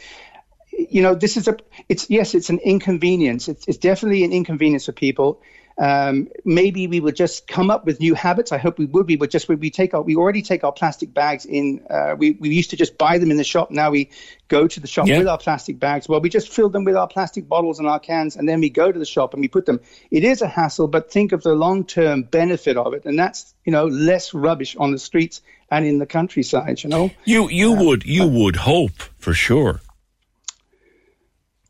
you 0.87 1.01
know, 1.01 1.15
this 1.15 1.35
is 1.35 1.47
a, 1.47 1.57
it's, 1.89 2.09
yes, 2.09 2.33
it's 2.33 2.49
an 2.49 2.59
inconvenience. 2.59 3.47
It's, 3.47 3.67
it's 3.67 3.77
definitely 3.77 4.23
an 4.23 4.31
inconvenience 4.31 4.85
for 4.85 4.93
people. 4.93 5.41
Um, 5.77 6.27
maybe 6.43 6.87
we 6.87 6.99
would 6.99 7.15
just 7.15 7.47
come 7.47 7.71
up 7.71 7.85
with 7.85 8.01
new 8.01 8.13
habits. 8.13 8.51
I 8.51 8.57
hope 8.57 8.77
we 8.77 8.85
would. 8.85 9.07
We 9.07 9.15
would 9.15 9.31
just 9.31 9.47
we 9.47 9.69
take 9.69 9.93
our 9.93 10.01
we 10.01 10.17
already 10.17 10.41
take 10.41 10.65
our 10.65 10.73
plastic 10.73 11.13
bags 11.13 11.45
in. 11.45 11.85
Uh, 11.89 12.15
we 12.17 12.31
we 12.31 12.49
used 12.49 12.71
to 12.71 12.75
just 12.75 12.97
buy 12.97 13.17
them 13.17 13.31
in 13.31 13.37
the 13.37 13.45
shop. 13.45 13.71
Now 13.71 13.89
we 13.89 14.09
go 14.49 14.67
to 14.67 14.79
the 14.81 14.87
shop 14.87 15.07
yeah. 15.07 15.19
with 15.19 15.27
our 15.29 15.37
plastic 15.37 15.79
bags. 15.79 16.09
Well, 16.09 16.19
we 16.19 16.27
just 16.27 16.49
fill 16.49 16.67
them 16.67 16.83
with 16.83 16.97
our 16.97 17.07
plastic 17.07 17.47
bottles 17.47 17.79
and 17.79 17.87
our 17.87 17.99
cans, 17.99 18.35
and 18.35 18.47
then 18.47 18.59
we 18.59 18.69
go 18.69 18.91
to 18.91 18.99
the 18.99 19.05
shop 19.05 19.33
and 19.33 19.39
we 19.39 19.47
put 19.47 19.65
them. 19.65 19.79
It 20.11 20.25
is 20.25 20.41
a 20.41 20.49
hassle, 20.49 20.89
but 20.89 21.13
think 21.13 21.31
of 21.31 21.43
the 21.43 21.53
long 21.53 21.85
term 21.85 22.23
benefit 22.23 22.75
of 22.75 22.93
it, 22.93 23.05
and 23.05 23.17
that's 23.17 23.55
you 23.63 23.71
know 23.71 23.85
less 23.85 24.33
rubbish 24.33 24.75
on 24.75 24.91
the 24.91 24.99
streets 24.99 25.41
and 25.71 25.85
in 25.85 25.99
the 25.99 26.05
countryside. 26.05 26.83
You 26.83 26.89
know, 26.89 27.11
you 27.25 27.49
you 27.49 27.73
would 27.73 28.05
you 28.05 28.27
would 28.27 28.55
hope 28.55 29.01
for 29.17 29.33
sure. 29.33 29.81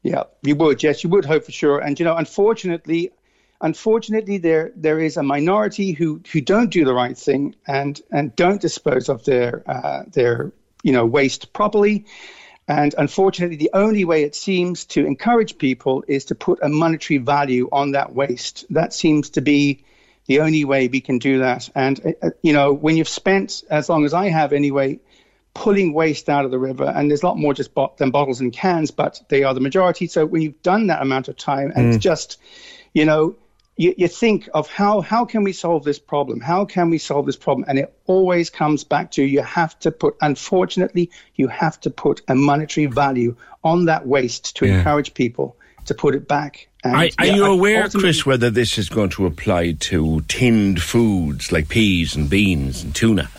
Yeah, 0.01 0.23
you 0.43 0.55
would. 0.55 0.81
Yes, 0.81 1.03
you 1.03 1.09
would 1.09 1.25
hope 1.25 1.43
for 1.45 1.51
sure. 1.51 1.79
And 1.79 1.99
you 1.99 2.05
know, 2.05 2.15
unfortunately, 2.15 3.11
unfortunately, 3.61 4.37
there 4.37 4.71
there 4.75 4.99
is 4.99 5.17
a 5.17 5.23
minority 5.23 5.91
who 5.91 6.21
who 6.31 6.41
don't 6.41 6.69
do 6.69 6.85
the 6.85 6.93
right 6.93 7.17
thing 7.17 7.55
and 7.67 8.01
and 8.11 8.35
don't 8.35 8.61
dispose 8.61 9.09
of 9.09 9.25
their 9.25 9.63
uh, 9.69 10.03
their 10.11 10.53
you 10.83 10.93
know 10.93 11.05
waste 11.05 11.53
properly. 11.53 12.05
And 12.67 12.93
unfortunately, 12.99 13.57
the 13.57 13.71
only 13.73 14.05
way 14.05 14.23
it 14.23 14.35
seems 14.35 14.85
to 14.85 15.03
encourage 15.03 15.57
people 15.57 16.03
is 16.07 16.25
to 16.25 16.35
put 16.35 16.59
a 16.61 16.69
monetary 16.69 17.17
value 17.17 17.67
on 17.71 17.93
that 17.93 18.13
waste. 18.13 18.65
That 18.69 18.93
seems 18.93 19.31
to 19.31 19.41
be 19.41 19.83
the 20.29 20.41
only 20.41 20.63
way 20.63 20.87
we 20.87 21.01
can 21.01 21.17
do 21.17 21.39
that. 21.39 21.67
And 21.73 22.15
uh, 22.21 22.29
you 22.43 22.53
know, 22.53 22.71
when 22.71 22.95
you've 22.95 23.09
spent 23.09 23.63
as 23.69 23.89
long 23.89 24.05
as 24.05 24.13
I 24.13 24.29
have 24.29 24.53
anyway 24.53 24.99
pulling 25.55 25.91
waste 25.91 26.29
out 26.29 26.45
of 26.45 26.51
the 26.51 26.59
river, 26.59 26.85
and 26.85 27.09
there's 27.09 27.23
a 27.23 27.25
lot 27.25 27.37
more 27.37 27.55
just 27.55 27.71
than 27.97 28.11
bottles 28.11 28.39
and 28.39 28.53
cans, 28.53 28.91
but 28.91 29.19
they 29.29 29.43
are 29.43 29.55
the 29.55 29.59
majority. 29.59 30.05
So 30.05 30.27
when 30.27 30.43
you've 30.43 30.61
done 30.61 30.87
that 30.87 31.01
amount 31.01 31.29
of 31.29 31.35
time, 31.35 31.73
and 31.75 31.87
mm. 31.87 31.95
it's 31.95 32.03
just, 32.03 32.37
you 32.93 33.05
know, 33.05 33.35
you, 33.75 33.95
you 33.97 34.07
think 34.07 34.47
of 34.53 34.69
how 34.69 35.01
how 35.01 35.25
can 35.25 35.43
we 35.43 35.51
solve 35.51 35.83
this 35.83 35.97
problem? 35.97 36.41
How 36.41 36.63
can 36.63 36.91
we 36.91 36.99
solve 36.99 37.25
this 37.25 37.35
problem? 37.35 37.65
And 37.67 37.79
it 37.79 37.91
always 38.05 38.51
comes 38.51 38.83
back 38.83 39.09
to 39.13 39.23
you 39.23 39.41
have 39.41 39.79
to 39.79 39.91
put. 39.91 40.15
Unfortunately, 40.21 41.09
you 41.33 41.47
have 41.47 41.79
to 41.81 41.89
put 41.89 42.21
a 42.27 42.35
monetary 42.35 42.85
value 42.85 43.35
on 43.63 43.85
that 43.85 44.05
waste 44.05 44.57
to 44.57 44.67
yeah. 44.67 44.77
encourage 44.77 45.15
people 45.15 45.55
to 45.89 45.93
put 45.93 46.15
it 46.15 46.27
back. 46.27 46.69
And, 46.83 46.95
are, 46.95 47.09
are 47.19 47.25
yeah, 47.25 47.35
you 47.35 47.45
aware, 47.45 47.89
Chris, 47.89 48.25
whether 48.25 48.49
this 48.49 48.77
is 48.77 48.87
going 48.87 49.09
to 49.11 49.25
apply 49.25 49.73
to 49.73 50.21
tinned 50.21 50.81
foods 50.81 51.51
like 51.51 51.67
peas 51.67 52.15
and 52.15 52.29
beans 52.29 52.81
and 52.81 52.95
tuna? 52.95 53.29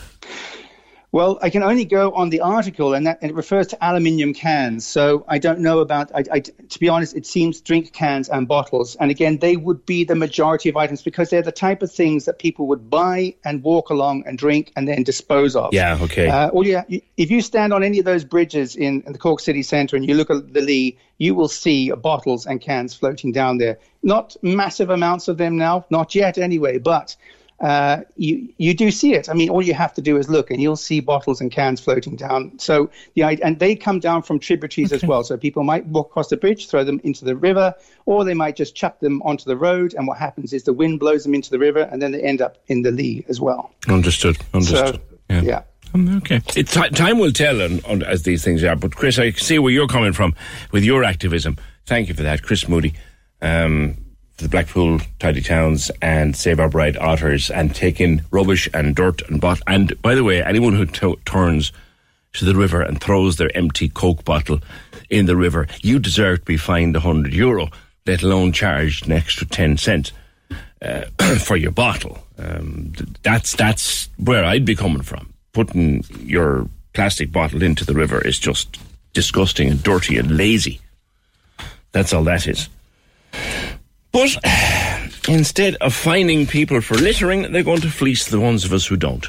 Well, 1.13 1.41
I 1.43 1.51
can 1.51 1.65
only 1.65 1.85
go 1.85 2.13
on 2.13 2.31
the 2.31 2.41
article, 2.41 2.95
and, 2.95 3.05
that, 3.07 3.19
and 3.21 3.33
it 3.33 3.35
refers 3.35 3.67
to 3.69 3.85
aluminium 3.85 4.33
cans. 4.33 4.87
So 4.87 5.25
I 5.27 5.39
don't 5.39 5.59
know 5.59 5.81
about. 5.81 6.13
I, 6.15 6.23
I, 6.31 6.41
to 6.41 6.79
be 6.79 6.89
honest, 6.89 7.17
it 7.17 7.27
seems 7.27 7.61
drink 7.61 7.93
cans 7.93 8.29
and 8.29 8.47
bottles, 8.47 8.95
and 8.95 9.11
again, 9.11 9.39
they 9.39 9.57
would 9.57 9.85
be 9.85 10.05
the 10.05 10.15
majority 10.15 10.69
of 10.69 10.77
items 10.77 11.03
because 11.03 11.31
they're 11.31 11.43
the 11.43 11.51
type 11.51 11.83
of 11.83 11.91
things 11.91 12.27
that 12.27 12.39
people 12.39 12.69
would 12.69 12.89
buy 12.89 13.35
and 13.45 13.65
walk 13.65 13.91
along 13.91 14.23
and 14.25 14.39
drink 14.39 14.73
and 14.77 14.87
then 14.87 15.03
dispose 15.03 15.57
of. 15.57 15.75
Yeah. 15.75 15.99
Okay. 16.01 16.29
Uh, 16.29 16.51
all 16.51 16.65
you, 16.65 16.81
if 17.17 17.31
you 17.31 17.43
stand 17.43 17.73
on 17.73 17.83
any 17.83 17.99
of 17.99 18.05
those 18.05 18.25
bridges 18.25 18.77
in, 18.77 19.03
in 19.03 19.13
the 19.13 19.19
Cork 19.19 19.41
City 19.41 19.65
Centre 19.65 19.97
and 19.97 20.09
you 20.09 20.15
look 20.15 20.31
at 20.31 20.53
the 20.53 20.61
Lee, 20.61 20.97
you 21.19 21.35
will 21.35 21.49
see 21.49 21.91
bottles 21.91 22.47
and 22.47 22.61
cans 22.61 22.95
floating 22.95 23.33
down 23.33 23.59
there. 23.59 23.81
Not 24.05 24.37
massive 24.43 24.91
amounts 24.91 25.27
of 25.27 25.39
them 25.39 25.59
now, 25.59 25.87
not 25.91 26.15
yet 26.15 26.39
anyway, 26.39 26.79
but 26.79 27.17
uh, 27.61 28.03
you 28.17 28.49
you 28.57 28.73
do 28.73 28.91
see 28.91 29.13
it. 29.13 29.29
I 29.29 29.35
mean, 29.35 29.51
all 29.51 29.63
you 29.63 29.75
have 29.75 29.93
to 29.95 30.01
do 30.01 30.17
is 30.17 30.31
look, 30.31 30.51
and 30.51 30.63
you'll 30.63 30.77
see 30.77 31.01
bottles 31.01 31.41
and 31.41 31.51
cans 31.51 31.81
floating 31.81 32.17
down. 32.17 32.59
So 32.59 32.91
the 33.15 33.23
and 33.23 33.59
they 33.59 33.77
come 33.77 34.01
down 34.01 34.23
from 34.23 34.39
tributaries 34.39 34.93
okay. 34.93 34.97
as 34.97 35.07
well. 35.07 35.23
So 35.25 35.37
people 35.37 35.63
might 35.63 35.85
walk 35.87 36.09
across 36.09 36.29
the 36.29 36.39
bridge, 36.39 36.69
throw 36.69 36.85
them 36.85 37.01
into 37.05 37.25
the 37.25 37.37
river, 37.37 37.75
or 38.07 38.25
they 38.25 38.35
might 38.35 38.57
just 38.57 38.75
chuck 38.75 39.01
them 39.01 39.21
onto 39.23 39.45
the 39.45 39.57
road. 39.57 39.95
And 39.95 40.07
what 40.07 40.17
happens 40.17 40.55
is 40.55 40.65
the 40.65 40.73
wind 40.73 41.01
blows 41.01 41.23
them 41.23 41.35
into 41.35 41.51
the 41.51 41.59
river, 41.59 41.83
and 41.83 42.01
then 42.01 42.13
they 42.13 42.23
end 42.23 42.41
up 42.41 42.57
in 42.69 42.83
the 42.83 42.91
Lee 42.91 43.25
as 43.29 43.41
well. 43.41 43.71
Understood. 43.89 44.39
Understood. 44.55 44.97
So, 44.97 45.01
yeah. 45.29 45.43
yeah. 45.43 45.63
Um, 45.93 46.17
okay. 46.19 46.41
It, 46.57 46.69
t- 46.69 46.89
time 46.91 47.19
will 47.19 47.33
tell 47.33 47.61
on, 47.61 47.85
on, 47.85 48.03
as 48.03 48.23
these 48.23 48.43
things 48.43 48.65
are. 48.65 48.77
But 48.77 48.95
Chris, 48.95 49.19
I 49.19 49.33
see 49.33 49.59
where 49.59 49.73
you're 49.73 49.89
coming 49.89 50.13
from 50.13 50.35
with 50.73 50.85
your 50.85 51.05
activism. 51.05 51.57
Thank 51.85 52.09
you 52.09 52.15
for 52.15 52.23
that, 52.23 52.43
Chris 52.43 52.69
Moody. 52.69 52.95
Um, 53.43 53.97
the 54.41 54.49
Blackpool 54.49 55.01
Tidy 55.19 55.41
Towns 55.41 55.91
and 56.01 56.35
Save 56.35 56.61
Our 56.61 56.69
Bride 56.69 56.97
Otters 56.97 57.51
and 57.51 57.75
take 57.75 58.01
in 58.01 58.23
rubbish 58.31 58.69
and 58.73 58.95
dirt 58.95 59.23
and 59.29 59.41
bot. 59.41 59.61
And 59.67 60.01
by 60.03 60.15
the 60.15 60.25
way, 60.25 60.43
anyone 60.43 60.75
who 60.75 60.87
turns 60.87 61.73
to 62.35 62.45
the 62.45 62.55
river 62.55 62.81
and 62.81 63.01
throws 63.01 63.37
their 63.37 63.55
empty 63.57 63.89
Coke 63.89 64.25
bottle 64.25 64.61
in 65.09 65.27
the 65.27 65.37
river, 65.37 65.67
you 65.83 65.99
deserve 65.99 66.41
to 66.41 66.45
be 66.45 66.57
fined 66.57 66.95
100 66.95 67.33
euro, 67.33 67.69
let 68.07 68.23
alone 68.23 68.53
charged 68.53 69.07
an 69.07 69.13
extra 69.13 69.47
10 69.47 69.77
cents 69.77 70.13
uh, 70.83 71.03
for 71.39 71.57
your 71.57 71.73
bottle. 71.73 72.19
Um, 72.39 72.93
that's, 73.23 73.55
that's 73.55 74.09
where 74.17 74.45
I'd 74.45 74.65
be 74.65 74.77
coming 74.77 75.03
from. 75.03 75.33
Putting 75.53 76.05
your 76.21 76.69
plastic 76.93 77.33
bottle 77.33 77.63
into 77.63 77.85
the 77.85 77.95
river 77.95 78.21
is 78.21 78.39
just 78.39 78.79
disgusting 79.13 79.69
and 79.69 79.83
dirty 79.83 80.17
and 80.17 80.37
lazy. 80.37 80.81
That's 81.93 82.13
all 82.13 82.25
that 82.25 82.47
is. 82.47 82.69
But 84.13 84.37
instead 85.29 85.77
of 85.77 85.95
fining 85.95 86.47
people 86.47 86.81
for 86.81 86.95
littering, 86.95 87.53
they're 87.53 87.63
going 87.63 87.81
to 87.83 87.91
fleece 87.91 88.27
the 88.27 88.41
ones 88.41 88.65
of 88.65 88.73
us 88.73 88.87
who 88.87 88.97
don't. 88.97 89.27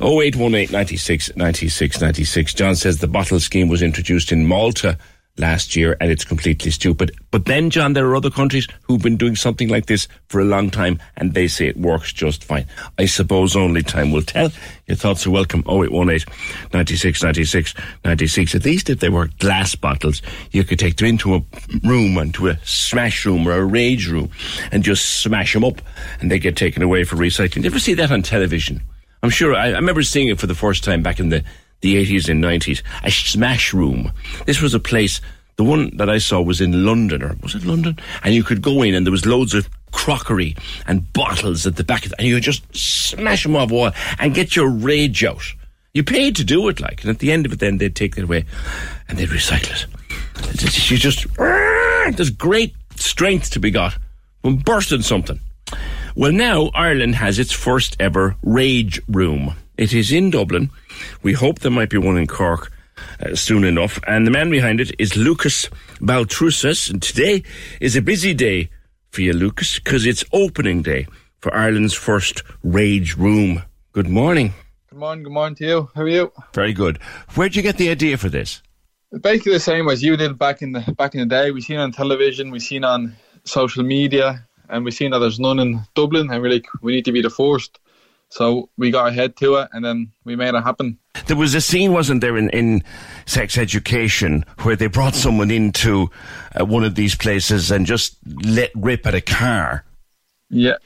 0818 0.00 0.72
96 0.72 1.36
96 1.36 2.00
96. 2.00 2.54
John 2.54 2.76
says 2.76 2.98
the 2.98 3.08
bottle 3.08 3.40
scheme 3.40 3.68
was 3.68 3.82
introduced 3.82 4.32
in 4.32 4.46
Malta 4.46 4.98
last 5.38 5.74
year 5.74 5.96
and 6.00 6.10
it's 6.10 6.24
completely 6.24 6.70
stupid. 6.70 7.10
But 7.30 7.46
then, 7.46 7.70
John, 7.70 7.94
there 7.94 8.06
are 8.06 8.16
other 8.16 8.30
countries 8.30 8.68
who've 8.82 9.02
been 9.02 9.16
doing 9.16 9.34
something 9.34 9.68
like 9.68 9.86
this 9.86 10.06
for 10.28 10.40
a 10.40 10.44
long 10.44 10.70
time 10.70 10.98
and 11.16 11.32
they 11.32 11.48
say 11.48 11.66
it 11.68 11.76
works 11.76 12.12
just 12.12 12.44
fine. 12.44 12.66
I 12.98 13.06
suppose 13.06 13.56
only 13.56 13.82
time 13.82 14.12
will 14.12 14.22
tell. 14.22 14.50
Your 14.86 14.96
thoughts 14.96 15.26
are 15.26 15.30
welcome. 15.30 15.64
0818 15.66 16.32
96 16.72 17.22
96 17.22 17.74
96. 18.04 18.54
At 18.54 18.64
least 18.64 18.90
if 18.90 19.00
they 19.00 19.08
were 19.08 19.30
glass 19.38 19.74
bottles, 19.74 20.20
you 20.50 20.64
could 20.64 20.78
take 20.78 20.96
them 20.96 21.08
into 21.08 21.34
a 21.34 21.42
room, 21.82 22.18
into 22.18 22.48
a 22.48 22.58
smash 22.64 23.24
room 23.24 23.48
or 23.48 23.52
a 23.52 23.64
rage 23.64 24.08
room 24.08 24.30
and 24.70 24.82
just 24.82 25.22
smash 25.22 25.54
them 25.54 25.64
up 25.64 25.80
and 26.20 26.30
they 26.30 26.38
get 26.38 26.56
taken 26.56 26.82
away 26.82 27.04
for 27.04 27.16
recycling. 27.16 27.62
You 27.62 27.70
ever 27.70 27.78
see 27.78 27.94
that 27.94 28.12
on 28.12 28.22
television? 28.22 28.82
I'm 29.22 29.30
sure 29.30 29.54
I, 29.54 29.68
I 29.68 29.76
remember 29.76 30.02
seeing 30.02 30.28
it 30.28 30.40
for 30.40 30.48
the 30.48 30.54
first 30.54 30.82
time 30.82 31.02
back 31.02 31.20
in 31.20 31.28
the 31.28 31.44
the 31.82 32.04
80s 32.04 32.28
and 32.28 32.42
90s, 32.42 32.82
a 33.04 33.10
smash 33.10 33.74
room. 33.74 34.10
This 34.46 34.62
was 34.62 34.72
a 34.72 34.80
place, 34.80 35.20
the 35.56 35.64
one 35.64 35.96
that 35.98 36.08
I 36.08 36.18
saw 36.18 36.40
was 36.40 36.60
in 36.60 36.86
London, 36.86 37.22
or 37.22 37.36
was 37.42 37.54
it 37.54 37.64
London? 37.64 37.98
And 38.24 38.34
you 38.34 38.42
could 38.42 38.62
go 38.62 38.82
in 38.82 38.94
and 38.94 39.04
there 39.04 39.12
was 39.12 39.26
loads 39.26 39.52
of 39.52 39.68
crockery 39.92 40.56
and 40.86 41.12
bottles 41.12 41.66
at 41.66 41.76
the 41.76 41.84
back 41.84 42.06
of 42.06 42.12
it, 42.12 42.18
and 42.18 42.26
you 42.26 42.40
just 42.40 42.64
smash 42.74 43.42
them 43.42 43.56
off 43.56 43.70
wall 43.70 43.92
and 44.18 44.34
get 44.34 44.56
your 44.56 44.68
rage 44.68 45.22
out. 45.24 45.44
You 45.92 46.02
paid 46.02 46.36
to 46.36 46.44
do 46.44 46.68
it, 46.68 46.80
like, 46.80 47.02
and 47.02 47.10
at 47.10 47.18
the 47.18 47.30
end 47.30 47.44
of 47.44 47.52
it, 47.52 47.58
then 47.58 47.76
they'd 47.76 47.94
take 47.94 48.16
it 48.16 48.24
away 48.24 48.46
and 49.08 49.18
they'd 49.18 49.28
recycle 49.28 49.72
it. 49.72 50.90
You 50.90 50.96
just, 50.96 51.26
there's 51.36 52.30
great 52.30 52.74
strength 52.96 53.50
to 53.50 53.60
be 53.60 53.70
got 53.70 53.98
from 54.40 54.56
bursting 54.56 55.02
something. 55.02 55.40
Well, 56.14 56.32
now 56.32 56.70
Ireland 56.74 57.16
has 57.16 57.38
its 57.38 57.52
first 57.52 57.96
ever 58.00 58.36
rage 58.42 59.00
room. 59.08 59.54
It 59.76 59.92
is 59.92 60.12
in 60.12 60.30
Dublin. 60.30 60.70
We 61.22 61.32
hope 61.32 61.60
there 61.60 61.70
might 61.70 61.90
be 61.90 61.98
one 61.98 62.16
in 62.16 62.26
Cork 62.26 62.72
uh, 63.20 63.34
soon 63.34 63.64
enough. 63.64 64.00
And 64.06 64.26
the 64.26 64.30
man 64.30 64.50
behind 64.50 64.80
it 64.80 64.94
is 64.98 65.16
Lucas 65.16 65.68
Baltrusas. 66.00 66.90
And 66.90 67.02
today 67.02 67.42
is 67.80 67.96
a 67.96 68.02
busy 68.02 68.34
day 68.34 68.70
for 69.10 69.22
you, 69.22 69.32
Lucas, 69.32 69.78
because 69.78 70.06
it's 70.06 70.24
opening 70.32 70.82
day 70.82 71.06
for 71.40 71.54
Ireland's 71.54 71.94
first 71.94 72.42
Rage 72.62 73.16
Room. 73.16 73.62
Good 73.92 74.08
morning. 74.08 74.54
Good 74.88 74.98
morning, 74.98 75.24
good 75.24 75.32
morning 75.32 75.54
to 75.56 75.66
you. 75.66 75.90
How 75.94 76.02
are 76.02 76.08
you? 76.08 76.32
Very 76.54 76.72
good. 76.72 76.98
Where'd 77.34 77.56
you 77.56 77.62
get 77.62 77.78
the 77.78 77.90
idea 77.90 78.16
for 78.18 78.28
this? 78.28 78.62
Basically 79.20 79.52
the 79.52 79.60
same 79.60 79.88
as 79.88 80.02
you 80.02 80.16
did 80.16 80.38
back 80.38 80.62
in 80.62 80.72
the 80.72 80.80
back 80.96 81.14
in 81.14 81.20
the 81.20 81.26
day. 81.26 81.50
We've 81.50 81.62
seen 81.62 81.78
on 81.78 81.92
television, 81.92 82.50
we've 82.50 82.62
seen 82.62 82.84
on 82.84 83.16
social 83.44 83.84
media, 83.84 84.46
and 84.68 84.84
we've 84.84 84.94
seen 84.94 85.10
that 85.10 85.18
there's 85.18 85.40
none 85.40 85.58
in 85.58 85.80
Dublin, 85.94 86.30
and 86.30 86.40
we're 86.40 86.52
like, 86.52 86.66
we 86.80 86.92
need 86.92 87.04
to 87.04 87.12
be 87.12 87.20
the 87.20 87.30
first. 87.30 87.78
So 88.32 88.70
we 88.78 88.90
got 88.90 89.08
ahead 89.08 89.36
to 89.36 89.56
it, 89.56 89.68
and 89.72 89.84
then 89.84 90.10
we 90.24 90.36
made 90.36 90.54
it 90.54 90.62
happen. 90.62 90.96
There 91.26 91.36
was 91.36 91.54
a 91.54 91.60
scene, 91.60 91.92
wasn't 91.92 92.22
there, 92.22 92.38
in, 92.38 92.48
in 92.48 92.82
sex 93.26 93.58
education 93.58 94.46
where 94.62 94.74
they 94.74 94.86
brought 94.86 95.14
someone 95.14 95.50
into 95.50 96.10
uh, 96.58 96.64
one 96.64 96.82
of 96.82 96.94
these 96.94 97.14
places 97.14 97.70
and 97.70 97.84
just 97.84 98.16
let 98.42 98.70
rip 98.74 99.06
at 99.06 99.14
a 99.14 99.20
car. 99.20 99.84
Yeah, 100.48 100.76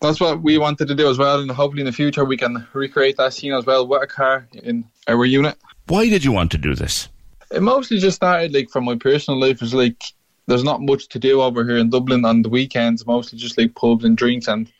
that's 0.00 0.20
what 0.20 0.42
we 0.44 0.56
wanted 0.56 0.86
to 0.86 0.94
do 0.94 1.10
as 1.10 1.18
well, 1.18 1.40
and 1.40 1.50
hopefully 1.50 1.80
in 1.80 1.86
the 1.86 1.92
future 1.92 2.24
we 2.24 2.36
can 2.36 2.64
recreate 2.72 3.16
that 3.16 3.34
scene 3.34 3.54
as 3.54 3.66
well 3.66 3.84
with 3.88 4.00
a 4.00 4.06
car 4.06 4.46
in 4.52 4.84
our 5.08 5.24
unit. 5.24 5.58
Why 5.88 6.08
did 6.08 6.24
you 6.24 6.30
want 6.30 6.52
to 6.52 6.58
do 6.58 6.76
this? 6.76 7.08
It 7.50 7.60
mostly 7.60 7.98
just 7.98 8.16
started 8.16 8.54
like 8.54 8.70
from 8.70 8.84
my 8.84 8.94
personal 8.94 9.40
life. 9.40 9.60
It's 9.62 9.74
like 9.74 10.00
there's 10.46 10.62
not 10.62 10.80
much 10.80 11.08
to 11.08 11.18
do 11.18 11.42
over 11.42 11.64
here 11.64 11.76
in 11.76 11.90
Dublin 11.90 12.24
on 12.24 12.42
the 12.42 12.48
weekends. 12.48 13.04
Mostly 13.04 13.36
just 13.36 13.58
like 13.58 13.74
pubs 13.74 14.04
and 14.04 14.16
drinks, 14.16 14.46
and 14.46 14.70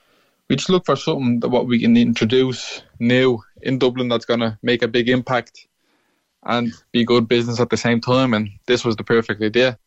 we 0.48 0.56
just 0.56 0.68
look 0.68 0.84
for 0.84 0.96
something 0.96 1.40
that 1.40 1.48
what 1.48 1.66
we 1.66 1.80
can 1.80 1.96
introduce 1.96 2.82
new 2.98 3.42
in 3.62 3.78
Dublin 3.78 4.08
that's 4.08 4.26
gonna 4.26 4.58
make 4.62 4.82
a 4.82 4.88
big 4.88 5.08
impact 5.08 5.66
and 6.44 6.72
be 6.92 7.04
good 7.04 7.26
business 7.26 7.60
at 7.60 7.70
the 7.70 7.76
same 7.76 8.00
time. 8.00 8.34
And 8.34 8.50
this 8.66 8.84
was 8.84 8.96
the 8.96 9.04
perfect 9.04 9.42
idea. 9.42 9.78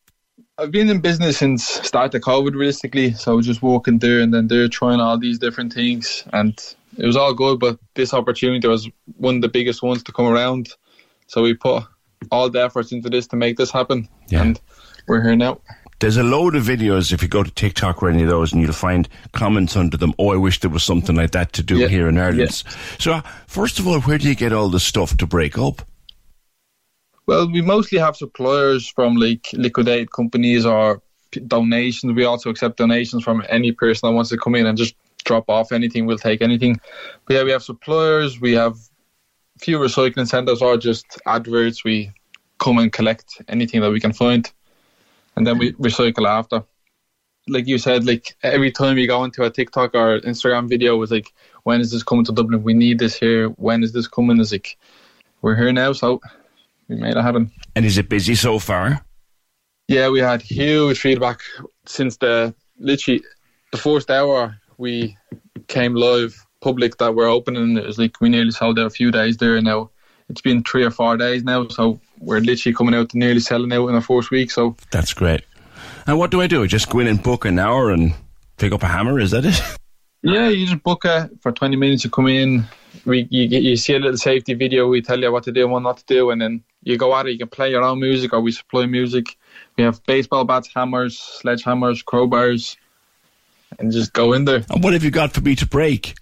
I've 0.57 0.71
been 0.71 0.89
in 0.89 1.01
business 1.01 1.37
since 1.37 1.63
start 1.63 2.15
of 2.15 2.21
COVID, 2.21 2.55
realistically. 2.55 3.13
So 3.13 3.31
I 3.31 3.35
was 3.35 3.45
just 3.45 3.61
walking 3.61 3.99
there 3.99 4.21
and 4.21 4.33
then 4.33 4.47
there, 4.47 4.67
trying 4.67 4.99
all 4.99 5.17
these 5.17 5.37
different 5.37 5.71
things, 5.71 6.23
and 6.33 6.59
it 6.97 7.05
was 7.05 7.15
all 7.15 7.33
good. 7.33 7.59
But 7.59 7.77
this 7.93 8.11
opportunity 8.13 8.67
was 8.67 8.89
one 9.17 9.35
of 9.35 9.41
the 9.43 9.49
biggest 9.49 9.83
ones 9.83 10.01
to 10.03 10.11
come 10.11 10.25
around. 10.25 10.69
So 11.27 11.43
we 11.43 11.53
put 11.53 11.83
all 12.31 12.49
the 12.49 12.63
efforts 12.63 12.91
into 12.91 13.09
this 13.09 13.27
to 13.27 13.35
make 13.35 13.57
this 13.57 13.69
happen, 13.69 14.09
Yeah. 14.29 14.41
and 14.41 14.59
we're 15.07 15.21
here 15.21 15.35
now. 15.35 15.61
There's 15.99 16.17
a 16.17 16.23
load 16.23 16.55
of 16.55 16.63
videos 16.63 17.11
if 17.11 17.23
you 17.23 17.27
go 17.27 17.41
to 17.43 17.49
TikTok 17.51 18.03
or 18.03 18.09
any 18.09 18.21
of 18.23 18.29
those, 18.29 18.53
and 18.53 18.61
you'll 18.61 18.71
find 18.71 19.09
comments 19.31 19.75
under 19.75 19.97
them. 19.97 20.13
Oh, 20.19 20.31
I 20.31 20.35
wish 20.35 20.59
there 20.59 20.69
was 20.69 20.83
something 20.83 21.15
like 21.15 21.31
that 21.31 21.53
to 21.53 21.63
do 21.63 21.77
Yeah. 21.79 21.87
here 21.87 22.07
in 22.07 22.17
Ireland. 22.19 22.39
Yeah. 22.65 22.71
So, 22.99 23.13
uh, 23.13 23.21
first 23.47 23.79
of 23.79 23.87
all, 23.87 23.99
where 24.01 24.17
do 24.19 24.27
you 24.29 24.35
get 24.35 24.53
all 24.53 24.69
the 24.69 24.79
stuff 24.79 25.17
to 25.17 25.25
break 25.25 25.57
up? 25.57 25.81
Well, 27.25 27.51
we 27.51 27.61
mostly 27.61 27.97
have 27.99 28.15
suppliers 28.15 28.87
from 28.87 29.15
like 29.15 29.47
liquidated 29.53 30.11
companies 30.11 30.65
or 30.65 31.01
p- 31.31 31.39
donations. 31.41 32.13
We 32.13 32.25
also 32.25 32.49
accept 32.51 32.77
donations 32.77 33.23
from 33.23 33.43
any 33.49 33.71
person 33.71 34.07
that 34.07 34.13
wants 34.15 34.29
to 34.29 34.37
come 34.37 34.55
in 34.55 34.65
and 34.67 34.77
just 34.77 34.95
drop 35.25 35.49
off 35.49 35.71
anything. 35.71 36.05
We'll 36.05 36.17
take 36.19 36.41
anything. 36.41 36.79
But 37.25 37.33
yeah, 37.35 37.43
we 37.43 37.51
have 37.51 37.63
suppliers. 37.63 38.39
We 38.39 38.53
have 38.53 38.73
a 39.55 39.59
few 39.59 39.77
recycling 39.79 40.27
centres 40.27 40.61
or 40.61 40.77
just 40.77 41.05
adverts. 41.25 41.83
We 41.83 42.11
come 42.59 42.77
and 42.77 42.93
collect 42.93 43.41
anything 43.49 43.81
that 43.81 43.91
we 43.91 43.99
can 43.99 44.13
find, 44.13 44.49
and 45.37 45.45
then 45.45 45.59
we 45.59 45.71
recycle 45.73 46.27
after. 46.27 46.63
Like 47.47 47.67
you 47.67 47.77
said, 47.77 48.05
like 48.05 48.35
every 48.43 48.71
time 48.71 48.97
you 48.97 49.07
go 49.07 49.23
into 49.23 49.43
a 49.43 49.51
TikTok 49.51 49.93
or 49.93 50.19
Instagram 50.21 50.67
video, 50.67 50.97
was 50.97 51.11
like, 51.11 51.31
when 51.63 51.79
is 51.79 51.91
this 51.91 52.03
coming 52.03 52.25
to 52.25 52.33
Dublin? 52.33 52.63
We 52.63 52.73
need 52.73 52.99
this 52.99 53.15
here. 53.15 53.49
When 53.49 53.83
is 53.83 53.93
this 53.93 54.07
coming? 54.07 54.41
It's 54.41 54.51
like, 54.51 54.77
we're 55.41 55.55
here 55.55 55.71
now, 55.71 55.93
so 55.93 56.19
we 56.89 56.95
made 56.95 57.15
it 57.15 57.21
happen. 57.21 57.51
And 57.75 57.85
is 57.85 57.97
it 57.99 58.09
busy 58.09 58.33
so 58.33 58.57
far? 58.57 59.05
Yeah, 59.87 60.09
we 60.09 60.19
had 60.19 60.41
huge 60.41 60.99
feedback 60.99 61.39
since 61.85 62.17
the 62.17 62.53
literally 62.79 63.21
the 63.71 63.77
first 63.77 64.09
hour 64.09 64.57
we 64.77 65.15
came 65.67 65.93
live 65.93 66.35
public 66.61 66.97
that 66.97 67.13
we're 67.13 67.29
opening. 67.29 67.77
It 67.77 67.85
was 67.85 67.99
like 67.99 68.19
we 68.19 68.29
nearly 68.29 68.51
sold 68.51 68.79
out 68.79 68.87
a 68.87 68.89
few 68.89 69.11
days 69.11 69.37
there. 69.37 69.55
and 69.55 69.65
Now 69.65 69.91
it's 70.29 70.41
been 70.41 70.63
three 70.63 70.83
or 70.83 70.91
four 70.91 71.17
days 71.17 71.43
now, 71.43 71.67
so 71.67 71.99
we're 72.19 72.39
literally 72.39 72.75
coming 72.75 72.95
out 72.95 73.09
to 73.09 73.17
nearly 73.17 73.39
selling 73.39 73.71
out 73.71 73.87
in 73.87 73.95
the 73.95 74.01
first 74.01 74.31
week. 74.31 74.51
So 74.51 74.75
That's 74.91 75.13
great. 75.13 75.43
And 76.05 76.17
what 76.17 76.31
do 76.31 76.41
I 76.41 76.47
do? 76.47 76.63
I 76.63 76.67
just 76.67 76.89
go 76.89 76.99
in 76.99 77.07
and 77.07 77.21
book 77.21 77.45
an 77.45 77.59
hour 77.59 77.91
and 77.91 78.13
pick 78.57 78.73
up 78.73 78.83
a 78.83 78.87
hammer? 78.87 79.19
Is 79.19 79.31
that 79.31 79.45
it? 79.45 79.59
yeah, 80.21 80.49
you 80.49 80.65
just 80.65 80.83
book 80.83 81.05
it 81.05 81.31
for 81.41 81.51
twenty 81.51 81.75
minutes. 81.75 82.03
You 82.03 82.09
come 82.09 82.27
in, 82.27 82.65
we 83.05 83.27
you, 83.29 83.59
you 83.59 83.75
see 83.77 83.95
a 83.95 83.99
little 83.99 84.17
safety 84.17 84.53
video. 84.53 84.87
We 84.87 85.01
tell 85.01 85.19
you 85.19 85.31
what 85.31 85.43
to 85.43 85.51
do 85.51 85.63
and 85.63 85.71
what 85.71 85.83
not 85.83 85.97
to 85.97 86.05
do, 86.05 86.31
and 86.31 86.41
then 86.41 86.63
you 86.83 86.97
go 86.97 87.15
at 87.15 87.27
it. 87.27 87.31
You 87.31 87.39
can 87.39 87.49
play 87.49 87.69
your 87.69 87.83
own 87.83 87.99
music, 87.99 88.33
or 88.33 88.41
we 88.41 88.51
supply 88.51 88.85
music. 88.85 89.37
We 89.77 89.83
have 89.83 90.03
baseball 90.05 90.43
bats, 90.43 90.69
hammers, 90.73 91.17
sledgehammers, 91.43 92.03
crowbars, 92.03 92.75
and 93.79 93.91
just 93.91 94.13
go 94.13 94.33
in 94.33 94.45
there. 94.45 94.65
And 94.69 94.83
what 94.83 94.93
have 94.93 95.03
you 95.03 95.11
got 95.11 95.33
for 95.33 95.41
me 95.41 95.55
to 95.55 95.65
break? 95.65 96.15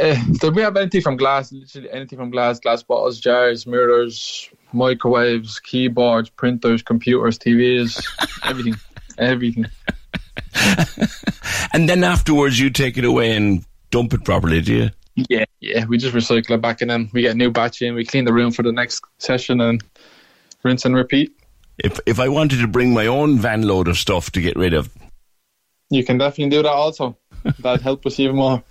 Uh, 0.00 0.16
so 0.34 0.50
we 0.50 0.62
have 0.62 0.76
anything 0.76 1.00
from 1.00 1.16
glass, 1.16 1.52
literally 1.52 1.90
anything 1.90 2.18
from 2.18 2.30
glass, 2.30 2.60
glass 2.60 2.82
bottles, 2.82 3.18
jars, 3.18 3.66
mirrors, 3.66 4.48
microwaves, 4.72 5.58
keyboards, 5.60 6.30
printers, 6.30 6.82
computers, 6.82 7.38
TVs, 7.38 8.04
everything, 8.44 8.74
everything. 9.18 9.66
And 11.72 11.88
then 11.88 12.04
afterwards, 12.04 12.58
you 12.58 12.70
take 12.70 12.98
it 12.98 13.04
away 13.04 13.36
and 13.36 13.64
dump 13.90 14.14
it 14.14 14.24
properly, 14.24 14.60
do 14.60 14.74
you? 14.74 14.90
Yeah, 15.28 15.44
yeah. 15.60 15.84
We 15.86 15.98
just 15.98 16.14
recycle 16.14 16.52
it 16.52 16.60
back 16.60 16.80
and 16.80 16.90
then 16.90 17.10
we 17.12 17.22
get 17.22 17.32
a 17.32 17.38
new 17.38 17.50
batch 17.50 17.82
in. 17.82 17.94
We 17.94 18.04
clean 18.04 18.24
the 18.24 18.32
room 18.32 18.52
for 18.52 18.62
the 18.62 18.72
next 18.72 19.02
session 19.18 19.60
and 19.60 19.82
rinse 20.62 20.84
and 20.84 20.94
repeat. 20.94 21.32
If 21.78 22.00
if 22.06 22.18
I 22.18 22.28
wanted 22.28 22.60
to 22.60 22.68
bring 22.68 22.92
my 22.92 23.06
own 23.06 23.38
van 23.38 23.62
load 23.62 23.88
of 23.88 23.96
stuff 23.96 24.30
to 24.32 24.40
get 24.40 24.56
rid 24.56 24.74
of, 24.74 24.90
You 25.90 26.04
can 26.04 26.18
definitely 26.18 26.50
do 26.50 26.62
that 26.62 26.72
also. 26.72 27.16
That'd 27.60 27.82
help 27.82 28.06
us 28.06 28.18
even 28.18 28.36
more. 28.36 28.62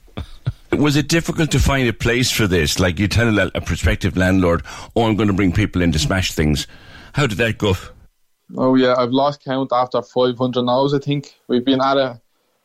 Was 0.71 0.95
it 0.95 1.07
difficult 1.07 1.51
to 1.51 1.59
find 1.59 1.87
a 1.87 1.93
place 1.93 2.31
for 2.31 2.47
this? 2.47 2.79
Like 2.79 2.99
you 2.99 3.07
tell 3.07 3.39
a, 3.39 3.51
a 3.55 3.61
prospective 3.61 4.17
landlord, 4.17 4.63
"Oh, 4.95 5.05
I'm 5.05 5.15
going 5.15 5.27
to 5.27 5.33
bring 5.33 5.51
people 5.51 5.81
in 5.81 5.91
to 5.91 5.99
smash 5.99 6.33
things." 6.33 6.67
How 7.13 7.27
did 7.27 7.37
that 7.39 7.57
go? 7.57 7.75
Oh 8.55 8.75
yeah, 8.75 8.95
I've 8.97 9.11
lost 9.11 9.43
count 9.43 9.71
after 9.73 10.01
500 10.01 10.69
hours. 10.69 10.93
I 10.93 10.99
think 10.99 11.35
we've 11.47 11.65
been 11.65 11.81
at 11.81 11.97
it 11.97 12.17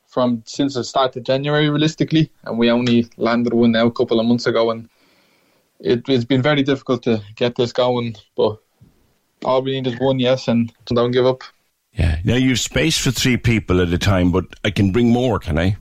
from 0.06 0.42
since 0.46 0.74
the 0.74 0.84
start 0.84 1.16
of 1.16 1.24
January, 1.24 1.68
realistically, 1.68 2.30
and 2.44 2.58
we 2.58 2.70
only 2.70 3.06
landed 3.16 3.54
one 3.54 3.72
now 3.72 3.86
a 3.86 3.92
couple 3.92 4.20
of 4.20 4.26
months 4.26 4.46
ago, 4.46 4.70
and 4.70 4.88
it, 5.80 6.02
it's 6.08 6.24
been 6.24 6.42
very 6.42 6.62
difficult 6.62 7.02
to 7.04 7.22
get 7.34 7.56
this 7.56 7.72
going. 7.72 8.14
But 8.36 8.58
all 9.44 9.62
we 9.62 9.72
need 9.72 9.86
is 9.86 9.98
one 9.98 10.18
yes, 10.18 10.48
and 10.48 10.72
don't 10.86 11.12
give 11.12 11.26
up. 11.26 11.42
Yeah. 11.92 12.18
Now 12.24 12.36
you've 12.36 12.60
space 12.60 12.98
for 12.98 13.10
three 13.10 13.36
people 13.36 13.80
at 13.80 13.88
a 13.88 13.98
time, 13.98 14.32
but 14.32 14.46
I 14.64 14.70
can 14.70 14.92
bring 14.92 15.10
more, 15.10 15.38
can 15.38 15.58
I? 15.58 15.76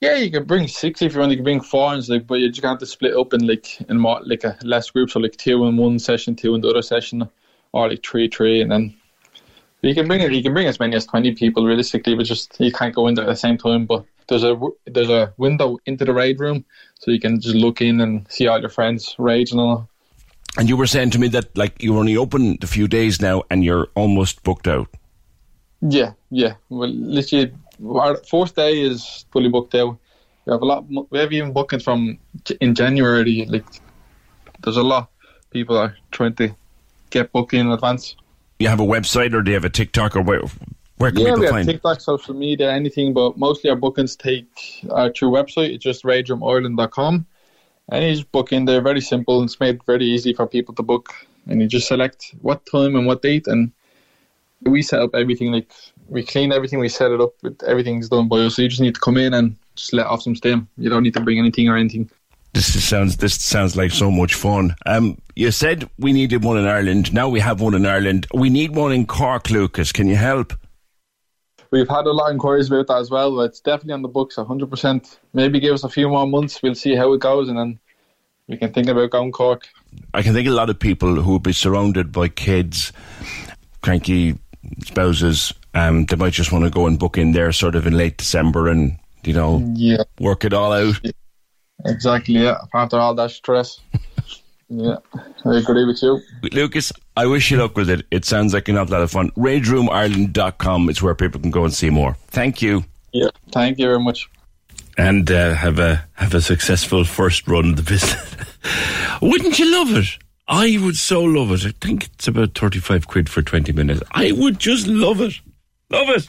Yeah, 0.00 0.14
you 0.14 0.30
can 0.30 0.44
bring 0.44 0.68
six 0.68 1.02
if 1.02 1.14
you 1.14 1.18
want. 1.18 1.32
You 1.32 1.38
can 1.38 1.44
bring 1.44 1.60
four, 1.60 1.92
and 1.92 2.08
like, 2.08 2.26
but 2.26 2.38
you 2.38 2.50
just 2.50 2.64
have 2.64 2.78
to 2.78 2.86
split 2.86 3.16
up 3.16 3.34
in 3.34 3.46
like 3.46 3.80
in 3.88 3.98
more 3.98 4.20
like 4.24 4.44
a 4.44 4.56
less 4.62 4.90
groups, 4.90 5.14
so 5.14 5.20
like 5.20 5.36
two 5.36 5.64
in 5.64 5.76
one 5.76 5.98
session, 5.98 6.36
two 6.36 6.54
in 6.54 6.60
the 6.60 6.68
other 6.68 6.82
session, 6.82 7.28
or 7.72 7.88
like 7.88 8.04
three, 8.04 8.28
three, 8.28 8.60
and 8.60 8.70
then 8.70 8.94
you 9.82 9.94
can 9.94 10.06
bring 10.06 10.20
it. 10.20 10.32
You 10.32 10.42
can 10.42 10.54
bring 10.54 10.68
as 10.68 10.78
many 10.78 10.94
as 10.94 11.06
twenty 11.06 11.34
people 11.34 11.66
realistically, 11.66 12.14
but 12.14 12.26
just 12.26 12.60
you 12.60 12.70
can't 12.70 12.94
go 12.94 13.08
in 13.08 13.14
there 13.14 13.24
at 13.24 13.28
the 13.28 13.36
same 13.36 13.58
time. 13.58 13.86
But 13.86 14.04
there's 14.28 14.44
a 14.44 14.56
there's 14.86 15.10
a 15.10 15.32
window 15.36 15.78
into 15.86 16.04
the 16.04 16.14
raid 16.14 16.38
room, 16.38 16.64
so 17.00 17.10
you 17.10 17.18
can 17.18 17.40
just 17.40 17.56
look 17.56 17.80
in 17.80 18.00
and 18.00 18.24
see 18.30 18.46
all 18.46 18.60
your 18.60 18.70
friends 18.70 19.16
rage 19.18 19.50
and 19.50 19.60
all. 19.60 19.88
And 20.56 20.68
you 20.68 20.76
were 20.76 20.86
saying 20.86 21.10
to 21.10 21.18
me 21.18 21.28
that 21.28 21.56
like 21.56 21.82
you're 21.82 21.98
only 21.98 22.16
open 22.16 22.58
a 22.62 22.66
few 22.66 22.86
days 22.86 23.20
now, 23.20 23.42
and 23.50 23.64
you're 23.64 23.88
almost 23.96 24.44
booked 24.44 24.68
out. 24.68 24.88
Yeah, 25.80 26.12
yeah. 26.30 26.54
Well, 26.68 26.88
literally, 26.88 27.52
our 27.86 28.16
fourth 28.16 28.54
day 28.54 28.80
is 28.80 29.24
fully 29.32 29.48
booked 29.48 29.74
out. 29.74 29.98
We 30.44 30.52
have 30.52 30.62
a 30.62 30.64
lot. 30.64 30.84
We 31.10 31.18
have 31.18 31.32
even 31.32 31.52
bookings 31.52 31.84
from 31.84 32.18
in 32.60 32.74
January. 32.74 33.46
Like, 33.48 33.66
there's 34.62 34.76
a 34.76 34.82
lot. 34.82 35.10
People 35.50 35.76
are 35.76 35.96
trying 36.10 36.34
to 36.36 36.54
get 37.10 37.32
booking 37.32 37.60
in 37.60 37.70
advance. 37.70 38.16
You 38.58 38.68
have 38.68 38.80
a 38.80 38.86
website, 38.86 39.34
or 39.34 39.42
do 39.42 39.50
you 39.50 39.54
have 39.54 39.64
a 39.64 39.70
TikTok, 39.70 40.16
or 40.16 40.22
where? 40.22 40.42
Where 40.96 41.12
can 41.12 41.20
yeah, 41.20 41.26
people 41.26 41.40
we 41.40 41.46
have 41.46 41.54
find? 41.54 41.68
TikTok, 41.68 42.00
social 42.00 42.34
media, 42.34 42.72
anything, 42.72 43.14
but 43.14 43.38
mostly 43.38 43.70
our 43.70 43.76
bookings 43.76 44.16
take 44.16 44.48
our 44.90 45.12
through 45.12 45.30
website. 45.30 45.74
It's 45.74 45.84
just 45.84 46.02
rageroomIreland.com. 46.02 47.26
And 47.90 48.04
you 48.04 48.14
just 48.16 48.32
book 48.32 48.52
in 48.52 48.64
there, 48.64 48.82
very 48.82 49.00
simple. 49.00 49.42
It's 49.42 49.60
made 49.60 49.82
very 49.84 50.04
easy 50.04 50.32
for 50.34 50.46
people 50.46 50.74
to 50.74 50.82
book. 50.82 51.14
And 51.46 51.62
you 51.62 51.68
just 51.68 51.88
select 51.88 52.34
what 52.42 52.66
time 52.66 52.96
and 52.96 53.06
what 53.06 53.22
date. 53.22 53.46
And 53.46 53.72
we 54.62 54.82
set 54.82 55.00
up 55.00 55.14
everything. 55.14 55.52
Like, 55.52 55.70
we 56.08 56.24
clean 56.24 56.52
everything, 56.52 56.78
we 56.78 56.88
set 56.88 57.10
it 57.10 57.20
up, 57.20 57.32
with 57.42 57.62
everything's 57.64 58.08
done 58.08 58.28
by 58.28 58.38
us. 58.38 58.56
So 58.56 58.62
you 58.62 58.68
just 58.68 58.80
need 58.80 58.94
to 58.94 59.00
come 59.00 59.16
in 59.16 59.34
and 59.34 59.56
just 59.76 59.92
let 59.92 60.06
off 60.06 60.22
some 60.22 60.34
steam. 60.34 60.68
You 60.76 60.90
don't 60.90 61.02
need 61.02 61.14
to 61.14 61.20
bring 61.20 61.38
anything 61.38 61.68
or 61.68 61.76
anything. 61.76 62.10
This 62.54 62.74
is- 62.74 62.84
sounds 62.84 63.18
this 63.18 63.34
sounds 63.34 63.76
like 63.76 63.92
so 63.92 64.10
much 64.10 64.34
fun. 64.34 64.74
Um, 64.86 65.18
you 65.36 65.50
said 65.50 65.88
we 65.98 66.12
needed 66.12 66.42
one 66.42 66.58
in 66.58 66.66
Ireland. 66.66 67.12
Now 67.12 67.28
we 67.28 67.40
have 67.40 67.60
one 67.60 67.74
in 67.74 67.86
Ireland. 67.86 68.26
We 68.32 68.48
need 68.50 68.74
one 68.74 68.92
in 68.92 69.06
Cork, 69.06 69.50
Lucas. 69.50 69.92
Can 69.92 70.08
you 70.08 70.16
help? 70.16 70.54
We've 71.70 71.88
had 71.88 72.06
a 72.06 72.12
lot 72.12 72.30
of 72.30 72.32
inquiries 72.32 72.68
about 72.68 72.86
that 72.86 72.96
as 72.96 73.10
well, 73.10 73.36
but 73.36 73.42
it's 73.42 73.60
definitely 73.60 73.92
on 73.92 74.02
the 74.02 74.08
books, 74.08 74.36
100%. 74.36 75.18
Maybe 75.34 75.60
give 75.60 75.74
us 75.74 75.84
a 75.84 75.88
few 75.90 76.08
more 76.08 76.26
months, 76.26 76.62
we'll 76.62 76.74
see 76.74 76.94
how 76.94 77.12
it 77.12 77.20
goes, 77.20 77.50
and 77.50 77.58
then 77.58 77.78
we 78.46 78.56
can 78.56 78.72
think 78.72 78.88
about 78.88 79.10
going 79.10 79.32
Cork. 79.32 79.68
I 80.14 80.22
can 80.22 80.32
think 80.32 80.48
of 80.48 80.54
a 80.54 80.56
lot 80.56 80.70
of 80.70 80.78
people 80.78 81.16
who 81.16 81.32
would 81.32 81.42
be 81.42 81.52
surrounded 81.52 82.10
by 82.10 82.28
kids, 82.28 82.90
cranky 83.82 84.38
spouses. 84.84 85.52
Um, 85.74 86.06
they 86.06 86.16
might 86.16 86.32
just 86.32 86.52
want 86.52 86.64
to 86.64 86.70
go 86.70 86.86
and 86.86 86.98
book 86.98 87.18
in 87.18 87.32
there 87.32 87.52
sort 87.52 87.74
of 87.74 87.86
in 87.86 87.96
late 87.96 88.16
December 88.18 88.68
and, 88.68 88.98
you 89.24 89.32
know, 89.32 89.62
Yeah. 89.74 90.02
work 90.20 90.44
it 90.44 90.52
all 90.52 90.72
out. 90.72 91.00
Exactly, 91.86 92.34
yeah. 92.34 92.58
After 92.74 92.98
all 92.98 93.14
that 93.14 93.30
stress. 93.30 93.80
yeah, 94.68 94.96
I 95.44 95.56
agree 95.58 95.84
with 95.84 96.02
you. 96.02 96.20
Lucas, 96.52 96.92
I 97.16 97.26
wish 97.26 97.50
you 97.50 97.58
luck 97.58 97.76
with 97.76 97.88
it. 97.90 98.04
It 98.10 98.24
sounds 98.24 98.52
like 98.52 98.68
an 98.68 98.76
awful 98.76 98.94
lot 98.94 99.02
of 99.02 99.10
fun. 99.10 99.30
RageRoomIreland.com 99.32 100.88
is 100.90 101.00
where 101.02 101.14
people 101.14 101.40
can 101.40 101.50
go 101.50 101.64
and 101.64 101.72
see 101.72 101.90
more. 101.90 102.16
Thank 102.28 102.60
you. 102.62 102.84
Yeah, 103.12 103.28
thank 103.52 103.78
you 103.78 103.86
very 103.86 104.00
much. 104.00 104.28
And 104.96 105.30
uh, 105.30 105.54
have 105.54 105.78
a 105.78 106.04
have 106.14 106.34
a 106.34 106.40
successful 106.40 107.04
first 107.04 107.46
run 107.46 107.70
of 107.70 107.76
the 107.76 107.82
business. 107.82 108.34
Wouldn't 109.22 109.58
you 109.58 109.70
love 109.72 109.96
it? 109.96 110.18
I 110.48 110.78
would 110.82 110.96
so 110.96 111.22
love 111.22 111.52
it. 111.52 111.66
I 111.66 111.72
think 111.86 112.06
it's 112.06 112.26
about 112.26 112.56
35 112.56 113.06
quid 113.06 113.28
for 113.28 113.42
20 113.42 113.72
minutes. 113.72 114.02
I 114.12 114.32
would 114.32 114.58
just 114.58 114.86
love 114.86 115.20
it. 115.20 115.38
Love 115.90 116.08
it. 116.08 116.24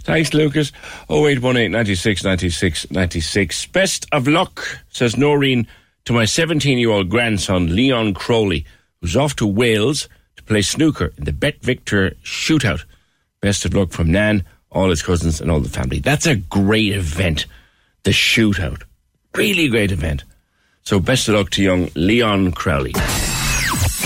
Thanks, 0.00 0.32
Lucas. 0.32 0.72
0818 1.10 1.72
96 1.72 2.24
96 2.24 2.90
96. 2.90 3.66
Best 3.66 4.06
of 4.12 4.28
luck, 4.28 4.80
says 4.90 5.16
Noreen, 5.16 5.66
to 6.04 6.12
my 6.12 6.24
17 6.24 6.78
year 6.78 6.90
old 6.90 7.08
grandson, 7.08 7.74
Leon 7.74 8.14
Crowley, 8.14 8.64
who's 9.00 9.16
off 9.16 9.34
to 9.36 9.46
Wales 9.46 10.08
to 10.36 10.42
play 10.44 10.62
snooker 10.62 11.12
in 11.18 11.24
the 11.24 11.32
Bet 11.32 11.60
Victor 11.60 12.12
shootout. 12.24 12.84
Best 13.40 13.64
of 13.64 13.74
luck 13.74 13.90
from 13.90 14.10
Nan, 14.10 14.44
all 14.70 14.90
his 14.90 15.02
cousins, 15.02 15.40
and 15.40 15.50
all 15.50 15.60
the 15.60 15.68
family. 15.68 15.98
That's 15.98 16.26
a 16.26 16.36
great 16.36 16.92
event, 16.92 17.46
the 18.04 18.10
shootout. 18.12 18.82
Really 19.34 19.68
great 19.68 19.92
event. 19.92 20.24
So 20.82 21.00
best 21.00 21.28
of 21.28 21.34
luck 21.34 21.50
to 21.50 21.62
young 21.62 21.90
Leon 21.94 22.52
Crowley. 22.52 22.92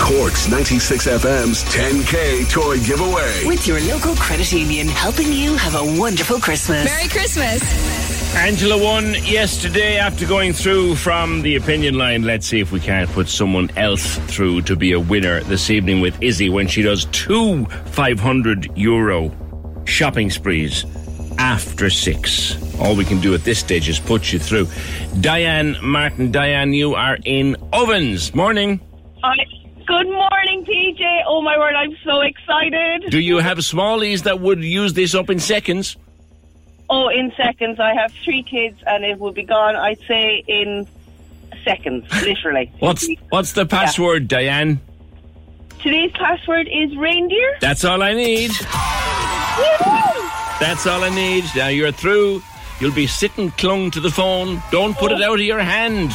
Cork's 0.01 0.49
96 0.49 1.07
FM's 1.07 1.63
10K 1.65 2.49
toy 2.49 2.79
giveaway. 2.83 3.45
With 3.45 3.67
your 3.67 3.79
local 3.81 4.15
credit 4.15 4.51
union 4.51 4.87
helping 4.87 5.31
you 5.31 5.55
have 5.55 5.75
a 5.75 5.99
wonderful 5.99 6.39
Christmas. 6.39 6.85
Merry 6.85 7.07
Christmas. 7.07 8.35
Angela 8.35 8.83
won 8.83 9.13
yesterday 9.23 9.97
after 9.97 10.25
going 10.25 10.53
through 10.53 10.95
from 10.95 11.43
the 11.43 11.55
opinion 11.55 11.99
line. 11.99 12.23
Let's 12.23 12.47
see 12.47 12.59
if 12.59 12.71
we 12.71 12.79
can't 12.79 13.09
put 13.11 13.29
someone 13.29 13.69
else 13.77 14.17
through 14.27 14.63
to 14.63 14.75
be 14.75 14.93
a 14.93 14.99
winner 14.99 15.41
this 15.41 15.69
evening 15.69 16.01
with 16.01 16.21
Izzy 16.21 16.49
when 16.49 16.67
she 16.67 16.81
does 16.81 17.05
two 17.11 17.65
500 17.65 18.75
euro 18.75 19.31
shopping 19.85 20.31
sprees 20.31 20.83
after 21.37 21.91
six. 21.91 22.57
All 22.79 22.95
we 22.95 23.05
can 23.05 23.21
do 23.21 23.35
at 23.35 23.43
this 23.43 23.59
stage 23.59 23.87
is 23.87 23.99
put 23.99 24.33
you 24.33 24.39
through. 24.39 24.67
Diane 25.21 25.77
Martin. 25.83 26.31
Diane, 26.31 26.73
you 26.73 26.95
are 26.95 27.19
in 27.23 27.55
ovens. 27.71 28.33
Morning. 28.33 28.79
Hi. 29.23 29.60
Good 29.91 30.07
morning, 30.07 30.63
PJ. 30.63 31.23
Oh 31.27 31.41
my 31.41 31.57
word, 31.57 31.75
I'm 31.75 31.97
so 32.05 32.21
excited. 32.21 33.11
Do 33.11 33.19
you 33.19 33.39
have 33.39 33.57
smallies 33.57 34.23
that 34.23 34.39
would 34.39 34.63
use 34.63 34.93
this 34.93 35.13
up 35.13 35.29
in 35.29 35.37
seconds? 35.37 35.97
Oh, 36.89 37.09
in 37.09 37.33
seconds. 37.35 37.77
I 37.77 37.93
have 37.95 38.13
three 38.23 38.41
kids, 38.41 38.81
and 38.87 39.03
it 39.03 39.19
will 39.19 39.33
be 39.33 39.43
gone. 39.43 39.75
I'd 39.75 39.99
say 40.07 40.45
in 40.47 40.87
seconds, 41.65 42.05
literally. 42.23 42.71
What's 42.79 43.05
what's 43.31 43.51
the 43.51 43.65
password, 43.65 44.29
Diane? 44.29 44.79
Today's 45.83 46.13
password 46.13 46.69
is 46.71 46.95
reindeer. 46.95 47.57
That's 47.59 47.83
all 47.83 48.01
I 48.01 48.13
need. 48.13 48.51
That's 50.61 50.87
all 50.87 51.03
I 51.03 51.09
need. 51.13 51.43
Now 51.53 51.67
you're 51.67 51.91
through. 51.91 52.41
You'll 52.79 52.93
be 52.93 53.07
sitting 53.07 53.51
clung 53.51 53.91
to 53.91 53.99
the 53.99 54.09
phone. 54.09 54.63
Don't 54.71 54.97
put 54.97 55.11
it 55.11 55.19
oh. 55.21 55.33
out 55.33 55.39
of 55.39 55.45
your 55.45 55.59
hand. 55.59 56.11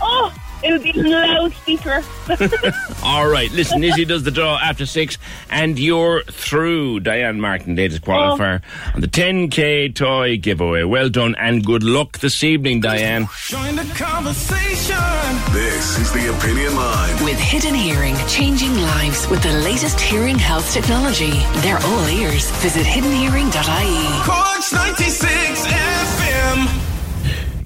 Oh, 0.00 0.32
it'll 0.62 0.78
be 0.78 0.90
in 0.90 1.10
loudspeaker. 1.10 2.02
All 3.02 3.28
right, 3.28 3.50
listen, 3.52 3.82
Izzy 3.82 4.04
does 4.04 4.22
the 4.22 4.30
draw 4.30 4.58
after 4.58 4.86
six, 4.86 5.18
and 5.50 5.78
you're 5.78 6.22
through. 6.24 7.00
Diane 7.00 7.40
Martin, 7.40 7.76
latest 7.76 8.02
qualifier 8.02 8.62
oh. 8.62 8.92
on 8.94 9.00
the 9.00 9.08
10k 9.08 9.94
toy 9.94 10.36
giveaway. 10.36 10.82
Well 10.84 11.08
done 11.08 11.34
and 11.38 11.64
good 11.64 11.82
luck 11.82 12.18
this 12.18 12.42
evening, 12.42 12.80
Diane. 12.80 13.28
Join 13.46 13.76
the 13.76 13.84
conversation. 13.94 14.96
This 15.52 15.98
is 15.98 16.12
the 16.12 16.34
opinion 16.36 16.74
line. 16.76 17.24
With 17.24 17.38
Hidden 17.38 17.74
Hearing, 17.74 18.16
changing 18.28 18.74
lives 18.74 19.28
with 19.28 19.42
the 19.42 19.52
latest 19.52 20.00
hearing 20.00 20.38
health 20.38 20.72
technology. 20.72 21.32
They're 21.60 21.78
all 21.82 22.08
ears. 22.08 22.50
Visit 22.62 22.86
hiddenhearing.ie. 22.86 24.24
Cork's 24.24 24.72
96 24.72 25.66
FM. 25.66 26.95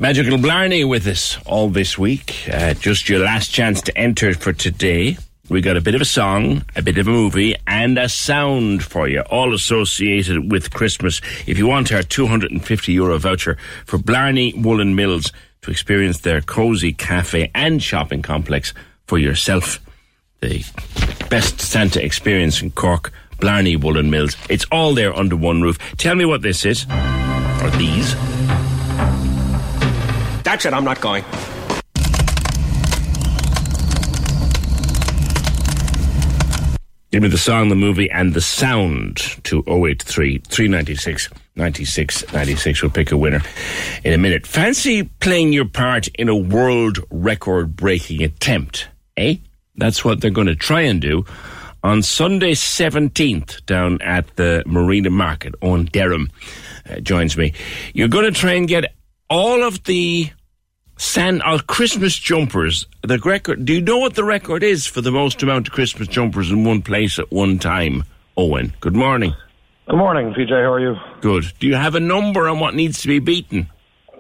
Magical 0.01 0.39
Blarney 0.39 0.83
with 0.83 1.07
us 1.07 1.37
all 1.45 1.69
this 1.69 1.99
week. 1.99 2.49
Uh, 2.51 2.73
just 2.73 3.11
your 3.11 3.19
last 3.19 3.51
chance 3.53 3.83
to 3.83 3.99
enter 3.99 4.33
for 4.33 4.55
today. 4.55 5.19
We 5.51 5.61
got 5.61 5.77
a 5.77 5.83
bit 5.83 5.95
of 5.95 6.01
a 6.01 6.07
song, 6.07 6.65
a 6.75 6.81
bit 6.81 6.97
of 6.97 7.07
a 7.07 7.11
movie, 7.11 7.55
and 7.67 7.99
a 7.99 8.09
sound 8.09 8.83
for 8.83 9.09
you, 9.09 9.21
all 9.21 9.53
associated 9.53 10.51
with 10.51 10.73
Christmas. 10.73 11.21
If 11.47 11.59
you 11.59 11.67
want 11.67 11.93
our 11.93 12.03
250 12.03 12.93
euro 12.95 13.19
voucher 13.19 13.59
for 13.85 13.99
Blarney 13.99 14.55
Woollen 14.55 14.95
Mills 14.95 15.33
to 15.61 15.71
experience 15.71 16.21
their 16.21 16.41
cozy 16.41 16.95
cafe 16.95 17.51
and 17.55 17.83
shopping 17.83 18.23
complex 18.23 18.73
for 19.07 19.19
yourself, 19.19 19.81
the 20.41 20.65
best 21.29 21.61
Santa 21.61 22.03
experience 22.03 22.63
in 22.63 22.71
Cork, 22.71 23.13
Blarney 23.39 23.77
Woollen 23.77 24.09
Mills. 24.09 24.35
It's 24.49 24.65
all 24.73 24.95
there 24.95 25.15
under 25.15 25.37
one 25.37 25.61
roof. 25.61 25.79
Tell 25.99 26.15
me 26.15 26.25
what 26.25 26.41
this 26.41 26.65
is, 26.65 26.87
or 27.61 27.69
these. 27.77 28.17
That's 30.51 30.65
it, 30.65 30.75
I'm 30.75 30.83
not 30.83 31.01
going. 31.01 31.23
Give 37.13 37.23
me 37.23 37.29
the 37.29 37.39
song, 37.39 37.69
the 37.69 37.77
movie, 37.77 38.11
and 38.11 38.35
the 38.35 38.41
sound 38.41 39.19
to 39.45 39.63
083 39.69 40.39
396 40.39 41.29
96 41.55 42.33
96. 42.33 42.83
We'll 42.83 42.91
pick 42.91 43.13
a 43.13 43.17
winner 43.17 43.43
in 44.03 44.13
a 44.13 44.19
minute. 44.19 44.45
Fancy 44.45 45.05
playing 45.05 45.53
your 45.53 45.67
part 45.67 46.09
in 46.09 46.29
a 46.29 46.35
world 46.35 46.99
record 47.13 47.77
breaking 47.77 48.25
attempt, 48.25 48.89
eh? 49.17 49.37
That's 49.77 50.05
what 50.05 50.21
they're 50.21 50.33
going 50.33 50.49
to 50.49 50.57
try 50.57 50.81
and 50.81 51.01
do 51.01 51.25
on 51.85 52.03
Sunday 52.03 52.55
17th 52.55 53.65
down 53.67 54.03
at 54.03 54.35
the 54.35 54.65
Marina 54.67 55.11
Market 55.11 55.55
on 55.63 55.85
Durham. 55.85 56.29
Uh, 56.91 56.99
joins 56.99 57.37
me. 57.37 57.53
You're 57.95 58.09
going 58.09 58.25
to 58.25 58.33
try 58.33 58.55
and 58.55 58.67
get 58.67 58.93
all 59.29 59.63
of 59.63 59.85
the 59.85 60.29
San 61.01 61.43
uh, 61.43 61.59
Christmas 61.67 62.15
jumpers. 62.15 62.87
The 63.01 63.19
record. 63.21 63.65
Do 63.65 63.73
you 63.73 63.81
know 63.81 63.97
what 63.97 64.17
the 64.17 64.25
record 64.25 64.63
is 64.63 64.87
for 64.87 65.01
the 65.01 65.11
most 65.11 65.43
amount 65.43 65.67
of 65.67 65.73
Christmas 65.73 66.09
jumpers 66.09 66.51
in 66.51 66.63
one 66.63 66.83
place 66.83 67.19
at 67.19 67.33
one 67.33 67.59
time? 67.59 68.05
Owen, 68.37 68.75
good 68.81 68.95
morning. 68.95 69.33
Good 69.89 69.97
morning, 69.97 70.35
PJ. 70.35 70.51
How 70.51 70.71
are 70.71 70.79
you? 70.79 70.97
Good. 71.23 71.51
Do 71.59 71.67
you 71.67 71.75
have 71.75 71.95
a 71.95 72.01
number 72.01 72.51
on 72.51 72.61
what 72.61 72.75
needs 72.75 73.01
to 73.01 73.09
be 73.09 73.19
beaten? 73.19 73.71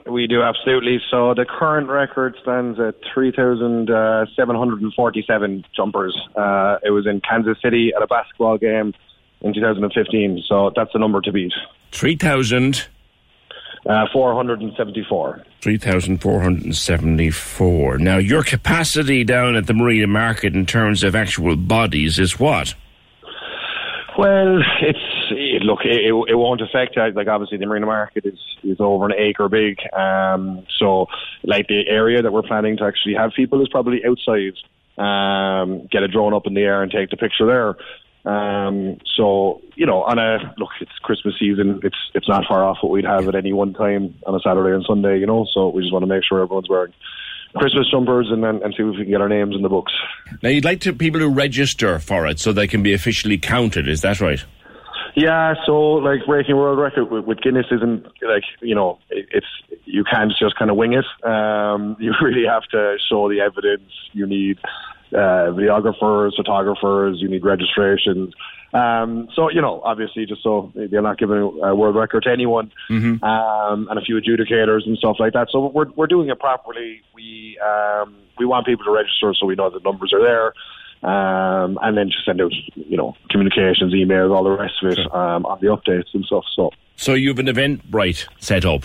We 0.06 0.26
do 0.26 0.40
absolutely. 0.40 1.02
So 1.10 1.34
the 1.34 1.44
current 1.44 1.90
record 1.90 2.34
stands 2.40 2.80
at 2.80 2.94
3,747 3.12 5.64
jumpers. 5.76 6.18
Uh, 6.34 6.78
it 6.82 6.92
was 6.92 7.06
in 7.06 7.20
Kansas 7.20 7.58
City 7.62 7.92
at 7.94 8.02
a 8.02 8.06
basketball 8.06 8.56
game 8.56 8.94
in 9.42 9.52
2015. 9.52 10.44
So 10.48 10.72
that's 10.74 10.94
the 10.94 10.98
number 10.98 11.20
to 11.20 11.30
beat. 11.30 11.52
Three 11.92 12.16
thousand. 12.16 12.86
Uh, 13.86 14.04
474. 14.12 15.42
3,474. 15.62 17.98
Now, 17.98 18.18
your 18.18 18.42
capacity 18.42 19.24
down 19.24 19.56
at 19.56 19.66
the 19.66 19.72
Marina 19.72 20.06
Market 20.06 20.54
in 20.54 20.66
terms 20.66 21.02
of 21.02 21.14
actual 21.14 21.56
bodies 21.56 22.18
is 22.18 22.38
what? 22.38 22.74
Well, 24.18 24.58
it's 24.82 24.98
it, 25.30 25.62
look, 25.62 25.78
it, 25.84 26.04
it 26.04 26.12
it 26.28 26.34
won't 26.34 26.60
affect 26.60 26.98
uh, 26.98 27.10
like 27.14 27.28
obviously 27.28 27.58
the 27.58 27.66
marina 27.66 27.86
market 27.86 28.26
is 28.26 28.38
is 28.62 28.78
over 28.78 29.06
an 29.06 29.14
acre 29.16 29.48
big, 29.48 29.78
um, 29.94 30.66
so 30.78 31.06
like 31.44 31.68
the 31.68 31.88
area 31.88 32.20
that 32.20 32.32
we're 32.32 32.42
planning 32.42 32.76
to 32.78 32.84
actually 32.84 33.14
have 33.14 33.30
people 33.34 33.62
is 33.62 33.68
probably 33.68 34.02
outside. 34.04 34.54
Um, 34.98 35.86
get 35.90 36.02
a 36.02 36.08
drone 36.08 36.34
up 36.34 36.46
in 36.46 36.52
the 36.52 36.60
air 36.60 36.82
and 36.82 36.92
take 36.92 37.08
the 37.08 37.16
picture 37.16 37.46
there. 37.46 37.76
Um, 38.24 38.98
so 39.16 39.62
you 39.76 39.86
know, 39.86 40.02
on 40.02 40.18
a 40.18 40.54
look, 40.58 40.70
it's 40.80 40.92
Christmas 41.02 41.34
season. 41.38 41.80
It's 41.82 41.96
it's 42.14 42.28
not 42.28 42.44
far 42.46 42.64
off 42.64 42.78
what 42.82 42.92
we'd 42.92 43.04
have 43.04 43.26
at 43.28 43.34
any 43.34 43.52
one 43.52 43.72
time 43.72 44.14
on 44.26 44.34
a 44.34 44.40
Saturday 44.40 44.74
and 44.74 44.84
Sunday. 44.86 45.18
You 45.18 45.26
know, 45.26 45.46
so 45.52 45.68
we 45.68 45.82
just 45.82 45.92
want 45.92 46.02
to 46.02 46.06
make 46.06 46.22
sure 46.24 46.42
everyone's 46.42 46.68
wearing 46.68 46.92
Christmas 47.56 47.90
jumpers 47.90 48.28
and 48.30 48.44
then 48.44 48.60
and 48.62 48.74
see 48.76 48.82
if 48.82 48.90
we 48.90 48.96
can 48.96 49.10
get 49.10 49.20
our 49.20 49.28
names 49.28 49.54
in 49.56 49.62
the 49.62 49.68
books. 49.68 49.92
Now, 50.42 50.50
you'd 50.50 50.64
like 50.64 50.80
to 50.80 50.92
people 50.92 51.20
to 51.20 51.28
register 51.28 51.98
for 51.98 52.26
it 52.26 52.38
so 52.38 52.52
they 52.52 52.66
can 52.66 52.82
be 52.82 52.92
officially 52.92 53.38
counted. 53.38 53.88
Is 53.88 54.02
that 54.02 54.20
right? 54.20 54.44
Yeah, 55.16 55.54
so 55.66 55.72
like 55.94 56.24
breaking 56.26 56.56
world 56.56 56.78
record 56.78 57.10
with, 57.10 57.24
with 57.24 57.40
Guinness 57.40 57.66
isn't 57.70 58.04
like 58.22 58.44
you 58.60 58.74
know 58.74 58.98
it, 59.08 59.26
it's 59.32 59.46
you 59.84 60.04
can't 60.04 60.32
just 60.38 60.56
kind 60.56 60.70
of 60.70 60.76
wing 60.76 60.92
it. 60.92 61.04
Um, 61.26 61.96
you 62.00 62.12
really 62.22 62.46
have 62.46 62.62
to 62.70 62.96
show 63.08 63.28
the 63.28 63.40
evidence. 63.40 63.90
You 64.12 64.26
need 64.26 64.58
uh, 65.12 65.52
videographers, 65.52 66.34
photographers. 66.36 67.18
You 67.20 67.28
need 67.28 67.44
registrations, 67.44 68.32
Um, 68.72 69.28
so 69.34 69.50
you 69.50 69.60
know, 69.60 69.80
obviously, 69.84 70.26
just 70.26 70.42
so 70.42 70.72
they're 70.74 71.02
not 71.02 71.18
giving 71.18 71.36
a 71.62 71.74
world 71.74 71.96
record 71.96 72.22
to 72.24 72.30
anyone, 72.30 72.70
Mm-hmm. 72.88 73.22
um, 73.24 73.88
and 73.90 73.98
a 73.98 74.02
few 74.02 74.14
adjudicators 74.20 74.86
and 74.86 74.96
stuff 74.98 75.16
like 75.18 75.32
that. 75.32 75.48
So 75.50 75.66
we're 75.66 75.90
we're 75.96 76.06
doing 76.06 76.28
it 76.28 76.38
properly. 76.38 77.02
We 77.14 77.58
um, 77.64 78.14
we 78.38 78.44
want 78.46 78.66
people 78.66 78.84
to 78.84 78.92
register 78.92 79.34
so 79.34 79.46
we 79.46 79.54
know 79.56 79.70
the 79.70 79.80
numbers 79.80 80.12
are 80.12 80.22
there. 80.22 80.52
Um, 81.02 81.78
and 81.80 81.96
then 81.96 82.10
just 82.10 82.26
send 82.26 82.42
out, 82.42 82.52
you 82.74 82.96
know, 82.98 83.16
communications, 83.30 83.94
emails, 83.94 84.36
all 84.36 84.44
the 84.44 84.50
rest 84.50 84.74
of 84.82 84.92
it 84.92 84.98
um, 85.14 85.46
on 85.46 85.58
the 85.62 85.68
updates 85.68 86.12
and 86.12 86.22
stuff. 86.26 86.44
So, 86.54 86.72
So 86.96 87.14
you 87.14 87.28
have 87.28 87.38
an 87.38 87.46
Eventbrite 87.46 88.26
set 88.38 88.66
up. 88.66 88.84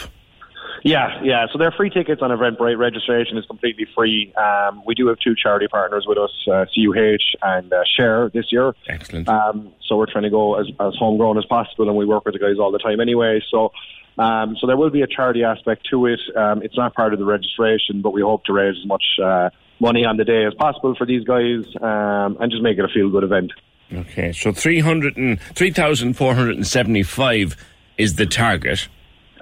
Yeah, 0.86 1.20
yeah. 1.24 1.48
So 1.52 1.58
they're 1.58 1.72
free 1.72 1.90
tickets 1.90 2.22
on 2.22 2.30
Eventbrite. 2.30 2.78
Registration 2.78 3.40
is 3.40 3.46
completely 3.48 3.88
free. 3.96 4.32
Um, 4.36 4.84
we 4.86 4.94
do 4.94 5.08
have 5.08 5.18
two 5.18 5.34
charity 5.36 5.68
partners 5.68 6.06
with 6.08 6.20
us, 6.20 6.30
uh, 6.48 6.66
CUH 6.76 7.18
and 7.42 7.74
uh, 7.74 7.82
Share 7.98 8.30
this 8.30 8.52
year. 8.52 8.76
Excellent. 8.88 9.28
Um, 9.28 9.74
so 9.88 9.98
we're 9.98 10.06
trying 10.06 10.26
to 10.26 10.30
go 10.30 10.60
as, 10.60 10.68
as 10.80 10.94
homegrown 10.96 11.40
as 11.40 11.46
possible, 11.46 11.88
and 11.88 11.98
we 11.98 12.06
work 12.06 12.24
with 12.24 12.36
the 12.36 12.40
guys 12.40 12.60
all 12.60 12.72
the 12.72 12.78
time 12.78 13.00
anyway. 13.00 13.42
So, 13.50 13.72
um, 14.20 14.58
so 14.62 14.68
there 14.68 14.78
will 14.78 14.92
be 14.92 15.02
a 15.02 15.08
charity 15.08 15.44
aspect 15.44 15.88
to 15.90 16.06
it. 16.06 16.20
Um, 16.36 16.62
it's 16.62 16.78
not 16.78 16.94
part 16.94 17.14
of 17.14 17.20
the 17.20 17.26
registration, 17.26 18.02
but 18.02 18.14
we 18.14 18.22
hope 18.22 18.46
to 18.46 18.54
raise 18.54 18.78
as 18.80 18.86
much 18.86 19.04
uh, 19.24 19.50
money 19.80 20.06
on 20.06 20.18
the 20.18 20.24
day 20.24 20.46
as 20.46 20.54
possible 20.54 20.94
for 20.94 21.08
these 21.08 21.24
guys, 21.24 21.66
um, 21.82 22.38
and 22.40 22.52
just 22.52 22.62
make 22.62 22.78
it 22.78 22.86
a 22.86 22.90
feel-good 22.90 23.24
event. 23.24 23.54
Okay, 23.92 24.32
so 24.34 24.52
300 24.52 25.18
and 25.18 25.42
3,475 25.42 27.56
is 27.98 28.18
the 28.18 28.28
target. 28.28 28.88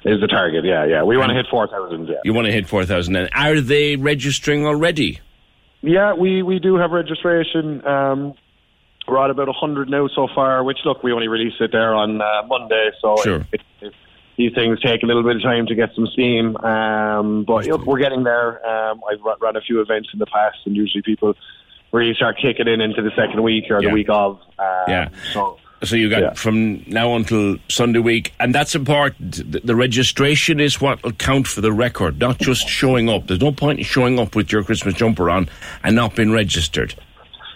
Is 0.06 0.20
the 0.20 0.28
target, 0.28 0.66
yeah, 0.66 0.86
yeah. 0.86 1.04
We 1.04 1.18
want 1.18 1.30
to 1.30 1.36
hit 1.36 1.46
4,000, 1.50 2.08
yeah. 2.08 2.16
You 2.26 2.34
want 2.34 2.46
to 2.48 2.52
hit 2.52 2.68
4,000. 2.68 3.16
And 3.16 3.30
are 3.34 3.62
they 3.62 3.96
registering 3.96 4.66
already? 4.66 5.20
Yeah, 5.82 6.14
we, 6.14 6.44
we 6.44 6.60
do 6.60 6.76
have 6.76 6.92
registration. 6.92 7.86
Um, 7.88 8.34
we're 9.08 9.24
at 9.24 9.30
about 9.30 9.48
100 9.48 9.90
now 9.90 10.08
so 10.14 10.28
far, 10.36 10.64
which, 10.64 10.80
look, 10.86 11.04
we 11.04 11.12
only 11.14 11.28
released 11.30 11.62
it 11.62 11.72
there 11.72 11.94
on 11.94 12.22
uh, 12.22 12.26
Monday, 12.48 12.92
so 13.02 13.16
Sure. 13.24 13.46
it, 13.54 13.62
it, 13.82 13.94
these 14.38 14.54
things 14.54 14.80
take 14.82 15.04
a 15.04 15.06
little 15.06 15.24
bit 15.24 15.38
of 15.38 15.42
time 15.42 15.68
to 15.68 15.76
get 15.76 15.90
some 15.96 16.08
steam. 16.08 16.58
Um, 16.58 17.44
but 17.46 17.66
look, 17.68 17.86
we're 17.86 18.00
getting 18.00 18.24
there. 18.24 18.66
Um, 18.66 19.02
I've 19.10 19.22
run, 19.22 19.38
run 19.42 19.56
a 19.56 19.62
few 19.62 19.80
events 19.82 20.10
in 20.12 20.20
the 20.20 20.26
past, 20.26 20.58
and 20.66 20.76
usually 20.76 21.02
people 21.02 21.34
really 21.94 22.14
start 22.16 22.38
kicking 22.42 22.68
in 22.68 22.82
into 22.82 23.02
the 23.02 23.12
second 23.16 23.42
week 23.44 23.66
or 23.70 23.82
Yeah. 23.82 23.90
the 23.90 23.94
week 23.94 24.10
of. 24.10 24.40
Um, 24.60 24.66
Yeah. 24.88 25.10
So, 25.32 25.60
So 25.84 25.96
you 25.96 26.10
got 26.10 26.22
Yeah. 26.22 26.34
from 26.34 26.84
now 26.88 27.16
until 27.16 27.58
Sunday 27.70 28.00
week, 28.00 28.34
and 28.40 28.56
that's 28.56 28.74
important. 28.76 29.52
The, 29.52 29.60
the 29.60 29.76
registration 29.76 30.60
is 30.60 30.80
what 30.80 31.04
will 31.04 31.12
count 31.12 31.48
for 31.48 31.62
the 31.62 31.72
record, 31.74 32.20
not 32.20 32.40
just 32.40 32.68
showing 32.68 33.10
up. 33.10 33.28
There's 33.28 33.42
no 33.42 33.52
point 33.52 33.80
in 33.80 33.86
showing 33.86 34.18
up 34.20 34.36
with 34.36 34.52
your 34.52 34.64
Christmas 34.64 34.94
jumper 34.96 35.30
on 35.30 35.50
and 35.84 35.96
not 35.96 36.16
being 36.16 36.32
registered. 36.32 36.96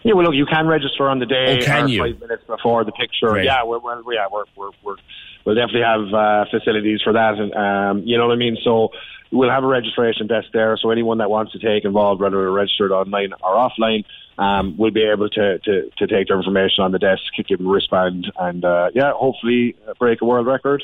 Yeah, 0.03 0.13
well, 0.13 0.25
look, 0.25 0.35
you 0.35 0.45
can 0.45 0.67
register 0.67 1.09
on 1.09 1.19
the 1.19 1.25
day 1.25 1.59
Oh, 1.61 1.65
can 1.65 1.85
or 1.85 1.87
you? 1.87 1.99
five 2.01 2.19
minutes 2.19 2.43
before 2.47 2.83
the 2.83 2.91
picture. 2.93 3.27
Right. 3.27 3.45
Yeah, 3.45 3.63
we're, 3.63 3.79
well, 3.79 4.01
yeah, 4.13 4.27
we're, 4.31 4.43
we're, 4.55 4.69
we're, 4.83 4.95
we'll 5.43 5.55
definitely 5.55 5.81
have 5.81 6.13
uh, 6.13 6.45
facilities 6.51 7.01
for 7.03 7.13
that. 7.13 7.35
And, 7.35 7.53
um, 7.53 8.07
you 8.07 8.17
know 8.17 8.27
what 8.27 8.33
I 8.33 8.37
mean? 8.37 8.57
So 8.63 8.89
we'll 9.31 9.49
have 9.49 9.63
a 9.63 9.67
registration 9.67 10.27
desk 10.27 10.47
there. 10.53 10.77
So 10.81 10.91
anyone 10.91 11.17
that 11.17 11.29
wants 11.29 11.51
to 11.53 11.59
take 11.59 11.83
involved, 11.83 12.21
whether 12.21 12.37
they're 12.37 12.51
registered 12.51 12.91
online 12.91 13.33
or 13.43 13.55
offline, 13.55 14.05
um, 14.38 14.77
will 14.77 14.91
be 14.91 15.03
able 15.03 15.30
to, 15.30 15.59
to, 15.59 15.89
to 15.97 16.07
take 16.07 16.27
their 16.27 16.38
information 16.38 16.84
on 16.84 16.91
the 16.91 16.99
desk, 16.99 17.23
give 17.47 17.57
them 17.57 17.68
a 17.68 17.72
wristband, 17.72 18.31
and 18.38 18.64
uh, 18.64 18.89
yeah, 18.93 19.11
hopefully 19.14 19.76
break 19.99 20.22
a 20.22 20.26
world 20.26 20.47
record. 20.47 20.84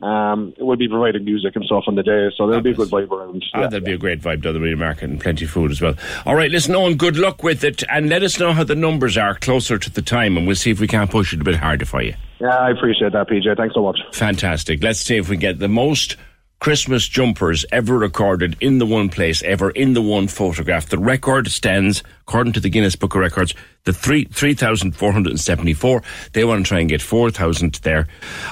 Um, 0.00 0.54
we'll 0.58 0.76
be 0.76 0.88
providing 0.88 1.24
music 1.24 1.56
and 1.56 1.64
stuff 1.64 1.84
on 1.88 1.96
the 1.96 2.04
day, 2.04 2.30
so 2.36 2.46
there'll 2.46 2.62
be 2.62 2.70
a 2.70 2.74
good 2.74 2.88
vibe 2.88 3.10
around. 3.10 3.44
Ah, 3.52 3.62
that'd 3.62 3.82
be 3.82 3.92
a 3.92 3.98
great 3.98 4.20
vibe 4.20 4.42
down 4.42 4.54
the 4.54 4.60
Marina 4.60 4.76
Market 4.76 5.10
and 5.10 5.20
plenty 5.20 5.44
of 5.44 5.50
food 5.50 5.72
as 5.72 5.80
well. 5.80 5.94
All 6.24 6.36
right, 6.36 6.50
listen, 6.50 6.74
Owen, 6.76 6.96
good 6.96 7.16
luck 7.16 7.42
with 7.42 7.64
it, 7.64 7.82
and 7.90 8.08
let 8.08 8.22
us 8.22 8.38
know 8.38 8.52
how 8.52 8.62
the 8.62 8.76
numbers 8.76 9.18
are 9.18 9.34
closer 9.34 9.76
to 9.76 9.90
the 9.90 10.02
time, 10.02 10.36
and 10.36 10.46
we'll 10.46 10.54
see 10.54 10.70
if 10.70 10.78
we 10.78 10.86
can't 10.86 11.10
push 11.10 11.32
it 11.32 11.40
a 11.40 11.44
bit 11.44 11.56
harder 11.56 11.84
for 11.84 12.00
you. 12.00 12.14
Yeah, 12.40 12.56
I 12.56 12.70
appreciate 12.70 13.12
that, 13.12 13.28
PJ. 13.28 13.56
Thanks 13.56 13.74
so 13.74 13.82
much. 13.82 13.98
Fantastic. 14.12 14.84
Let's 14.84 15.00
see 15.00 15.16
if 15.16 15.28
we 15.28 15.36
get 15.36 15.58
the 15.58 15.68
most 15.68 16.16
Christmas 16.60 17.06
jumpers 17.06 17.64
ever 17.70 17.96
recorded 17.96 18.56
in 18.60 18.78
the 18.78 18.86
one 18.86 19.08
place, 19.08 19.42
ever 19.42 19.70
in 19.70 19.92
the 19.92 20.02
one 20.02 20.26
photograph. 20.26 20.88
The 20.88 20.98
record 20.98 21.48
stands, 21.48 22.02
according 22.22 22.54
to 22.54 22.60
the 22.60 22.68
Guinness 22.68 22.96
Book 22.96 23.14
of 23.14 23.20
Records, 23.20 23.54
the 23.84 23.92
three 23.92 24.24
three 24.24 24.54
thousand 24.54 24.96
four 24.96 25.12
hundred 25.12 25.30
and 25.30 25.40
seventy 25.40 25.72
four. 25.72 26.02
They 26.32 26.44
want 26.44 26.64
to 26.64 26.68
try 26.68 26.80
and 26.80 26.88
get 26.88 27.00
four 27.00 27.30
thousand 27.30 27.74
there 27.76 28.08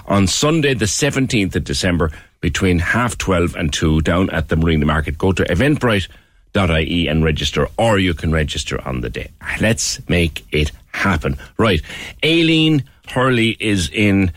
on 0.07 0.29
Sunday, 0.29 0.75
the 0.75 0.87
seventeenth 0.87 1.57
of 1.57 1.65
December, 1.65 2.13
between 2.41 2.79
half 2.79 3.19
twelve 3.19 3.57
and 3.57 3.73
two, 3.73 4.01
down 4.03 4.31
at 4.31 4.49
the 4.49 4.57
Marina 4.57 4.87
Market. 4.87 5.19
Go 5.19 5.33
to 5.33 5.43
Eventbrite.ie 5.43 7.09
and 7.09 7.25
register, 7.25 7.67
or 7.77 7.99
you 7.99 8.15
can 8.15 8.31
register 8.31 8.81
on 8.87 9.01
the 9.01 9.11
day. 9.11 9.31
Let's 9.61 10.09
make 10.09 10.47
it 10.53 10.71
happen. 10.93 11.39
Right, 11.59 11.83
Aileen 12.25 12.85
Hurley 13.09 13.57
is 13.59 13.91
in 13.91 14.31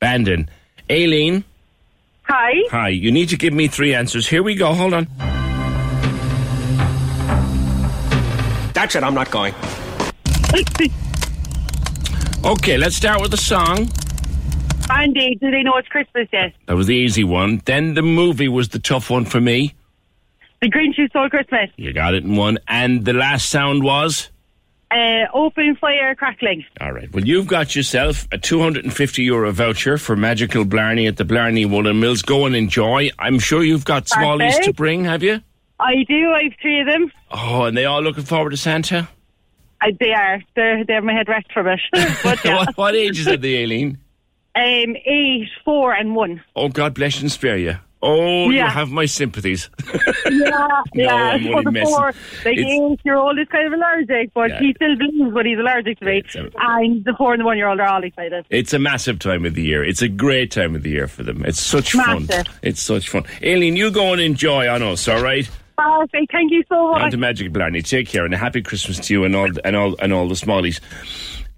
Bandon. 0.00 0.50
Aileen. 0.90 1.44
Hi. 2.24 2.52
Hi, 2.70 2.88
you 2.88 3.10
need 3.12 3.28
to 3.30 3.36
give 3.36 3.52
me 3.52 3.68
three 3.68 3.94
answers. 3.94 4.26
Here 4.26 4.42
we 4.42 4.54
go. 4.54 4.72
Hold 4.74 4.94
on. 4.94 5.08
That's 8.72 8.96
it, 8.96 9.04
I'm 9.04 9.14
not 9.14 9.30
going. 9.30 9.54
Okay, 12.44 12.76
let's 12.76 12.94
start 12.94 13.22
with 13.22 13.30
the 13.30 13.38
song. 13.38 13.88
Andy, 14.90 15.34
do 15.40 15.50
they 15.50 15.62
know 15.62 15.78
it's 15.78 15.88
Christmas 15.88 16.28
yet? 16.30 16.52
That 16.66 16.76
was 16.76 16.86
the 16.86 16.94
easy 16.94 17.24
one. 17.24 17.62
Then 17.64 17.94
the 17.94 18.02
movie 18.02 18.48
was 18.48 18.68
the 18.68 18.78
tough 18.78 19.08
one 19.08 19.24
for 19.24 19.40
me. 19.40 19.72
The 20.60 20.70
Grinch 20.70 20.96
Who 20.96 21.08
Stole 21.08 21.30
Christmas. 21.30 21.70
You 21.76 21.94
got 21.94 22.12
it 22.12 22.22
in 22.22 22.36
one. 22.36 22.58
And 22.68 23.06
the 23.06 23.14
last 23.14 23.48
sound 23.48 23.82
was. 23.82 24.28
Uh, 24.90 25.26
open 25.34 25.74
fire 25.76 26.14
crackling. 26.14 26.64
All 26.80 26.92
right. 26.92 27.12
Well, 27.12 27.24
you've 27.24 27.46
got 27.48 27.74
yourself 27.74 28.28
a 28.30 28.38
250 28.38 29.22
euro 29.22 29.50
voucher 29.50 29.98
for 29.98 30.14
Magical 30.14 30.64
Blarney 30.64 31.06
at 31.06 31.16
the 31.16 31.24
Blarney 31.24 31.66
Woollen 31.66 31.98
Mills. 32.00 32.22
Go 32.22 32.46
and 32.46 32.54
enjoy. 32.54 33.10
I'm 33.18 33.38
sure 33.38 33.64
you've 33.64 33.84
got 33.84 34.04
smallies 34.06 34.50
Perfect. 34.50 34.64
to 34.66 34.72
bring, 34.72 35.04
have 35.04 35.22
you? 35.22 35.40
I 35.80 36.04
do. 36.08 36.30
I 36.30 36.44
have 36.44 36.52
three 36.62 36.80
of 36.80 36.86
them. 36.86 37.10
Oh, 37.32 37.64
and 37.64 37.76
they 37.76 37.84
all 37.84 38.02
looking 38.02 38.24
forward 38.24 38.50
to 38.50 38.56
Santa? 38.56 39.08
I, 39.80 39.90
they 39.98 40.12
are. 40.12 40.40
They're, 40.54 40.84
they're 40.84 41.02
my 41.02 41.12
head 41.12 41.28
wrecked 41.28 41.52
from 41.52 41.66
it. 41.66 41.80
but 42.22 42.38
what, 42.44 42.76
what 42.76 42.94
ages 42.94 43.26
are 43.26 43.36
they, 43.36 43.62
Aileen? 43.64 43.98
Um, 44.54 44.96
eight, 45.04 45.48
four, 45.64 45.92
and 45.92 46.14
one. 46.14 46.42
Oh, 46.54 46.68
God 46.68 46.94
bless 46.94 47.20
and 47.20 47.32
spare 47.32 47.56
you. 47.58 47.76
Oh, 48.06 48.50
you 48.50 48.60
have 48.60 48.90
my 48.90 49.06
sympathies. 49.06 49.70
Yeah, 50.30 50.82
yeah. 50.94 51.14
I'm 51.14 51.42
So 51.44 51.50
only 51.50 51.64
the 51.64 51.70
messing. 51.72 51.94
four, 51.94 52.12
like 52.44 52.58
eight 52.58 53.00
year 53.04 53.16
old 53.16 53.38
is 53.38 53.46
kind 53.48 53.66
of 53.66 53.72
allergic, 53.72 54.32
but 54.34 54.50
Yeah. 54.50 54.58
he 54.60 54.72
still 54.74 54.96
believes, 54.96 55.32
but 55.34 55.46
he's 55.46 55.58
allergic 55.58 55.98
to 56.00 56.04
me. 56.04 56.22
And 56.58 57.04
the 57.04 57.14
four 57.16 57.32
and 57.34 57.40
the 57.40 57.44
one 57.44 57.56
year 57.56 57.68
old 57.68 57.78
are 57.80 57.86
all 57.88 58.02
excited. 58.02 58.44
It's 58.50 58.72
a 58.72 58.78
massive 58.78 59.18
time 59.18 59.44
of 59.44 59.54
the 59.54 59.62
year. 59.62 59.84
It's 59.84 60.02
a 60.02 60.08
great 60.08 60.50
time 60.50 60.74
of 60.74 60.82
the 60.82 60.90
year 60.90 61.06
for 61.08 61.22
them. 61.22 61.44
It's 61.44 61.60
such 61.60 61.92
fun. 61.92 62.28
It's 62.62 62.80
such 62.82 63.08
fun. 63.08 63.24
Aileen, 63.42 63.76
you 63.76 63.90
go 63.90 64.12
and 64.12 64.20
enjoy 64.20 64.68
on 64.68 64.82
us, 64.82 65.06
all 65.08 65.22
right? 65.22 65.48
Perfect. 65.78 66.32
Thank 66.32 66.52
you 66.52 66.64
so 66.68 66.92
much. 66.92 67.02
On 67.02 67.10
to 67.10 67.16
Magic 67.16 67.52
Blarney. 67.52 67.82
Take 67.82 68.08
care 68.08 68.24
and 68.24 68.34
a 68.34 68.38
happy 68.38 68.62
Christmas 68.62 68.98
to 69.00 69.14
you 69.14 69.24
and 69.24 69.34
all 69.36 69.48
and 69.64 69.76
all 69.76 69.94
and 70.00 70.12
all 70.12 70.26
the 70.28 70.34
smallies. 70.34 70.80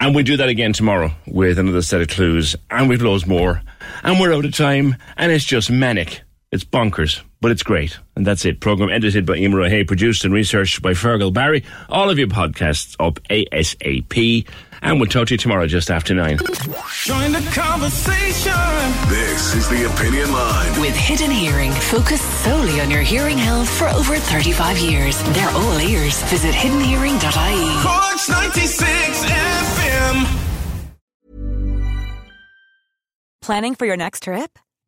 And 0.01 0.15
we 0.15 0.23
do 0.23 0.37
that 0.37 0.49
again 0.49 0.73
tomorrow 0.75 1.11
with 1.27 1.59
another 1.59 1.83
set 1.83 2.01
of 2.03 2.09
clues. 2.09 2.55
And 2.71 2.89
we've 2.89 3.01
loads 3.03 3.27
more. 3.27 3.63
And 4.03 4.21
we're 4.21 4.33
out 4.35 4.45
of 4.45 4.55
time. 4.55 4.97
And 5.17 5.33
it's 5.33 5.45
just 5.45 5.71
manic. 5.71 6.23
It's 6.53 6.65
bonkers. 6.65 7.23
But 7.41 7.51
it's 7.51 7.63
great. 7.63 7.99
And 8.15 8.27
that's 8.27 8.45
it. 8.45 8.61
Program 8.61 8.89
edited 8.89 9.27
by 9.27 9.37
Emer 9.37 9.69
Hay, 9.69 9.85
produced 9.85 10.25
and 10.25 10.33
researched 10.33 10.81
by 10.81 10.93
Fergal 10.93 11.33
Barry. 11.33 11.65
All 11.89 12.09
of 12.09 12.19
your 12.19 12.29
podcasts 12.29 12.97
up 12.99 13.21
ASAP. 13.29 14.49
And 14.83 15.01
we'll 15.01 15.09
talk 15.09 15.29
to 15.29 15.35
you 15.35 15.39
tomorrow 15.39 15.67
just 15.67 15.91
after 15.91 16.15
nine. 16.15 16.39
Join 16.39 17.33
the 17.33 17.51
conversation. 17.55 18.53
This 19.09 19.55
is 19.55 19.69
the 19.69 19.87
Opinion 19.93 20.33
Line. 20.33 20.81
With 20.81 20.95
Hidden 20.95 21.31
Hearing, 21.31 21.73
focused 21.73 22.45
solely 22.45 22.81
on 22.81 22.91
your 22.91 23.03
hearing 23.03 23.39
health 23.39 23.69
for 23.69 23.89
over 23.89 24.17
35 24.17 24.79
years. 24.79 25.23
They're 25.35 25.51
all 25.51 25.81
ears. 25.81 26.23
Visit 26.25 26.55
hiddenhearing.ie. 26.55 27.83
Corks 27.83 28.29
96 28.29 29.25
FM. 29.25 30.27
Planning 33.43 33.75
for 33.75 33.87
your 33.87 33.97
next 33.97 34.23
trip? 34.25 34.59